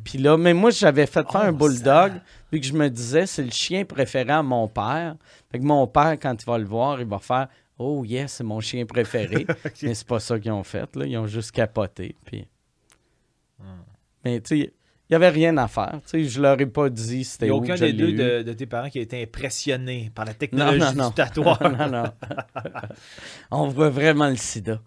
Puis 0.05 0.19
là, 0.19 0.37
mais 0.37 0.53
moi, 0.53 0.71
j'avais 0.71 1.07
fait 1.07 1.25
faire 1.31 1.43
un 1.43 1.51
Oh, 1.51 1.57
bulldog, 1.57 2.13
puis 2.51 2.61
que 2.61 2.67
je 2.67 2.73
me 2.73 2.89
disais, 2.89 3.27
c'est 3.27 3.43
le 3.43 3.51
chien 3.51 3.85
préféré 3.85 4.33
à 4.33 4.43
mon 4.43 4.69
père. 4.69 5.15
Fait 5.51 5.59
que 5.59 5.65
mon 5.65 5.87
père, 5.87 6.17
quand 6.21 6.35
il 6.41 6.45
va 6.45 6.59
le 6.59 6.65
voir, 6.65 7.01
il 7.01 7.07
va 7.07 7.19
faire 7.19 7.49
Oh 7.79 8.05
yes, 8.05 8.33
c'est 8.33 8.45
mon 8.45 8.61
chien 8.61 8.85
préféré. 8.85 9.47
Mais 9.83 9.95
c'est 9.95 10.07
pas 10.07 10.21
ça 10.21 10.39
qu'ils 10.39 10.53
ont 10.53 10.65
fait, 10.65 10.95
là. 10.97 11.07
Ils 11.07 11.17
ont 11.17 11.27
juste 11.27 11.53
capoté. 11.53 12.15
Puis... 12.27 12.47
Mais 14.25 14.41
tu 14.41 14.49
sais, 14.49 14.59
il 15.09 15.13
n'y 15.13 15.17
avait 15.17 15.29
rien 15.31 15.57
à 15.57 15.67
faire. 15.67 15.99
Tu 16.05 16.11
sais, 16.11 16.25
je 16.25 16.41
leur 16.41 16.61
ai 16.61 16.67
pas 16.67 16.89
dit 16.89 17.19
Il 17.19 17.25
c'était 17.25 17.47
n'y 17.47 17.51
a 17.51 17.55
aucun 17.55 17.75
des 17.75 17.93
deux 17.93 18.09
eu. 18.11 18.15
de, 18.15 18.43
de 18.43 18.53
tes 18.53 18.67
parents 18.67 18.89
qui 18.91 18.99
a 18.99 19.03
été 19.03 19.23
impressionné 19.23 20.11
par 20.15 20.25
la 20.25 20.35
technologie 20.35 20.79
non, 20.79 20.93
non. 21.05 21.09
du 21.09 21.15
tatouage. 21.15 21.59
non, 21.79 21.89
non. 21.91 22.05
On 23.51 23.69
voit 23.69 23.91
vraiment 23.91 24.29
le 24.29 24.37
sida. 24.37 24.81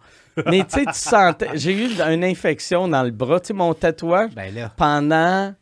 Mais 0.47 0.63
tu 0.63 0.79
sais, 0.79 0.85
tu 0.85 0.93
sentais. 0.93 1.49
J'ai 1.55 1.73
eu 1.73 1.89
une 2.01 2.23
infection 2.23 2.87
dans 2.87 3.03
le 3.03 3.11
bras. 3.11 3.39
Tu 3.39 3.47
sais, 3.47 3.53
mon 3.53 3.73
tatouage, 3.73 4.33
Ben 4.33 4.53
là. 4.53 4.71
pendant 4.77 5.53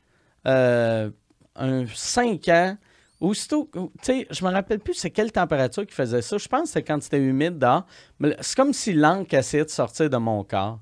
euh, 0.48 1.10
un 1.56 1.86
5 1.88 2.48
ans. 2.50 2.78
Aussitôt, 3.20 3.70
tu 3.72 3.82
sais, 4.02 4.28
je 4.32 4.44
me 4.44 4.50
rappelle 4.50 4.80
plus 4.80 4.96
c'est 4.96 5.12
quelle 5.12 5.32
température 5.32 5.86
qui 5.86 5.94
faisait 5.94 6.24
ça. 6.24 6.40
Je 6.40 6.48
pense 6.48 6.62
que 6.64 6.68
c'était 6.70 6.82
quand 6.84 7.04
c'était 7.04 7.20
humide 7.20 7.60
dehors. 7.60 7.86
Mais 8.20 8.36
c'est 8.42 8.56
comme 8.56 8.74
si 8.74 8.94
l'encre 8.94 9.36
essayait 9.36 9.64
de 9.64 9.70
sortir 9.70 10.10
de 10.10 10.18
mon 10.18 10.44
corps. 10.44 10.80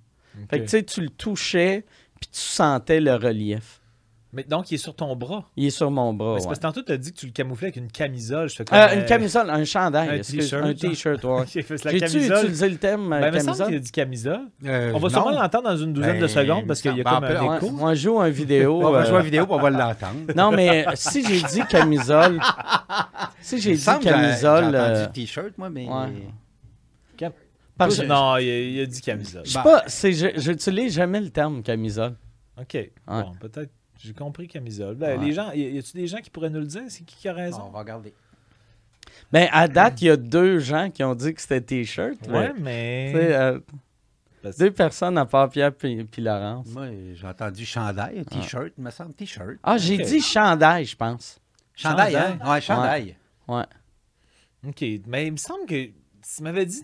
Fait 0.50 0.60
que 0.60 0.64
tu 0.64 0.70
sais, 0.70 0.84
tu 0.84 1.02
le 1.02 1.10
touchais, 1.10 1.86
puis 2.20 2.30
tu 2.32 2.40
sentais 2.40 3.00
le 3.00 3.16
relief. 3.16 3.76
Mais 4.32 4.44
donc, 4.44 4.70
il 4.70 4.76
est 4.76 4.78
sur 4.78 4.94
ton 4.96 5.16
bras? 5.16 5.44
Il 5.58 5.66
est 5.66 5.70
sur 5.72 5.90
mon 5.90 6.14
bras. 6.14 6.36
Mais 6.36 6.40
c'est 6.40 6.44
ouais. 6.44 6.50
parce 6.50 6.60
que 6.60 6.62
tantôt, 6.62 6.82
tu 6.84 6.92
as 6.92 6.98
dit 6.98 7.12
que 7.12 7.18
tu 7.18 7.26
le 7.26 7.32
camouflais 7.32 7.66
avec 7.70 7.78
une 7.78 7.88
camisole. 7.92 8.48
Je 8.48 8.58
fais 8.58 8.64
comme, 8.66 8.78
Euh, 8.78 8.88
euh, 8.92 9.00
une 9.00 9.06
camisole, 9.06 9.50
un 9.50 9.66
chandail. 9.66 10.20
un 10.20 10.22
t-shirt, 10.22 11.26
Un 11.26 11.30
ouais. 11.30 11.46
J'ai-tu 11.52 12.28
utilisé 12.28 12.70
le 12.70 12.78
thème 12.78 13.10
Ben, 13.10 13.22
il 13.22 13.26
me 13.26 13.44
camisole? 13.44 13.66
qu'il 13.68 13.76
a 13.76 13.80
dit 13.80 13.92
camisole. 13.92 14.42
Euh, 14.66 14.92
On 14.94 15.00
va 15.00 15.08
non. 15.08 15.10
sûrement 15.10 15.32
l'entendre 15.32 15.64
dans 15.64 15.78
une 15.78 15.94
douzaine 15.94 16.18
de 16.18 16.22
Ben, 16.22 16.28
secondes 16.28 16.68
parce 16.68 16.80
qu'il 16.80 16.96
y 16.96 17.02
a 17.02 17.04
ben, 17.04 17.10
comme 17.16 17.24
un 17.24 17.42
on 17.42 17.56
écho. 17.58 17.72
On 17.82 17.96
joue 17.96 18.20
une 18.22 18.30
vidéo. 18.30 18.80
On 18.84 18.92
va 18.92 19.00
euh, 19.00 19.06
jouer 19.06 19.18
la 19.18 19.24
vidéo 19.24 19.46
puis 19.48 19.56
on 19.56 19.62
va 19.62 19.70
l'entendre. 19.72 20.20
Non, 20.36 20.52
mais 20.52 20.86
si 20.94 21.26
j'ai 21.26 21.42
dit 21.42 21.62
camisole, 21.68 22.40
si 23.42 23.60
j'ai 23.60 23.72
Il 23.72 23.78
dit 23.78 23.86
camisole, 24.04 24.70
J'ai 24.72 24.78
entendu 24.80 25.12
t-shirt, 25.14 25.58
moi, 25.58 25.72
mais. 25.72 25.88
ouais. 25.88 26.14
Parce 27.80 27.98
que 28.00 28.06
Non, 28.06 28.38
il 28.38 28.50
a, 28.50 28.60
il 28.62 28.80
a 28.82 28.86
dit 28.86 29.02
camisole. 29.02 29.46
je 29.46 29.52
sais 29.52 29.64
pas, 29.64 29.84
c'est, 29.88 30.14
je, 30.14 30.28
j'utilise 30.40 30.94
jamais 30.94 31.20
le 31.22 31.30
terme 31.32 31.64
camisole. 31.64 32.16
OK. 32.60 32.78
Bon, 33.08 33.32
peut-être. 33.40 33.72
J'ai 34.02 34.14
compris 34.14 34.48
camisole. 34.48 34.96
Ben, 34.96 35.20
Ouais. 35.20 35.26
les 35.26 35.34
gens, 35.34 35.52
y 35.52 35.60
y 35.62 35.78
a-tu 35.78 35.98
des 35.98 36.08
gens 36.08 36.20
qui 36.20 36.30
pourraient 36.30 36.50
nous 36.50 36.60
le 36.62 36.66
dire? 36.68 36.84
C'est 36.88 37.04
qui 37.04 37.16
qui 37.18 37.28
a 37.28 37.34
Bon, 37.34 37.40
raison? 37.40 37.64
on 37.68 37.70
va 37.72 37.80
regarder. 37.80 38.14
Ben, 39.32 39.50
à 39.52 39.68
date, 39.68 40.02
il 40.02 40.06
y 40.06 40.10
a 40.10 40.16
deux 40.18 40.60
gens 40.60 40.90
qui 40.90 41.04
ont 41.04 41.16
dit 41.16 41.34
que 41.34 41.42
c'était 41.42 41.60
t-shirt. 41.62 42.16
ouais, 42.28 42.54
mais, 42.54 42.62
mais. 42.62 43.12
tu 43.12 43.18
sais, 43.20 43.36
euh, 43.36 43.60
Parce- 44.42 44.58
deux 44.58 44.72
personnes 44.72 45.18
à 45.18 45.26
part 45.26 45.50
Pierre 45.50 45.74
puis, 45.74 46.04
puis 46.06 46.22
Laurence. 46.22 46.68
Moi, 46.68 46.88
j'ai 47.14 47.28
entendu 47.28 47.66
chandail, 47.66 48.24
t-shirt, 48.26 48.72
il 48.78 48.84
me 48.86 48.90
semble, 48.92 49.14
t-shirt. 49.14 49.58
Ah, 49.64 49.78
j'ai 49.78 49.96
Ok. 50.00 50.06
dit 50.08 50.22
chandail, 50.22 50.86
je 50.86 50.96
pense. 50.96 51.40
Chandail, 51.76 52.14
Chandail? 52.14 52.38
hein? 52.42 52.52
Ouais, 52.52 52.62
chandail. 52.62 53.16
Ouais. 53.50 53.64
OK. 54.68 54.86
Mais 55.08 55.28
il 55.28 55.32
me 55.34 55.38
semble 55.38 55.66
que 55.66 55.86
tu 55.86 56.44
m'avais 56.44 56.66
dit. 56.66 56.84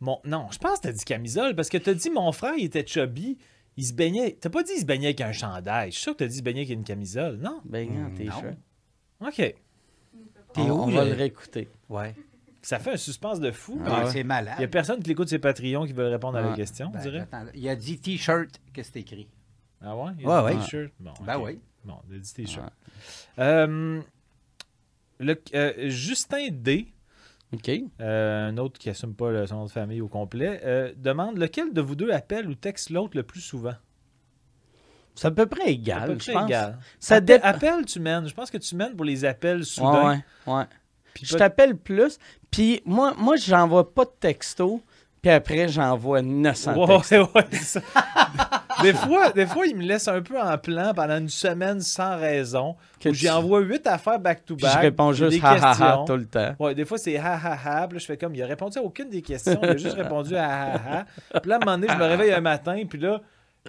Mon... 0.00 0.18
Non, 0.24 0.48
je 0.50 0.58
pense 0.58 0.78
que 0.78 0.84
t'as 0.84 0.92
dit 0.92 1.04
camisole 1.04 1.54
parce 1.54 1.68
que 1.68 1.78
t'as 1.78 1.94
dit 1.94 2.10
mon 2.10 2.32
frère, 2.32 2.54
il 2.56 2.64
était 2.64 2.86
chubby. 2.86 3.38
Il 3.76 3.84
se 3.84 3.92
baignait. 3.92 4.36
T'as 4.40 4.50
pas 4.50 4.62
dit 4.62 4.72
il 4.76 4.80
se 4.80 4.84
baignait 4.84 5.06
avec 5.08 5.20
un 5.20 5.32
chandail. 5.32 5.90
Je 5.90 5.94
suis 5.96 6.02
sûr 6.02 6.12
que 6.12 6.18
t'as 6.18 6.26
dit 6.26 6.34
il 6.34 6.38
se 6.38 6.42
baignait 6.42 6.60
avec 6.60 6.70
une 6.70 6.84
camisole. 6.84 7.36
Non? 7.36 7.60
Non, 7.64 7.80
Hmm, 7.84 8.14
t-shirt. 8.14 8.56
OK. 9.20 9.34
T'es 9.36 9.54
on, 10.56 10.70
où, 10.70 10.82
on 10.82 10.86
va 10.90 11.04
je- 11.04 11.10
le 11.10 11.16
réécouter. 11.16 11.68
Ouais. 11.88 12.14
Ça 12.62 12.78
fait 12.78 12.92
un 12.92 12.96
suspense 12.96 13.40
de 13.40 13.50
fou. 13.52 13.80
Ah 13.86 14.00
Ouais, 14.00 14.04
ouais. 14.04 14.10
C'est 14.10 14.24
malade. 14.24 14.54
Il 14.58 14.62
y 14.62 14.64
a 14.64 14.68
personne 14.68 15.02
qui 15.02 15.08
l'écoute 15.08 15.28
ses 15.28 15.38
Patreons 15.38 15.86
qui 15.86 15.92
veulent 15.92 16.12
répondre 16.12 16.36
à 16.36 16.42
la 16.42 16.50
Ouais. 16.50 16.56
question, 16.56 16.88
on 16.88 16.90
Ben, 16.90 17.00
dirait. 17.00 17.20
attends, 17.20 17.44
il 17.54 17.66
a 17.68 17.76
dit 17.76 17.98
t-shirt, 18.00 18.50
qu'est-ce 18.72 18.88
que 18.88 18.94
c'est 18.94 19.00
écrit? 19.00 19.28
Ah 19.80 19.96
ouais? 19.96 20.10
Il 20.18 20.26
Ouais, 20.26 20.32
a 20.34 20.50
dit 20.50 20.56
ouais. 20.56 20.62
t-shirt? 20.64 20.92
Bon, 20.98 21.12
Ben 21.24 21.38
oui. 21.38 21.58
Bon, 21.84 21.96
il 22.10 22.16
a 22.16 22.18
dit 22.18 22.34
t-shirt. 22.34 22.72
Euh, 23.38 24.02
le, 25.20 25.42
euh, 25.54 25.88
Justin 25.88 26.48
D, 26.50 26.88
OK. 27.52 27.70
euh, 28.00 28.48
un 28.48 28.56
autre 28.58 28.78
qui 28.78 28.88
assume 28.90 29.14
pas 29.14 29.30
le- 29.30 29.46
son 29.46 29.56
nom 29.56 29.64
de 29.66 29.70
famille 29.70 30.00
au 30.00 30.08
complet, 30.08 30.60
euh, 30.64 30.92
demande 30.96 31.36
lequel 31.38 31.72
de 31.72 31.80
vous 31.80 31.96
deux 31.96 32.10
appelle 32.12 32.48
ou 32.48 32.54
texte 32.54 32.90
l'autre 32.90 33.16
le 33.16 33.22
plus 33.24 33.40
souvent? 33.40 33.74
C'est 35.16 35.26
à 35.26 35.30
peu 35.32 35.46
près 35.46 35.62
À 35.62 35.66
peu 35.66 35.70
égal, 35.72 36.16
près 36.16 36.32
je 36.32 36.32
pense. 36.38 36.48
égal. 36.48 36.78
Ça 37.00 37.16
Appel- 37.16 37.84
tu 37.86 37.98
mènes. 38.00 38.26
Je 38.28 38.34
pense 38.34 38.50
que 38.50 38.58
tu 38.58 38.74
mènes 38.76 38.94
pour 38.94 39.04
les 39.04 39.24
appels 39.24 39.64
soudains. 39.64 40.20
Ouais, 40.46 40.54
ouais. 40.54 40.64
Puis 41.12 41.26
Je 41.26 41.36
t'appelle 41.36 41.76
plus. 41.76 42.18
Puis 42.52 42.80
moi, 42.86 43.14
moi 43.18 43.34
j'envoie 43.36 43.92
pas 43.92 44.04
de 44.04 44.12
texto. 44.20 44.80
Puis 45.22 45.30
après, 45.30 45.68
j'envoie 45.68 46.22
900 46.22 46.74
Ouais, 46.76 46.86
textos. 46.96 47.18
ouais, 47.18 47.28
ouais, 47.34 47.46
c'est 47.52 47.80
ça. 47.80 47.80
des, 48.82 48.94
fois, 48.94 49.30
des 49.32 49.46
fois, 49.46 49.66
il 49.66 49.76
me 49.76 49.82
laisse 49.82 50.08
un 50.08 50.22
peu 50.22 50.40
en 50.40 50.56
plan 50.56 50.92
pendant 50.94 51.18
une 51.18 51.28
semaine 51.28 51.80
sans 51.82 52.16
raison. 52.18 52.74
Que 52.98 53.12
j'y 53.12 53.26
tu- 53.26 53.30
envoie 53.30 53.60
huit 53.60 53.86
affaires 53.86 54.14
Puis 54.14 54.22
back-to-back. 54.22 54.72
je 54.72 54.78
réponds 54.78 55.12
juste 55.12 55.44
ha 55.44 55.50
ha 55.60 55.70
ha 56.00 56.04
tout 56.06 56.16
le 56.16 56.24
temps. 56.26 56.54
Ouais, 56.58 56.74
des 56.74 56.84
fois, 56.86 56.96
c'est 56.98 57.16
ha 57.18 57.34
ha 57.34 57.52
ha. 57.64 57.86
Puis 57.88 57.96
là, 57.96 58.00
je 58.00 58.06
fais 58.06 58.16
comme, 58.16 58.34
il 58.34 58.42
a 58.42 58.46
répondu 58.46 58.78
à 58.78 58.82
aucune 58.82 59.10
des 59.10 59.20
questions. 59.22 59.58
Il 59.62 59.68
a 59.68 59.76
juste 59.76 59.96
répondu 59.96 60.34
à 60.36 60.48
ha 60.48 60.72
ha 60.74 61.04
ha. 61.34 61.40
Puis 61.40 61.50
là, 61.50 61.56
à 61.56 61.58
un 61.58 61.64
moment 61.66 61.76
donné, 61.78 61.92
je 61.92 61.98
me 61.98 62.04
réveille 62.06 62.32
un 62.32 62.40
matin. 62.40 62.82
Puis 62.88 62.98
là, 62.98 63.20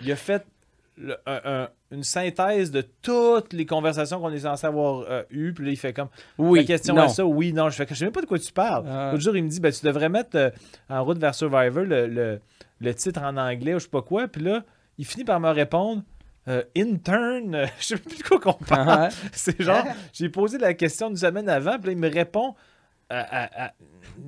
il 0.01 0.11
a 0.11 0.15
fait 0.15 0.45
le- 0.97 1.17
un- 1.25 1.41
un- 1.43 1.67
une 1.91 2.03
synthèse 2.03 2.71
de 2.71 2.81
toutes 3.01 3.53
les 3.53 3.65
conversations 3.65 4.19
qu'on 4.21 4.31
est 4.31 4.39
censé 4.39 4.65
avoir 4.65 5.05
euh, 5.09 5.23
eues. 5.29 5.53
Puis 5.53 5.65
là, 5.65 5.71
il 5.71 5.77
fait 5.77 5.93
comme, 5.93 6.07
Oui, 6.37 6.59
la 6.59 6.65
question 6.65 6.95
non. 6.95 7.03
à 7.03 7.07
ça, 7.09 7.25
oui, 7.25 7.51
non. 7.53 7.69
Je 7.69 7.75
fais 7.75 7.85
que 7.85 7.93
je 7.93 7.99
sais 7.99 8.05
même 8.05 8.13
pas 8.13 8.21
de 8.21 8.25
quoi 8.27 8.39
tu 8.39 8.51
parles. 8.53 8.85
Ah. 8.89 9.09
L'autre 9.11 9.23
jour, 9.23 9.35
il 9.35 9.43
me 9.43 9.49
dit, 9.49 9.59
ben, 9.59 9.71
tu 9.71 9.85
devrais 9.85 10.09
mettre 10.09 10.35
euh, 10.37 10.49
en 10.89 11.03
route 11.03 11.17
vers 11.17 11.35
Survivor 11.35 11.83
le, 11.83 12.07
le- 12.07 12.39
le 12.79 12.95
titre 12.95 13.21
en 13.21 13.35
anglais 13.37 13.73
ou 13.75 13.79
je 13.79 13.83
sais 13.83 13.89
pas 13.89 14.01
quoi. 14.01 14.27
Puis 14.27 14.41
là, 14.41 14.63
il 14.97 15.05
finit 15.05 15.23
par 15.25 15.39
me 15.39 15.49
répondre. 15.51 16.01
euh, 16.47 16.63
intern, 16.75 17.53
euh, 17.53 17.65
je 17.79 17.85
sais 17.85 17.97
plus 17.97 18.17
de 18.17 18.23
quoi 18.23 18.39
qu'on 18.39 18.53
parle. 18.53 18.87
Ah, 18.89 19.09
C'est 19.33 19.61
genre, 19.61 19.83
j'ai 20.13 20.29
posé 20.29 20.57
la 20.57 20.73
question 20.73 21.09
une 21.09 21.17
semaine 21.17 21.47
avant, 21.49 21.77
puis 21.77 21.87
là, 21.87 21.91
il 21.91 21.97
me 21.99 22.09
répond, 22.09 22.55
à- 23.09 23.43
à- 23.43 23.65
à- 23.67 23.71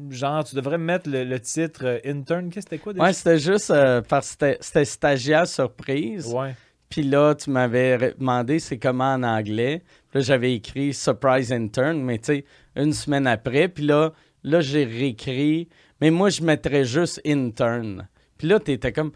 genre, 0.10 0.44
tu 0.44 0.56
devrais 0.56 0.78
mettre 0.78 1.10
le, 1.10 1.24
le 1.24 1.40
titre 1.40 1.82
euh, 1.86 2.00
intern. 2.06 2.50
Qu'est-ce 2.50 2.66
que 2.66 2.72
c'était 2.72 2.78
quoi 2.84 2.94
déjà? 2.94 3.06
Ouais, 3.06 3.14
c'était 3.14 3.40
juste 3.40 3.72
euh, 3.72 4.02
parce 4.08 4.28
que 4.28 4.32
c'était- 4.34 4.58
c'était 4.62 4.86
stagiaire 4.86 5.48
surprise. 5.48 6.28
Ouais. 6.28 6.54
Puis 6.94 7.02
là, 7.02 7.34
tu 7.34 7.50
m'avais 7.50 8.14
demandé 8.20 8.60
c'est 8.60 8.78
comment 8.78 9.16
en 9.16 9.24
anglais. 9.24 9.82
Puis 10.12 10.20
là, 10.20 10.22
j'avais 10.22 10.54
écrit 10.54 10.94
surprise 10.94 11.52
intern, 11.52 12.00
mais 12.00 12.20
tu 12.20 12.26
sais, 12.26 12.46
une 12.76 12.94
semaine 12.94 13.26
après. 13.26 13.68
Puis 13.68 13.84
là, 13.84 14.14
là 14.44 14.62
j'ai 14.62 14.84
réécrit. 14.84 15.70
Mais 16.00 16.12
moi, 16.12 16.30
je 16.30 16.44
mettrais 16.44 16.86
juste 16.86 17.20
intern. 17.26 18.08
Puis 18.38 18.48
là, 18.48 18.60
t'étais 18.60 18.92
comme. 18.94 19.12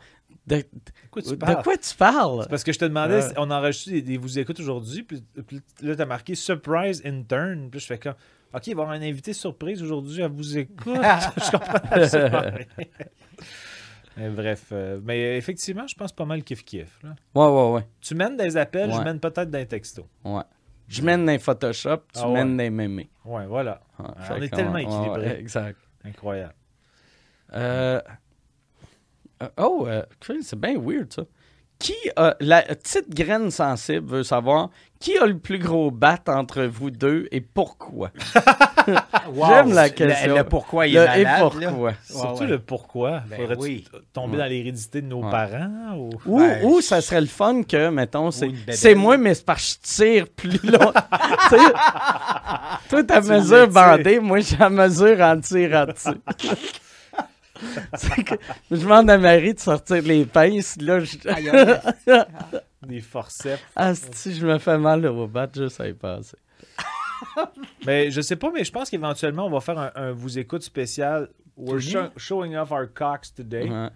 De, 0.47 0.63
quoi 1.11 1.21
tu 1.21 1.29
de 1.29 1.35
parles? 1.35 1.63
quoi 1.63 1.77
tu 1.77 1.95
parles? 1.95 2.39
C'est 2.41 2.49
parce 2.49 2.63
que 2.63 2.73
je 2.73 2.79
te 2.79 2.85
demandais, 2.85 3.19
on 3.37 3.51
enregistre 3.51 3.91
des, 3.91 4.01
des 4.01 4.17
vous 4.17 4.39
écoute 4.39 4.59
aujourd'hui, 4.59 5.03
puis, 5.03 5.23
puis 5.45 5.61
là, 5.83 5.95
t'as 5.95 6.05
marqué 6.07 6.33
surprise 6.33 7.03
intern. 7.05 7.69
Puis 7.69 7.79
je 7.79 7.85
fais 7.85 7.99
comme, 7.99 8.15
OK, 8.55 8.65
il 8.65 8.75
va 8.75 8.81
y 8.81 8.85
avoir 8.85 8.99
un 8.99 9.03
invité 9.03 9.33
surprise 9.33 9.83
aujourd'hui 9.83 10.23
à 10.23 10.27
vous 10.27 10.57
écoute. 10.57 10.95
je 10.95 11.51
comprends 11.51 11.79
absolument 11.91 12.41
Mais 14.17 14.29
bref, 14.29 14.69
euh, 14.71 14.99
mais 15.03 15.37
effectivement, 15.37 15.85
je 15.87 15.95
pense 15.95 16.11
pas 16.11 16.25
mal 16.25 16.41
kiff-kiff. 16.41 16.89
là. 17.03 17.15
Ouais, 17.35 17.47
ouais, 17.47 17.71
ouais. 17.75 17.87
Tu 18.01 18.15
mènes 18.15 18.35
des 18.35 18.57
appels, 18.57 18.91
je 18.91 18.97
Ouais. 18.97 19.03
mène 19.03 19.19
peut-être 19.19 19.49
des 19.51 19.65
textos. 19.65 20.05
ouais. 20.25 20.41
Je 20.89 21.01
mène 21.01 21.25
dans 21.25 21.37
Photoshop, 21.37 21.97
tu 22.13 22.19
Ah 22.21 22.27
ouais. 22.29 22.33
mènes 22.35 22.55
des 22.57 22.69
mémés. 22.69 23.09
Ouais, 23.25 23.45
voilà. 23.45 23.81
Ouais, 23.99 24.05
Ah, 24.17 24.21
fait 24.21 24.33
on 24.33 24.41
est 24.41 24.49
tellement 24.49 24.71
ouais, 24.73 24.83
équilibrés. 24.83 25.27
ouais, 25.27 25.39
exact. 25.39 25.77
Incroyable. 26.05 26.53
Euh, 27.53 28.01
euh, 29.43 29.49
oh, 29.57 29.85
euh, 29.87 30.03
Chris, 30.21 30.43
c'est 30.43 30.57
bien 30.57 30.79
weird 30.79 31.11
ça. 31.11 31.23
Qui 31.79 31.93
a, 32.15 32.35
la 32.39 32.63
petite 32.63 33.09
graine 33.13 33.51
sensible 33.51 34.07
veut 34.07 34.23
savoir 34.23 34.69
qui 34.99 35.15
a 35.19 35.27
le 35.27 35.37
plus 35.37 35.59
gros 35.59 35.91
bat 35.91 36.17
entre 36.25 36.63
vous 36.63 36.89
deux 36.89 37.27
et 37.31 37.41
pourquoi? 37.41 38.09
Wow. 39.33 39.47
J'aime 39.49 39.73
la 39.73 39.89
question. 39.89 40.33
Le, 40.37 40.43
pourquoi 40.45 40.87
il 40.87 40.93
Le 40.95 41.01
est 41.01 41.19
et 41.19 41.23
malade. 41.25 41.41
pourquoi. 41.41 41.61
là. 41.61 41.71
Ouais, 41.73 41.95
Surtout 42.09 42.43
ouais. 42.43 42.47
le 42.47 42.59
pourquoi. 42.59 43.21
Ben 43.29 43.35
Faudrait-tu 43.41 43.61
oui. 43.61 43.85
tomber 44.13 44.37
Ouais. 44.37 44.43
dans 44.43 44.45
l'hérédité 44.49 45.01
de 45.01 45.07
nos 45.07 45.21
Ouais. 45.25 45.29
parents? 45.29 45.97
Ou... 45.97 46.09
Ou, 46.25 46.37
Ben, 46.39 46.81
ça 46.81 47.01
serait 47.01 47.19
le 47.19 47.27
fun 47.27 47.63
que, 47.63 47.89
mettons, 47.89 48.31
c'est, 48.31 48.49
c'est 48.69 48.95
moi, 48.95 49.17
mais 49.17 49.33
c'est 49.33 49.45
parce 49.45 49.75
que 49.75 49.81
je 49.89 49.95
tire 49.95 50.27
plus 50.29 50.59
long. 50.71 50.93
Toi, 52.89 53.03
ta 53.03 53.21
Tu 53.21 53.27
mesure 53.27 53.67
bandée, 53.67 54.19
moi, 54.21 54.39
j'ai 54.39 54.55
la 54.55 54.69
mesure 54.69 55.19
en 55.19 55.39
tirant 55.41 55.85
dessus. 55.87 56.09
Que 58.25 58.35
je 58.71 58.75
demande 58.81 59.09
à 59.09 59.17
Marie 59.17 59.53
de 59.53 59.59
sortir 59.59 60.01
les 60.03 60.25
pinces. 60.25 60.77
Là, 60.81 60.99
je... 60.99 61.17
Aïe, 61.29 61.49
aïe. 61.49 61.79
Des 62.87 63.01
forceps. 63.01 63.61
Ah, 63.75 63.93
si 63.95 64.33
je 64.35 64.45
me 64.45 64.57
fais 64.59 64.77
mal 64.77 65.05
au 65.07 65.27
bat, 65.27 65.47
juste 65.53 65.79
à 65.81 65.87
y 65.87 65.93
passer. 65.93 66.37
Mais 67.85 68.11
je 68.11 68.21
sais 68.21 68.35
pas, 68.35 68.51
mais 68.53 68.63
je 68.63 68.71
pense 68.71 68.89
qu'éventuellement, 68.89 69.45
on 69.45 69.49
va 69.49 69.59
faire 69.59 69.77
un, 69.79 69.91
un 69.95 70.11
vous 70.11 70.37
écoute 70.37 70.61
spécial. 70.63 71.29
We're 71.57 71.81
show- 71.81 72.09
showing 72.15 72.55
off 72.55 72.71
our 72.71 72.85
cocks 72.93 73.33
today. 73.35 73.67
Ouais. 73.69 73.89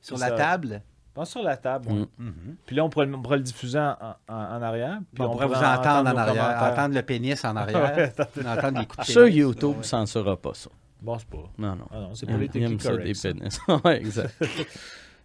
Sur 0.00 0.18
Ça- 0.18 0.30
la 0.30 0.36
table? 0.36 0.82
Pense 1.14 1.30
sur 1.30 1.42
la 1.42 1.58
table. 1.58 1.88
ouais. 1.88 1.94
Mm. 2.18 2.24
Mhm. 2.26 2.56
Puis 2.64 2.74
là, 2.74 2.84
on 2.84 2.88
pourrait, 2.88 3.04
le- 3.06 3.14
on 3.14 3.20
pourrait 3.20 3.36
le 3.36 3.42
diffuser 3.42 3.78
en, 3.78 3.96
en- 4.00 4.34
en 4.34 4.62
arrière. 4.62 4.98
Puis 5.14 5.22
on 5.22 5.30
pourrait 5.30 5.46
vous 5.46 5.52
en- 5.54 5.74
entendre 5.74 6.10
en 6.10 6.16
arrière, 6.16 6.62
entendre 6.72 6.94
le 6.94 7.02
pénis 7.02 7.44
en 7.44 7.54
arrière, 7.56 8.12
attends. 8.18 8.48
entendre 8.48 8.80
les 8.80 8.86
coups 8.86 9.06
de 9.06 9.12
Sur. 9.12 9.28
YouTube, 9.28 9.76
Ouais. 9.76 9.82
censurera 9.82 10.36
pas 10.38 10.54
ça. 10.54 10.70
Bon, 11.02 11.18
c'est 11.18 11.28
pas. 11.28 11.50
Non, 11.58 11.74
non. 11.76 11.86
Ah 11.90 12.00
non, 12.00 12.14
c'est 12.14 12.26
politiquement 12.26 12.68
aime 12.70 12.80
ça, 12.80 12.90
correct. 12.90 13.04
des 13.06 13.14
ça. 13.14 13.32
ouais, 13.84 13.98
exact. 13.98 14.34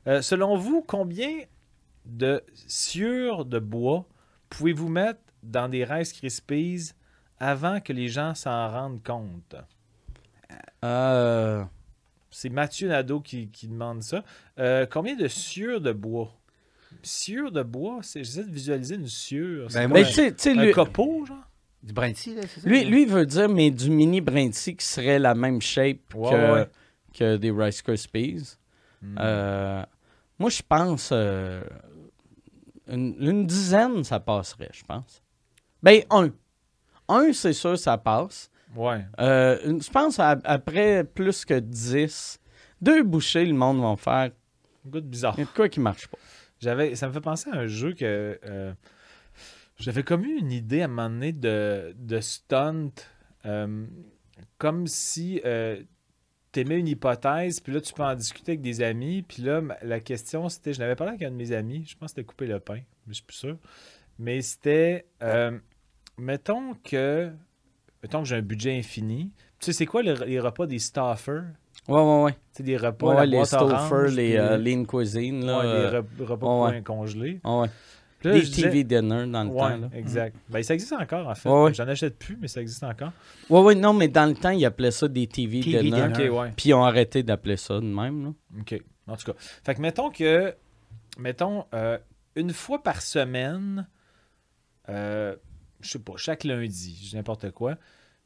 Euh, 0.08 0.22
selon 0.22 0.56
vous, 0.56 0.82
combien 0.88 1.42
de 2.06 2.42
sciures 2.54 3.44
de 3.44 3.60
bois 3.60 4.08
pouvez-vous 4.50 4.88
mettre 4.88 5.20
dans 5.44 5.68
des 5.68 5.84
Rice 5.84 6.14
Krispies 6.14 6.92
avant 7.40 7.82
que 7.82 7.92
les 7.92 8.08
gens 8.08 8.34
s'en 8.34 8.70
rendent 8.72 9.04
compte? 9.04 9.56
Euh, 10.86 11.64
C'est 12.32 12.50
Mathieu 12.50 12.88
Nadeau 12.88 13.20
qui, 13.20 13.50
qui 13.50 13.68
demande 13.68 14.02
ça. 14.02 14.24
Euh, 14.60 14.86
combien 14.90 15.16
de 15.16 15.28
sciures 15.28 15.82
de 15.82 15.92
bois? 15.92 16.32
Sciure 17.04 17.52
de 17.52 17.64
bois, 17.64 18.00
c'est- 18.02 18.24
j'essaie 18.24 18.44
de 18.46 18.52
visualiser 18.52 18.96
une 18.96 19.08
sciure. 19.08 19.70
C'est 19.72 19.88
Ben, 19.88 19.94
mais 19.94 20.04
un, 20.04 20.60
un 20.60 20.66
lui, 20.66 20.72
copeau, 20.72 21.26
genre? 21.26 21.38
Du 21.84 21.94
Brinty, 21.94 22.36
là, 22.36 22.42
c'est 22.48 22.62
ça? 22.62 22.70
lui, 22.70 22.84
lui 22.86 23.06
veut 23.06 23.26
dire, 23.26 23.48
mais 23.50 23.72
du 23.72 23.90
mini 23.90 24.20
Brinty 24.22 24.76
qui 24.76 24.86
serait 24.86 25.20
la 25.20 25.36
même 25.36 25.62
shape 25.62 26.00
que, 26.12 26.54
ouais. 26.54 26.70
que 27.14 27.38
des 27.38 27.52
Rice 27.52 27.82
Krispies. 27.82 28.56
Hmm. 29.02 29.16
Euh, 29.20 29.84
moi, 30.40 30.50
je 30.50 30.62
pense 30.68 31.10
euh, 31.14 31.62
une, 32.88 33.16
une 33.20 33.46
dizaine, 33.46 34.04
ça 34.04 34.20
passerait, 34.20 34.70
je 34.74 34.84
pense. 34.84 35.22
Ben, 35.84 36.02
un. 36.10 36.30
Un, 37.08 37.32
c'est 37.32 37.54
sûr, 37.54 37.78
ça 37.78 37.98
passe. 37.98 38.50
Ouais. 38.76 39.06
Euh, 39.20 39.80
je 39.80 39.90
pense 39.90 40.20
à- 40.20 40.40
après 40.44 41.04
plus 41.06 41.46
que 41.46 41.58
10, 41.58 42.40
deux 42.82 43.04
bouchées, 43.04 43.46
le 43.46 43.54
monde 43.54 43.82
va 43.82 43.96
faire. 43.96 44.32
Goût 44.86 45.00
bizarre. 45.02 45.36
Il 45.38 45.42
y 45.42 45.44
a 45.44 45.46
de 45.46 45.52
quoi 45.52 45.70
qui 45.70 45.80
marche 45.80 46.08
pas. 46.08 46.18
J'avais, 46.60 46.96
ça 46.96 47.08
me 47.08 47.14
fait 47.14 47.22
penser 47.22 47.50
à 47.52 47.58
un 47.58 47.68
jeu 47.68 47.94
que 47.94 48.40
j'avais 49.80 50.04
comme 50.04 50.24
eu 50.26 50.38
une 50.38 50.52
idée 50.52 50.82
à 50.82 50.86
un 50.86 50.88
moment 50.88 51.10
donné 51.10 51.32
de, 51.34 51.94
de 51.98 52.20
stunt, 52.20 52.92
euh, 53.46 53.86
comme 54.58 54.88
si 54.88 55.42
euh, 55.46 55.82
tu 56.52 56.62
aimais 56.62 56.80
une 56.80 56.88
hypothèse, 56.88 57.60
puis 57.60 57.74
là 57.74 57.82
tu 57.82 57.94
peux 57.94 58.04
en 58.04 58.16
discuter 58.16 58.54
avec 58.54 58.62
des 58.62 58.82
amis, 58.82 59.22
puis 59.24 59.44
là 59.44 59.62
la 59.82 60.00
question 60.00 60.50
c'était, 60.50 60.74
je 60.74 60.80
n'avais 60.80 60.96
parlé 60.96 61.12
avec 61.14 61.24
un 61.24 61.32
de 61.32 61.36
mes 61.36 61.52
amis, 61.52 61.86
je 61.88 61.96
pense 61.96 62.12
que 62.12 62.16
c'était 62.22 62.26
couper 62.26 62.48
le 62.48 62.60
pain, 62.60 62.80
mais 63.06 63.10
je 63.10 63.14
suis 63.14 63.24
plus 63.24 63.38
sûr, 63.38 63.58
mais 64.20 64.42
c'était, 64.42 65.06
euh, 65.22 65.58
mettons 66.18 66.74
que, 66.84 67.32
mettons 68.02 68.24
que 68.24 68.28
j'ai 68.28 68.36
un 68.38 68.42
budget 68.42 68.78
infini, 68.78 69.32
tu 69.60 69.66
sais 69.68 69.74
c'est 69.74 69.86
quoi 69.86 70.02
le- 70.04 70.26
les 70.26 70.40
repas 70.40 70.66
des 70.66 70.80
staffers? 70.80 71.44
Ouais, 71.88 72.02
ouais, 72.02 72.24
ouais. 72.24 72.34
Tu 72.34 72.40
sais, 72.54 72.64
des 72.64 72.76
repas, 72.78 73.08
Ouais, 73.08 73.16
la 73.16 73.26
les 73.28 73.54
orange, 73.54 74.12
Stouffer, 74.12 74.16
les 74.16 74.36
euh, 74.38 74.58
Lean 74.58 74.84
Cuisine. 74.84 75.46
Là, 75.46 75.58
ouais, 75.60 75.64
les 75.92 75.96
euh, 75.96 76.02
re- 76.02 76.24
repas 76.24 76.68
ouais, 76.70 76.82
congelés. 76.82 77.40
ouais. 77.44 77.68
Là, 78.24 78.34
Des 78.34 78.42
je 78.42 78.46
disais- 78.50 78.62
TV 78.64 78.84
dinner 78.84 79.28
dans 79.28 79.44
le 79.44 79.50
Ouais, 79.50 79.58
temps. 79.60 79.78
Là. 79.78 79.90
exact. 79.94 80.36
Ben, 80.50 80.64
ça 80.64 80.74
existe 80.74 80.94
encore, 80.94 81.28
en 81.28 81.36
fait. 81.36 81.48
Ouais, 81.50 81.64
ouais. 81.66 81.74
J'en 81.76 81.88
achète 81.88 82.18
plus, 82.18 82.36
mais 82.42 82.48
ça 82.48 82.62
existe 82.62 82.84
encore. 82.84 83.12
Ouais, 83.50 83.62
ouais, 83.62 83.76
non, 83.76 83.94
mais 83.94 84.08
dans 84.08 84.26
le 84.26 84.34
temps, 84.34 84.50
ils 84.50 84.66
appelaient 84.66 84.90
ça 84.92 85.08
des 85.08 85.28
TV, 85.28 85.60
TV 85.62 85.82
dinner. 85.84 86.08
dinner. 86.12 86.30
OK, 86.30 86.40
ouais. 86.40 86.54
Puis 86.58 86.70
ils 86.70 86.74
ont 86.74 86.84
arrêté 86.84 87.22
d'appeler 87.22 87.58
ça 87.58 87.76
de 87.76 87.82
même. 87.86 88.26
Là. 88.26 88.34
OK. 88.60 88.82
En 89.08 89.16
tout 89.16 89.32
cas. 89.32 89.38
Fait 89.64 89.76
que 89.76 89.82
mettons 89.82 90.10
que, 90.10 90.54
mettons, 91.20 91.66
euh, 91.76 91.98
une 92.36 92.54
fois 92.54 92.82
par 92.82 93.02
semaine, 93.04 93.88
euh, 94.90 95.36
je 95.82 95.90
sais 95.92 96.00
pas, 96.00 96.14
chaque 96.18 96.44
lundi, 96.44 97.12
n'importe 97.14 97.52
quoi, 97.52 97.76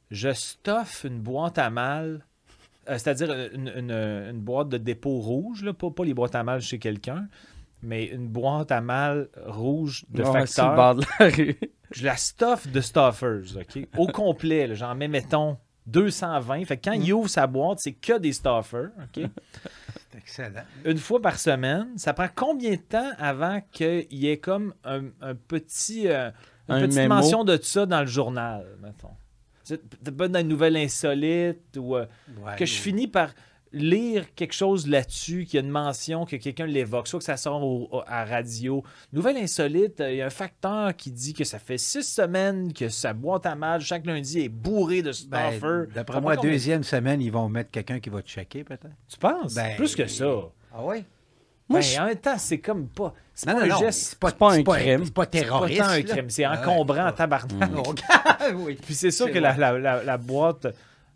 je 0.09 0.31
stoffe 0.33 1.03
une 1.03 1.19
boîte 1.19 1.57
à 1.57 1.69
mal, 1.69 2.25
euh, 2.89 2.97
c'est-à-dire 2.97 3.31
une, 3.53 3.71
une- 3.75 3.91
une 3.91 4.39
boîte 4.39 4.69
de 4.69 4.77
dépôt 4.77 5.19
rouge, 5.19 5.63
là, 5.63 5.73
pas, 5.73 5.89
pas 5.91 6.05
les 6.05 6.13
boîtes 6.13 6.35
à 6.35 6.43
mal 6.43 6.61
chez 6.61 6.79
quelqu'un, 6.79 7.27
mais 7.83 8.05
une 8.05 8.27
boîte 8.27 8.71
à 8.71 8.81
mal 8.81 9.29
rouge 9.45 10.05
de 10.09 10.23
Ouais, 10.23 10.25
sur 10.25 10.33
le 10.33 10.39
facteur. 10.47 10.75
bord 10.75 10.95
de 10.95 11.05
la 11.19 11.29
rue. 11.29 11.59
je 11.91 12.05
la 12.05 12.15
stuff 12.17 12.67
de 12.67 12.81
stuffers, 12.81 13.57
OK? 13.57 13.87
Au 13.97 14.07
complet, 14.07 14.67
là, 14.67 14.75
j'en 14.75 14.95
mei, 14.95 15.07
mettons, 15.07 15.57
220. 15.87 16.65
Fait 16.65 16.77
que 16.77 16.89
quand 16.89 16.93
il 16.93 17.11
ouvre 17.13 17.29
sa 17.29 17.47
boîte, 17.47 17.79
c'est 17.79 17.93
que 17.93 18.17
des 18.17 18.33
stuffers, 18.33 18.89
OK? 19.03 19.23
C'est 20.11 20.17
excellent. 20.17 20.63
Une 20.83 20.97
fois 20.97 21.21
par 21.21 21.39
semaine. 21.39 21.87
Ça 21.97 22.13
prend 22.13 22.27
combien 22.35 22.71
de 22.71 22.75
temps 22.81 23.11
avant 23.17 23.61
qu'il 23.71 24.05
y 24.11 24.27
ait 24.27 24.37
comme 24.39 24.73
un, 24.83 25.03
un 25.21 25.35
petit, 25.35 26.07
euh, 26.09 26.29
une 26.67 26.75
Un 26.75 26.81
petite 26.81 26.95
mémo. 26.97 27.15
mention 27.15 27.43
de 27.45 27.57
ça 27.61 27.85
dans 27.85 28.01
le 28.01 28.07
journal, 28.07 28.65
mettons? 28.83 29.11
C'est 29.63 29.77
peut-être 29.81 30.31
dans 30.33 30.39
une 30.41 30.49
nouvelle 30.49 30.75
insolite 30.75 31.77
ou 31.77 31.95
euh, 31.95 32.05
Ouais, 32.43 32.55
que 32.57 32.65
je 32.65 32.73
finis 32.73 33.07
par 33.07 33.29
lire 33.73 34.33
quelque 34.35 34.53
chose 34.53 34.87
là-dessus, 34.87 35.45
qu'il 35.45 35.59
y 35.59 35.63
a 35.63 35.65
une 35.65 35.71
mention, 35.71 36.25
que 36.25 36.35
quelqu'un 36.35 36.65
l'évoque, 36.65 37.07
soit 37.07 37.19
que 37.19 37.25
ça 37.25 37.37
sort 37.37 37.63
au- 37.63 37.87
au- 37.91 38.01
à 38.05 38.25
radio. 38.25 38.83
Nouvelle 39.13 39.37
insolite, 39.37 40.01
euh, 40.01 40.11
il 40.11 40.17
y 40.17 40.21
a 40.21 40.25
un 40.25 40.29
facteur 40.29 40.95
qui 40.95 41.09
dit 41.11 41.33
que 41.33 41.43
ça 41.45 41.57
fait 41.57 41.77
six 41.77 42.03
semaines 42.03 42.73
que 42.73 42.89
sa 42.89 43.13
boîte 43.13 43.45
à 43.45 43.55
mal 43.55 43.79
chaque 43.81 44.05
lundi 44.05 44.41
est 44.41 44.49
bourrée 44.49 45.01
de 45.01 45.11
Ben, 45.29 45.51
stuffer. 45.51 45.83
D'après 45.95 46.19
moi, 46.19 46.35
deuxième 46.35 46.83
semaine, 46.83 47.21
ils 47.21 47.31
vont 47.31 47.47
mettre 47.47 47.71
quelqu'un 47.71 47.99
qui 47.99 48.09
va 48.09 48.21
te 48.21 48.27
checker, 48.27 48.63
peut-être. 48.63 48.87
Tu 49.07 49.17
penses? 49.17 49.53
Ben, 49.53 49.75
Plus 49.77 49.95
que 49.95 50.05
ça. 50.07 50.25
Ah 50.73 50.79
oui? 50.83 51.03
Moi, 51.69 51.79
Ben, 51.79 51.81
je- 51.85 51.99
En 52.01 52.05
même 52.07 52.17
temps, 52.17 52.37
c'est 52.37 52.59
comme 52.59 52.87
pas. 52.89 53.13
C'est 53.33 53.45
pas 53.45 53.53
non, 53.53 53.61
un 53.61 53.67
non, 53.67 53.77
geste. 53.79 53.99
c'est 54.09 54.19
pas, 54.19 54.29
c'est 54.31 54.37
pas 54.37 54.51
un 54.51 54.61
crime. 54.63 54.65
C'est 54.65 54.73
pas 54.73 54.99
C'est 55.05 55.13
pas 55.13 55.25
terroriste. 55.25 55.79
tant 55.79 55.87
un 55.87 56.01
crime, 56.01 56.29
c'est 56.29 56.43
Ah 56.43 56.51
ouais. 56.51 56.57
encombrant 56.57 57.07
en 57.07 57.11
tabarnak. 57.13 57.71
oui. 58.55 58.77
Puis 58.85 58.93
c'est 58.93 59.11
sûr 59.11 59.27
que 59.27 59.39
vrai. 59.39 59.39
la, 59.39 59.55
la, 59.55 59.77
la, 59.79 60.03
la 60.03 60.17
boîte, 60.17 60.67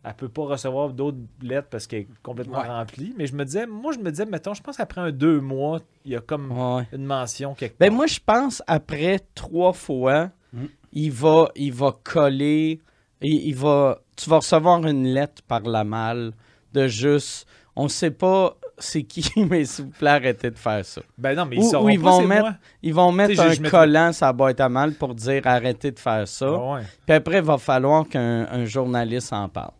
elle 0.05 0.13
peut 0.13 0.29
pas 0.29 0.43
recevoir 0.43 0.89
d'autres 0.89 1.17
lettres 1.41 1.67
parce 1.71 1.87
qu'elle 1.87 2.01
est 2.01 2.07
complètement 2.21 2.59
Ouais. 2.59 2.67
remplie. 2.67 3.13
Mais 3.17 3.25
je 3.27 3.35
me 3.35 3.43
disais, 3.43 3.65
moi, 3.65 3.91
je 3.93 3.99
me 3.99 4.09
disais, 4.11 4.25
mettons, 4.25 4.53
je 4.53 4.61
pense 4.61 4.77
qu'après 4.77 5.01
un 5.01 5.11
deux 5.11 5.39
mois, 5.39 5.79
il 6.05 6.11
y 6.11 6.15
a 6.15 6.21
comme 6.21 6.51
Ouais. 6.51 6.83
une 6.93 7.05
mention 7.05 7.53
quelque 7.55 7.77
Ben 7.79 7.87
part. 7.89 7.95
moi, 7.97 8.07
je 8.07 8.19
pense 8.25 8.61
après 8.67 9.19
trois 9.33 9.73
fois, 9.73 10.29
Mm. 10.53 10.65
il, 10.93 11.11
va, 11.11 11.49
il 11.55 11.73
va 11.73 11.93
coller, 12.03 12.79
il, 13.21 13.47
il 13.47 13.55
va, 13.55 13.99
tu 14.15 14.29
vas 14.29 14.37
recevoir 14.37 14.85
une 14.85 15.05
lettre 15.05 15.41
par 15.47 15.61
la 15.61 15.83
malle 15.83 16.31
de 16.73 16.87
juste, 16.87 17.47
on 17.75 17.87
sait 17.87 18.11
pas 18.11 18.55
c'est 18.77 19.03
qui, 19.03 19.23
mais 19.49 19.63
s'il 19.63 19.85
vous 19.85 19.91
plaît, 19.91 20.09
arrêtez 20.09 20.51
de 20.51 20.57
faire 20.57 20.83
ça. 20.85 21.01
Ben 21.17 21.33
non, 21.35 21.45
mais 21.45 21.55
ils 21.55 21.75
Ou- 21.75 21.89
ils 21.89 21.97
pas, 21.99 22.09
vont 22.11 22.27
mettre- 22.27 22.41
moi. 22.41 22.55
Ils 22.83 22.93
vont 22.93 23.11
mettre 23.13 23.39
un 23.41 23.53
je 23.53 23.61
collant 23.69 24.11
sur 24.11 24.25
la 24.25 24.33
boîte 24.33 24.59
à 24.59 24.67
mal 24.67 24.93
pour 24.95 25.15
dire 25.15 25.41
arrêtez 25.45 25.91
de 25.91 25.99
faire 25.99 26.27
ça. 26.27 26.45
Ah 26.49 26.73
ouais. 26.73 26.81
Puis 27.05 27.15
après, 27.15 27.37
il 27.37 27.43
va 27.43 27.57
falloir 27.57 28.05
qu'un 28.07 28.45
un 28.51 28.65
journaliste 28.65 29.31
en 29.31 29.47
parle. 29.47 29.71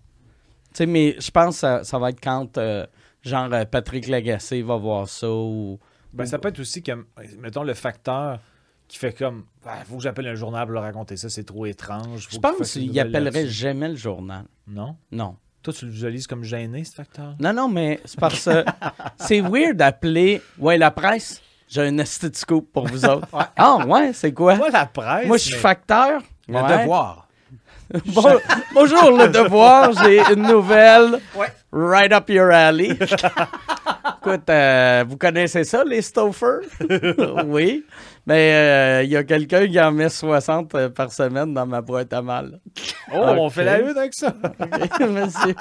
Sais, 0.76 0.86
mais 0.86 1.16
je 1.20 1.32
pense 1.32 1.56
que 1.56 1.60
ça, 1.62 1.84
ça 1.84 1.98
va 2.00 2.10
être 2.10 2.20
quand, 2.22 2.58
euh, 2.58 2.86
genre, 3.24 3.48
euh, 3.54 3.66
Patrick 3.66 4.08
Lagacé 4.08 4.62
va 4.62 4.76
voir 4.76 5.08
ça 5.08 5.30
ou... 5.30 5.80
Ben, 6.14 6.26
ça 6.26 6.38
peut 6.40 6.50
être 6.50 6.60
aussi 6.60 6.82
que, 6.84 6.92
mettons, 7.40 7.64
le 7.64 7.74
facteur 7.74 8.40
qui 8.88 8.98
fait 8.98 9.14
comme, 9.18 9.46
il 9.66 9.86
faut 9.86 9.98
que 9.98 10.04
j'appelle 10.04 10.28
un 10.28 10.36
journal 10.36 10.66
pour 10.66 10.74
leur 10.74 10.84
raconter 10.84 11.18
ça, 11.18 11.30
c'est 11.30 11.44
trop 11.44 11.66
étrange. 11.66 12.28
Je 12.30 12.38
pense 12.38 12.74
qu'il 12.74 12.88
nouvelle 12.88 13.00
appellerait 13.08 13.48
jamais 13.48 13.90
le 13.90 13.96
journal. 13.96 14.46
Non? 14.68 14.96
Non. 15.12 15.36
Toi, 15.64 15.74
tu 15.74 15.86
le 15.86 15.92
visualises 15.92 16.28
comme 16.28 16.44
gêné, 16.44 16.84
ce 16.84 16.94
facteur? 16.94 17.36
Non, 17.40 17.52
non, 17.52 17.68
mais 17.68 18.00
c'est 18.06 18.20
parce 18.20 18.46
que 18.46 18.64
c'est 19.18 19.42
weird 19.42 19.78
d'appeler. 19.78 20.42
Ouais, 20.60 20.78
la 20.78 20.92
presse, 20.92 21.42
j'ai 21.68 21.82
un 21.88 22.06
scoop 22.06 22.72
pour 22.72 22.88
vous 22.88 23.06
autres. 23.06 23.28
Ah, 23.58 23.78
ouais, 23.88 24.14
c'est 24.14 24.32
quoi? 24.34 24.56
Pas 24.58 24.70
la 24.70 24.86
presse. 24.86 25.28
Moi, 25.28 25.38
je 25.38 25.44
suis 25.44 25.54
mais- 25.56 25.60
facteur. 25.60 26.22
Le 26.48 26.54
Ouais. 26.62 26.82
devoir. 26.82 27.25
Bon- 27.94 28.40
bonjour, 28.74 29.12
le 29.12 29.28
devoir. 29.30 29.92
J'ai 30.04 30.20
une 30.34 30.44
nouvelle. 30.44 31.20
Ouais. 31.36 31.48
Right 31.72 32.12
up 32.12 32.30
your 32.30 32.52
alley. 32.52 32.98
Écoute, 34.18 34.50
euh, 34.50 35.04
vous 35.08 35.18
connaissez 35.18 35.64
ça, 35.64 35.84
les 35.84 36.02
Stouffer? 36.02 36.60
oui. 37.46 37.86
Mais 38.26 38.54
euh, 38.54 39.04
il 39.04 39.12
y 39.12 39.18
a 39.18 39.24
quelqu'un 39.24 39.68
qui 39.68 39.80
en 39.80 39.92
met 39.92 40.10
60 40.10 40.74
euh, 40.74 40.90
par 40.90 41.12
semaine 41.12 41.54
dans 41.54 41.66
ma 41.68 41.82
boîte 41.82 42.12
à 42.14 42.22
mal. 42.22 42.60
Oh, 43.14 43.18
on 43.20 43.50
fait 43.50 43.64
la 43.64 43.80
une 43.82 43.96
avec 43.98 44.14
ça. 44.16 44.34
Monsieur. 45.00 45.56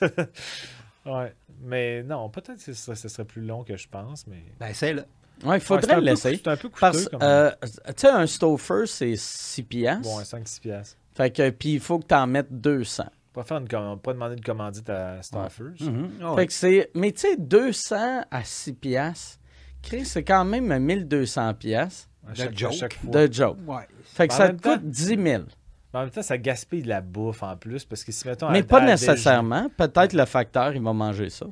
ouais. 1.06 1.34
Mais 1.62 2.02
non, 2.02 2.28
peut-être 2.28 2.56
que 2.56 2.62
ce 2.62 2.74
serait, 2.74 2.96
ce 2.96 3.08
serait 3.08 3.24
plus 3.24 3.42
long 3.42 3.64
que 3.64 3.76
je 3.76 3.88
pense, 3.88 4.26
mais. 4.26 4.42
Ben, 4.60 4.74
c'est 4.74 4.92
là. 4.92 5.02
Ouais, 5.44 5.56
il 5.56 5.60
faudrait 5.60 5.96
le 5.96 6.02
laisser. 6.02 6.40
C'est 6.42 6.50
un 6.50 6.56
peu 6.56 6.68
coûteux 6.68 7.08
euh, 7.22 7.50
tu 7.62 7.92
sais, 7.96 8.08
un 8.08 8.26
Stouffer, 8.26 8.84
c'est 8.86 9.16
6 9.16 9.62
piastres. 9.62 10.02
bon, 10.02 10.20
5-6 10.20 10.60
piastres. 10.60 10.96
Fait 11.14 11.30
que, 11.30 11.50
puis 11.50 11.74
il 11.74 11.80
faut 11.80 11.98
que 11.98 12.06
tu 12.06 12.14
en 12.14 12.26
mettes 12.26 12.52
200. 12.52 13.04
Pas 13.32 13.42
faire 13.42 13.58
une 13.58 13.68
commande, 13.68 14.00
pas 14.02 14.12
demander 14.12 14.36
une 14.36 14.44
commandite 14.44 14.88
à 14.90 15.20
Starfers. 15.22 15.72
Mhm. 15.80 16.36
Fait 16.36 16.46
que 16.46 16.52
c'est. 16.52 16.90
Mais 16.94 17.12
tu 17.12 17.20
sais, 17.20 17.36
200 17.36 18.22
à 18.30 18.44
6 18.44 18.72
piastres, 18.74 19.38
Chris, 19.82 20.04
c'est 20.04 20.22
quand 20.24 20.44
même 20.44 20.78
1200 20.78 21.54
piastres 21.54 22.08
À 22.28 22.34
chaque, 22.34 22.56
joke. 22.56 22.72
à 22.72 22.76
chaque 22.76 22.94
fois. 22.94 23.10
de 23.26 23.32
joke. 23.32 23.58
Ouais. 23.66 23.86
Fait 24.04 24.28
que 24.28 24.34
En 24.34 24.36
ça 24.36 24.48
te 24.50 24.56
temps- 24.62 24.74
coûte 24.74 24.88
10 24.88 25.04
000. 25.06 25.18
Mais 25.22 25.44
en 25.92 26.00
même 26.00 26.10
temps, 26.10 26.22
ça 26.22 26.38
gaspille 26.38 26.82
de 26.82 26.88
la 26.88 27.00
bouffe 27.00 27.42
en 27.42 27.56
plus 27.56 27.84
parce 27.84 28.02
que 28.04 28.10
si 28.12 28.26
mettons. 28.26 28.50
Mais 28.50 28.60
à- 28.60 28.64
pas 28.64 28.80
à 28.82 28.86
nécessairement. 28.86 29.68
Peut-être 29.76 30.12
le 30.12 30.24
facteur, 30.24 30.74
il 30.74 30.82
va 30.82 30.92
manger 30.92 31.30
ça. 31.30 31.46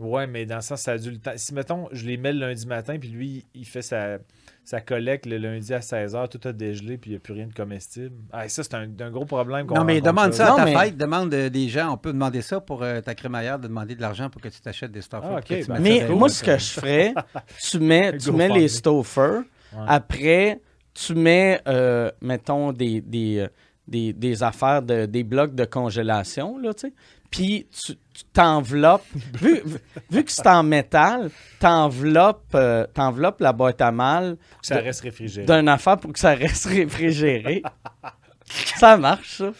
Ouais, 0.00 0.26
mais 0.26 0.46
dans 0.46 0.56
le 0.56 0.60
sens, 0.62 0.82
ça 0.82 0.92
a 0.92 0.98
dû 0.98 1.10
le 1.10 1.18
temps. 1.18 1.32
Si 1.36 1.54
mettons, 1.54 1.88
je 1.92 2.06
les 2.06 2.16
mets 2.16 2.32
le 2.32 2.40
lundi 2.40 2.66
matin, 2.66 2.96
puis 2.98 3.08
lui, 3.08 3.46
il 3.54 3.64
fait 3.66 3.82
sa, 3.82 4.18
sa 4.64 4.80
collecte 4.80 5.26
le 5.26 5.38
lundi 5.38 5.72
à 5.74 5.80
16h, 5.80 6.28
tout 6.28 6.40
a 6.48 6.52
dégelé, 6.52 6.96
puis 6.98 7.10
il 7.10 7.12
n'y 7.14 7.16
a 7.16 7.20
plus 7.20 7.34
rien 7.34 7.46
de 7.46 7.52
comestible. 7.54 8.14
Ah, 8.32 8.46
et 8.46 8.48
ça, 8.48 8.62
c'est 8.62 8.74
un, 8.74 8.88
un 9.00 9.10
gros 9.10 9.24
problème 9.24 9.66
qu'on 9.66 9.74
Non, 9.76 9.84
mais 9.84 10.00
demande 10.00 10.32
ça 10.32 10.46
à 10.46 10.50
Non, 10.50 10.56
ta 10.56 10.64
mais- 10.64 10.76
fête. 10.76 10.96
Demande 10.96 11.32
euh, 11.34 11.50
des 11.50 11.68
gens. 11.68 11.92
On 11.92 11.96
peut 11.96 12.12
demander 12.12 12.42
ça 12.42 12.60
pour 12.60 12.82
euh, 12.82 13.00
ta 13.00 13.14
crémaillère, 13.14 13.58
de 13.58 13.68
demander 13.68 13.94
de 13.94 14.00
l'argent 14.00 14.30
pour 14.30 14.40
que 14.40 14.48
tu 14.48 14.60
t'achètes 14.60 14.92
des 14.92 15.02
stuff. 15.02 15.20
Ah, 15.24 15.40
ben, 15.48 15.64
Mais 15.80 16.08
moi, 16.08 16.28
ce 16.28 16.42
que 16.42 16.56
je 16.58 16.70
ferais, 16.70 17.14
tu 17.70 17.78
mets, 17.78 18.16
tu 18.16 18.32
mets 18.32 18.48
les 18.48 18.62
me. 18.62 18.68
Stouffer. 18.68 19.40
Ouais. 19.72 19.84
Après, 19.86 20.60
tu 20.94 21.14
mets, 21.14 21.60
euh, 21.68 22.10
mettons, 22.20 22.72
des, 22.72 23.00
des, 23.00 23.46
des, 23.86 24.12
des 24.12 24.42
affaires, 24.42 24.82
de, 24.82 25.06
des 25.06 25.22
blocs 25.24 25.54
de 25.54 25.64
congélation, 25.64 26.58
là, 26.58 26.74
tu 26.74 26.88
sais. 26.88 26.94
Puis, 27.30 27.68
tu 27.84 27.94
tu 28.12 28.24
t'enveloppes. 28.32 29.04
vu, 29.40 29.62
vu- 30.10 30.24
que 30.24 30.30
c'est 30.32 30.46
en 30.46 30.62
métal, 30.62 31.30
t'enveloppes 31.58 32.54
euh, 32.54 32.86
t'enveloppes 32.92 33.40
la 33.40 33.52
boîte 33.52 33.80
à 33.80 33.92
mal 33.92 34.36
Faut 34.50 34.60
que 34.60 34.66
ça 34.66 34.76
reste 34.78 35.00
réfrigéré. 35.02 35.46
d'une 35.46 35.68
affaire 35.68 35.96
pour 35.98 36.12
que 36.12 36.18
ça 36.18 36.34
reste 36.34 36.66
réfrigéré. 36.66 37.62
ça 38.76 38.96
marche, 38.96 39.38
ça. 39.38 39.52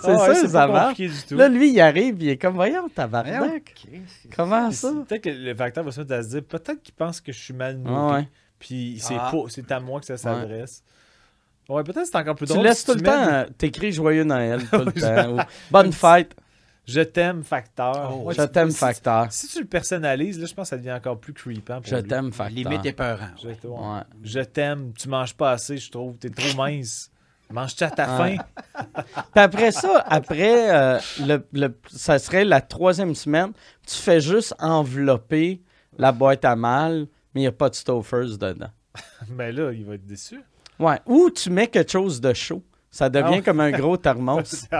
C'est 0.00 0.08
Ah 0.10 0.10
ouais, 0.10 0.16
ça, 0.18 0.34
c'est 0.34 0.48
ça 0.48 0.66
marche. 0.66 0.88
compliqué 0.96 1.08
du 1.14 1.22
tout. 1.22 1.36
Là, 1.36 1.48
lui, 1.48 1.70
il 1.72 1.80
arrive, 1.80 2.16
il 2.20 2.28
est 2.30 2.36
comme, 2.36 2.54
voyons, 2.54 2.88
tabarnak. 2.88 3.72
Comment 4.36 4.68
Puis 4.68 4.76
ça? 4.76 4.92
Peut-être 5.08 5.22
que 5.22 5.30
le 5.30 5.54
facteur 5.54 5.84
va 5.84 5.92
se 5.92 6.00
mettre 6.00 6.12
à 6.14 6.22
se 6.22 6.28
dire 6.28 6.42
peut-être 6.44 6.82
qu'il 6.82 6.94
pense 6.94 7.20
que 7.20 7.32
je 7.32 7.38
suis 7.38 7.54
mal 7.54 7.76
nourri. 7.78 7.94
Ah 7.96 8.14
ouais. 8.18 8.28
Puis 8.58 8.98
c'est 9.00 9.16
Ah. 9.18 9.30
pas- 9.32 9.44
c'est 9.48 9.70
à 9.72 9.80
moi 9.80 10.00
que 10.00 10.06
ça 10.06 10.16
s'adresse. 10.16 10.82
Ouais, 11.68 11.82
peut-être 11.84 12.00
que 12.00 12.04
c'est 12.06 12.16
encore 12.16 12.34
plus 12.34 12.46
Tu 12.46 12.52
drôle. 12.52 12.64
laisses 12.66 12.80
si 12.80 12.86
tout 12.86 12.92
le 12.94 13.00
mets 13.00 13.08
temps, 13.08 13.28
euh, 13.32 13.44
t'écris 13.56 13.92
Joyeux 13.92 14.24
Noël 14.24 14.60
tout 14.68 14.78
le 14.84 14.92
temps. 15.00 15.36
ou 15.36 15.40
Bonne 15.70 15.92
fête, 15.92 16.34
Je 16.86 17.00
t'aime, 17.00 17.44
facteur. 17.44 18.10
Oh, 18.12 18.22
Ouais, 18.24 18.34
je 18.34 18.42
si- 18.42 18.48
t'aime, 18.50 18.70
si- 18.70 18.78
facteur. 18.78 19.26
Si 19.30 19.46
tu 19.48 19.60
le 19.60 19.66
personnalises, 19.66 20.38
là, 20.40 20.46
je 20.46 20.54
pense 20.54 20.64
que 20.66 20.70
ça 20.70 20.76
devient 20.78 20.92
encore 20.92 21.18
plus 21.18 21.32
creepant. 21.32 21.80
Pour 21.80 21.86
Je 21.86 21.96
t'aime, 21.96 22.32
facteur. 22.32 22.56
Limite 22.56 22.84
épeurant. 22.86 23.28
Je, 23.40 23.48
ouais. 23.48 23.56
Ouais. 23.64 24.00
Je 24.24 24.40
t'aime, 24.40 24.92
tu 24.98 25.08
manges 25.08 25.34
pas 25.34 25.52
assez, 25.52 25.76
je 25.78 25.90
trouve. 25.90 26.16
T'es 26.16 26.30
trop 26.30 26.56
mince. 26.56 27.10
Mange-tu 27.52 27.84
à 27.84 27.90
ta 27.90 28.18
Ouais. 28.22 28.36
faim? 28.36 28.82
Puis 29.12 29.22
après 29.42 29.70
ça, 29.72 30.02
après, 30.06 30.74
euh, 30.74 30.98
le, 31.20 31.46
le- 31.52 31.78
ça 31.90 32.18
serait 32.18 32.44
la 32.44 32.60
troisième 32.62 33.14
semaine, 33.14 33.52
tu 33.86 33.94
fais 33.96 34.20
juste 34.20 34.54
envelopper 34.58 35.60
la 35.98 36.10
boîte 36.12 36.44
à 36.46 36.56
mal, 36.56 37.06
mais 37.34 37.42
il 37.42 37.44
n'y 37.44 37.46
a 37.48 37.52
pas 37.52 37.68
de 37.68 37.74
Stouffer's 37.74 38.38
dedans. 38.38 38.70
Mais 39.28 39.52
là, 39.52 39.70
il 39.72 39.84
va 39.84 39.94
être 39.94 40.06
déçu. 40.06 40.42
Ouais. 40.78 40.98
Ou 41.06 41.30
tu 41.30 41.50
mets 41.50 41.68
quelque 41.68 41.92
chose 41.92 42.20
de 42.20 42.32
chaud. 42.32 42.62
Ça 42.90 43.08
devient 43.08 43.24
Ah 43.26 43.30
ouais. 43.32 43.42
comme 43.42 43.60
un 43.60 43.70
gros 43.70 43.96
thermos. 43.96 44.66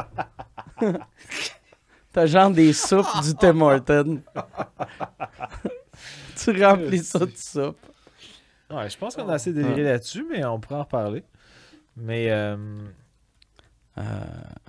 T'as 2.13 2.27
genre 2.27 2.51
des 2.51 2.73
soupes 2.73 3.07
du 3.23 3.35
Tim 3.35 3.61
Horton. 3.61 4.21
tu 6.37 6.65
remplis 6.65 6.99
ça 7.05 7.21
de 7.21 7.33
soupe. 7.35 7.79
Ouais, 8.71 8.89
je 8.89 8.97
pense 8.99 9.15
qu'on 9.17 9.29
a 9.29 9.35
assez 9.35 9.53
déliré 9.53 9.83
là-dessus, 9.83 10.27
mais 10.31 10.45
on 10.45 10.59
pourra 10.61 10.81
en 10.81 10.83
reparler. 10.83 11.25
Mais 11.97 12.31
euh, 12.31 12.57
Euh, 13.99 14.03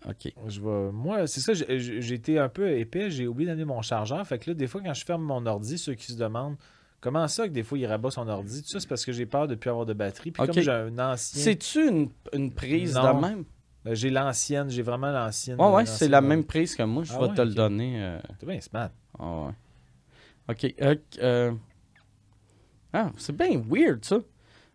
OK. 0.09 0.33
je 0.47 0.61
vais. 0.61 0.91
Moi, 0.91 1.27
c'est 1.27 1.39
ça, 1.39 1.53
j'ai 1.53 2.13
été 2.13 2.37
un 2.39 2.49
peu 2.49 2.69
épais, 2.77 3.09
j'ai 3.09 3.27
oublié 3.27 3.49
d'amener 3.49 3.65
mon 3.65 3.81
chargeur. 3.81 4.25
Fait 4.27 4.37
que 4.39 4.51
là, 4.51 4.53
des 4.53 4.67
fois, 4.67 4.81
quand 4.83 4.93
je 4.93 5.05
ferme 5.05 5.23
mon 5.23 5.45
ordi, 5.45 5.77
ceux 5.77 5.93
qui 5.93 6.07
se 6.07 6.17
demandent 6.17 6.57
comment 6.99 7.27
ça 7.29 7.47
que 7.47 7.53
des 7.53 7.63
fois 7.63 7.77
il 7.77 7.85
rabat 7.85 8.11
son 8.11 8.27
ordi, 8.27 8.61
tout 8.61 8.67
ça, 8.69 8.79
c'est 8.81 8.87
parce 8.87 9.05
que 9.05 9.11
j'ai 9.13 9.25
peur 9.25 9.47
de 9.47 9.53
ne 9.53 9.59
plus 9.59 9.69
avoir 9.69 9.85
de 9.85 9.93
batterie. 9.93 10.31
Puis 10.31 10.45
comme 10.45 10.61
j'ai 10.61 10.69
un 10.71 10.99
ancien. 10.99 11.41
C'est-tu 11.41 11.87
une, 11.87 12.09
une 12.33 12.51
prise 12.51 12.95
Non. 12.95 13.13
de 13.15 13.21
même? 13.27 13.43
Euh, 13.85 13.95
J'ai 13.95 14.09
l'ancienne, 14.09 14.69
j'ai 14.69 14.81
vraiment 14.81 15.11
l'ancienne. 15.11 15.59
Ouais, 15.59 15.69
ouais, 15.71 15.85
c'est 15.85 16.07
la 16.07 16.21
même 16.21 16.43
prise 16.45 16.75
que 16.75 16.83
moi. 16.83 17.03
Je 17.03 17.13
Ah 17.13 17.19
vais 17.19 17.27
ouais, 17.29 17.35
te 17.35 17.41
le 17.41 17.53
donner. 17.53 18.01
euh, 18.01 18.19
C'est 18.39 18.45
bien 18.47 18.61
smart. 18.61 18.89
Ah 19.19 19.25
ouais. 19.47 19.51
OK. 20.49 20.75
euh, 20.81 20.95
euh, 21.21 21.51
Ah, 22.93 23.11
c'est 23.17 23.35
bien 23.35 23.61
weird, 23.69 24.03
ça. 24.05 24.17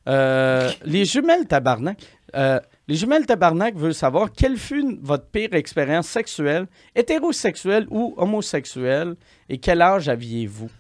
Euh, 0.09 0.71
les 0.85 1.05
jumelles 1.05 1.47
tabarnak. 1.47 2.03
Euh, 2.35 2.61
les 2.87 2.95
jumelles 2.97 3.25
tabarnak 3.27 3.75
veulent 3.77 3.95
savoir 3.95 4.31
quelle 4.33 4.57
fut 4.59 4.99
votre 5.03 5.27
pire 5.27 5.55
expérience 5.55 6.07
sexuelle, 6.09 6.67
hétérosexuelle 6.95 7.87
ou 7.91 8.15
homosexuelle, 8.19 9.17
et 9.49 9.59
quel 9.59 9.81
âge 9.83 10.09
aviez-vous? 10.09 10.71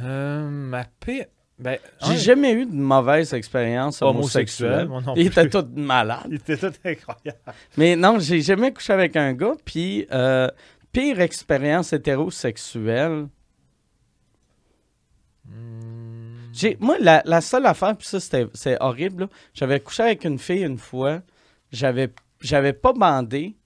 Ma 0.00 0.84
paix. 1.00 1.28
Ben, 1.58 1.78
J'ai 2.02 2.10
ouais, 2.10 2.16
jamais 2.18 2.52
eu 2.52 2.66
de 2.66 2.74
mauvaise 2.74 3.32
expérience 3.32 4.02
Homosexuelle, 4.02 4.86
homosexuelle. 4.86 5.14
Ils 5.16 5.26
étaient 5.28 5.48
tous 5.48 5.66
malades. 5.74 6.26
Il 6.28 6.34
était 6.34 6.56
tout 6.58 6.72
incroyable. 6.84 7.38
Mais 7.78 7.96
non, 7.96 8.18
j'ai 8.18 8.42
jamais 8.42 8.72
couché 8.72 8.92
avec 8.92 9.16
un 9.16 9.32
gars. 9.32 9.54
Puis, 9.64 10.06
euh, 10.12 10.48
pire 10.92 11.20
expérience 11.20 11.94
hétérosexuelle. 11.94 13.28
J'ai, 16.52 16.76
moi, 16.80 16.96
la, 17.00 17.22
la 17.24 17.40
seule 17.40 17.66
affaire, 17.66 17.96
puis 17.96 18.06
ça, 18.06 18.18
c'était, 18.20 18.46
c'est 18.54 18.76
horrible. 18.80 19.28
J'avais 19.52 19.80
couché 19.80 20.02
avec 20.02 20.24
une 20.24 20.38
fille 20.38 20.62
une 20.64 20.78
fois. 20.78 21.20
J'avais, 21.70 22.10
j'avais 22.40 22.72
pas 22.72 22.92
bandé, 22.92 23.56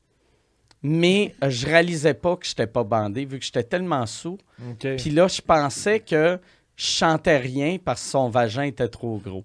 mais 0.83 1.35
euh, 1.45 1.51
je 1.51 1.67
réalisais 1.67 2.15
pas 2.15 2.37
que 2.37 2.47
j'étais 2.47 2.67
pas 2.67 2.83
bandé, 2.83 3.25
vu 3.25 3.39
que 3.39 3.45
j'étais 3.45 3.63
tellement 3.63 4.07
sous. 4.07 4.39
Puis 4.79 5.11
là, 5.11 5.29
je 5.29 5.41
pensais 5.41 6.01
que 6.01 6.39
je 6.81 6.87
chantais 6.87 7.37
rien 7.37 7.77
parce 7.85 8.03
que 8.03 8.09
son 8.09 8.31
vagin 8.31 8.63
était 8.63 8.89
trop 8.89 9.21
gros. 9.23 9.45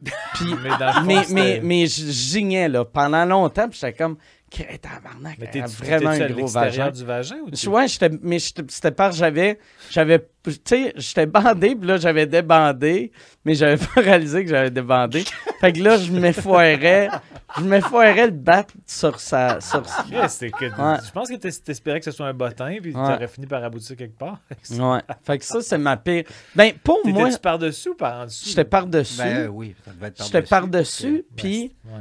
Puis, 0.34 0.54
mais 0.62 1.24
mais, 1.32 1.60
mais 1.60 1.86
je 1.88 2.06
gignais, 2.06 2.68
là, 2.68 2.84
pendant 2.84 3.24
longtemps. 3.24 3.68
Puis 3.68 3.80
j'étais 3.80 3.94
comme, 3.94 4.16
Crée, 4.50 4.78
tabarnak, 4.78 5.36
Mais 5.38 5.50
t'es 5.50 5.60
vraiment 5.60 6.10
un 6.10 6.26
gros 6.30 6.46
vagin. 6.46 6.90
du 6.90 7.04
vagin 7.04 7.36
ou 7.46 7.50
tu... 7.50 7.68
Ouais, 7.68 7.86
j'étais, 7.86 8.08
mais 8.22 8.38
j'étais- 8.38 8.62
c'était 8.68 8.92
que 8.92 9.14
j'avais, 9.14 9.58
j'avais, 9.90 10.20
tu 10.42 10.52
sais, 10.64 10.92
j'étais 10.96 11.26
bandé, 11.26 11.76
puis 11.76 11.86
là, 11.86 11.98
j'avais 11.98 12.26
débandé, 12.26 13.12
mais 13.44 13.54
j'avais 13.54 13.76
pas 13.94 14.00
réalisé 14.00 14.44
que 14.44 14.50
j'avais 14.50 14.70
débandé. 14.70 15.24
fait 15.60 15.72
que 15.74 15.80
là, 15.80 15.98
je 15.98 16.10
m'effoirais, 16.12 17.10
je 17.58 17.62
m'effoirais 17.64 18.26
le 18.26 18.32
battre 18.32 18.72
sur 18.86 19.20
sa, 19.20 19.60
sur 19.60 19.82
c'est 20.28 20.50
que- 20.50 20.64
Ouais. 20.64 20.98
Je 21.06 21.10
pense 21.12 21.28
que 21.28 21.34
t'es- 21.36 21.50
t'espérais 21.50 21.98
que 21.98 22.06
ce 22.06 22.10
soit 22.12 22.26
un 22.28 22.34
bottin, 22.34 22.76
puis 22.80 22.94
Ouais. 22.94 23.06
t'aurais 23.12 23.28
fini 23.28 23.46
par 23.46 23.62
aboutir 23.62 23.96
quelque 23.96 24.16
part. 24.18 24.38
Ouais. 24.70 25.00
Fait 25.24 25.36
que 25.38 25.44
ça, 25.44 25.60
c'est 25.60 25.78
ma 25.78 25.98
pire. 25.98 26.24
Ben, 26.54 26.72
pour 26.82 27.00
moi, 27.06 27.24
T'étais-tu 27.24 27.40
par-dessus 27.42 27.88
ou 27.90 27.94
par 27.94 28.20
en 28.20 28.24
dessous? 28.24 28.48
j'étais 28.48 28.64
par-dessus. 28.64 29.18
Ben 29.18 29.36
euh, 29.36 29.48
oui, 29.48 29.74
ça 29.84 29.90
devait 29.92 30.06
être 30.06 30.24
J'étais 30.24 30.42
par-dessus, 30.42 31.18
Ok. 31.30 31.36
puis, 31.36 31.74
Ouais. 31.84 32.00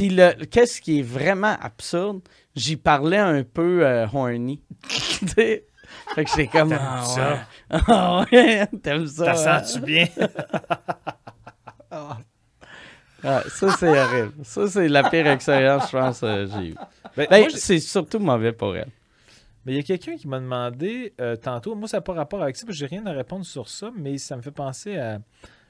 Puis 0.00 0.08
le, 0.08 0.32
qu'est-ce 0.46 0.80
qui 0.80 1.00
est 1.00 1.02
vraiment 1.02 1.58
absurde, 1.60 2.22
j'y 2.56 2.78
parlais 2.78 3.18
un 3.18 3.42
peu 3.42 3.86
euh, 3.86 4.06
horny. 4.10 4.62
Fait 4.88 5.66
que 6.16 6.30
j'étais 6.30 6.46
comme. 6.46 6.72
Ah 6.72 7.02
ça? 7.04 7.32
ouais. 7.70 7.80
Ah 7.86 8.24
ouais, 8.32 8.66
t'aimes 8.82 9.06
ça? 9.06 9.26
T'as 9.26 9.56
hein? 9.56 9.62
senti 9.62 9.80
bien? 9.80 10.06
Ouais, 11.92 13.42
ça, 13.50 13.76
c'est 13.78 14.00
horrible. 14.00 14.32
Ça, 14.42 14.68
c'est 14.68 14.88
la 14.88 15.10
pire 15.10 15.26
expérience, 15.26 15.90
je 15.92 15.98
pense, 15.98 16.20
que 16.20 16.46
j'ai 16.46 16.68
eue. 16.68 16.76
Ben, 17.14 17.26
Ben, 17.28 17.50
c'est 17.50 17.78
surtout 17.78 18.20
mauvais 18.20 18.52
pour 18.52 18.74
elle. 18.74 18.88
Mais 19.66 19.72
il 19.72 19.76
y 19.76 19.80
a 19.80 19.82
quelqu'un 19.82 20.16
qui 20.16 20.28
m'a 20.28 20.40
demandé 20.40 21.12
euh, 21.20 21.36
tantôt, 21.36 21.74
moi 21.74 21.88
ça 21.88 21.98
n'a 21.98 22.00
pas 22.00 22.14
rapport 22.14 22.42
avec 22.42 22.56
ça, 22.56 22.64
parce 22.64 22.78
que 22.78 22.78
j'ai 22.78 22.86
rien 22.86 23.04
à 23.04 23.12
répondre 23.12 23.44
sur 23.44 23.68
ça, 23.68 23.90
mais 23.94 24.16
ça 24.16 24.34
me 24.34 24.40
fait 24.40 24.50
penser 24.50 24.96
à. 24.96 25.18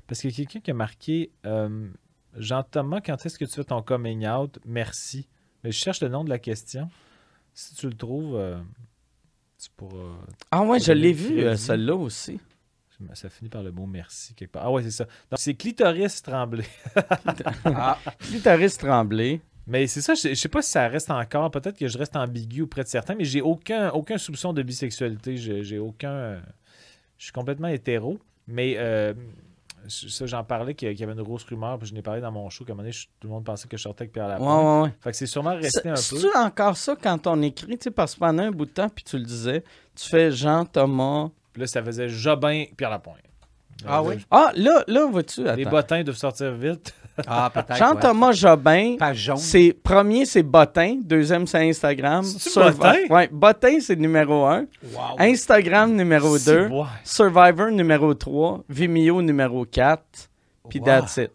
Parce 0.07 0.21
qu'il 0.21 0.31
y 0.31 0.33
a 0.33 0.37
quelqu'un 0.37 0.61
qui 0.61 0.71
a 0.71 0.75
marqué 0.75 1.33
euh, 1.47 1.89
Jean-Thomas, 2.37 3.01
quand 3.01 3.25
est-ce 3.25 3.39
que 3.39 3.45
tu 3.45 3.53
fais 3.53 3.65
ton 3.65 3.83
coming 3.83 4.27
out? 4.27 4.59
Merci. 4.65 5.29
Mais 5.63 5.73
je 5.73 5.79
cherche 5.79 6.01
le 6.01 6.09
nom 6.09 6.25
de 6.25 6.31
la 6.31 6.39
question. 6.39 6.89
Si 7.53 7.75
tu 7.75 7.87
le 7.87 7.95
trouves, 7.95 8.37
euh, 8.37 8.59
tu 9.59 9.69
pourras. 9.77 10.17
Ah 10.51 10.63
ouais, 10.63 10.81
je 10.81 10.93
l'ai 10.93 11.13
vu, 11.13 11.41
euh, 11.41 11.57
celle-là 11.57 11.95
aussi. 11.95 12.41
Ça 13.15 13.31
finit 13.31 13.49
par 13.49 13.63
le 13.63 13.73
mot 13.73 13.87
merci 13.87 14.35
quelque 14.35 14.53
part. 14.53 14.65
Ah 14.67 14.71
ouais, 14.71 14.83
c'est 14.83 14.91
ça. 14.91 15.05
Donc, 15.05 15.39
c'est 15.39 15.55
clitoris 15.55 16.23
tremblé. 16.23 16.65
Ah, 17.65 17.99
Clitoris 18.19 18.77
tremblé. 18.77 19.41
Mais 19.67 19.87
c'est 19.87 20.03
ça, 20.03 20.15
je, 20.15 20.29
je 20.29 20.35
sais 20.35 20.49
pas 20.49 20.61
si 20.61 20.71
ça 20.71 20.87
reste 20.87 21.11
encore. 21.11 21.51
Peut-être 21.51 21.79
que 21.79 21.89
je 21.89 21.97
reste 21.97 22.15
ambigu 22.17 22.63
auprès 22.63 22.83
de 22.83 22.89
certains, 22.89 23.15
mais 23.15 23.25
j'ai 23.25 23.41
aucun, 23.41 23.91
aucun 23.91 24.19
soupçon 24.19 24.53
de 24.53 24.63
bisexualité. 24.63 25.37
J'ai 25.39 25.79
aucun. 25.79 26.43
je 27.17 27.25
suis 27.25 27.33
complètement 27.33 27.69
hétéro. 27.69 28.19
Mais 28.51 28.75
euh, 28.77 29.15
ça, 29.89 30.27
j'en 30.27 30.45
parlais 30.45 30.75
qu'il 30.75 30.99
y 30.99 31.03
avait 31.03 31.13
une 31.13 31.23
grosse 31.23 31.45
rumeur, 31.45 31.79
puis 31.79 31.89
je 31.89 31.95
n'ai 31.95 32.03
parlé 32.03 32.21
dans 32.21 32.33
mon 32.33 32.49
show 32.51 32.65
qu'à 32.65 32.73
un 32.73 32.77
moment 32.77 32.89
donné, 32.89 32.97
tout 33.21 33.29
le 33.29 33.35
monde 33.35 33.45
pensait 33.45 33.69
que 33.69 33.77
je 33.77 33.83
sortais 33.83 34.03
avec 34.03 34.13
Pierre 34.13 34.29
Lapointe. 34.29 34.49
ouais, 34.49 34.83
ouais. 34.83 34.95
Fait 35.01 35.11
que 35.11 35.17
c'est 35.17 35.27
sûrement 35.27 35.55
resté 35.55 35.89
un 35.89 35.95
peu. 35.95 36.01
C'est 36.01 36.37
encore 36.37 36.77
ça 36.77 36.97
quand 37.01 37.27
on 37.27 37.43
écrit, 37.43 37.79
tu 37.79 37.85
sais, 37.85 37.91
parce 37.91 38.15
que 38.15 38.21
pendant 38.21 38.43
un 38.43 38.51
bout 38.51 38.67
de 38.67 38.71
temps, 38.71 38.89
puis 38.89 39.05
tu 39.05 39.19
le 39.19 39.25
disais, 39.25 39.65
tu 39.95 40.09
fais 40.09 40.31
Jean-Thomas. 40.31 41.31
Puis 41.53 41.61
là, 41.61 41.67
ça 41.67 41.83
faisait 41.83 42.09
Jobin, 42.09 42.65
Pierre 42.77 42.91
Lapointe. 42.91 43.19
Ah 43.87 44.03
oui? 44.03 44.17
Ah, 44.31 44.53
là, 44.55 44.85
là, 44.87 45.07
vois-tu, 45.07 45.45
Les 45.57 45.65
bottins 45.65 46.03
doivent 46.03 46.17
sortir 46.17 46.53
vite. 46.53 46.95
Ah 47.27 47.51
peut-être. 47.53 47.71
ouais. 47.71 47.77
Jean-Thomas 47.77 48.33
Jobin, 48.33 48.97
c'est 49.37 49.73
premier, 49.73 50.25
c'est 50.27 50.43
Bottin. 50.43 50.99
Deuxième, 51.03 51.47
c'est 51.47 51.69
Instagram. 51.69 52.25
Survi- 52.25 53.29
Bottin? 53.31 53.79
C'est 53.81 53.97
numéro 53.97 54.45
un. 54.47 54.67
Wow. 54.93 55.17
Instagram, 55.19 55.95
numéro 55.95 56.37
C'est 56.39 56.53
2. 56.55 56.69
bois. 56.69 56.89
Survivor, 57.05 57.71
numéro 57.71 58.15
3. 58.15 58.65
Vimeo, 58.69 59.23
numéro 59.23 59.65
4. 59.65 60.03
Puis 60.69 60.79
Wow. 60.81 60.85
that's 60.87 61.17
it. 61.17 61.31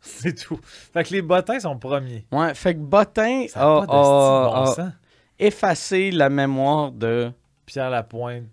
C'est 0.00 0.34
tout. 0.34 0.58
Fait 0.92 1.04
que 1.04 1.12
les 1.12 1.22
bottins 1.22 1.60
sont 1.60 1.78
premiers. 1.78 2.24
Ouais, 2.32 2.54
fait 2.54 2.74
que 2.74 2.80
Bottin 2.80 3.44
a, 3.54 3.86
bon 3.86 3.86
a- 3.88 4.92
effacé 5.38 6.10
la 6.10 6.28
mémoire 6.28 6.90
de. 6.90 7.30
Pierre 7.66 7.90
Lapointe 7.90 8.44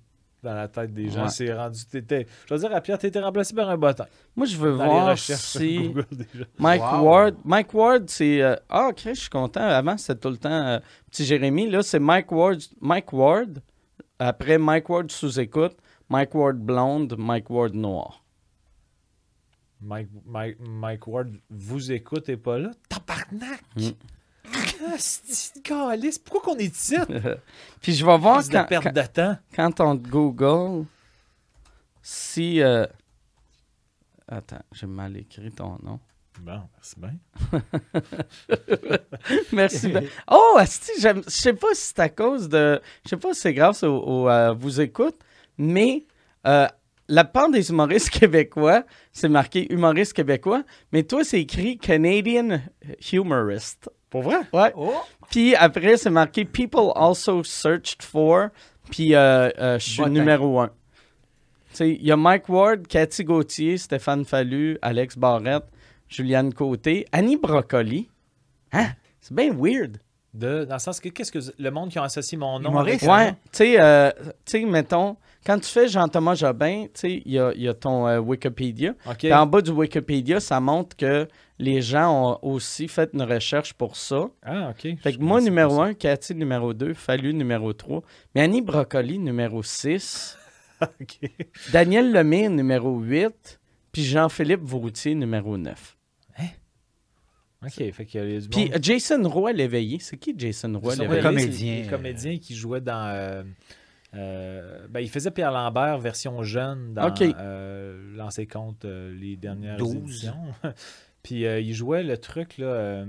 dans 0.42 0.54
la 0.54 0.68
tête 0.68 0.94
des 0.94 1.10
gens. 1.10 1.24
Ouais. 1.24 1.30
C'est 1.30 1.54
rendu. 1.54 1.80
t'étais- 1.86 2.26
je 2.48 2.54
veux 2.54 2.60
dire 2.60 2.74
à 2.76 2.80
Pierre, 2.82 2.98
t'étais 2.98 3.20
remplacé 3.20 3.54
par 3.54 3.70
un 3.70 3.78
bottin. 3.78 4.06
Moi, 4.36 4.46
je 4.46 4.56
veux 4.58 4.78
Dans 4.78 4.84
les 4.84 4.90
voir 4.90 5.18
si 5.18 5.88
Google 5.90 6.06
déjà. 6.12 6.46
Mike 6.58 6.82
Wow. 6.82 7.02
Ward. 7.04 7.36
Mike 7.44 7.74
Ward, 7.74 8.04
c'est. 8.10 8.42
euh, 8.42 8.56
Ah, 8.70 8.88
ok, 8.90 9.02
je 9.06 9.14
suis 9.14 9.30
content. 9.30 9.62
Avant, 9.62 9.98
c'était 9.98 10.20
tout 10.20 10.30
le 10.30 10.38
temps 10.38 10.50
euh, 10.52 10.80
petit 11.12 11.26
Jérémy. 11.26 11.70
Là, 11.70 11.84
c'est 11.84 12.00
Mike 12.00 12.32
Ward. 12.32 12.60
Mike 12.82 13.12
Ward. 13.14 13.60
Après, 14.18 14.58
Mike 14.58 14.88
Ward 14.90 15.12
sous-écoute. 15.12 15.76
Mike 16.10 16.34
Ward 16.36 16.58
blonde. 16.58 17.16
Mike 17.18 17.50
Ward 17.50 17.74
noir. 17.74 18.24
Mike, 19.82 20.10
Mike, 20.26 20.58
Mike 20.60 21.08
Ward 21.08 21.30
vous 21.50 21.92
écoute 21.92 22.28
et 22.28 22.36
pas 22.38 22.58
là. 22.60 22.72
Tabarnak! 22.90 23.62
Mm. 23.78 23.90
Ah, 24.56 24.96
c'est 24.98 25.56
une 25.56 25.62
calice? 25.62 26.18
Pourquoi 26.20 26.54
qu'on 26.54 26.60
est 26.60 26.76
ici? 26.76 26.96
Puis 27.82 27.94
je 27.94 28.06
vais 28.06 28.18
voir 28.18 28.42
C'est 28.44 28.50
de 28.50 28.54
quand, 28.58 28.66
perte 28.66 28.84
quand, 28.86 28.94
de 28.94 29.02
temps. 29.08 29.38
quand 29.56 29.80
on 29.82 29.96
Google 29.96 30.86
si. 32.02 32.62
euh, 32.62 32.86
Attends, 34.28 34.62
j'ai 34.72 34.88
mal 34.88 35.16
écrit 35.18 35.52
ton 35.52 35.78
nom. 35.84 36.00
Bon, 36.42 36.62
merci 36.76 36.96
bien. 36.98 37.14
Merci. 39.52 39.90
ben- 39.90 40.06
Oh, 40.32 40.56
asti, 40.58 40.92
je 41.02 41.22
sais 41.28 41.54
pas 41.54 41.74
si 41.74 41.88
c'est 41.88 42.00
à 42.00 42.10
cause 42.10 42.48
de. 42.48 42.80
Je 43.04 43.10
sais 43.10 43.18
pas 43.18 43.34
si 43.34 43.42
c'est 43.42 43.54
grâce 43.54 43.84
au, 43.84 43.98
au, 43.98 44.30
euh, 44.30 44.54
vous 44.54 44.80
écoute, 44.80 45.18
mais 45.58 46.06
euh, 46.48 46.68
la 47.10 47.26
part 47.26 47.50
des 47.50 47.70
humoristes 47.72 48.10
québécois, 48.12 48.84
c'est 49.12 49.28
marqué 49.30 49.72
humoriste 49.74 50.14
québécois, 50.14 50.64
mais 50.94 51.04
toi, 51.04 51.24
c'est 51.24 51.42
écrit 51.42 51.78
Canadian 51.78 52.62
humorist. 53.12 53.90
Pour 54.10 54.24
vrai? 54.24 54.40
Ouais. 54.54 54.72
Oh! 54.76 54.94
Puis 55.30 55.56
après, 55.56 55.98
c'est 55.98 56.10
marqué 56.10 56.46
People 56.46 56.92
also 56.96 57.44
searched 57.44 58.02
for, 58.02 58.50
puis 58.90 59.14
euh, 59.14 59.50
euh, 59.60 59.80
je 59.80 59.90
suis 59.90 60.06
numéro 60.10 60.60
un. 60.60 60.68
Tu 60.68 61.76
sais, 61.76 61.90
il 61.92 62.06
y 62.06 62.12
a 62.12 62.18
Mike 62.18 62.50
Ward, 62.50 62.88
Cathy 62.88 63.24
Gauthier, 63.24 63.78
Stéphane 63.78 64.26
Fallu, 64.26 64.80
Alex 64.82 65.18
Barrette, 65.18 65.66
Juliane 66.08 66.52
Côté, 66.52 67.06
Annie 67.12 67.38
Brocoli. 67.38 68.10
Hein? 68.72 68.88
C'est 69.22 69.36
bien 69.36 69.54
weird. 69.54 70.00
De, 70.34 70.64
dans 70.66 70.76
le 70.76 70.80
sens 70.80 71.00
que 71.00 71.10
qu'est-ce 71.10 71.32
que 71.32 71.40
le 71.58 71.72
monde 71.72 71.90
qui 71.90 71.98
a 71.98 72.04
associé 72.04 72.38
mon 72.38 72.60
nom 72.60 72.70
Humoriste. 72.70 73.04
avec 73.04 73.16
Ouais, 73.16 73.32
tu 73.32 73.38
sais, 73.52 73.76
euh, 73.80 74.12
tu 74.46 74.60
sais, 74.60 74.66
mettons, 74.66 75.18
quand 75.44 75.58
tu 75.58 75.68
fais 75.70 75.88
Jean-Thomas 75.88 76.36
Jobin, 76.36 76.84
tu 76.86 76.90
sais, 76.94 77.24
il 77.26 77.32
y 77.32 77.40
a, 77.40 77.52
y 77.56 77.68
a 77.68 77.74
ton 77.74 78.08
euh, 78.08 78.20
Wikipédia. 78.20 78.94
OK. 79.08 79.18
Puis 79.18 79.34
en 79.34 79.48
bas 79.48 79.62
du 79.62 79.72
Wikipédia, 79.72 80.40
ça 80.40 80.60
montre 80.60 80.96
que 80.96 81.28
les 81.58 81.82
gens 81.82 82.40
ont 82.44 82.50
aussi 82.54 82.88
fait 82.88 83.10
une 83.14 83.24
recherche 83.24 83.74
pour 83.74 83.96
ça. 83.96 84.30
Ah, 84.44 84.70
OK. 84.70 84.96
Fait 85.02 85.14
que 85.14 85.20
moi, 85.20 85.42
numéro 85.42 85.82
1, 85.82 85.96
Cathy, 85.96 86.36
numéro 86.36 86.74
2, 86.74 86.94
Fallu, 86.94 87.34
numéro 87.34 87.74
3. 87.74 88.02
Mais 88.36 88.42
Annie 88.42 88.62
Brocoli, 88.62 89.18
numéro 89.18 89.64
6. 89.64 90.38
OK. 90.82 91.20
Daniel 91.74 92.12
Lemire, 92.12 92.50
numéro 92.50 93.00
8. 93.00 93.60
Puis 93.92 94.04
Jean-Philippe 94.04 94.64
Vautier, 94.64 95.16
numéro 95.16 95.58
9. 95.58 95.98
OK. 97.66 97.92
Fait 97.92 98.06
qu'il 98.06 98.22
y 98.22 98.36
a 98.38 98.40
du 98.40 98.48
Puis 98.50 98.70
monde- 98.70 98.80
Jason 98.84 99.22
Roy 99.30 99.52
l'éveillé. 99.54 99.98
C'est 100.00 100.18
qui 100.18 100.34
Jason 100.38 100.80
Roy 100.82 100.96
C'est 100.96 101.02
l'éveillé? 101.02 101.22
le 101.22 101.28
comédien, 101.28 101.84
Le 101.84 101.90
comédien 101.90 102.38
qui 102.38 102.56
jouait 102.56 102.82
dans. 102.82 103.08
euh, 103.14 103.44
euh, 104.16 104.88
ben, 104.90 105.02
il 105.02 105.10
faisait 105.10 105.30
Pierre 105.32 105.52
Lambert 105.52 106.00
version 106.00 106.42
jeune 106.42 106.94
dans 106.94 107.10
Ok. 107.10 107.22
euh, 107.22 108.16
Lancer 108.16 108.48
compte 108.48 108.86
euh, 108.86 109.14
les 109.20 109.36
dernières 109.36 109.78
12. 109.78 109.96
éditions. 109.96 110.34
Puis 111.24 111.46
euh, 111.46 111.60
il 111.60 111.74
jouait 111.74 112.02
le 112.04 112.18
truc 112.18 112.58
là. 112.58 113.04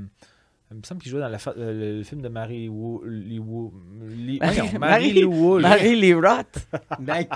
Il 0.71 0.77
me 0.77 0.83
semble 0.85 1.01
qu'il 1.03 1.11
jouait 1.11 1.21
dans 1.21 1.29
la 1.29 1.39
fa- 1.39 1.55
euh, 1.57 1.99
le, 1.99 2.03
film 2.05 2.23
de 2.23 2.29
Marie 2.29 2.69
Wo, 2.69 3.03
Lee 3.05 3.39
Wo- 3.41 3.73
Lee- 4.09 4.39
Marie- 4.41 4.57
Marie- 4.61 4.79
Marie 4.79 5.13
Lee 5.13 5.25
Wool. 5.25 5.63
Marie 5.63 5.97
Lee 6.01 6.15
Roth. 6.15 6.69
Marie 7.01 7.27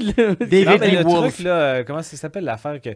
Le... 0.16 0.34
David 0.34 0.66
Non, 0.66 0.76
mais 0.80 0.90
Lee 0.90 0.96
le 0.96 1.02
Wolf. 1.04 1.34
truc 1.34 1.44
là, 1.44 1.56
euh, 1.76 1.84
comment 1.84 2.02
ça 2.02 2.16
s'appelle 2.16 2.44
l'affaire 2.44 2.80
que 2.80 2.90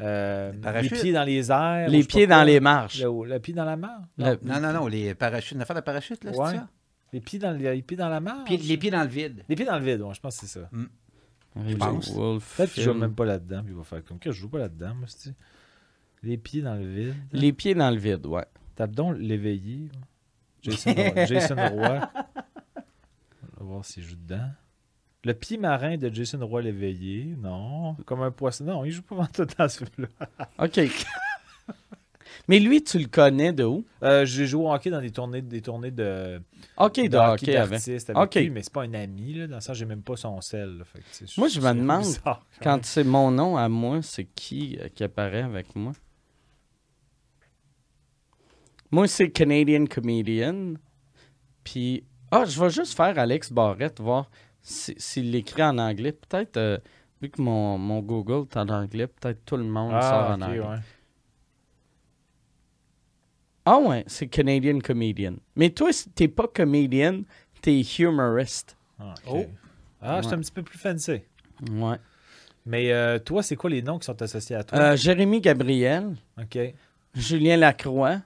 euh, 0.00 0.52
les 0.82 0.88
pieds 0.88 1.12
dans 1.12 1.24
les 1.24 1.50
airs. 1.50 1.88
Les 1.88 2.02
je 2.02 2.06
pieds 2.06 2.26
dans 2.26 2.36
quoi. 2.36 2.44
les 2.44 2.60
marches. 2.60 3.00
Le, 3.02 3.26
le 3.26 3.38
pied 3.40 3.54
dans 3.54 3.64
la 3.64 3.76
mare. 3.76 4.02
Le- 4.18 4.38
non, 4.42 4.60
non, 4.60 4.72
non, 4.72 4.86
les 4.86 5.14
parachutes. 5.14 5.52
Une 5.56 5.62
affaire 5.62 5.76
de 5.76 5.80
parachute, 5.80 6.22
là, 6.24 6.30
Ouais. 6.32 6.50
c'est 6.50 6.56
ça? 6.56 6.68
Les 7.12 7.20
pieds 7.20 7.38
dans 7.38 7.52
les 7.52 7.82
pieds 7.82 7.96
dans 7.96 8.08
la 8.08 8.20
mare. 8.20 8.44
Pieds- 8.44 8.58
les 8.58 8.76
pieds 8.76 8.90
dans 8.90 9.02
le 9.02 9.08
vide. 9.08 9.42
Les 9.48 9.54
pieds 9.56 9.64
dans 9.66 9.78
le 9.78 9.84
vide, 9.84 10.00
ouais, 10.02 10.14
je 10.14 10.20
pense 10.20 10.36
que 10.38 10.46
c'est 10.46 10.58
ça. 10.60 10.68
Marie 11.54 11.76
pense. 11.76 12.08
Lee 12.10 12.14
Wolf, 12.16 12.54
Peut-être 12.56 12.72
qu'il 12.72 12.82
joue 12.82 12.94
même 12.94 13.14
pas 13.14 13.24
là-dedans, 13.24 13.62
puis 13.62 13.72
il 13.72 13.76
va 13.76 13.84
faire 13.84 14.04
comme 14.04 14.18
que 14.18 14.32
je 14.32 14.38
joue 14.40 14.48
pas 14.48 14.58
là-dedans, 14.58 14.94
moi, 14.96 15.06
Les 16.24 16.38
pieds 16.38 16.62
dans 16.62 16.74
le 16.74 16.86
vide. 16.86 17.14
Les 17.32 17.52
pieds 17.52 17.74
dans 17.74 17.90
le 17.90 17.96
vide, 17.96 18.26
ouais. 18.26 18.44
Tape 18.76 18.92
donc 18.92 19.16
l'éveillé. 19.18 19.88
Jason, 20.62 20.92
Roy- 20.94 21.26
Jason 21.26 21.56
Roy. 21.56 22.00
On 23.60 23.64
va 23.64 23.70
voir 23.72 23.84
s'il 23.84 24.02
joue 24.02 24.16
dedans. 24.16 24.48
Le 25.24 25.32
pied 25.34 25.56
marin 25.58 25.96
de 25.96 26.12
Jason 26.12 26.44
Roy 26.46 26.62
l'éveillé. 26.62 27.34
Non. 27.38 27.94
Comme 28.06 28.22
un 28.22 28.30
poisson. 28.30 28.64
Non, 28.64 28.84
il 28.84 28.90
joue 28.92 29.02
pas 29.02 29.26
tout 29.32 29.46
dans 29.58 29.68
ce 29.68 29.84
film-là. 29.84 30.28
OK. 30.58 30.80
Mais 32.48 32.58
lui, 32.58 32.82
tu 32.84 32.98
le 32.98 33.06
connais 33.06 33.52
de 33.54 33.64
où? 33.64 33.86
Euh, 34.02 34.26
J'ai 34.26 34.46
joué 34.46 34.64
au 34.64 34.70
hockey 34.72 34.90
dans 34.90 35.00
des 35.00 35.10
tournées, 35.10 35.40
des 35.40 35.62
tournées 35.62 35.90
de, 35.90 36.42
OK, 36.76 36.96
de, 36.96 37.08
de 37.08 37.16
hockey 37.16 37.56
avec. 37.56 37.70
d'artistes 37.70 38.10
avec 38.10 38.22
Ok. 38.22 38.34
lui, 38.34 38.50
mais 38.50 38.62
c'est 38.62 38.72
pas 38.72 38.82
un 38.82 38.92
ami. 38.92 39.32
Là, 39.34 39.46
dans 39.46 39.54
le 39.56 39.60
sens, 39.62 39.76
j'ai 39.78 39.86
même 39.86 40.02
pas 40.02 40.16
son 40.16 40.38
sel. 40.42 40.78
là. 40.78 40.84
Fait 40.84 40.98
que, 40.98 41.40
Moi, 41.40 41.48
je 41.48 41.60
me 41.60 41.72
demande, 41.72 42.02
bizarre, 42.02 42.44
quand 42.60 42.76
Quand 42.78 42.84
c'est 42.84 43.04
mon 43.04 43.30
nom 43.30 43.56
à 43.56 43.68
moi, 43.70 44.02
c'est 44.02 44.24
qui 44.24 44.78
euh, 44.78 44.88
qui 44.94 45.04
apparaît 45.04 45.42
avec 45.42 45.74
moi? 45.74 45.92
Moi, 48.94 49.08
c'est 49.08 49.30
Canadian 49.30 49.86
Comedian. 49.86 50.74
Puis, 51.64 52.04
ah, 52.30 52.44
je 52.44 52.60
vais 52.60 52.70
juste 52.70 52.96
faire 52.96 53.18
Alex 53.18 53.52
Barrette, 53.52 53.98
voir 54.00 54.30
s'il 54.62 55.32
l'écrit 55.32 55.64
en 55.64 55.78
anglais. 55.78 56.12
Peut-être, 56.12 56.56
euh, 56.58 56.78
vu 57.20 57.28
que 57.28 57.42
mon, 57.42 57.76
mon 57.76 57.98
Google 57.98 58.46
est 58.48 58.56
en 58.56 58.68
anglais, 58.68 59.08
peut-être 59.08 59.44
tout 59.44 59.56
le 59.56 59.64
monde 59.64 59.90
Ah, 59.94 60.00
sort 60.00 60.30
en 60.30 60.40
anglais. 60.42 60.60
ouais. 60.60 60.76
Ah 63.64 63.78
ouais, 63.78 64.04
c'est 64.06 64.28
Canadian 64.28 64.78
Comedian. 64.78 65.34
Mais 65.56 65.70
toi, 65.70 65.90
t'es 66.14 66.28
pas 66.28 66.46
comedian, 66.46 67.22
t'es 67.62 67.80
humorist. 67.98 68.76
Ah. 69.00 69.14
Oh. 69.28 69.44
Ah, 70.00 70.20
c'est 70.22 70.28
Ouais. 70.28 70.34
un 70.34 70.38
petit 70.38 70.52
peu 70.52 70.62
plus 70.62 70.78
fancy. 70.78 71.22
Ouais. 71.72 71.96
Mais 72.64 72.92
euh, 72.92 73.18
toi, 73.18 73.42
c'est 73.42 73.56
quoi 73.56 73.70
les 73.70 73.82
noms 73.82 73.98
qui 73.98 74.04
sont 74.04 74.22
associés 74.22 74.54
à 74.54 74.62
toi? 74.62 74.78
Euh, 74.78 74.96
Jérémy 74.96 75.40
Gabriel, 75.40 76.14
OK. 76.40 76.58
Julien 77.14 77.56
Lacroix, 77.56 78.20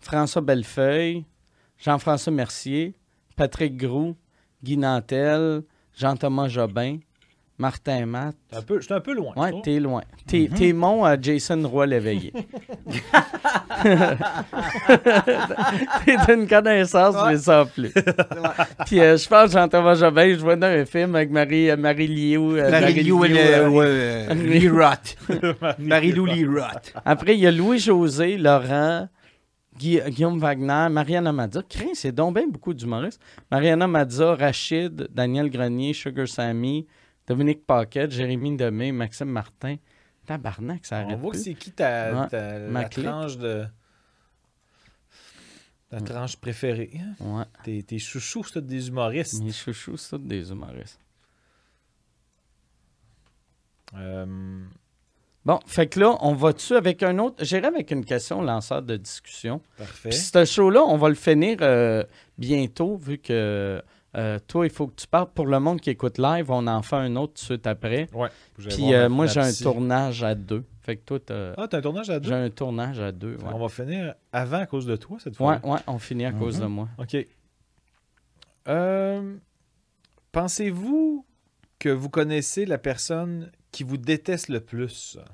François 0.00 0.42
Bellefeuille, 0.42 1.24
Jean-François 1.78 2.32
Mercier, 2.32 2.94
Patrick 3.36 3.76
Groux, 3.76 4.16
Guy 4.62 4.76
Nantel, 4.76 5.62
Jean-Thomas 5.94 6.48
Jobin, 6.48 6.98
Martin 7.58 8.06
Matt. 8.06 8.36
Un 8.52 8.62
peu, 8.62 8.80
je 8.80 8.84
suis 8.84 8.94
un 8.94 9.00
peu 9.00 9.14
loin. 9.14 9.32
Ouais, 9.36 9.52
t'es 9.62 9.80
loin. 9.80 10.02
T'es 10.26 10.48
t'es 10.54 10.72
mon 10.74 11.06
euh, 11.06 11.16
Jason 11.20 11.66
Roy-Léveillé. 11.66 12.32
t'es 16.04 16.16
d'une 16.26 16.46
connaissance, 16.46 17.16
mais 17.26 17.38
sans 17.38 17.64
plus. 17.66 17.92
Puis 18.86 19.00
euh, 19.00 19.16
je 19.16 19.26
pense 19.28 19.52
Jean-Thomas 19.52 19.94
Jobin, 19.94 20.34
je 20.34 20.40
vois 20.40 20.56
dans 20.56 20.66
un 20.66 20.84
film 20.84 21.14
avec 21.14 21.30
Marie, 21.30 21.70
euh, 21.70 21.76
Marie 21.76 22.08
Liu. 22.08 22.58
euh, 22.58 24.34
Liu, 24.34 24.70
Roth. 24.70 25.16
Marie-Lou 25.78 26.26
Lee 26.26 26.44
Roth. 26.46 26.92
Après, 27.04 27.34
il 27.34 27.40
y 27.40 27.46
a 27.46 27.50
Louis-José, 27.50 28.36
Laurent, 28.36 29.08
Guillaume 29.78 30.38
Wagner, 30.38 30.88
Mariana 30.90 31.32
Mazza. 31.32 31.62
Crin, 31.68 31.90
c'est 31.94 32.12
donc 32.12 32.34
bien 32.34 32.46
beaucoup 32.48 32.72
d'humoristes. 32.74 33.20
Mariana 33.50 33.86
Mazza, 33.86 34.34
Rachid, 34.34 35.08
Daniel 35.12 35.50
Grenier, 35.50 35.92
Sugar 35.92 36.26
Sammy, 36.28 36.86
Dominique 37.26 37.66
Paquette, 37.66 38.10
Jérémy 38.12 38.56
Demé, 38.56 38.92
Maxime 38.92 39.28
Martin. 39.28 39.76
Tabarnak, 40.26 40.84
ça 40.86 40.96
On 40.96 41.04
arrête 41.04 41.18
voit 41.20 41.30
que 41.32 41.36
c'est 41.38 41.54
qui 41.54 41.70
ta, 41.72 42.22
Ouais. 42.22 42.28
ta- 42.28 42.58
Ma 42.58 42.82
la 42.82 42.88
clique. 42.88 43.06
tranche 43.06 43.36
de. 43.38 43.66
Ta 45.88 46.00
tranche 46.00 46.36
préférée. 46.36 46.90
hein? 47.00 47.14
Ouais, 47.24 47.44
Tes, 47.62 47.82
tes 47.84 47.98
chouchous, 48.00 48.42
c'est 48.44 48.66
des 48.66 48.88
humoristes. 48.88 49.40
mes 49.40 49.52
chouchous, 49.52 49.96
c'est 49.98 50.20
des 50.26 50.50
humoristes. 50.50 50.98
Euh, 53.94 54.64
Bon, 55.46 55.58
fait 55.64 55.86
que 55.86 56.00
là, 56.00 56.16
on 56.20 56.34
va 56.34 56.52
dessus 56.52 56.74
avec 56.74 57.02
un 57.04 57.18
autre? 57.20 57.42
J'irai 57.44 57.68
avec 57.68 57.90
une 57.92 58.04
question 58.04 58.42
lanceur 58.42 58.82
de 58.82 58.96
discussion. 58.96 59.62
parfait. 59.78 60.08
Puis 60.10 60.18
ce 60.18 60.44
show-là, 60.44 60.82
on 60.84 60.96
va 60.98 61.08
le 61.08 61.14
finir 61.14 61.58
euh, 61.62 62.02
bientôt, 62.36 62.96
vu 62.96 63.16
que 63.18 63.80
euh, 64.16 64.38
toi, 64.48 64.66
il 64.66 64.72
faut 64.72 64.88
que 64.88 64.96
tu 64.96 65.06
parles. 65.06 65.28
Pour 65.32 65.46
le 65.46 65.60
monde 65.60 65.80
qui 65.80 65.90
écoute 65.90 66.18
live, 66.18 66.50
on 66.50 66.66
en 66.66 66.82
fait 66.82 66.96
un 66.96 67.14
autre 67.16 67.34
tout 67.34 67.40
de 67.42 67.44
suite 67.46 67.66
après. 67.68 68.08
Ouais. 68.12 68.28
Puis 68.58 68.92
euh, 68.92 69.08
moi, 69.08 69.26
j'ai 69.26 69.38
un 69.40 69.52
tournage 69.52 70.24
à 70.24 70.34
deux. 70.34 70.64
Fait 70.82 70.96
que 70.96 71.02
toi, 71.04 71.20
t'as- 71.20 71.52
Ah, 71.56 71.68
t'as 71.68 71.78
un 71.78 71.80
tournage 71.80 72.10
à 72.10 72.18
deux? 72.18 72.28
j'ai 72.28 72.34
un 72.34 72.50
tournage 72.50 72.98
à 72.98 73.12
deux. 73.12 73.36
Ouais, 73.36 73.50
On 73.54 73.58
va 73.58 73.68
finir 73.68 74.14
avant 74.32 74.58
à 74.58 74.66
cause 74.66 74.84
de 74.86 74.96
toi 74.96 75.18
cette 75.22 75.36
fois? 75.36 75.60
ouais, 75.62 75.70
ouais, 75.70 75.78
on 75.86 75.98
finit 75.98 76.24
à 76.26 76.32
cause 76.32 76.56
Mhm. 76.56 76.62
de 76.62 76.66
moi. 76.66 76.88
OK. 76.98 77.16
Pensez-vous 80.32 81.24
que 81.78 81.88
vous 81.88 82.08
connaissez 82.08 82.66
la 82.66 82.78
personne 82.78 83.50
qui 83.76 83.84
vous 83.84 83.98
déteste 83.98 84.48
le 84.48 84.60
plus? 84.60 85.18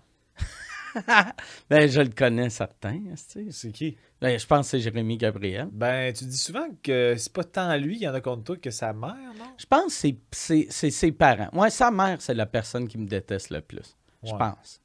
Ben, 1.71 1.89
je 1.89 2.01
le 2.03 2.11
connais, 2.11 2.51
certain. 2.51 3.01
C'est 3.17 3.73
qui? 3.73 3.97
Ben, 4.21 4.39
je 4.39 4.47
pense 4.47 4.67
que 4.67 4.71
c'est 4.73 4.81
Jérémy 4.81 5.17
Gabriel. 5.17 5.69
Ben, 5.73 6.13
tu 6.13 6.25
dis 6.27 6.37
souvent 6.37 6.67
que 6.83 7.15
c'est 7.17 7.33
pas 7.33 7.45
tant 7.45 7.75
lui 7.79 7.97
qui 7.99 8.07
en 8.07 8.13
a 8.13 8.21
contre 8.21 8.45
toi 8.45 8.57
que 8.59 8.71
sa 8.71 8.93
mère, 8.93 9.17
non? 9.39 9.47
Je 9.57 9.65
pense 9.65 10.03
que 10.03 10.09
c'est- 10.33 10.69
ses 10.91 11.13
parents. 11.13 11.49
Ouais, 11.55 11.71
sa 11.71 11.91
mère, 11.91 12.21
c'est 12.21 12.35
la 12.35 12.45
personne 12.45 12.87
qui 12.89 12.99
me 12.99 13.07
déteste 13.07 13.49
le 13.51 13.63
plus. 13.63 13.97
Je 14.23 14.33
pense. 14.33 14.81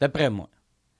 D'après 0.00 0.28
moi. 0.28 0.50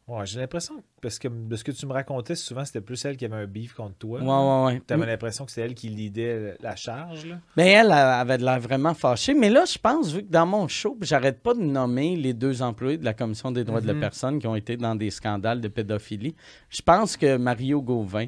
Ouais, 0.06 0.24
j'ai 0.24 0.40
l'impression, 0.40 0.82
parce 1.00 1.18
que 1.18 1.28
de 1.28 1.56
ce 1.56 1.64
que 1.64 1.72
tu 1.72 1.86
me 1.86 1.92
racontais, 1.92 2.34
souvent 2.34 2.64
c'était 2.64 2.80
plus 2.80 3.02
elle 3.04 3.16
qui 3.16 3.24
avait 3.24 3.36
un 3.36 3.46
beef 3.46 3.74
contre 3.74 3.94
toi. 3.96 4.20
Ouais, 4.20 4.26
ouais, 4.26 4.74
ouais. 4.74 4.82
T'avais 4.86 5.06
l'impression 5.06 5.44
que 5.44 5.52
c'est 5.52 5.60
elle 5.62 5.74
qui 5.74 5.88
lidait 5.88 6.56
la 6.60 6.76
charge, 6.76 7.26
là. 7.26 7.36
Mais 7.56 7.68
elle, 7.70 7.86
elle 7.86 7.92
avait 7.92 8.38
de 8.38 8.44
l'air 8.44 8.60
vraiment 8.60 8.94
fâchée. 8.94 9.34
Mais 9.34 9.50
là, 9.50 9.64
je 9.64 9.78
pense, 9.78 10.12
vu 10.12 10.22
que 10.22 10.30
dans 10.30 10.46
mon 10.46 10.68
show, 10.68 10.96
j'arrête 11.00 11.40
pas 11.42 11.54
de 11.54 11.60
nommer 11.62 12.16
les 12.16 12.32
deux 12.34 12.62
employés 12.62 12.98
de 12.98 13.04
la 13.04 13.14
Commission 13.14 13.50
des 13.50 13.64
droits 13.64 13.80
de 13.80 13.86
la 13.86 13.94
personne 13.94 14.38
qui 14.38 14.46
ont 14.46 14.56
été 14.56 14.76
dans 14.76 14.94
des 14.94 15.10
scandales 15.10 15.60
de 15.60 15.68
pédophilie, 15.68 16.34
je 16.70 16.82
pense 16.82 17.16
que 17.16 17.36
Mario 17.36 17.80
Gauvin 17.82 18.26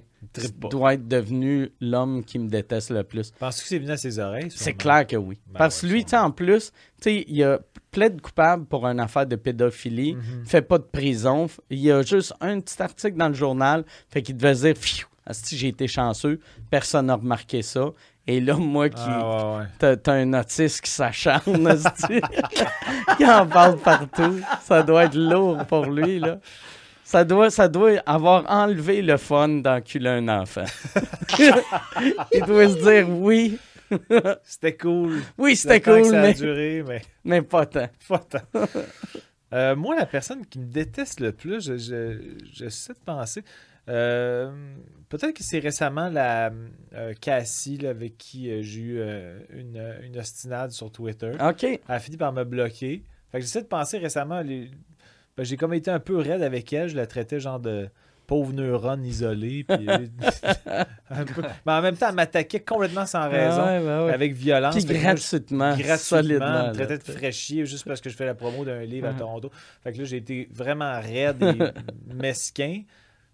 doit 0.70 0.94
être 0.94 1.08
devenu 1.08 1.70
l'homme 1.80 2.24
qui 2.24 2.38
me 2.38 2.48
déteste 2.48 2.90
le 2.90 3.02
plus. 3.04 3.30
Penses-tu 3.38 3.62
que 3.62 3.68
c'est 3.68 3.78
venu 3.78 3.90
à 3.90 3.96
ses 3.96 4.18
oreilles? 4.18 4.48
C'est 4.50 4.74
clair 4.74 5.06
que 5.06 5.16
oui. 5.16 5.38
Ben 5.46 5.58
Parce 5.58 5.80
que 5.80 5.86
ouais, 5.86 5.92
lui, 5.92 6.04
tu 6.04 6.14
en 6.14 6.30
plus, 6.30 6.72
tu 7.00 7.10
sais, 7.10 7.24
il 7.26 7.42
a 7.42 7.58
plaide 7.90 8.20
coupable 8.20 8.66
pour 8.66 8.86
une 8.86 9.00
affaire 9.00 9.26
de 9.26 9.34
pédophilie, 9.34 10.14
Mhm. 10.14 10.46
fait 10.46 10.62
pas 10.62 10.78
de 10.78 10.84
prison. 10.84 11.48
Il 11.70 11.80
y 11.80 11.90
a 11.90 12.02
juste 12.02 12.32
un 12.40 12.59
petit 12.60 12.80
article 12.82 13.16
dans 13.16 13.28
le 13.28 13.34
journal, 13.34 13.84
fait 14.08 14.22
qu'il 14.22 14.36
devait 14.36 14.54
se 14.54 14.62
dire, 14.62 14.74
Pfiou, 14.74 15.06
asti, 15.26 15.56
j'ai 15.56 15.68
été 15.68 15.86
chanceux, 15.86 16.40
personne 16.70 17.06
n'a 17.06 17.16
remarqué 17.16 17.62
ça. 17.62 17.90
Et 18.26 18.40
là, 18.40 18.54
moi 18.54 18.88
qui. 18.88 19.00
Ah, 19.06 19.56
ouais, 19.56 19.66
ouais. 19.82 19.96
T'as, 19.96 20.12
un 20.12 20.34
autiste 20.34 20.82
qui 20.82 20.90
s'acharne, 20.90 21.68
qui 23.16 23.26
en 23.26 23.46
parle 23.46 23.78
partout. 23.78 24.40
Ça 24.62 24.82
doit 24.82 25.04
être 25.04 25.16
lourd 25.16 25.64
pour 25.66 25.86
lui, 25.86 26.20
là. 26.20 26.38
Ça 27.02 27.24
doit, 27.24 27.50
ça 27.50 27.66
doit 27.66 27.98
avoir 28.06 28.44
enlevé 28.48 29.02
le 29.02 29.16
fun 29.16 29.48
d'enculer 29.48 30.10
un 30.10 30.28
enfant. 30.28 30.66
Il 32.32 32.44
doit 32.46 32.68
se 32.68 32.76
dire 32.76 33.08
oui, 33.08 33.58
C'était 34.44 34.76
cool. 34.76 35.22
oui, 35.36 35.56
c'était 35.56 35.80
cool, 35.80 36.04
ça 36.04 36.18
a 36.18 36.22
mais, 36.22 36.34
duré, 36.34 36.84
mais 36.86 37.02
mais 37.24 37.42
pas 37.42 37.66
tant. 37.66 37.88
pas 38.08 38.18
tant. 38.18 38.42
Euh, 39.52 39.74
moi, 39.76 39.96
la 39.96 40.06
personne 40.06 40.46
qui 40.46 40.58
me 40.58 40.66
déteste 40.66 41.20
le 41.20 41.32
plus, 41.32 41.64
je, 41.66 41.76
je, 41.76 42.38
je 42.52 42.68
sais 42.68 42.92
de 42.92 42.98
penser. 43.04 43.42
euh, 43.88 44.50
Peut-être 45.08 45.34
que 45.34 45.42
c'est 45.42 45.58
récemment 45.58 46.08
la 46.08 46.52
euh, 46.94 47.12
Cassie 47.20 47.76
là, 47.78 47.90
avec 47.90 48.16
qui 48.16 48.48
euh, 48.50 48.62
j'ai 48.62 48.80
eu 48.80 49.00
une, 49.50 49.82
une 50.04 50.18
ostinade 50.18 50.70
sur 50.70 50.92
Twitter. 50.92 51.32
OK. 51.40 51.64
Elle 51.64 51.80
a 51.88 51.98
fini 51.98 52.16
par 52.16 52.32
me 52.32 52.44
bloquer. 52.44 53.02
Fait 53.32 53.38
que 53.38 53.42
j'essaie 53.44 53.62
de 53.62 53.66
penser 53.66 53.98
récemment. 53.98 54.40
les- 54.40 54.70
ben, 55.36 55.44
j'ai 55.44 55.56
comme 55.56 55.74
été 55.74 55.90
un 55.90 56.00
peu 56.00 56.16
raide 56.18 56.42
avec 56.42 56.72
elle. 56.72 56.88
Je 56.88 56.96
la 56.96 57.06
traitais 57.06 57.40
genre 57.40 57.58
de 57.60 57.88
pauvre 58.30 58.52
neurone 58.52 59.04
isolée. 59.04 59.64
puis, 59.64 59.88
euh, 59.90 59.98
peu- 59.98 61.42
Mais 61.66 61.72
en 61.72 61.82
même 61.82 61.96
temps, 61.96 62.10
elle 62.10 62.14
m'attaquait 62.14 62.60
complètement 62.60 63.04
sans 63.04 63.28
raison. 63.28 63.60
Ah 63.60 63.80
ouais, 63.80 64.04
ouais. 64.06 64.12
Avec 64.12 64.34
violence. 64.34 64.76
Puis 64.76 64.84
que 64.84 64.92
moi, 64.92 65.02
gratuitement, 65.02 65.70
gratuitement, 65.70 65.96
solidement. 65.96 66.72
traitait 66.72 66.98
de 66.98 67.02
fraîchier 67.02 67.66
juste 67.66 67.84
parce 67.84 68.00
que 68.00 68.08
je 68.08 68.14
fais 68.14 68.26
la 68.26 68.34
promo 68.36 68.64
d'un 68.64 68.84
livre 68.84 69.08
à. 69.08 69.14
Toronto. 69.14 69.50
Fait 69.82 69.92
que 69.92 69.98
là, 69.98 70.04
j'ai 70.04 70.18
été 70.18 70.48
vraiment 70.52 70.92
raide 71.00 71.42
et 71.42 72.14
mesquin. 72.14 72.82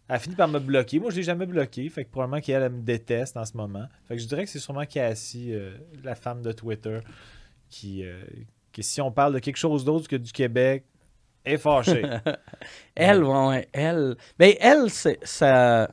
Elle 0.08 0.16
a 0.16 0.18
fini 0.18 0.34
par 0.34 0.48
me 0.48 0.60
bloquer. 0.60 0.98
Moi, 0.98 1.10
je 1.10 1.16
l'ai 1.16 1.22
jamais 1.24 1.44
bloqué. 1.44 1.86
Fait 1.90 2.04
que 2.06 2.10
probablement 2.10 2.40
qu'elle 2.40 2.62
elle 2.62 2.72
me 2.72 2.80
déteste 2.80 3.36
en 3.36 3.44
ce 3.44 3.54
moment. 3.54 3.84
Fait 4.08 4.16
que 4.16 4.22
je 4.22 4.26
dirais 4.26 4.44
que 4.44 4.50
c'est 4.50 4.60
sûrement 4.60 4.86
Cassie, 4.86 5.52
euh, 5.52 5.76
la 6.04 6.14
femme 6.14 6.40
de 6.40 6.52
Twitter, 6.52 7.00
qui, 7.68 8.02
euh, 8.02 8.22
qui, 8.72 8.82
si 8.82 9.02
on 9.02 9.12
parle 9.12 9.34
de 9.34 9.40
quelque 9.40 9.58
chose 9.58 9.84
d'autre 9.84 10.08
que 10.08 10.16
du 10.16 10.32
Québec, 10.32 10.84
est 11.46 11.58
fâchée. 11.58 12.02
Elle, 12.94 13.22
ouais, 13.24 13.46
ouais, 13.48 13.68
elle. 13.72 14.16
Ben, 14.38 14.54
elle, 14.60 14.88
c'est 14.90 15.18
ça. 15.22 15.90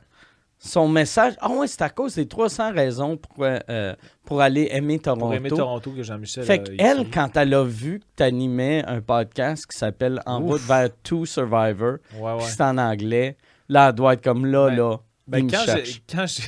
Son 0.58 0.88
message. 0.88 1.34
Ah, 1.40 1.50
ouais, 1.50 1.66
c'est 1.66 1.82
à 1.82 1.90
cause 1.90 2.14
des 2.14 2.26
300 2.26 2.72
raisons 2.72 3.18
pour, 3.18 3.44
euh, 3.44 3.94
pour 4.24 4.40
aller 4.40 4.68
aimer 4.70 4.98
Toronto. 4.98 5.26
Pour 5.26 5.34
aimer 5.34 5.50
Toronto 5.50 5.90
que 5.90 6.02
Jean-Michel 6.02 6.44
Fait 6.44 6.62
qu'elle, 6.62 7.00
écrit. 7.00 7.10
quand 7.10 7.36
elle 7.36 7.52
a 7.52 7.62
vu 7.64 8.00
que 8.00 8.04
tu 8.16 8.22
animais 8.22 8.82
un 8.86 9.02
podcast 9.02 9.66
qui 9.70 9.76
s'appelle 9.76 10.22
En 10.24 10.40
route 10.40 10.62
vers 10.62 10.88
Two 11.02 11.26
Survivor, 11.26 11.96
Ouais, 12.18 12.40
c'est 12.40 12.62
en 12.62 12.78
anglais, 12.78 13.36
là, 13.68 13.88
elle 13.90 13.94
doit 13.94 14.14
être 14.14 14.24
comme 14.24 14.46
là, 14.46 14.70
Ben, 14.70 14.76
là. 14.76 14.96
Ben, 15.26 15.50
quand 15.50 15.64
j'ai- 15.66 16.42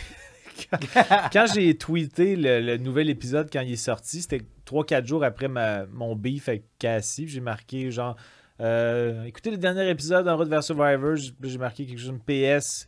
quand 1.32 1.46
j'ai 1.54 1.76
tweeté 1.76 2.36
le, 2.36 2.60
le 2.60 2.76
nouvel 2.78 3.10
épisode 3.10 3.48
quand 3.52 3.60
il 3.60 3.72
est 3.72 3.76
sorti, 3.76 4.22
c'était 4.22 4.40
3-4 4.66 5.04
jours 5.06 5.24
après 5.24 5.48
ma, 5.48 5.84
mon 5.92 6.16
beef 6.16 6.48
avec 6.48 6.64
Cassie. 6.78 7.28
J'ai 7.28 7.40
marqué 7.40 7.90
genre 7.90 8.16
euh, 8.60 9.24
écoutez 9.24 9.50
le 9.50 9.56
dernier 9.58 9.88
épisode 9.90 10.26
en 10.28 10.36
route 10.36 10.48
vers 10.48 10.62
Survivor. 10.64 11.16
J'ai 11.42 11.58
marqué 11.58 11.86
quelque 11.86 11.98
chose 12.00 12.12
de 12.12 12.54
PS. 12.58 12.86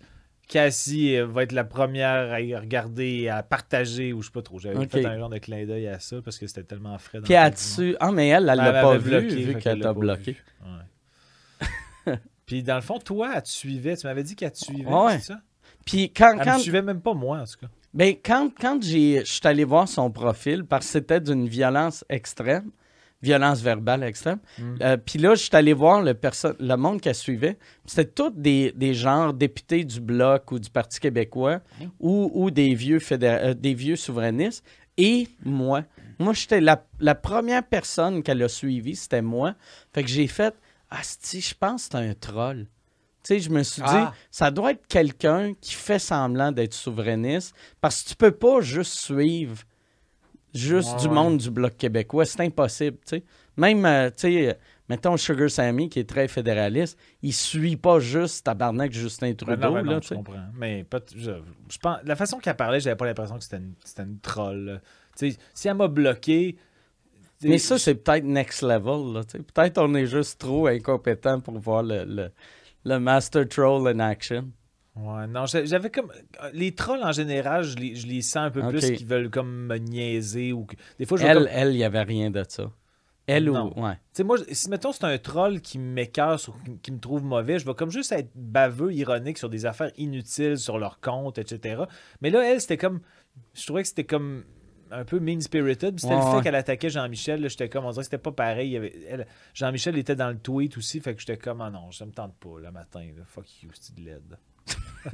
Cassie 0.48 1.16
euh, 1.16 1.26
va 1.26 1.42
être 1.42 1.52
la 1.52 1.64
première 1.64 2.32
à 2.32 2.40
y 2.40 2.56
regarder 2.56 3.28
à 3.28 3.42
partager 3.42 4.14
ou 4.14 4.22
je 4.22 4.28
sais 4.28 4.32
pas 4.32 4.40
trop. 4.40 4.58
J'avais 4.58 4.86
fait 4.88 5.04
un 5.04 5.18
genre 5.18 5.28
de 5.28 5.36
clin 5.38 5.66
d'œil 5.66 5.88
à 5.88 5.98
ça 6.00 6.16
parce 6.24 6.38
que 6.38 6.46
c'était 6.46 6.62
tellement 6.62 6.96
frais. 6.96 7.18
dans 7.18 7.24
Puis 7.24 7.34
le 7.34 7.38
elle 7.40 7.50
temps. 7.50 7.54
dessus. 7.56 7.96
Ah, 8.00 8.10
mais 8.12 8.28
elle, 8.28 8.48
elle 8.48 8.56
l'a 8.56 8.72
pas 8.82 8.96
vu, 8.96 9.10
bloqué, 9.10 9.28
vu 9.42 9.54
qu'elle 9.56 9.80
t'a 9.80 9.92
bloqué. 9.92 10.36
Ouais. 12.06 12.14
Puis 12.46 12.62
dans 12.62 12.76
le 12.76 12.80
fond, 12.80 12.98
toi, 12.98 13.32
elle 13.36 13.42
te 13.42 13.48
suivait. 13.48 13.94
Tu 13.96 14.06
m'avais 14.06 14.22
dit 14.22 14.34
qu'elle 14.34 14.52
te 14.52 14.58
suivait, 14.58 14.90
Ouais. 14.90 15.18
c'est 15.18 15.32
ça? 15.34 15.40
Puis 15.84 16.10
quand, 16.10 16.34
Elle 16.38 16.44
quand, 16.44 16.54
me 16.56 16.60
suivait 16.62 16.80
même 16.82 17.00
pas 17.02 17.12
moi, 17.12 17.40
en 17.40 17.44
tout 17.44 17.58
cas. 17.60 17.66
Ben, 17.92 18.14
quand, 18.22 18.50
quand 18.58 18.82
j'ai, 18.82 19.20
je 19.20 19.32
suis 19.32 19.40
allé 19.46 19.64
voir 19.64 19.86
son 19.88 20.10
profil, 20.10 20.64
parce 20.64 20.86
que 20.86 20.92
c'était 20.92 21.20
d'une 21.20 21.46
violence 21.46 22.04
extrême, 22.08 22.70
violence 23.22 23.60
verbale 23.60 24.02
extrême. 24.04 24.38
Mm. 24.58 24.74
Euh, 24.82 24.96
Puis 24.96 25.18
là, 25.18 25.34
je 25.34 25.42
suis 25.42 25.54
allé 25.56 25.72
voir 25.72 26.02
le, 26.02 26.14
le 26.60 26.76
monde 26.76 27.00
qui 27.00 27.12
suivait. 27.14 27.58
C'était 27.84 28.04
tous 28.10 28.30
des, 28.30 28.72
des 28.76 28.94
genres 28.94 29.34
députés 29.34 29.84
du 29.84 30.00
Bloc 30.00 30.52
ou 30.52 30.58
du 30.58 30.70
Parti 30.70 31.00
québécois 31.00 31.60
ou, 31.98 32.30
ou 32.34 32.50
des, 32.50 32.74
vieux 32.74 32.98
fédé- 32.98 33.26
euh, 33.26 33.54
des 33.54 33.74
vieux 33.74 33.96
souverainistes. 33.96 34.64
Et 34.96 35.28
moi. 35.44 35.84
Moi, 36.20 36.32
j'étais 36.32 36.60
la, 36.60 36.84
la 36.98 37.14
première 37.14 37.62
personne 37.64 38.22
qu'elle 38.24 38.42
a 38.42 38.48
suivie, 38.48 38.96
c'était 38.96 39.22
moi. 39.22 39.54
Fait 39.92 40.02
que 40.02 40.08
j'ai 40.08 40.26
fait 40.26 40.54
Asti, 40.90 41.40
je 41.40 41.54
pense 41.54 41.88
que 41.88 41.98
c'est 41.98 42.08
un 42.10 42.14
troll. 42.14 42.66
Tu 43.22 43.34
sais, 43.34 43.40
je 43.40 43.50
me 43.50 43.62
suis 43.62 43.82
dit, 43.82 43.88
Ah. 43.90 44.12
ça 44.30 44.50
doit 44.50 44.70
être 44.72 44.86
quelqu'un 44.88 45.52
qui 45.60 45.74
fait 45.74 45.98
semblant 45.98 46.50
d'être 46.50 46.72
souverainiste 46.74 47.54
parce 47.80 48.02
que 48.02 48.08
tu 48.10 48.16
peux 48.16 48.30
pas 48.32 48.60
juste 48.60 48.94
suivre 48.94 49.58
juste 50.54 50.94
Ouais, 50.94 51.00
du 51.00 51.08
ouais. 51.08 51.14
monde 51.14 51.38
du 51.38 51.50
Bloc 51.50 51.76
québécois. 51.76 52.24
C'est 52.24 52.40
impossible, 52.42 52.98
tu 53.06 53.16
sais. 53.18 53.24
Même, 53.56 53.84
euh, 53.84 54.08
tu 54.10 54.14
sais, 54.18 54.48
euh, 54.50 54.54
mettons 54.88 55.16
Sugar 55.16 55.50
Sammy, 55.50 55.88
qui 55.88 55.98
est 56.00 56.08
très 56.08 56.28
fédéraliste, 56.28 56.96
il 57.22 57.32
suit 57.32 57.76
pas 57.76 57.98
juste 58.00 58.44
tabarnak 58.46 58.92
Justin 58.92 59.28
Ben 59.28 59.36
Trudeau, 59.36 59.56
non, 59.68 59.72
ben 59.74 59.82
non, 59.82 59.92
là, 59.92 60.00
je 60.02 60.14
comprends. 60.14 60.44
Mais 60.54 60.84
pas 60.84 61.00
je, 61.14 61.32
je 61.70 61.78
pense, 61.78 61.98
la 62.04 62.14
façon 62.16 62.38
qu'elle 62.38 62.56
parlait, 62.56 62.80
j'avais 62.80 62.96
pas 62.96 63.06
l'impression 63.06 63.36
que 63.36 63.44
c'était 63.44 63.56
une, 63.58 63.74
une 63.98 64.20
troll. 64.20 64.64
là. 64.64 64.80
Tu 65.16 65.32
sais, 65.32 65.38
si 65.54 65.68
elle 65.68 65.74
m'a 65.74 65.88
bloqué. 65.88 66.56
Mais 67.42 67.58
ça, 67.58 67.78
c'est 67.78 67.94
peut-être 67.94 68.24
next 68.24 68.62
level, 68.62 69.12
là. 69.14 69.20
Peut-être 69.54 69.78
on 69.78 69.94
est 69.94 70.06
juste 70.06 70.40
trop 70.40 70.66
incompétent 70.66 71.40
pour 71.40 71.56
voir 71.58 71.82
le, 71.84 72.04
le, 72.04 72.30
le 72.84 72.98
Master 72.98 73.46
Troll 73.48 73.86
in 73.88 74.00
action. 74.00 74.50
Ouais, 75.00 75.26
non, 75.26 75.46
j'a- 75.46 75.64
j'avais 75.64 75.90
comme. 75.90 76.10
Les 76.52 76.74
trolls 76.74 77.02
en 77.04 77.12
général, 77.12 77.62
je 77.64 77.76
les, 77.76 77.94
je 77.94 78.06
les 78.06 78.22
sens 78.22 78.36
un 78.46 78.50
peu 78.50 78.66
plus 78.68 78.92
qui 78.92 79.04
veulent 79.04 79.30
comme 79.30 79.66
me 79.66 79.76
niaiser 79.76 80.52
ou. 80.52 80.66
Des 80.98 81.06
fois, 81.06 81.18
je 81.18 81.26
Elle, 81.26 81.38
comme- 81.38 81.48
elle, 81.50 81.70
il 81.72 81.78
y 81.78 81.84
avait 81.84 82.02
rien 82.02 82.30
de 82.30 82.44
ça. 82.48 82.70
Elle 83.26 83.44
Non. 83.44 83.74
ou... 83.76 83.84
Ouais. 83.84 83.92
Tu 83.94 83.98
sais, 84.14 84.24
moi, 84.24 84.38
si 84.50 84.70
mettons 84.70 84.90
c'est 84.90 85.04
un 85.04 85.18
troll 85.18 85.60
qui 85.60 85.78
m'écœure 85.78 86.40
ou 86.48 86.76
qui- 86.82 86.90
me 86.92 86.98
trouve 86.98 87.22
mauvais, 87.22 87.58
je 87.58 87.66
vais 87.66 87.74
comme 87.74 87.90
juste 87.90 88.10
être 88.12 88.30
baveux, 88.34 88.90
ironique 88.94 89.36
sur 89.36 89.50
des 89.50 89.66
affaires 89.66 89.90
inutiles 89.98 90.56
sur 90.56 90.78
leur 90.78 90.98
compte, 91.00 91.36
etc. 91.36 91.82
Mais 92.22 92.30
là, 92.30 92.42
elle, 92.50 92.60
c'était 92.60 92.78
comme. 92.78 93.00
Je 93.54 93.64
trouvais 93.66 93.82
que 93.82 93.88
c'était 93.88 94.04
comme 94.04 94.44
un 94.90 95.04
peu 95.04 95.20
mean-spirited. 95.20 95.96
Puis 95.96 96.00
C'était 96.00 96.14
Ouais, 96.14 96.20
le 96.24 96.30
fait 96.30 96.36
ouais. 96.38 96.42
qu'elle 96.42 96.54
attaquait 96.54 96.88
Jean-Michel. 96.88 97.46
J'étais 97.50 97.68
comme, 97.68 97.84
on 97.84 97.90
dirait 97.90 98.00
que 98.00 98.04
c'était 98.06 98.16
pas 98.16 98.32
pareil. 98.32 98.74
Elle- 98.74 99.26
Jean-Michel 99.52 99.98
était 99.98 100.16
dans 100.16 100.30
le 100.30 100.38
tweet 100.38 100.78
aussi. 100.78 100.98
Fait 101.00 101.14
que 101.14 101.20
j'étais 101.20 101.36
comme, 101.36 101.60
ah 101.60 101.68
non, 101.70 101.92
ça 101.92 102.06
me 102.06 102.12
tente 102.12 102.34
pas 102.36 102.58
le 102.58 102.70
matin. 102.72 103.00
là. 103.14 103.22
Fuck 103.26 103.62
you, 103.62 103.68
c'est 103.78 103.94
de 103.94 104.00
l'aide. 104.06 104.38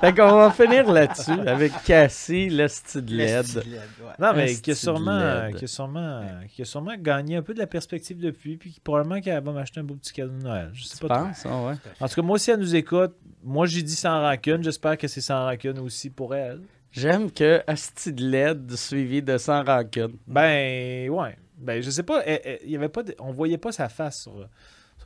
Fait 0.00 0.14
qu'on 0.14 0.34
va 0.36 0.50
finir 0.50 0.90
là-dessus 0.90 1.38
avec 1.46 1.72
Cassie, 1.84 2.48
le 2.50 2.66
style 2.68 3.04
Le 3.08 3.16
LED. 3.16 3.44
style 3.44 3.60
LED, 3.70 3.80
ouais. 4.00 4.12
Non, 4.18 4.32
mais 4.34 4.54
qui 4.54 4.70
a, 4.72 4.74
sûrement, 4.74 5.50
qui, 5.56 5.64
a 5.64 5.68
sûrement, 5.68 6.22
qui 6.48 6.62
a 6.62 6.64
sûrement 6.64 6.94
gagné 6.98 7.36
un 7.36 7.42
peu 7.42 7.54
de 7.54 7.58
la 7.58 7.66
perspective 7.66 8.18
depuis. 8.18 8.56
Puis 8.56 8.72
qui- 8.72 8.80
probablement 8.80 9.20
qu'elle 9.20 9.42
va 9.42 9.52
m'acheter 9.52 9.80
un 9.80 9.84
beau 9.84 9.94
petit 9.94 10.12
cadeau 10.12 10.32
de 10.32 10.42
Noël. 10.42 10.70
Je 10.72 10.84
sais 10.84 10.96
Tu 10.98 11.06
pas 11.06 11.18
penses? 11.20 11.44
Ah 11.46 11.62
ouais. 11.66 11.74
En 12.00 12.08
tout 12.08 12.14
cas, 12.16 12.22
moi, 12.22 12.38
si 12.38 12.50
elle 12.50 12.60
nous 12.60 12.74
écoute, 12.74 13.14
moi, 13.42 13.66
j'ai 13.66 13.82
dit 13.82 13.94
sans 13.94 14.20
rancune. 14.20 14.62
J'espère 14.64 14.96
que 14.98 15.06
c'est 15.08 15.20
sans 15.20 15.44
rancune 15.44 15.78
aussi 15.78 16.10
pour 16.10 16.34
elle. 16.34 16.60
J'aime 16.90 17.30
que 17.30 17.60
Asti 17.66 18.12
de 18.12 18.28
LED 18.28 18.76
suivi 18.76 19.22
de 19.22 19.36
sans 19.38 19.62
rancune. 19.64 20.16
Ben, 20.26 21.08
ouais. 21.10 21.36
Ben, 21.58 21.80
je 21.82 21.90
sais 21.90 22.02
pas. 22.02 22.22
elle- 22.26 22.40
elle- 22.44 22.58
il 22.64 22.70
y 22.70 22.76
avait 22.76 22.88
pas 22.88 23.02
de- 23.02 23.14
on 23.20 23.30
voyait 23.32 23.58
pas 23.58 23.72
sa 23.72 23.88
face 23.88 24.22
sur, 24.22 24.48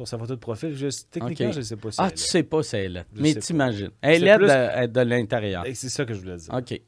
sur 0.06 0.08
sa 0.08 0.18
photo 0.18 0.34
de 0.34 0.40
profil. 0.40 0.74
Je, 0.76 0.86
techniquement, 1.10 1.52
je 1.52 1.60
sais 1.60 1.76
pas 1.76 1.90
si 1.90 1.96
Ah, 2.00 2.06
elle 2.06 2.14
tu 2.14 2.22
est. 2.22 2.26
sais 2.26 2.42
pas 2.42 2.62
si 2.62 2.76
elle 2.76 2.96
est. 2.98 3.04
Je 3.14 3.22
Mais 3.22 3.34
t'imagines. 3.34 3.90
Elle 4.00 4.26
est 4.26 4.36
plus- 4.36 4.46
de, 4.46 4.86
de 4.86 5.00
l'intérieur. 5.00 5.64
C'est 5.74 5.88
ça 5.88 6.04
que 6.04 6.14
je 6.14 6.20
voulais 6.20 6.36
dire. 6.36 6.54
OK. 6.54 6.80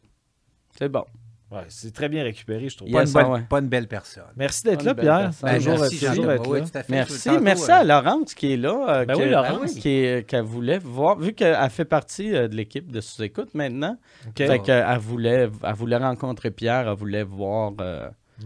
C'est 0.78 0.89
bon. 0.89 1.05
Ouais, 1.51 1.65
c'est 1.69 1.93
très 1.93 2.09
bien 2.09 2.23
récupéré, 2.23 2.69
je 2.69 2.77
trouve. 2.77 2.89
Pas, 2.93 3.01
Yes, 3.01 3.09
une 3.09 3.12
bonne, 3.15 3.24
ah 3.27 3.31
ouais. 3.32 3.41
pas 3.49 3.59
une 3.59 3.66
belle 3.69 3.89
personne. 3.89 4.23
Merci 4.37 4.62
d'être 4.62 4.85
là, 4.85 4.95
Pierre. 4.95 5.19
personne. 5.32 5.51
Ben, 5.51 5.57
toujours 5.59 5.78
merci, 5.81 6.07
toujours 6.07 6.31
être 6.31 6.49
Oui, 6.49 6.61
là. 6.61 6.66
fait. 6.66 6.89
Merci. 6.89 7.24
Tantôt, 7.28 7.41
Merci 7.43 7.70
euh, 7.73 7.74
à 7.74 7.82
Laurence 7.85 8.35
qui 8.35 8.53
est 8.53 8.57
là. 8.57 8.87
euh, 9.01 9.05
Ben 9.05 9.16
que- 9.16 9.23
oui, 9.23 9.31
Laurence. 9.31 9.74
qui 9.74 9.89
est- 9.89 10.28
qu'elle 10.28 10.45
voulait 10.45 10.78
voir. 10.78 11.19
Vu 11.19 11.32
qu'elle 11.32 11.57
fait 11.70 11.85
partie 11.85 12.32
euh, 12.37 12.47
de 12.47 12.55
l'équipe 12.55 12.93
de 12.93 13.01
sous-écoute 13.01 13.53
maintenant, 13.55 13.97
OK. 14.28 14.37
fait 14.37 14.62
qu'elle 14.62 14.99
voulait, 14.99 15.51
elle 15.65 15.74
voulait 15.74 15.97
rencontrer 15.97 16.53
Pierre, 16.53 16.89
elle 16.89 16.97
voulait 16.97 17.24
voir... 17.24 17.73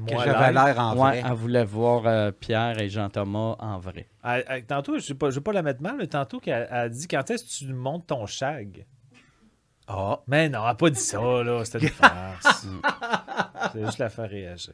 euh, 0.02 0.06
Que 0.06 0.18
j'avais 0.24 0.52
l'air 0.52 0.78
en 0.78 0.92
ouais, 0.94 0.98
vrai. 1.20 1.22
elle 1.26 1.32
voulait 1.34 1.64
voir 1.64 2.06
euh, 2.06 2.30
Pierre 2.32 2.78
et 2.80 2.88
Jean-Thomas 2.88 3.56
en 3.58 3.78
vrai. 3.78 4.08
Elle- 4.24 4.44
elle- 4.48 4.64
tantôt, 4.66 4.98
je 4.98 5.12
ne 5.12 5.30
veux 5.30 5.40
pas 5.40 5.52
la 5.52 5.62
mettre 5.62 5.82
mal, 5.82 5.96
mais 5.98 6.06
tantôt 6.06 6.40
qu'elle 6.40 6.66
elle 6.70 6.76
a 6.76 6.88
dit 6.88 7.06
quand 7.08 7.28
est-ce 7.30 7.44
que 7.44 7.66
tu 7.66 7.72
montes 7.72 8.06
ton 8.06 8.26
shag? 8.26 8.86
Ah, 9.86 10.20
Mais 10.26 10.48
non, 10.48 10.60
elle 10.60 10.66
n'a 10.68 10.74
pas 10.74 10.90
dit 10.90 10.98
ça, 11.00 11.18
là. 11.42 11.64
C'était 11.64 11.86
une 11.86 11.88
farce. 11.92 12.66
C'est 13.72 13.84
juste 13.84 13.98
la 13.98 14.08
faire 14.08 14.28
réagir. 14.30 14.72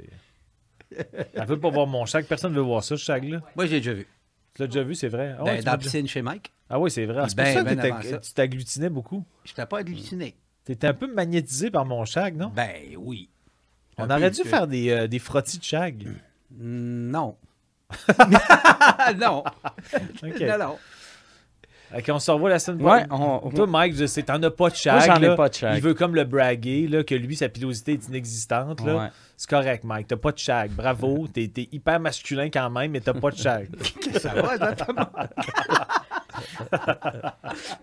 Elle 1.34 1.47
veut 1.47 1.59
pas 1.59 1.70
voir 1.70 1.86
mon 1.86 2.05
shag. 2.06 2.26
Personne 2.26 2.52
ne 2.52 2.56
veut 2.56 2.62
voir 2.62 2.82
ça, 2.84 2.97
ce 2.97 3.02
shag-là. 3.02 3.40
moi, 3.56 3.66
j'ai 3.66 3.78
déjà 3.78 3.92
vu. 3.92 4.06
Tu 4.55 4.62
l'as 4.62 4.66
déjà 4.68 4.82
vu, 4.82 4.94
c'est 4.94 5.09
vrai? 5.09 5.34
Ah, 5.38 5.44
ouais, 5.44 5.62
dans 5.62 5.72
la 5.72 5.78
piscine 5.78 6.09
chez 6.09 6.22
Mike, 6.22 6.52
ah 6.68 6.78
oui, 6.80 6.90
c'est 6.90 7.06
vrai. 7.06 7.22
C'est 7.28 7.36
pour 7.36 7.44
Ben, 7.44 7.55
ça 7.55 7.60
que 7.62 7.74
ben 7.74 8.01
t'étais- 8.01 8.20
tu 8.20 8.32
t'agglutinais 8.32 8.88
beaucoup. 8.90 9.24
je 9.44 9.52
n'étais 9.52 9.66
pas 9.66 9.78
halluciné. 9.78 10.36
Tu 10.66 10.72
étais 10.72 10.88
un 10.88 10.94
peu 10.94 11.12
magnétisé 11.12 11.70
par 11.70 11.84
mon 11.84 12.05
shag, 12.05 12.36
non? 12.36 12.48
Ben 12.55 12.74
oui. 12.98 13.28
On 14.01 14.10
aurait 14.10 14.31
dû 14.31 14.43
que- 14.43 14.48
faire 14.48 14.66
des, 14.66 14.90
euh, 14.90 15.06
des 15.06 15.18
frottis 15.18 15.59
de 15.59 15.64
shag. 15.64 16.09
Non. 16.59 17.36
non. 19.18 19.44
Non, 20.22 20.59
non. 20.59 20.77
Ok, 21.93 22.05
on 22.09 22.20
se 22.20 22.31
revoit 22.31 22.51
la 22.51 22.60
semaine 22.60 22.82
Ouais, 22.86 23.05
prochaine. 23.09 23.40
on- 23.43 23.51
Toi, 23.51 23.66
Mike, 23.66 23.97
je 23.97 24.06
sais, 24.06 24.22
t'en 24.22 24.40
as 24.44 24.51
pas 24.52 24.70
de 24.70 24.77
shag. 24.77 24.94
Moi, 24.94 25.06
j'en 25.16 25.32
ai 25.32 25.35
pas 25.36 25.48
de 25.48 25.55
shag. 25.55 25.74
Il 25.77 25.82
veut 25.82 25.94
comme 25.94 26.14
le 26.14 26.22
braguer, 26.22 26.86
là, 26.86 27.02
que 27.02 27.16
lui, 27.16 27.35
sa 27.35 27.48
pilosité 27.48 27.94
est 27.94 28.06
inexistante. 28.06 28.81
Là. 28.85 28.97
Ouais. 28.97 29.09
C'est 29.36 29.51
correct, 29.51 29.82
Mike. 29.82 30.06
T'as 30.06 30.16
pas 30.16 30.31
de 30.31 30.39
shag. 30.39 30.70
Bravo. 30.70 31.27
T'es 31.32 31.48
t'es 31.52 31.68
hyper 31.72 31.98
masculin 31.98 32.48
quand 32.48 32.70
même, 32.70 32.93
mais 32.93 33.01
t'as 33.01 33.14
pas 33.14 33.31
de 33.32 33.36
shag. 33.36 33.68
Ça 34.20 34.35
va, 34.35 34.52
exactement. 34.55 35.09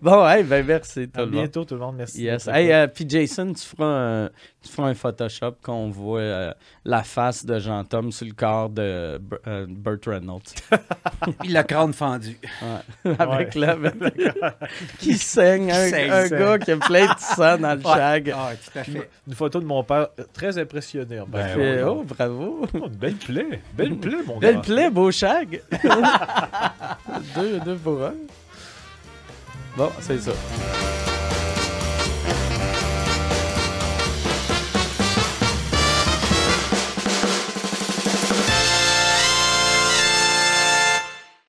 Bon, 0.01 0.27
hey, 0.27 0.43
ben 0.43 0.65
merci 0.65 1.07
tout 1.09 1.19
À 1.19 1.23
monde. 1.23 1.31
bientôt, 1.31 1.65
tout 1.65 1.75
le 1.75 1.81
monde. 1.81 1.95
Merci. 1.97 2.23
Yes. 2.23 2.47
Hey, 2.47 2.71
euh, 2.71 2.87
puis 2.87 3.05
Jason, 3.07 3.53
tu 3.53 3.63
feras, 3.63 3.85
un, 3.85 4.29
tu 4.67 4.73
feras 4.73 4.89
un 4.89 4.93
Photoshop 4.93 5.53
qu'on 5.63 5.89
voit 5.89 6.19
euh, 6.19 6.53
la 6.85 7.03
face 7.03 7.45
de 7.45 7.57
Jean-Tom 7.59 8.11
sur 8.11 8.25
le 8.27 8.33
corps 8.33 8.69
de 8.69 9.19
euh, 9.47 9.65
Burt 9.67 10.05
Reynolds. 10.05 10.41
Puis 11.39 11.49
le 11.53 11.63
crâne 11.63 11.93
fendu. 11.93 12.37
Ouais. 12.61 13.15
Avec 13.19 13.55
Ouais. 13.55 13.75
le... 13.77 13.91
qui 14.99 15.17
saigne. 15.17 15.71
Un, 15.71 15.89
saigne, 15.89 16.11
un 16.11 16.27
saigne. 16.27 16.39
gars 16.39 16.59
qui 16.59 16.71
a 16.71 16.77
plein 16.77 17.05
de 17.05 17.19
sang 17.19 17.57
dans 17.57 17.75
le 17.75 17.81
shag. 17.83 18.33
Ah, 18.35 18.51
tout 18.55 18.79
à 18.79 18.83
fait. 18.83 19.09
Une 19.27 19.33
photo 19.33 19.59
de 19.59 19.65
mon 19.65 19.83
père 19.83 20.09
euh, 20.19 20.23
très 20.33 20.57
impressionnant. 20.57 21.25
Ben, 21.27 21.47
Fait, 21.47 21.57
ouais, 21.77 21.83
oh, 21.83 22.03
bravo. 22.03 22.67
oh, 22.73 22.77
une 22.87 22.95
belle 22.95 23.15
plaie. 23.15 23.61
Belle 23.73 23.95
plaie, 23.97 24.17
mon 24.25 24.37
gars. 24.39 24.51
Belle 24.51 24.61
plaie, 24.61 24.89
beau 24.89 25.11
shag. 25.11 25.61
deux, 27.35 27.59
deux 27.61 27.75
pour 27.77 28.03
un. 28.03 28.13
Bon, 29.77 29.89
c'est 30.01 30.19
ça. 30.19 30.31